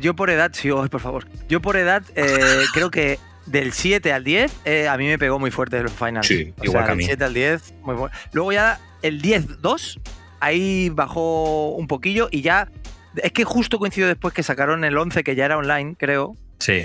yo 0.01 0.15
por 0.15 0.29
edad, 0.29 0.51
sí, 0.53 0.69
por 0.69 0.99
favor. 0.99 1.27
Yo 1.47 1.61
por 1.61 1.77
edad 1.77 2.03
eh, 2.15 2.25
creo 2.73 2.89
que 2.91 3.19
del 3.45 3.73
7 3.73 4.11
al 4.11 4.23
10 4.23 4.51
eh, 4.65 4.87
a 4.87 4.97
mí 4.97 5.05
me 5.05 5.19
pegó 5.19 5.39
muy 5.39 5.51
fuerte 5.51 5.81
los 5.81 5.91
finals. 5.91 6.27
Sí, 6.27 6.53
igual 6.61 6.85
que 6.85 6.91
a 6.91 6.95
mí. 6.95 7.03
Del 7.03 7.17
7 7.17 7.23
al 7.23 7.33
10, 7.33 7.73
muy 7.83 7.95
bueno. 7.95 8.15
Luego 8.31 8.51
ya 8.51 8.79
el 9.01 9.21
10-2, 9.21 9.99
ahí 10.39 10.89
bajó 10.89 11.69
un 11.75 11.87
poquillo 11.87 12.27
y 12.31 12.41
ya. 12.41 12.69
Es 13.21 13.31
que 13.31 13.45
justo 13.45 13.79
coincidió 13.79 14.07
después 14.07 14.33
que 14.33 14.43
sacaron 14.43 14.83
el 14.83 14.97
11, 14.97 15.23
que 15.23 15.35
ya 15.35 15.45
era 15.45 15.57
online, 15.57 15.95
creo. 15.97 16.35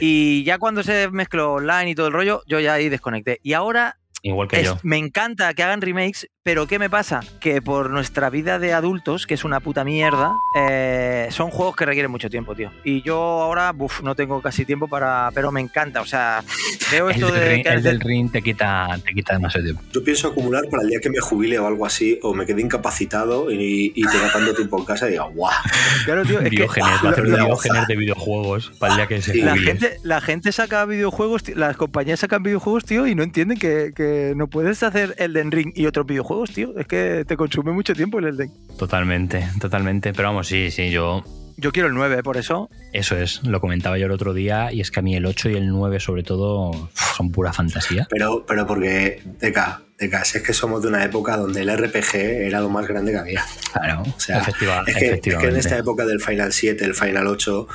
Y 0.00 0.44
ya 0.44 0.58
cuando 0.58 0.82
se 0.82 1.08
mezcló 1.10 1.54
online 1.54 1.90
y 1.90 1.94
todo 1.94 2.08
el 2.08 2.12
rollo, 2.12 2.42
yo 2.46 2.60
ya 2.60 2.74
ahí 2.74 2.88
desconecté. 2.88 3.40
Y 3.42 3.52
ahora 3.52 3.99
Igual 4.22 4.48
que 4.48 4.62
yo. 4.62 4.78
Me 4.82 4.98
encanta 4.98 5.52
que 5.54 5.62
hagan 5.62 5.80
remakes, 5.80 6.28
pero 6.42 6.66
¿qué 6.66 6.78
me 6.78 6.90
pasa? 6.90 7.20
Que 7.40 7.62
por 7.62 7.90
nuestra 7.90 8.30
vida 8.30 8.58
de 8.58 8.72
adultos, 8.72 9.26
que 9.26 9.34
es 9.34 9.44
una 9.44 9.60
puta 9.60 9.84
mierda, 9.84 10.32
eh, 10.56 11.28
son 11.30 11.50
juegos 11.50 11.76
que 11.76 11.86
requieren 11.86 12.10
mucho 12.10 12.28
tiempo, 12.28 12.54
tío. 12.54 12.70
Y 12.84 13.02
yo 13.02 13.16
ahora, 13.18 13.74
uff, 13.78 14.02
no 14.02 14.14
tengo 14.14 14.40
casi 14.42 14.64
tiempo 14.64 14.88
para. 14.88 15.30
Pero 15.34 15.52
me 15.52 15.60
encanta, 15.60 16.00
o 16.00 16.06
sea, 16.06 16.42
veo 16.90 17.10
esto 17.10 17.30
de. 17.30 17.56
Ring, 17.56 17.66
el 17.66 17.82
del 17.82 18.00
ring 18.00 18.30
te 18.30 18.42
quita, 18.42 18.98
te 19.04 19.12
quita 19.12 19.34
demasiado 19.34 19.64
tiempo. 19.64 19.82
Yo 19.92 20.02
pienso 20.02 20.28
acumular 20.28 20.64
para 20.70 20.82
el 20.82 20.90
día 20.90 21.00
que 21.00 21.10
me 21.10 21.20
jubile 21.20 21.58
o 21.58 21.66
algo 21.66 21.86
así, 21.86 22.18
o 22.22 22.34
me 22.34 22.46
quede 22.46 22.60
incapacitado 22.60 23.50
y, 23.50 23.92
y 23.94 24.02
tenga 24.02 24.32
tanto 24.32 24.54
tiempo 24.54 24.78
en 24.78 24.84
casa 24.84 25.08
y 25.08 25.12
diga, 25.12 25.24
¡guau! 25.24 25.52
Claro, 26.04 26.24
tío, 26.24 26.40
es 26.40 26.50
Diógenes, 26.50 26.90
que, 27.00 27.04
va 27.04 27.10
a 27.10 27.12
hacer 27.12 27.26
Diógenes 27.26 27.86
de 27.86 27.96
videojuegos 27.96 28.72
para 28.78 28.92
el 28.92 28.96
día 28.98 29.06
que 29.06 29.22
se 29.22 29.32
jubile. 29.32 29.46
La 29.46 29.56
gente, 29.56 29.96
la 30.02 30.20
gente 30.20 30.52
saca 30.52 30.84
videojuegos, 30.84 31.48
las 31.54 31.76
compañías 31.76 32.20
sacan 32.20 32.42
videojuegos, 32.42 32.84
tío, 32.84 33.06
y 33.06 33.14
no 33.14 33.22
entienden 33.22 33.58
que, 33.58 33.92
que 33.94 34.09
no 34.36 34.48
puedes 34.48 34.82
hacer 34.82 35.14
Elden 35.18 35.50
Ring 35.50 35.72
y 35.74 35.86
otros 35.86 36.06
videojuegos, 36.06 36.50
tío. 36.50 36.78
Es 36.78 36.86
que 36.86 37.24
te 37.26 37.36
consume 37.36 37.72
mucho 37.72 37.94
tiempo 37.94 38.18
el 38.18 38.26
Elden. 38.26 38.50
Totalmente, 38.78 39.46
totalmente. 39.60 40.12
Pero 40.12 40.28
vamos, 40.28 40.48
sí, 40.48 40.70
sí, 40.70 40.90
yo. 40.90 41.24
Yo 41.56 41.72
quiero 41.72 41.88
el 41.88 41.94
9, 41.94 42.22
por 42.22 42.38
eso. 42.38 42.70
Eso 42.94 43.18
es, 43.18 43.42
lo 43.44 43.60
comentaba 43.60 43.98
yo 43.98 44.06
el 44.06 44.12
otro 44.12 44.32
día, 44.32 44.72
y 44.72 44.80
es 44.80 44.90
que 44.90 45.00
a 45.00 45.02
mí 45.02 45.14
el 45.14 45.26
8 45.26 45.50
y 45.50 45.56
el 45.56 45.68
9, 45.68 46.00
sobre 46.00 46.22
todo, 46.22 46.88
son 47.16 47.30
pura 47.32 47.52
fantasía. 47.52 48.06
Pero, 48.08 48.46
pero 48.46 48.66
porque, 48.66 49.20
Deca, 49.38 49.82
Deca, 49.98 50.24
si 50.24 50.38
es 50.38 50.44
que 50.44 50.54
somos 50.54 50.80
de 50.80 50.88
una 50.88 51.04
época 51.04 51.36
donde 51.36 51.60
el 51.60 51.76
RPG 51.76 52.14
era 52.14 52.60
lo 52.60 52.70
más 52.70 52.88
grande 52.88 53.12
que 53.12 53.18
había. 53.18 53.44
Claro, 53.74 54.02
o 54.02 54.18
sea, 54.18 54.38
es, 54.38 54.54
que, 54.56 55.12
es 55.12 55.20
que 55.20 55.46
en 55.48 55.56
esta 55.56 55.76
época 55.76 56.06
del 56.06 56.22
Final 56.22 56.50
7, 56.50 56.82
el 56.82 56.94
Final 56.94 57.26
8 57.26 57.68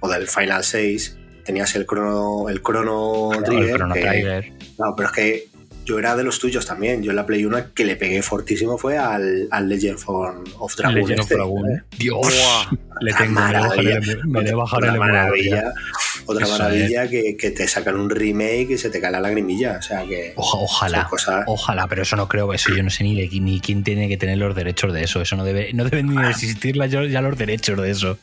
o 0.00 0.08
del 0.08 0.26
Final 0.26 0.64
6, 0.64 1.18
tenías 1.44 1.74
el 1.76 1.86
Chrono, 1.86 2.48
el 2.48 2.60
Chrono 2.60 3.30
Trigger. 3.44 3.70
El 3.70 3.76
Chrono 3.76 3.94
Trigger. 3.94 4.52
No, 4.78 4.94
pero 4.96 5.08
es 5.08 5.14
que 5.14 5.48
yo 5.88 5.98
era 5.98 6.14
de 6.14 6.22
los 6.22 6.38
tuyos 6.38 6.66
también. 6.66 7.02
Yo 7.02 7.10
en 7.10 7.16
la 7.16 7.24
Play 7.24 7.46
1 7.46 7.72
que 7.72 7.86
le 7.86 7.96
pegué 7.96 8.20
fortísimo 8.20 8.76
fue 8.76 8.98
al, 8.98 9.48
al 9.50 9.68
Legend 9.70 9.98
of 10.58 10.76
Dragon. 10.76 10.94
Legend 10.94 11.20
este, 11.20 11.34
of 11.34 11.40
Dragon. 11.40 11.70
¿eh? 11.70 11.82
Dios, 11.96 12.26
le 13.00 13.14
tengo 13.14 13.40
maravilla, 13.40 14.00
me 14.26 14.42
le 14.42 14.54
otra 14.54 14.94
maravilla, 14.96 15.72
otra 16.26 16.46
maravilla 16.46 17.08
que, 17.08 17.38
que, 17.38 17.52
te 17.52 17.66
sacan 17.66 17.96
un 17.96 18.10
remake 18.10 18.72
y 18.72 18.78
se 18.78 18.90
te 18.90 19.00
cae 19.00 19.10
la 19.10 19.20
lagrimilla. 19.20 19.78
O 19.78 19.82
sea 19.82 20.04
que. 20.04 20.34
ojalá. 20.36 21.08
Ojalá, 21.46 21.86
pero 21.86 22.02
eso 22.02 22.16
no 22.16 22.28
creo. 22.28 22.52
Eso 22.52 22.74
yo 22.76 22.82
no 22.82 22.90
sé 22.90 23.04
ni, 23.04 23.14
ni 23.40 23.60
quién 23.60 23.82
tiene 23.82 24.08
que 24.08 24.18
tener 24.18 24.36
los 24.36 24.54
derechos 24.54 24.92
de 24.92 25.04
eso. 25.04 25.22
Eso 25.22 25.36
no 25.36 25.44
debe, 25.44 25.72
no 25.72 25.84
deben 25.84 26.14
ni 26.14 26.22
existir 26.28 26.76
ya 26.76 27.22
los 27.22 27.38
derechos 27.38 27.80
de 27.80 27.90
eso. 27.90 28.18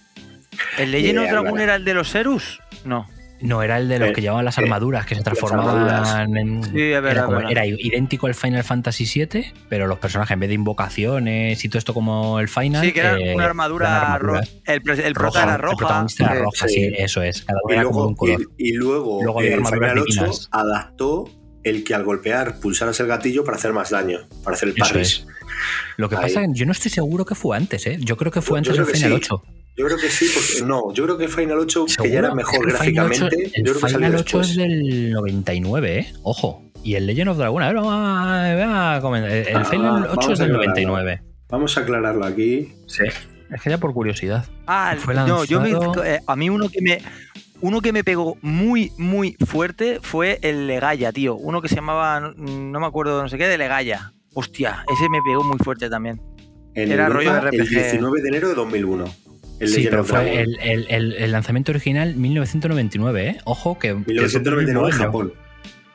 ¿El 0.77 0.91
Legend 0.91 1.19
of 1.19 1.29
Dragon 1.31 1.59
era 1.59 1.75
el 1.75 1.83
de 1.83 1.95
los 1.95 2.09
Serus? 2.09 2.59
No. 2.83 3.09
No, 3.45 3.61
era 3.61 3.77
el 3.77 3.87
de 3.87 3.99
los 3.99 4.09
eh, 4.09 4.13
que 4.13 4.21
llevaban 4.21 4.43
las 4.43 4.57
eh, 4.57 4.61
armaduras, 4.61 5.05
que 5.05 5.15
se 5.15 5.21
transformaban 5.21 6.35
en. 6.35 6.63
Sí, 6.63 6.81
era, 6.81 7.27
era, 7.49 7.65
idéntico 7.65 8.27
al 8.27 8.35
Final 8.35 8.63
Fantasy 8.63 9.05
VII, 9.05 9.53
pero 9.69 9.87
los 9.87 9.99
personajes, 9.99 10.33
en 10.33 10.39
vez 10.39 10.49
de 10.49 10.55
invocaciones 10.55 11.63
y 11.63 11.69
todo 11.69 11.79
esto 11.79 11.93
como 11.93 12.39
el 12.39 12.47
Final. 12.47 12.83
Sí, 12.83 12.91
que 12.91 12.99
era 12.99 13.17
eh, 13.17 13.35
una 13.35 13.45
armadura 13.45 14.17
roja. 14.17 14.43
El, 14.65 14.81
el 14.89 15.13
prota 15.13 15.43
era 15.43 15.57
roja. 15.57 15.71
El 15.71 15.77
protagonista 15.77 16.25
era 16.25 16.43
roja, 16.43 16.67
sí, 16.67 16.91
eso 16.97 17.21
es. 17.21 17.43
Cada 17.43 17.59
uno 17.63 17.73
y, 17.73 17.79
luego, 17.79 18.07
un 18.07 18.15
color. 18.15 18.41
Y, 18.57 18.73
luego, 18.73 19.23
luego 19.23 19.41
el 19.41 19.65
Final 19.65 19.99
8 19.99 20.31
adaptó 20.51 21.29
el 21.63 21.83
que 21.83 21.95
al 21.95 22.03
golpear 22.03 22.59
pulsaras 22.59 22.99
el 22.99 23.07
gatillo 23.07 23.43
para 23.43 23.57
hacer 23.57 23.73
más 23.73 23.89
daño, 23.89 24.19
para 24.43 24.55
hacer 24.55 24.69
el 24.69 24.75
parris. 24.75 25.25
Lo 25.97 26.09
que 26.09 26.15
pasa 26.15 26.41
es 26.41 26.47
que 26.47 26.53
yo 26.53 26.65
no 26.65 26.71
estoy 26.71 26.91
seguro 26.91 27.25
que 27.25 27.35
fue 27.35 27.57
antes, 27.57 27.85
¿eh? 27.87 27.97
Yo 27.99 28.17
creo 28.17 28.31
que 28.31 28.41
fue 28.41 28.59
antes 28.59 28.75
del 28.75 28.85
Final 28.85 29.13
8. 29.13 29.43
Yo 29.77 29.85
creo 29.85 29.97
que 29.97 30.09
sí, 30.09 30.27
porque 30.33 30.65
no, 30.65 30.93
yo 30.93 31.03
creo 31.03 31.17
que 31.17 31.25
el 31.25 31.29
Final 31.29 31.59
8, 31.59 31.85
que 32.01 32.09
ya 32.09 32.19
era 32.19 32.33
mejor 32.33 32.65
gráficamente, 32.65 33.51
el 33.53 33.63
yo 33.65 33.73
creo 33.73 33.81
que 33.81 33.93
Final 33.93 34.15
8 34.15 34.41
es 34.41 34.55
del 34.55 35.11
99, 35.11 35.99
¿eh? 35.99 36.13
Ojo. 36.23 36.63
Y 36.81 36.95
el 36.95 37.07
Legend 37.07 37.29
of 37.29 37.37
Dragon, 37.37 37.61
a 37.61 37.67
ver, 37.67 37.75
vamos 37.75 37.93
a, 37.93 38.99
comentar. 39.01 39.31
El 39.31 39.55
ah, 39.55 39.65
Final 39.65 40.07
8 40.15 40.33
es 40.33 40.39
del 40.39 40.53
99. 40.53 41.21
Vamos 41.49 41.77
a 41.77 41.81
aclararlo 41.81 42.25
aquí. 42.25 42.73
Sí. 42.87 43.03
Es 43.53 43.61
que 43.61 43.69
ya 43.69 43.77
por 43.77 43.93
curiosidad. 43.93 44.45
Ah, 44.65 44.95
no, 45.27 45.43
yo 45.43 45.59
me, 45.59 45.71
eh, 45.71 46.19
a 46.25 46.35
mí 46.35 46.49
uno 46.49 46.69
que 46.69 46.81
me 46.81 47.01
uno 47.61 47.81
que 47.81 47.91
me 47.91 48.03
pegó 48.03 48.37
muy, 48.41 48.91
muy 48.97 49.35
fuerte 49.45 49.99
fue 50.01 50.39
el 50.41 50.67
Legaya, 50.67 51.11
tío. 51.11 51.35
Uno 51.35 51.61
que 51.61 51.67
se 51.67 51.75
llamaba, 51.75 52.33
no 52.37 52.79
me 52.79 52.85
acuerdo, 52.85 53.21
no 53.21 53.29
sé 53.29 53.37
qué, 53.37 53.47
de 53.47 53.57
Legaya. 53.57 54.13
Hostia, 54.33 54.85
ese 54.91 55.09
me 55.09 55.19
pegó 55.25 55.43
muy 55.43 55.57
fuerte 55.57 55.89
también. 55.89 56.21
Era 56.73 57.09
rollo 57.09 57.33
de 57.33 57.41
RPG. 57.41 57.59
El 57.59 57.69
19 57.69 58.21
de 58.21 58.27
enero 58.27 58.49
de 58.49 58.55
2001 58.55 59.24
sí, 59.61 59.87
pero 59.89 60.03
fue 60.03 60.41
el, 60.41 61.31
lanzamiento 61.31 61.71
original 61.71 62.15
1999, 62.15 63.27
¿eh? 63.27 63.37
Ojo 63.45 63.77
que... 63.79 63.93
1999 63.93 64.89
en 64.89 64.97
Japón. 64.97 65.33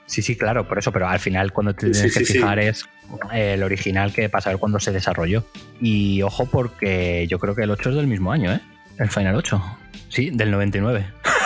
Sí, 0.06 0.22
sí, 0.22 0.36
claro, 0.36 0.66
por 0.66 0.78
eso, 0.78 0.90
pero 0.90 1.06
al 1.06 1.20
final 1.20 1.52
cuando 1.52 1.72
te 1.72 1.88
tienes 1.88 2.12
que 2.12 2.24
fijar 2.24 2.58
es 2.58 2.88
el 3.32 3.62
original 3.62 4.12
que 4.12 4.28
pasa 4.28 4.50
a 4.50 4.54
ver 4.54 4.58
cuándo 4.58 4.80
se 4.80 4.90
desarrolló. 4.90 5.44
Y 5.80 6.20
ojo 6.22 6.46
porque 6.46 7.26
yo 7.28 7.38
creo 7.38 7.54
que 7.54 7.62
el 7.62 7.70
8 7.70 7.90
es 7.90 7.96
del 7.96 8.08
mismo 8.08 8.32
año, 8.32 8.52
¿eh? 8.52 8.60
El 8.98 9.08
Final 9.08 9.36
8. 9.36 9.62
Sí, 10.08 10.30
del 10.30 10.50
99. 10.50 11.06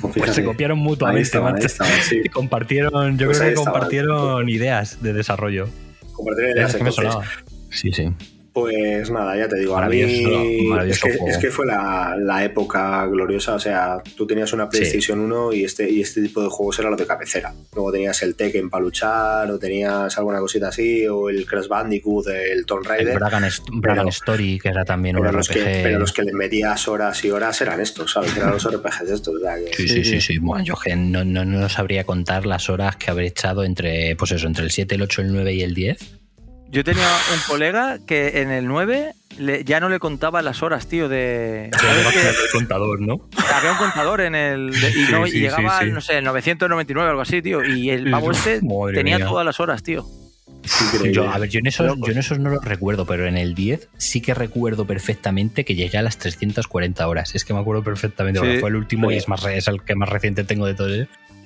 Pues, 0.00 0.14
pues 0.16 0.34
se 0.34 0.42
copiaron 0.42 0.78
mutuamente. 0.78 1.38
Y 2.24 2.28
compartieron, 2.30 3.18
yo 3.18 3.26
pues 3.26 3.38
creo 3.38 3.50
que 3.50 3.56
compartieron 3.56 4.48
ideas 4.48 5.02
de 5.02 5.12
desarrollo. 5.12 5.68
Compartieron 6.14 6.56
ideas. 6.56 6.74
Que 6.74 6.84
me 6.84 6.92
sonaba. 6.92 7.24
Sí, 7.68 7.92
sí. 7.92 8.10
Pues 8.52 9.10
nada, 9.10 9.34
ya 9.34 9.48
te 9.48 9.58
digo, 9.58 9.78
a 9.78 9.88
mí 9.88 10.00
es, 10.00 11.38
que, 11.38 11.50
fue 11.50 11.64
la, 11.64 12.44
época 12.44 13.06
gloriosa, 13.06 13.54
o 13.54 13.58
sea, 13.58 14.02
tú 14.14 14.26
tenías 14.26 14.52
una 14.52 14.68
PlayStation 14.68 15.20
1 15.20 15.54
y 15.54 15.64
este, 15.64 15.88
y 15.88 16.02
este 16.02 16.20
tipo 16.20 16.42
de 16.42 16.50
juegos 16.50 16.78
era 16.78 16.90
lo 16.90 16.96
de 16.96 17.06
cabecera. 17.06 17.54
Luego 17.74 17.90
tenías 17.92 18.22
el 18.22 18.34
Tekken 18.34 18.68
para 18.68 18.84
luchar, 18.84 19.50
o 19.50 19.58
tenías 19.58 20.18
alguna 20.18 20.38
cosita 20.38 20.68
así, 20.68 21.06
o 21.06 21.30
el 21.30 21.46
Crash 21.46 21.66
Bandicoot, 21.66 22.26
el 22.28 22.66
Tomb 22.66 22.84
Raider. 22.86 23.14
El 23.14 23.18
Bragan, 23.80 24.08
Story, 24.08 24.58
que 24.58 24.68
era 24.68 24.84
también 24.84 25.16
un 25.16 25.26
RPG. 25.26 25.54
pero 25.54 25.98
los 25.98 26.12
que 26.12 26.22
le 26.22 26.34
metías 26.34 26.88
horas 26.88 27.24
y 27.24 27.30
horas 27.30 27.58
eran 27.62 27.80
estos, 27.80 28.12
¿sabes? 28.12 28.36
Eran 28.36 28.50
los 28.50 28.64
RPGs 28.70 29.10
estos. 29.10 29.40
sí, 29.74 29.88
sí, 29.88 30.04
sí, 30.04 30.20
sí, 30.20 30.38
Bueno, 30.38 30.62
yo 30.62 30.74
no, 30.94 31.24
no, 31.24 31.46
no 31.46 31.68
sabría 31.70 32.04
contar 32.04 32.44
las 32.44 32.68
horas 32.68 32.96
que 32.96 33.10
habré 33.10 33.28
echado 33.28 33.64
entre, 33.64 34.14
pues 34.16 34.32
eso, 34.32 34.46
entre 34.46 34.64
el 34.64 34.70
7, 34.70 34.94
el 34.94 35.02
8, 35.02 35.22
el 35.22 35.32
9 35.32 35.54
y 35.54 35.62
el 35.62 35.74
10 35.74 36.21
yo 36.72 36.84
tenía 36.84 37.06
un 37.32 37.38
colega 37.46 37.98
que 38.06 38.40
en 38.40 38.50
el 38.50 38.66
9 38.66 39.12
ya 39.64 39.78
no 39.78 39.90
le 39.90 39.98
contaba 39.98 40.40
las 40.40 40.62
horas, 40.62 40.88
tío, 40.88 41.08
de... 41.10 41.70
Había 41.78 42.30
el 42.30 42.36
contador, 42.50 43.00
¿no? 43.00 43.28
Había 43.54 43.72
un 43.72 43.78
contador 43.78 44.22
en 44.22 44.34
el... 44.34 44.72
y, 44.72 45.30
llegaba, 45.38 45.84
no 45.84 46.00
sé, 46.00 46.18
el 46.18 46.24
999 46.24 47.06
o 47.06 47.10
algo 47.10 47.20
así, 47.20 47.42
tío. 47.42 47.62
Y 47.62 47.90
el 47.90 48.10
pavo 48.10 48.30
este 48.30 48.62
tenía 48.94 49.18
todas 49.18 49.44
las 49.44 49.60
horas, 49.60 49.82
tío. 49.82 50.06
Yo, 51.12 51.28
a 51.28 51.38
ver, 51.38 51.50
yo 51.50 51.58
en, 51.58 51.66
esos, 51.66 51.98
yo 51.98 52.12
en 52.12 52.18
esos 52.18 52.38
no 52.38 52.48
los 52.48 52.64
recuerdo, 52.64 53.04
pero 53.04 53.26
en 53.26 53.36
el 53.36 53.54
10 53.54 53.90
sí 53.98 54.22
que 54.22 54.32
recuerdo 54.32 54.86
perfectamente 54.86 55.64
que 55.64 55.74
llegué 55.74 55.98
a 55.98 56.02
las 56.02 56.16
340 56.18 57.06
horas. 57.06 57.34
Es 57.34 57.44
que 57.44 57.52
me 57.52 57.60
acuerdo 57.60 57.82
perfectamente, 57.82 58.40
porque 58.40 58.60
fue 58.60 58.70
el 58.70 58.76
último 58.76 59.10
y 59.10 59.16
es, 59.16 59.28
más, 59.28 59.44
es 59.44 59.68
el 59.68 59.82
que 59.82 59.94
más 59.94 60.08
reciente 60.08 60.44
tengo 60.44 60.66
de 60.66 60.74
todo. 60.74 60.88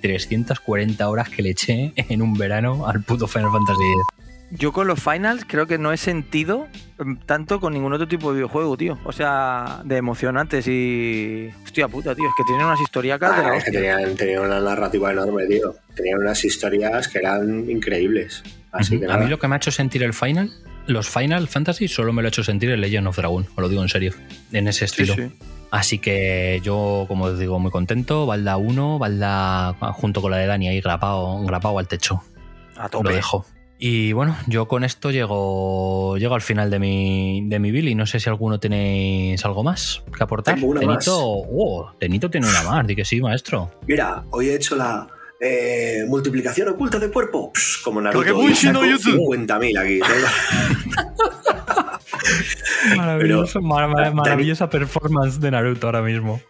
340 0.03 1.09
horas 1.09 1.31
que 1.31 1.43
le 1.43 1.51
eché 1.51 1.93
en 1.97 2.23
un 2.23 2.35
verano 2.35 2.87
al 2.87 3.03
puto 3.03 3.27
Final 3.27 3.51
Fantasy 3.51 3.83
X. 3.83 4.26
Yo 4.51 4.73
con 4.73 4.87
los 4.87 5.03
finals 5.03 5.45
creo 5.45 5.67
que 5.67 5.77
no 5.77 5.93
he 5.93 5.97
sentido 5.97 6.69
mm, 6.99 7.17
tanto 7.27 7.61
con 7.61 7.73
ningún 7.73 7.93
otro 7.93 8.07
tipo 8.07 8.31
de 8.31 8.37
videojuego, 8.37 8.77
tío. 8.77 8.99
O 9.05 9.13
sea, 9.13 9.81
de 9.85 9.97
emocionantes 9.97 10.69
y. 10.69 11.51
Hostia 11.65 11.89
puta, 11.89 12.15
tío. 12.15 12.27
Es 12.29 12.35
que 12.37 12.45
tienen 12.45 12.67
unas 12.67 12.81
historias 12.81 13.19
de 13.21 13.27
la 13.27 13.63
que 13.65 13.71
tenían, 13.73 14.45
una 14.45 14.61
narrativa 14.61 15.13
enorme, 15.13 15.47
tío. 15.47 15.75
Tenían 15.95 16.21
unas 16.21 16.45
historias 16.45 17.09
que 17.09 17.19
eran 17.19 17.69
increíbles. 17.69 18.43
Así 18.73 19.01
que 19.01 19.11
A 19.11 19.17
mí 19.17 19.29
lo 19.29 19.39
que 19.39 19.49
me 19.49 19.55
ha 19.55 19.59
hecho 19.59 19.71
sentir 19.71 20.03
el 20.03 20.13
final 20.13 20.51
los 20.87 21.09
Final 21.09 21.49
Fantasy 21.49 21.89
solo 21.89 22.13
me 22.13 22.23
lo 22.23 22.29
he 22.29 22.31
hecho 22.31 22.45
sentir 22.45 22.71
el 22.71 22.81
Legend 22.81 23.09
of 23.09 23.17
Dragon, 23.17 23.45
os 23.45 23.57
lo 23.57 23.69
digo 23.69 23.83
en 23.83 23.89
serio, 23.89 24.13
en 24.53 24.69
ese 24.69 24.85
estilo. 24.85 25.15
Sí, 25.15 25.23
sí. 25.23 25.33
Así 25.73 25.99
que 25.99 26.61
yo, 26.63 27.07
como 27.09 27.25
os 27.25 27.39
digo, 27.39 27.59
muy 27.59 27.73
contento. 27.73 28.25
Balda 28.25 28.57
1, 28.57 28.99
Balda 28.99 29.75
junto 29.95 30.23
con 30.23 30.31
la 30.31 30.37
de 30.39 30.47
Dani 30.47 30.69
ahí 30.69 30.81
grapado, 30.81 31.43
grapado 31.45 31.79
al 31.79 31.89
techo. 31.89 32.23
A 32.77 32.85
Lo 32.85 32.89
tope. 32.91 33.15
dejo. 33.15 33.45
Y 33.79 34.15
bueno, 34.15 34.35
yo 34.47 34.69
con 34.69 34.85
esto 34.85 35.11
llego, 35.11 36.17
llego 36.17 36.35
al 36.35 36.41
final 36.41 36.71
de 36.71 36.79
mi, 36.79 37.43
de 37.47 37.59
mi 37.59 37.71
Billy. 37.71 37.95
No 37.95 38.07
sé 38.07 38.21
si 38.21 38.31
alguno 38.31 38.59
tenéis 38.59 39.45
algo 39.45 39.63
más 39.63 40.03
que 40.17 40.23
aportar. 40.25 40.55
Tengo 40.55 40.69
una 40.69 40.81
más. 40.81 41.05
Tenito, 41.05 41.19
oh, 41.23 41.93
Tenito 41.99 42.31
tiene 42.31 42.49
una 42.49 42.63
más, 42.63 42.87
di 42.87 42.97
que 42.97 43.05
sí, 43.05 43.21
maestro. 43.21 43.71
Mira, 43.87 44.25
hoy 44.31 44.49
he 44.49 44.55
hecho 44.55 44.77
la 44.77 45.07
eh, 45.41 46.05
multiplicación 46.09 46.69
oculta 46.69 46.99
de 46.99 47.11
cuerpo. 47.11 47.53
Psh, 47.55 47.83
como 47.83 48.01
Naruto. 48.01 48.19
Porque 48.25 48.31
y 48.31 48.47
bullshit, 48.47 48.71
no 48.71 48.81
saco 48.81 48.91
YouTube. 48.93 49.37
50.000 49.37 49.79
aquí. 49.79 50.01
Maravilloso, 52.97 53.61
mar- 53.61 53.89
mar- 53.89 54.07
Dani- 54.07 54.15
maravillosa 54.15 54.69
performance 54.71 55.41
de 55.41 55.51
Naruto 55.51 55.87
ahora 55.87 56.03
mismo. 56.03 56.41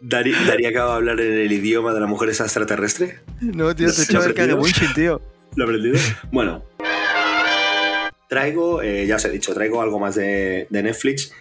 Dari, 0.00 0.32
Daría 0.46 0.68
acaba 0.68 0.90
de 0.90 0.96
hablar 0.96 1.20
en 1.20 1.32
el 1.32 1.52
idioma 1.52 1.94
de 1.94 2.00
la 2.00 2.06
mujer 2.06 2.28
esa 2.28 2.44
extraterrestre. 2.44 3.20
No, 3.40 3.74
tío, 3.74 3.90
te 3.92 4.00
he 4.00 4.04
hecho 4.04 4.12
¿Lo 4.14 4.20
ver 4.20 4.34
que 4.34 4.42
haga 4.42 4.52
aprendido? 4.54 4.58
bullshit, 4.58 4.94
tío. 4.94 5.20
¿Lo 5.56 5.64
he 5.64 5.68
aprendido? 5.68 5.98
Bueno. 6.30 6.62
Traigo, 8.28 8.82
eh, 8.82 9.06
ya 9.06 9.16
os 9.16 9.24
he 9.24 9.30
dicho, 9.30 9.54
traigo 9.54 9.82
algo 9.82 9.98
más 9.98 10.14
de, 10.14 10.66
Netflix. 10.70 11.32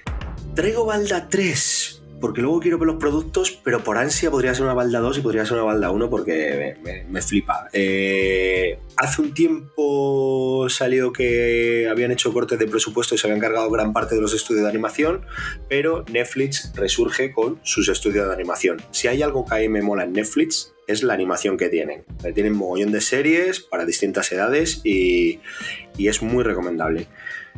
Traigo 0.56 0.86
Balda 0.86 1.30
3, 1.30 2.04
porque 2.22 2.42
luego 2.42 2.60
quiero 2.60 2.78
ver 2.78 2.88
los 2.88 2.98
productos, 2.98 3.52
pero 3.64 3.84
por 3.84 3.98
ansia 3.98 4.30
podría 4.30 4.54
ser 4.54 4.66
una 4.66 4.74
Balda 4.74 5.00
2 5.00 5.18
y 5.18 5.22
podría 5.22 5.46
ser 5.46 5.56
una 5.56 5.64
Balda 5.64 5.92
1 5.92 6.10
porque 6.10 6.76
me 7.10 7.22
flipa. 7.22 7.70
Eh, 7.74 8.80
hace 8.98 9.22
un 9.22 9.34
tiempo 9.34 10.68
salió 10.70 11.12
que 11.12 11.88
habían 11.90 12.12
hecho 12.12 12.32
cortes 12.34 12.60
de 12.60 12.68
presupuesto 12.68 13.16
y 13.16 13.18
se 13.18 13.28
habían 13.28 13.40
cargado 13.40 13.70
gran 13.70 13.94
parte 13.94 14.16
de 14.16 14.22
los 14.22 14.34
estudios 14.34 14.64
de 14.64 14.70
animación, 14.70 15.26
pero 15.70 16.06
Netflix 16.12 16.72
resurge 16.76 17.32
con 17.32 17.60
sus 17.64 17.90
estudios 17.90 18.28
de 18.28 18.34
animación. 18.34 18.82
Si 18.92 19.08
hay 19.08 19.22
algo 19.22 19.46
que 19.46 19.56
a 19.56 19.58
mí 19.60 19.70
me 19.70 19.82
mola 19.82 20.04
en 20.04 20.14
Netflix, 20.14 20.73
es 20.88 21.04
la 21.04 21.14
animación 21.14 21.58
que 21.58 21.70
tienen. 21.70 22.04
Eh, 22.24 22.34
Tienen 22.34 22.54
mogollón 22.54 22.92
de 22.92 23.02
series 23.02 23.60
para 23.60 23.86
distintas 23.86 24.32
edades 24.32 24.82
y, 24.84 25.40
y 25.98 26.08
es 26.08 26.22
muy 26.22 26.44
recomendable. 26.44 27.08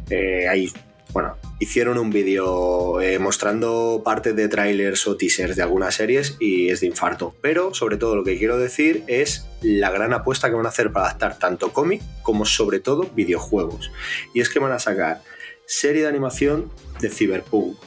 Eh, 0.10 0.48
hay, 0.48 0.72
bueno, 1.14 1.38
hicieron 1.60 1.98
un 1.98 2.10
vídeo 2.10 3.02
eh, 3.02 3.20
mostrando 3.20 4.02
partes 4.04 4.36
de 4.36 4.48
trailers 4.48 5.08
o 5.08 5.16
teasers 5.18 5.56
de 5.56 5.64
algunas 5.64 5.96
series 5.96 6.38
y 6.40 6.70
es 6.70 6.82
de 6.82 6.88
infarto. 6.88 7.36
Pero 7.42 7.74
sobre 7.74 7.98
todo 7.98 8.16
lo 8.16 8.24
que 8.24 8.38
quiero 8.38 8.58
decir 8.58 9.04
es 9.08 9.48
la 9.62 9.92
gran 9.92 10.14
apuesta 10.14 10.50
que 10.50 10.56
van 10.56 10.66
a 10.66 10.70
hacer 10.70 10.92
para 10.92 11.08
adaptar 11.08 11.40
tanto 11.40 11.74
cómic 11.74 12.02
como 12.22 12.46
sobre 12.46 12.80
todo 12.80 13.10
videojuegos. 13.16 13.92
Y 14.34 14.42
es 14.42 14.50
que 14.50 14.60
van 14.60 14.72
a 14.72 14.80
sacar 14.80 15.22
serie 15.66 16.04
de 16.04 16.08
animación 16.08 16.72
de 17.02 17.10
Cyberpunk, 17.10 17.78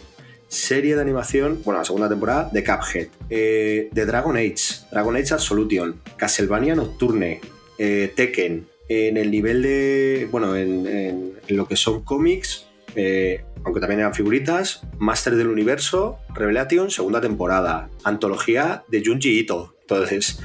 serie 0.48 0.94
de 0.96 1.02
animación, 1.02 1.60
bueno, 1.64 1.78
la 1.80 1.84
segunda 1.84 2.08
temporada 2.08 2.48
de 2.52 2.64
Cuphead, 2.64 3.08
eh, 3.30 3.88
de 3.92 4.06
Dragon 4.06 4.36
Age, 4.36 4.56
Dragon 4.90 5.14
Age 5.16 5.34
Absolution, 5.34 6.00
Castlevania 6.16 6.74
Nocturne, 6.74 7.40
eh, 7.78 8.12
Tekken, 8.16 8.66
en 8.88 9.16
el 9.18 9.30
nivel 9.30 9.62
de, 9.62 10.26
bueno, 10.30 10.56
en, 10.56 10.86
en- 10.86 11.32
en 11.46 11.56
lo 11.56 11.68
que 11.68 11.76
son 11.76 12.02
cómics, 12.04 12.66
eh, 12.96 13.42
aunque 13.64 13.80
también 13.80 14.00
eran 14.00 14.14
figuritas, 14.14 14.80
Master 14.98 15.36
del 15.36 15.48
Universo, 15.48 16.18
Revelation, 16.34 16.90
segunda 16.90 17.20
temporada, 17.20 17.90
antología 18.04 18.84
de 18.88 19.02
Junji 19.04 19.38
Ito. 19.40 19.74
Entonces, 19.82 20.40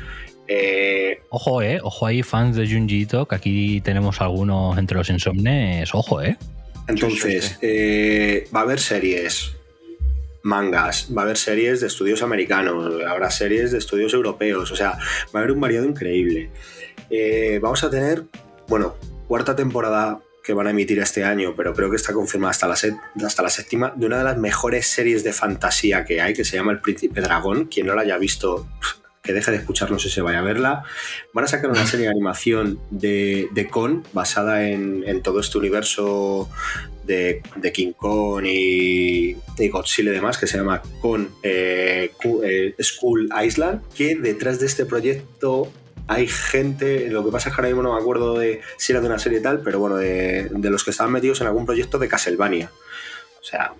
eh, 0.49 1.19
Ojo, 1.29 1.61
eh, 1.61 1.79
ojo 1.81 2.05
ahí, 2.05 2.21
fans 2.21 2.57
de 2.57 2.67
Junji 2.67 3.01
Ito, 3.03 3.25
que 3.27 3.35
aquí 3.35 3.81
tenemos 3.81 4.19
algunos 4.19 4.77
entre 4.77 4.97
los 4.97 5.09
insomnes. 5.09 5.89
Ojo, 5.95 6.21
eh. 6.21 6.37
Entonces, 6.89 7.57
eh, 7.61 8.45
va 8.53 8.59
a 8.59 8.63
haber 8.63 8.79
series, 8.79 9.55
mangas, 10.43 11.07
va 11.15 11.23
a 11.23 11.25
haber 11.25 11.37
series 11.37 11.81
de 11.81 11.87
estudios 11.87 12.21
americanos, 12.21 13.01
habrá 13.07 13.31
series 13.31 13.71
de 13.71 13.77
estudios 13.79 14.13
europeos, 14.13 14.71
o 14.71 14.75
sea, 14.75 14.91
va 14.91 14.99
a 15.33 15.37
haber 15.39 15.51
un 15.51 15.61
variado 15.61 15.85
increíble. 15.85 16.51
Eh, 17.09 17.59
vamos 17.61 17.83
a 17.83 17.89
tener, 17.89 18.25
bueno, 18.67 18.95
cuarta 19.27 19.55
temporada 19.55 20.19
que 20.43 20.53
van 20.53 20.67
a 20.67 20.71
emitir 20.71 20.99
este 20.99 21.23
año, 21.23 21.53
pero 21.55 21.73
creo 21.73 21.89
que 21.89 21.95
está 21.95 22.11
confirmada 22.11 22.51
hasta 22.51 22.67
la, 22.67 22.75
hasta 23.25 23.41
la 23.41 23.49
séptima, 23.49 23.93
de 23.95 24.05
una 24.05 24.17
de 24.17 24.25
las 24.25 24.37
mejores 24.37 24.85
series 24.87 25.23
de 25.23 25.31
fantasía 25.31 26.03
que 26.03 26.19
hay, 26.19 26.33
que 26.33 26.43
se 26.43 26.57
llama 26.57 26.73
El 26.73 26.81
Príncipe 26.81 27.21
Dragón. 27.21 27.65
Quien 27.65 27.87
no 27.87 27.95
la 27.95 28.01
haya 28.01 28.17
visto, 28.17 28.67
que 29.21 29.31
deje 29.31 29.51
de 29.51 29.57
escucharnos 29.57 30.05
y 30.05 30.09
se 30.09 30.21
vaya 30.21 30.39
a 30.39 30.41
verla. 30.41 30.83
Van 31.31 31.45
a 31.45 31.47
sacar 31.47 31.69
una 31.69 31.87
serie 31.87 32.07
de 32.07 32.11
animación 32.11 32.77
de, 32.89 33.47
de 33.53 33.69
Con, 33.69 34.03
basada 34.11 34.67
en, 34.67 35.05
en 35.07 35.21
todo 35.21 35.39
este 35.39 35.57
universo 35.57 36.49
de, 37.05 37.41
de 37.55 37.71
King 37.71 37.93
Kong 37.93 38.45
y, 38.45 39.35
y 39.57 39.69
Godzilla 39.69 40.11
y 40.11 40.15
demás, 40.15 40.37
que 40.37 40.47
se 40.47 40.57
llama 40.57 40.81
Con 41.01 41.29
eh, 41.43 42.11
eh, 42.43 42.75
School 42.81 43.29
Island, 43.45 43.81
que 43.95 44.15
detrás 44.15 44.59
de 44.59 44.65
este 44.65 44.85
proyecto 44.85 45.71
hay 46.07 46.27
gente, 46.27 47.09
lo 47.09 47.23
que 47.23 47.31
pasa 47.31 47.49
es 47.49 47.55
que 47.55 47.61
ahora 47.61 47.69
mismo 47.69 47.83
no 47.83 47.93
me 47.93 48.01
acuerdo 48.01 48.37
de 48.37 48.61
si 48.77 48.91
era 48.91 49.01
de 49.01 49.07
una 49.07 49.19
serie 49.19 49.39
y 49.39 49.41
tal, 49.41 49.61
pero 49.61 49.79
bueno, 49.79 49.95
de, 49.95 50.49
de 50.49 50.69
los 50.69 50.83
que 50.83 50.91
estaban 50.91 51.13
metidos 51.13 51.41
en 51.41 51.47
algún 51.47 51.65
proyecto 51.65 51.97
de 51.97 52.07
Castlevania. 52.07 52.71
O 53.39 53.43
sea, 53.43 53.73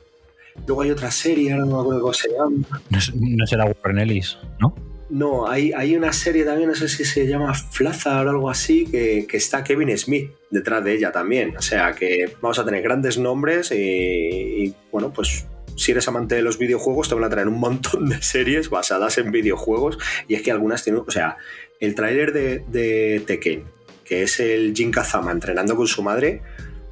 luego 0.66 0.82
hay 0.82 0.92
otra 0.92 1.12
serie, 1.12 1.52
ahora 1.52 1.66
no 1.66 1.76
me 1.76 1.82
acuerdo 1.82 2.02
cómo 2.02 2.14
se 2.14 2.30
llama. 2.30 2.82
No, 2.90 3.00
no 3.14 3.48
será 3.48 3.66
Warren 3.66 4.00
Ellis, 4.00 4.38
¿no? 4.60 4.93
No, 5.10 5.48
hay, 5.48 5.72
hay 5.74 5.96
una 5.96 6.14
serie 6.14 6.44
también, 6.44 6.70
no 6.70 6.76
sé 6.76 6.88
si 6.88 7.06
se 7.06 7.28
llama 7.28 7.54
Flazar 7.54 8.26
o 8.28 8.30
algo 8.32 8.50
así, 8.50 8.86
que, 8.86 9.28
que 9.28 9.38
está 9.38 9.64
Kevin 9.64 9.96
Smith 9.98 10.32
detrás 10.50 10.84
de 10.84 10.94
ella 10.94 11.12
también. 11.12 11.56
O 11.58 11.62
sea 11.62 11.94
que 11.94 12.34
vamos 12.42 12.58
a 12.60 12.66
tener 12.66 12.82
grandes 12.82 13.18
nombres 13.18 13.72
y, 13.72 14.74
bueno, 14.92 15.12
pues 15.12 15.46
si 15.76 15.92
eres 15.92 16.08
amante 16.08 16.36
de 16.36 16.42
los 16.42 16.58
videojuegos 16.58 17.10
te 17.10 17.16
van 17.16 17.24
a 17.24 17.30
traer 17.30 17.48
un 17.48 17.60
montón 17.60 18.08
de 18.10 18.22
series 18.22 18.70
basadas 18.70 19.18
en 19.18 19.32
videojuegos 19.32 19.98
y 20.28 20.36
es 20.36 20.42
que 20.42 20.52
algunas 20.52 20.84
tienen, 20.84 21.04
o 21.06 21.12
sea, 21.12 21.38
el 21.80 21.96
tráiler 21.96 22.32
de, 22.32 22.64
de 22.68 23.22
Tekken, 23.26 23.66
que 24.06 24.24
es 24.24 24.40
el 24.40 24.74
Jin 24.74 24.92
Kazama 24.92 25.32
entrenando 25.32 25.76
con 25.76 25.88
su 25.88 26.02
madre, 26.02 26.42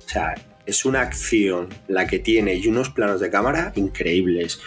o 0.05 0.09
sea, 0.09 0.36
es 0.66 0.86
una 0.86 1.01
acción 1.01 1.70
la 1.88 2.07
que 2.07 2.20
tiene 2.20 2.55
y 2.55 2.68
unos 2.68 2.89
planos 2.89 3.20
de 3.20 3.30
cámara 3.30 3.72
increíbles. 3.76 4.59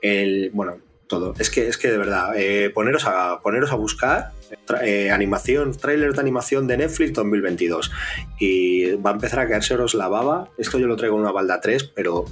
El, 0.00 0.50
bueno, 0.52 0.78
todo. 1.08 1.34
Es 1.38 1.50
que, 1.50 1.66
es 1.66 1.76
que 1.76 1.88
de 1.90 1.98
verdad, 1.98 2.32
eh, 2.36 2.70
poneros, 2.70 3.04
a, 3.06 3.40
poneros 3.40 3.72
a 3.72 3.74
buscar 3.74 4.30
tra- 4.66 4.82
eh, 4.84 5.10
animación, 5.10 5.76
tráiler 5.76 6.12
de 6.12 6.20
animación 6.20 6.66
de 6.66 6.76
Netflix 6.76 7.12
2022 7.14 7.90
y 8.38 8.92
va 8.96 9.10
a 9.10 9.14
empezar 9.14 9.40
a 9.40 9.48
caérseros 9.48 9.94
la 9.94 10.08
baba. 10.08 10.48
Esto 10.58 10.78
yo 10.78 10.86
lo 10.86 10.96
traigo 10.96 11.16
en 11.16 11.22
una 11.22 11.32
balda 11.32 11.60
3, 11.60 11.84
pero, 11.94 12.26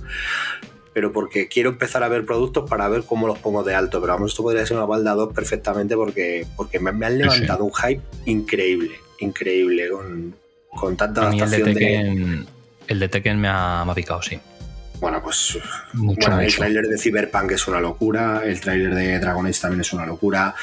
pero 0.92 1.12
porque 1.12 1.48
quiero 1.48 1.70
empezar 1.70 2.02
a 2.02 2.08
ver 2.08 2.24
productos 2.24 2.68
para 2.68 2.88
ver 2.88 3.02
cómo 3.04 3.26
los 3.26 3.38
pongo 3.38 3.62
de 3.64 3.74
alto. 3.74 4.00
Pero 4.00 4.12
vamos, 4.12 4.32
esto 4.32 4.42
podría 4.42 4.64
ser 4.66 4.76
una 4.76 4.86
balda 4.86 5.14
2 5.14 5.32
perfectamente 5.34 5.96
porque, 5.96 6.46
porque 6.56 6.78
me, 6.78 6.92
me 6.92 7.06
han 7.06 7.12
sí. 7.14 7.18
levantado 7.18 7.64
un 7.64 7.72
hype 7.74 8.02
increíble, 8.26 8.92
increíble 9.18 9.88
con, 9.90 10.34
con 10.68 10.96
tanta 10.96 11.26
A 11.26 11.30
mí 11.30 11.40
el 11.40 11.50
de 11.50 11.56
adaptación 11.56 11.74
de... 11.74 11.80
Tekken, 11.80 12.46
el 12.88 13.00
de 13.00 13.08
Tekken 13.08 13.40
me 13.40 13.48
ha, 13.48 13.82
me 13.84 13.92
ha 13.92 13.94
picado, 13.94 14.22
sí. 14.22 14.38
Bueno, 15.00 15.22
pues 15.22 15.58
Mucho, 15.92 16.28
bueno, 16.28 16.40
el 16.40 16.54
tráiler 16.54 16.86
de 16.86 16.98
Cyberpunk 16.98 17.52
es 17.52 17.68
una 17.68 17.80
locura, 17.80 18.42
el 18.44 18.60
tráiler 18.60 18.94
de 18.94 19.18
Dragon 19.18 19.46
Age 19.46 19.60
también 19.60 19.80
es 19.80 19.92
una 19.92 20.06
locura. 20.06 20.54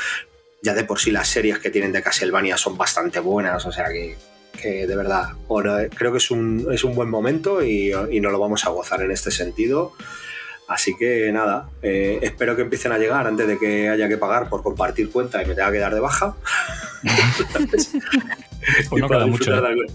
Ya 0.62 0.74
de 0.74 0.86
por 0.86 1.00
sí 1.00 1.12
las 1.12 1.28
series 1.28 1.60
que 1.60 1.70
tienen 1.70 1.92
de 1.92 2.02
Castlevania 2.02 2.58
son 2.58 2.78
bastante 2.78 3.20
buenas, 3.20 3.66
o 3.66 3.72
sea 3.72 3.90
que, 3.90 4.16
que 4.60 4.88
de 4.88 4.96
verdad, 4.96 5.34
bueno, 5.48 5.78
eh, 5.78 5.90
creo 5.94 6.12
que 6.12 6.20
es 6.20 6.32
un, 6.32 6.68
es 6.72 6.84
un 6.84 6.96
buen 6.96 7.10
momento 7.10 7.64
y, 7.64 7.92
y 8.12 8.20
nos 8.22 8.32
lo 8.32 8.40
vamos 8.40 8.66
a 8.66 8.70
gozar 8.70 9.02
en 9.02 9.12
este 9.12 9.30
sentido. 9.32 9.94
Así 10.68 10.96
que 10.96 11.32
nada, 11.32 11.70
eh, 11.82 12.20
espero 12.22 12.56
que 12.56 12.62
empiecen 12.62 12.94
a 12.94 12.98
llegar 12.98 13.28
antes 13.28 13.48
de 13.48 13.60
que 13.60 13.90
haya 13.90 14.08
que 14.08 14.18
pagar 14.18 14.50
por 14.50 14.64
compartir 14.64 15.12
cuenta 15.12 15.44
y 15.44 15.46
me 15.46 15.56
tenga 15.56 15.72
que 15.72 15.80
dar 15.80 15.94
de 15.94 16.00
baja. 16.00 16.36
Pues 18.90 19.00
y, 19.00 19.02
no 19.02 19.08
pueda 19.10 19.20
queda 19.20 19.28
mucho, 19.30 19.54
¿eh? 19.54 19.60
de 19.60 19.68
alguna, 19.68 19.94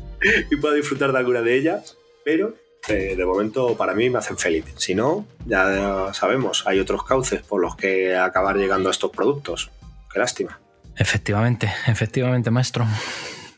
y 0.51 0.57
pueda 0.57 0.75
disfrutar 0.75 1.11
de 1.11 1.17
alguna 1.17 1.41
de 1.41 1.55
ellas, 1.55 1.97
pero 2.23 2.55
eh, 2.89 3.17
de 3.17 3.27
momento 3.27 3.77
para 3.77 3.95
mí 3.95 4.11
me 4.11 4.19
hacen 4.19 4.39
feliz. 4.39 4.65
Si 4.77 4.95
no, 4.95 5.27
ya 5.47 6.13
sabemos, 6.13 6.65
hay 6.67 6.79
otros 6.81 7.05
cauces 7.05 7.43
por 7.43 7.61
los 7.61 7.77
que 7.77 8.17
acabar 8.17 8.57
llegando 8.57 8.89
a 8.89 8.93
estos 8.93 9.11
productos. 9.11 9.71
Qué 10.13 10.19
lástima. 10.19 10.59
Efectivamente, 10.97 11.73
efectivamente, 11.87 12.51
maestro. 12.51 12.87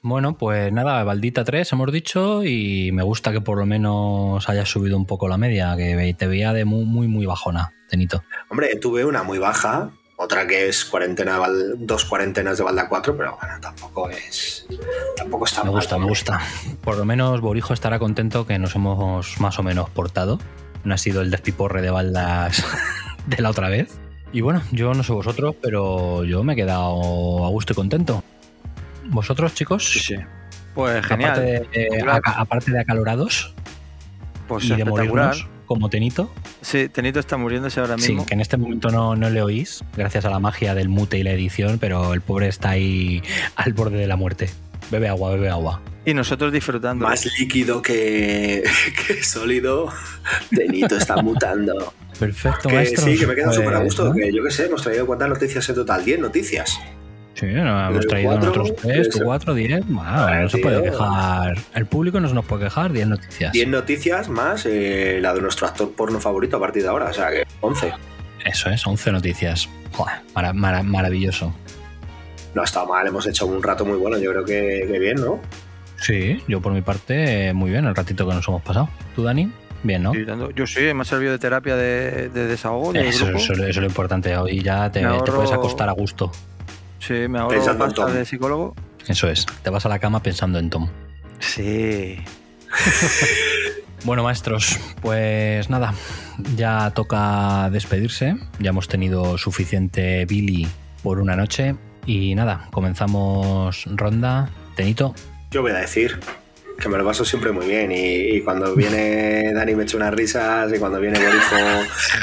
Bueno, 0.02 0.36
pues 0.36 0.72
nada, 0.72 1.04
Baldita 1.04 1.44
3 1.44 1.72
hemos 1.72 1.92
dicho 1.92 2.42
y 2.42 2.90
me 2.92 3.02
gusta 3.02 3.32
que 3.32 3.42
por 3.42 3.58
lo 3.58 3.66
menos 3.66 4.48
haya 4.48 4.64
subido 4.64 4.96
un 4.96 5.06
poco 5.06 5.28
la 5.28 5.36
media, 5.36 5.76
que 5.76 6.14
te 6.16 6.26
veía 6.26 6.54
de 6.54 6.64
muy, 6.64 6.84
muy, 6.84 7.06
muy 7.06 7.26
bajona, 7.26 7.72
Tenito. 7.88 8.22
Hombre, 8.48 8.76
tuve 8.76 9.04
una 9.04 9.22
muy 9.22 9.38
baja, 9.38 9.90
otra 10.22 10.46
que 10.46 10.68
es 10.68 10.84
cuarentena 10.84 11.32
de 11.34 11.38
Val- 11.38 11.74
dos 11.78 12.04
cuarentenas 12.04 12.58
de 12.58 12.64
Balda 12.64 12.88
4, 12.88 13.16
pero 13.16 13.38
bueno, 13.40 13.54
tampoco 13.60 14.10
es. 14.10 14.66
Tampoco 15.16 15.46
está 15.46 15.60
Me 15.64 15.70
mal. 15.70 15.76
gusta, 15.80 15.98
me 15.98 16.04
gusta. 16.06 16.40
Por 16.82 16.98
lo 16.98 17.04
menos 17.06 17.40
Borijo 17.40 17.72
estará 17.72 17.98
contento 17.98 18.46
que 18.46 18.58
nos 18.58 18.74
hemos 18.76 19.40
más 19.40 19.58
o 19.58 19.62
menos 19.62 19.88
portado. 19.90 20.38
No 20.84 20.94
ha 20.94 20.98
sido 20.98 21.22
el 21.22 21.30
despiporre 21.30 21.80
de 21.82 21.90
baldas 21.90 22.62
de 23.26 23.40
la 23.42 23.48
otra 23.50 23.68
vez. 23.70 23.98
Y 24.32 24.42
bueno, 24.42 24.62
yo 24.72 24.92
no 24.94 25.02
sé 25.02 25.12
vosotros, 25.12 25.56
pero 25.60 26.22
yo 26.24 26.44
me 26.44 26.52
he 26.52 26.56
quedado 26.56 27.44
a 27.44 27.48
gusto 27.48 27.72
y 27.72 27.76
contento. 27.76 28.22
¿Vosotros, 29.06 29.54
chicos? 29.54 29.90
Sí, 29.90 30.00
sí. 30.00 30.16
Pues 30.74 31.04
genial. 31.04 31.30
Aparte 31.32 31.50
de, 31.50 31.68
eh, 31.72 31.88
Claro. 32.02 32.12
aca- 32.18 32.40
aparte 32.40 32.70
de 32.70 32.80
acalorados. 32.80 33.54
Pues 34.46 34.64
y 34.66 34.74
de 34.74 34.84
morirnos, 34.84 35.48
como 35.70 35.88
Tenito. 35.88 36.32
Sí, 36.62 36.88
Tenito 36.88 37.20
está 37.20 37.36
muriéndose 37.36 37.78
ahora 37.78 37.96
Sí, 37.96 38.08
mismo. 38.10 38.26
que 38.26 38.34
en 38.34 38.40
este 38.40 38.56
momento 38.56 38.90
no, 38.90 39.14
no 39.14 39.30
le 39.30 39.40
oís, 39.40 39.84
gracias 39.96 40.24
a 40.24 40.30
la 40.30 40.40
magia 40.40 40.74
del 40.74 40.88
mute 40.88 41.16
y 41.16 41.22
la 41.22 41.30
edición, 41.30 41.78
pero 41.78 42.12
el 42.12 42.22
pobre 42.22 42.48
está 42.48 42.70
ahí 42.70 43.22
al 43.54 43.72
borde 43.72 43.96
de 43.98 44.08
la 44.08 44.16
muerte. 44.16 44.50
Bebe 44.90 45.06
agua, 45.08 45.30
bebe 45.30 45.48
agua. 45.48 45.80
Y 46.04 46.12
nosotros 46.12 46.52
disfrutando. 46.52 47.06
Más 47.06 47.24
líquido 47.38 47.82
que, 47.82 48.64
que 49.06 49.22
sólido. 49.22 49.92
Tenito 50.50 50.96
está 50.96 51.22
mutando. 51.22 51.94
Perfecto, 52.18 52.68
Que 52.68 52.74
maestro. 52.74 53.04
sí, 53.04 53.16
que 53.16 53.28
me 53.28 53.36
quedo 53.36 53.44
Pues, 53.46 53.56
súper 53.58 53.74
a 53.74 53.78
gusto. 53.78 54.04
¿no? 54.06 54.14
Que 54.14 54.32
yo 54.32 54.42
qué 54.42 54.50
sé, 54.50 54.66
hemos 54.66 54.82
traído 54.82 55.06
cuántas 55.06 55.28
noticias 55.28 55.68
en 55.68 55.76
total. 55.76 56.04
10 56.04 56.18
noticias. 56.18 56.80
Sí, 57.40 57.46
no, 57.46 57.88
hemos 57.90 58.06
traído 58.06 58.32
cuatro, 58.32 58.50
nosotros 58.50 58.76
tres, 58.82 59.08
tú 59.08 59.20
cuatro, 59.24 59.54
diez. 59.54 59.80
Bueno, 59.86 60.42
no 60.42 60.48
se 60.50 60.58
tío. 60.58 60.62
puede 60.66 60.82
quejar. 60.82 61.56
El 61.74 61.86
público 61.86 62.20
no 62.20 62.28
se 62.28 62.34
nos 62.34 62.44
puede 62.44 62.64
quejar, 62.64 62.92
diez 62.92 63.06
noticias. 63.08 63.52
10 63.52 63.68
noticias 63.68 64.28
más 64.28 64.66
eh, 64.66 65.20
la 65.22 65.32
de 65.32 65.40
nuestro 65.40 65.66
actor 65.66 65.90
porno 65.92 66.20
favorito 66.20 66.58
a 66.58 66.60
partir 66.60 66.82
de 66.82 66.88
ahora. 66.90 67.06
O 67.06 67.12
sea 67.14 67.30
que 67.30 67.44
11. 67.62 67.92
Eso 68.44 68.68
es, 68.70 68.86
11 68.86 69.12
noticias. 69.12 69.68
Joder, 69.92 70.16
mara- 70.34 70.52
mara- 70.52 70.82
maravilloso. 70.82 71.54
No 72.54 72.60
ha 72.62 72.64
estado 72.64 72.86
mal, 72.88 73.06
hemos 73.06 73.26
hecho 73.26 73.46
un 73.46 73.62
rato 73.62 73.84
muy 73.86 73.96
bueno. 73.96 74.18
Yo 74.18 74.32
creo 74.32 74.44
que, 74.44 74.86
que 74.90 74.98
bien, 74.98 75.16
¿no? 75.16 75.40
Sí, 75.96 76.42
yo 76.48 76.60
por 76.60 76.72
mi 76.72 76.82
parte, 76.82 77.48
eh, 77.48 77.52
muy 77.54 77.70
bien, 77.70 77.84
el 77.86 77.94
ratito 77.94 78.26
que 78.28 78.34
nos 78.34 78.46
hemos 78.48 78.60
pasado. 78.62 78.88
¿Tú, 79.16 79.22
Dani? 79.22 79.50
Bien, 79.82 80.02
¿no? 80.02 80.12
Yo 80.50 80.66
sí, 80.66 80.80
me 80.92 81.02
ha 81.02 81.04
servido 81.04 81.32
de 81.32 81.38
terapia 81.38 81.74
de, 81.74 82.28
de 82.28 82.46
desahogo. 82.46 82.92
Eso, 82.94 83.24
grupo. 83.24 83.38
eso- 83.38 83.52
eso 83.54 83.64
es 83.64 83.76
lo 83.78 83.86
importante. 83.86 84.36
Hoy 84.36 84.62
ya 84.62 84.90
te, 84.92 85.02
puedes 85.06 85.52
acostar 85.52 85.88
a 85.88 85.92
gusto. 85.92 86.30
Sí, 87.00 87.26
me 87.28 87.38
ahorro 87.40 87.56
Pensando 87.56 87.84
en 87.86 87.92
Tom. 87.92 88.12
de 88.12 88.24
psicólogo. 88.24 88.74
Eso 89.08 89.28
es. 89.28 89.46
Te 89.62 89.70
vas 89.70 89.84
a 89.84 89.88
la 89.88 89.98
cama 89.98 90.22
pensando 90.22 90.58
en 90.58 90.70
Tom. 90.70 90.88
Sí. 91.40 92.18
Bueno, 94.02 94.22
maestros, 94.22 94.80
pues 95.02 95.68
nada, 95.68 95.92
ya 96.56 96.90
toca 96.94 97.68
despedirse. 97.70 98.34
Ya 98.58 98.70
hemos 98.70 98.88
tenido 98.88 99.36
suficiente 99.36 100.24
Billy 100.24 100.66
por 101.02 101.20
una 101.20 101.36
noche. 101.36 101.76
Y 102.06 102.34
nada, 102.34 102.68
comenzamos 102.70 103.84
ronda. 103.94 104.48
Tenito, 104.74 105.14
Yo 105.50 105.60
voy 105.60 105.72
a 105.72 105.80
decir 105.80 106.18
que 106.80 106.88
me 106.88 106.98
lo 106.98 107.04
paso 107.04 107.24
siempre 107.24 107.52
muy 107.52 107.66
bien. 107.66 107.92
Y, 107.92 108.36
y 108.36 108.40
cuando 108.40 108.74
viene 108.74 109.52
Dani 109.54 109.74
me 109.74 109.84
echa 109.84 109.96
unas 109.96 110.12
risas. 110.12 110.72
Y 110.74 110.78
cuando 110.78 110.98
viene 110.98 111.18
Borijo 111.18 111.56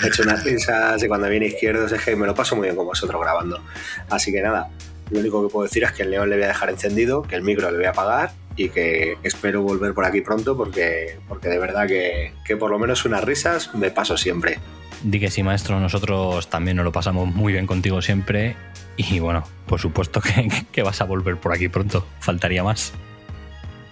me 0.01 0.07
echa 0.09 0.23
unas 0.23 0.43
risas. 0.43 1.01
Y 1.01 1.07
cuando 1.07 1.29
viene 1.29 1.47
Izquierdos 1.47 1.91
es 1.91 2.03
que 2.03 2.15
me 2.15 2.27
lo 2.27 2.35
paso 2.35 2.55
muy 2.55 2.65
bien 2.65 2.75
con 2.75 2.85
vosotros 2.85 3.21
grabando. 3.21 3.61
Así 4.09 4.31
que 4.31 4.41
nada, 4.41 4.69
lo 5.09 5.19
único 5.19 5.47
que 5.47 5.51
puedo 5.51 5.63
decir 5.65 5.84
es 5.84 5.91
que 5.93 6.03
el 6.03 6.11
león 6.11 6.29
le 6.29 6.35
voy 6.35 6.45
a 6.45 6.49
dejar 6.49 6.69
encendido, 6.69 7.21
que 7.21 7.35
el 7.35 7.41
micro 7.41 7.71
le 7.71 7.77
voy 7.77 7.85
a 7.85 7.91
apagar 7.91 8.31
y 8.55 8.69
que 8.69 9.17
espero 9.23 9.61
volver 9.61 9.93
por 9.93 10.03
aquí 10.03 10.21
pronto 10.21 10.57
porque, 10.57 11.19
porque 11.27 11.47
de 11.47 11.59
verdad 11.59 11.88
que, 11.88 12.34
que 12.43 12.57
por 12.57 12.71
lo 12.71 12.79
menos 12.79 13.05
unas 13.05 13.23
risas 13.23 13.73
me 13.75 13.91
paso 13.91 14.17
siempre. 14.17 14.59
di 15.03 15.19
que 15.19 15.29
sí, 15.29 15.43
maestro, 15.43 15.79
nosotros 15.79 16.49
también 16.49 16.77
nos 16.77 16.84
lo 16.84 16.91
pasamos 16.91 17.34
muy 17.34 17.53
bien 17.53 17.67
contigo 17.67 18.01
siempre. 18.01 18.55
Y 18.97 19.19
bueno, 19.19 19.43
por 19.67 19.79
supuesto 19.79 20.21
que, 20.21 20.49
que 20.71 20.81
vas 20.81 21.01
a 21.01 21.05
volver 21.05 21.38
por 21.38 21.53
aquí 21.53 21.69
pronto, 21.69 22.05
faltaría 22.19 22.63
más. 22.63 22.93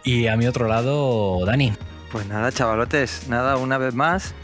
Y 0.06 0.28
a 0.28 0.38
mi 0.38 0.46
otro 0.46 0.68
lado, 0.68 1.44
Dani. 1.48 1.74
Pues 2.12 2.28
nada, 2.28 2.52
chavalotes, 2.52 3.28
nada, 3.28 3.58
una 3.58 3.80
vez 3.80 3.96
más. 3.96 4.36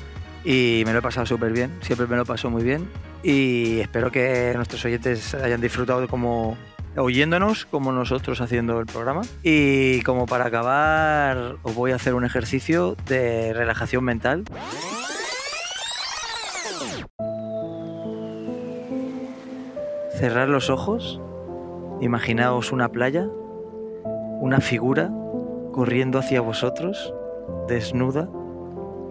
Y 0.43 0.81
me 0.87 0.91
lo 0.91 0.99
he 0.99 1.01
pasado 1.03 1.27
súper 1.27 1.53
bien, 1.53 1.77
siempre 1.81 2.07
me 2.07 2.17
lo 2.17 2.25
paso 2.25 2.49
muy 2.49 2.63
bien. 2.63 2.89
Y 3.21 3.79
espero 3.79 4.11
que 4.11 4.53
nuestros 4.55 4.83
oyentes 4.83 5.35
hayan 5.35 5.61
disfrutado 5.61 6.07
como 6.07 6.57
oyéndonos, 6.97 7.65
como 7.65 7.91
nosotros 7.91 8.41
haciendo 8.41 8.79
el 8.79 8.87
programa. 8.87 9.21
Y 9.43 10.01
como 10.01 10.25
para 10.25 10.47
acabar, 10.47 11.57
os 11.61 11.75
voy 11.75 11.91
a 11.91 11.95
hacer 11.95 12.15
un 12.15 12.25
ejercicio 12.25 12.97
de 13.05 13.53
relajación 13.53 14.03
mental. 14.03 14.45
Cerrar 20.17 20.49
los 20.49 20.71
ojos, 20.71 21.21
imaginaos 22.01 22.71
una 22.71 22.89
playa, 22.89 23.27
una 24.39 24.59
figura 24.59 25.11
corriendo 25.71 26.19
hacia 26.19 26.41
vosotros, 26.41 27.13
desnuda, 27.67 28.27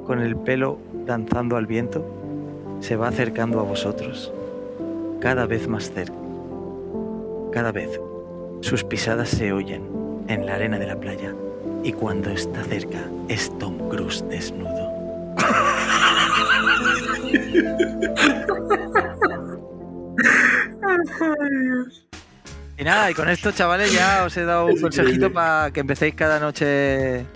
con 0.06 0.20
el 0.20 0.36
pelo 0.36 0.78
danzando 1.06 1.56
al 1.56 1.66
viento, 1.66 2.04
se 2.80 2.96
va 2.96 3.08
acercando 3.08 3.60
a 3.60 3.62
vosotros, 3.62 4.32
cada 5.20 5.46
vez 5.46 5.68
más 5.68 5.90
cerca. 5.90 6.14
Cada 7.52 7.72
vez 7.72 8.00
sus 8.60 8.84
pisadas 8.84 9.28
se 9.28 9.52
oyen 9.52 9.82
en 10.28 10.46
la 10.46 10.54
arena 10.54 10.78
de 10.78 10.86
la 10.86 10.96
playa 10.96 11.34
y 11.82 11.92
cuando 11.92 12.30
está 12.30 12.62
cerca 12.64 13.00
es 13.28 13.56
Tom 13.58 13.88
Cruise 13.88 14.24
desnudo. 14.28 14.90
Y 22.80 22.84
nada, 22.84 23.10
y 23.10 23.14
con 23.14 23.28
esto, 23.28 23.52
chavales, 23.52 23.92
ya 23.92 24.24
os 24.24 24.34
he 24.38 24.44
dado 24.46 24.64
un 24.64 24.80
consejito 24.80 25.30
para 25.30 25.70
que 25.70 25.80
empecéis 25.80 26.14
cada 26.14 26.40
noche. 26.40 27.26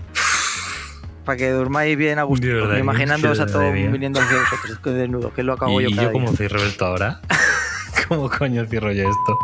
Para 1.26 1.36
que 1.36 1.50
durmáis 1.50 1.98
bien 1.98 2.18
a 2.18 2.22
gusto. 2.22 2.46
Imaginándoos 2.78 3.40
a 3.40 3.46
todos 3.46 3.70
viniendo 3.74 4.20
hacia 4.22 4.38
vosotros, 4.38 4.96
desnudo, 4.96 5.34
que 5.34 5.42
es 5.42 5.46
lo 5.46 5.58
que 5.58 5.66
hago 5.66 5.80
yo 5.82 5.88
¿Y 5.90 5.94
cada 5.94 6.06
yo 6.06 6.12
cómo 6.12 6.28
día. 6.28 6.36
cierro 6.38 6.62
esto 6.64 6.86
ahora? 6.86 7.20
¿Cómo 8.08 8.30
coño 8.30 8.64
cierro 8.64 8.90
yo 8.92 9.06
esto? 9.06 9.38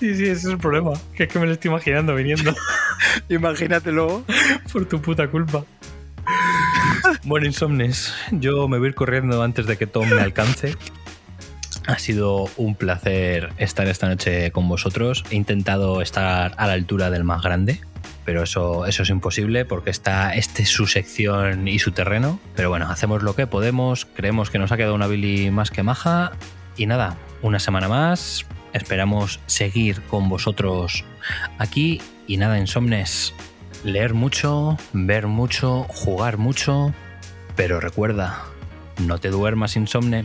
Sí, 0.00 0.14
sí, 0.14 0.22
ese 0.22 0.32
es 0.32 0.44
el 0.46 0.56
problema. 0.58 0.92
Que 1.14 1.24
es 1.24 1.28
que 1.28 1.38
me 1.38 1.44
lo 1.44 1.52
estoy 1.52 1.70
imaginando 1.70 2.14
viniendo 2.14 2.54
Imagínatelo. 3.28 4.24
por 4.72 4.86
tu 4.86 5.02
puta 5.02 5.28
culpa. 5.28 5.62
Bueno, 7.24 7.44
Insomnes, 7.44 8.14
yo 8.30 8.66
me 8.66 8.78
voy 8.78 8.86
a 8.86 8.88
ir 8.88 8.94
corriendo 8.94 9.42
antes 9.42 9.66
de 9.66 9.76
que 9.76 9.86
Tom 9.86 10.08
me 10.08 10.22
alcance. 10.22 10.74
Ha 11.86 11.98
sido 11.98 12.48
un 12.56 12.74
placer 12.74 13.52
estar 13.58 13.86
esta 13.88 14.08
noche 14.08 14.50
con 14.52 14.68
vosotros. 14.68 15.24
He 15.30 15.36
intentado 15.36 16.00
estar 16.00 16.54
a 16.56 16.66
la 16.66 16.72
altura 16.72 17.10
del 17.10 17.24
más 17.24 17.42
grande, 17.42 17.80
pero 18.24 18.42
eso, 18.42 18.86
eso 18.86 19.02
es 19.02 19.10
imposible 19.10 19.66
porque 19.66 19.90
está, 19.90 20.34
este 20.34 20.62
es 20.62 20.70
su 20.70 20.86
sección 20.86 21.68
y 21.68 21.78
su 21.78 21.92
terreno. 21.92 22.40
Pero 22.56 22.70
bueno, 22.70 22.90
hacemos 22.90 23.22
lo 23.22 23.36
que 23.36 23.46
podemos. 23.46 24.06
Creemos 24.06 24.50
que 24.50 24.58
nos 24.58 24.72
ha 24.72 24.76
quedado 24.76 24.94
una 24.94 25.06
Billy 25.06 25.50
más 25.50 25.70
que 25.70 25.82
maja. 25.82 26.32
Y 26.76 26.86
nada, 26.86 27.16
una 27.42 27.58
semana 27.58 27.88
más. 27.88 28.46
Esperamos 28.72 29.40
seguir 29.46 30.00
con 30.02 30.28
vosotros 30.28 31.04
aquí. 31.58 32.00
Y 32.26 32.38
nada, 32.38 32.58
Insomnes, 32.58 33.34
leer 33.84 34.14
mucho, 34.14 34.78
ver 34.94 35.26
mucho, 35.26 35.84
jugar 35.88 36.38
mucho. 36.38 36.94
Pero 37.56 37.78
recuerda, 37.78 38.42
no 38.98 39.18
te 39.18 39.28
duermas, 39.28 39.76
Insomne. 39.76 40.24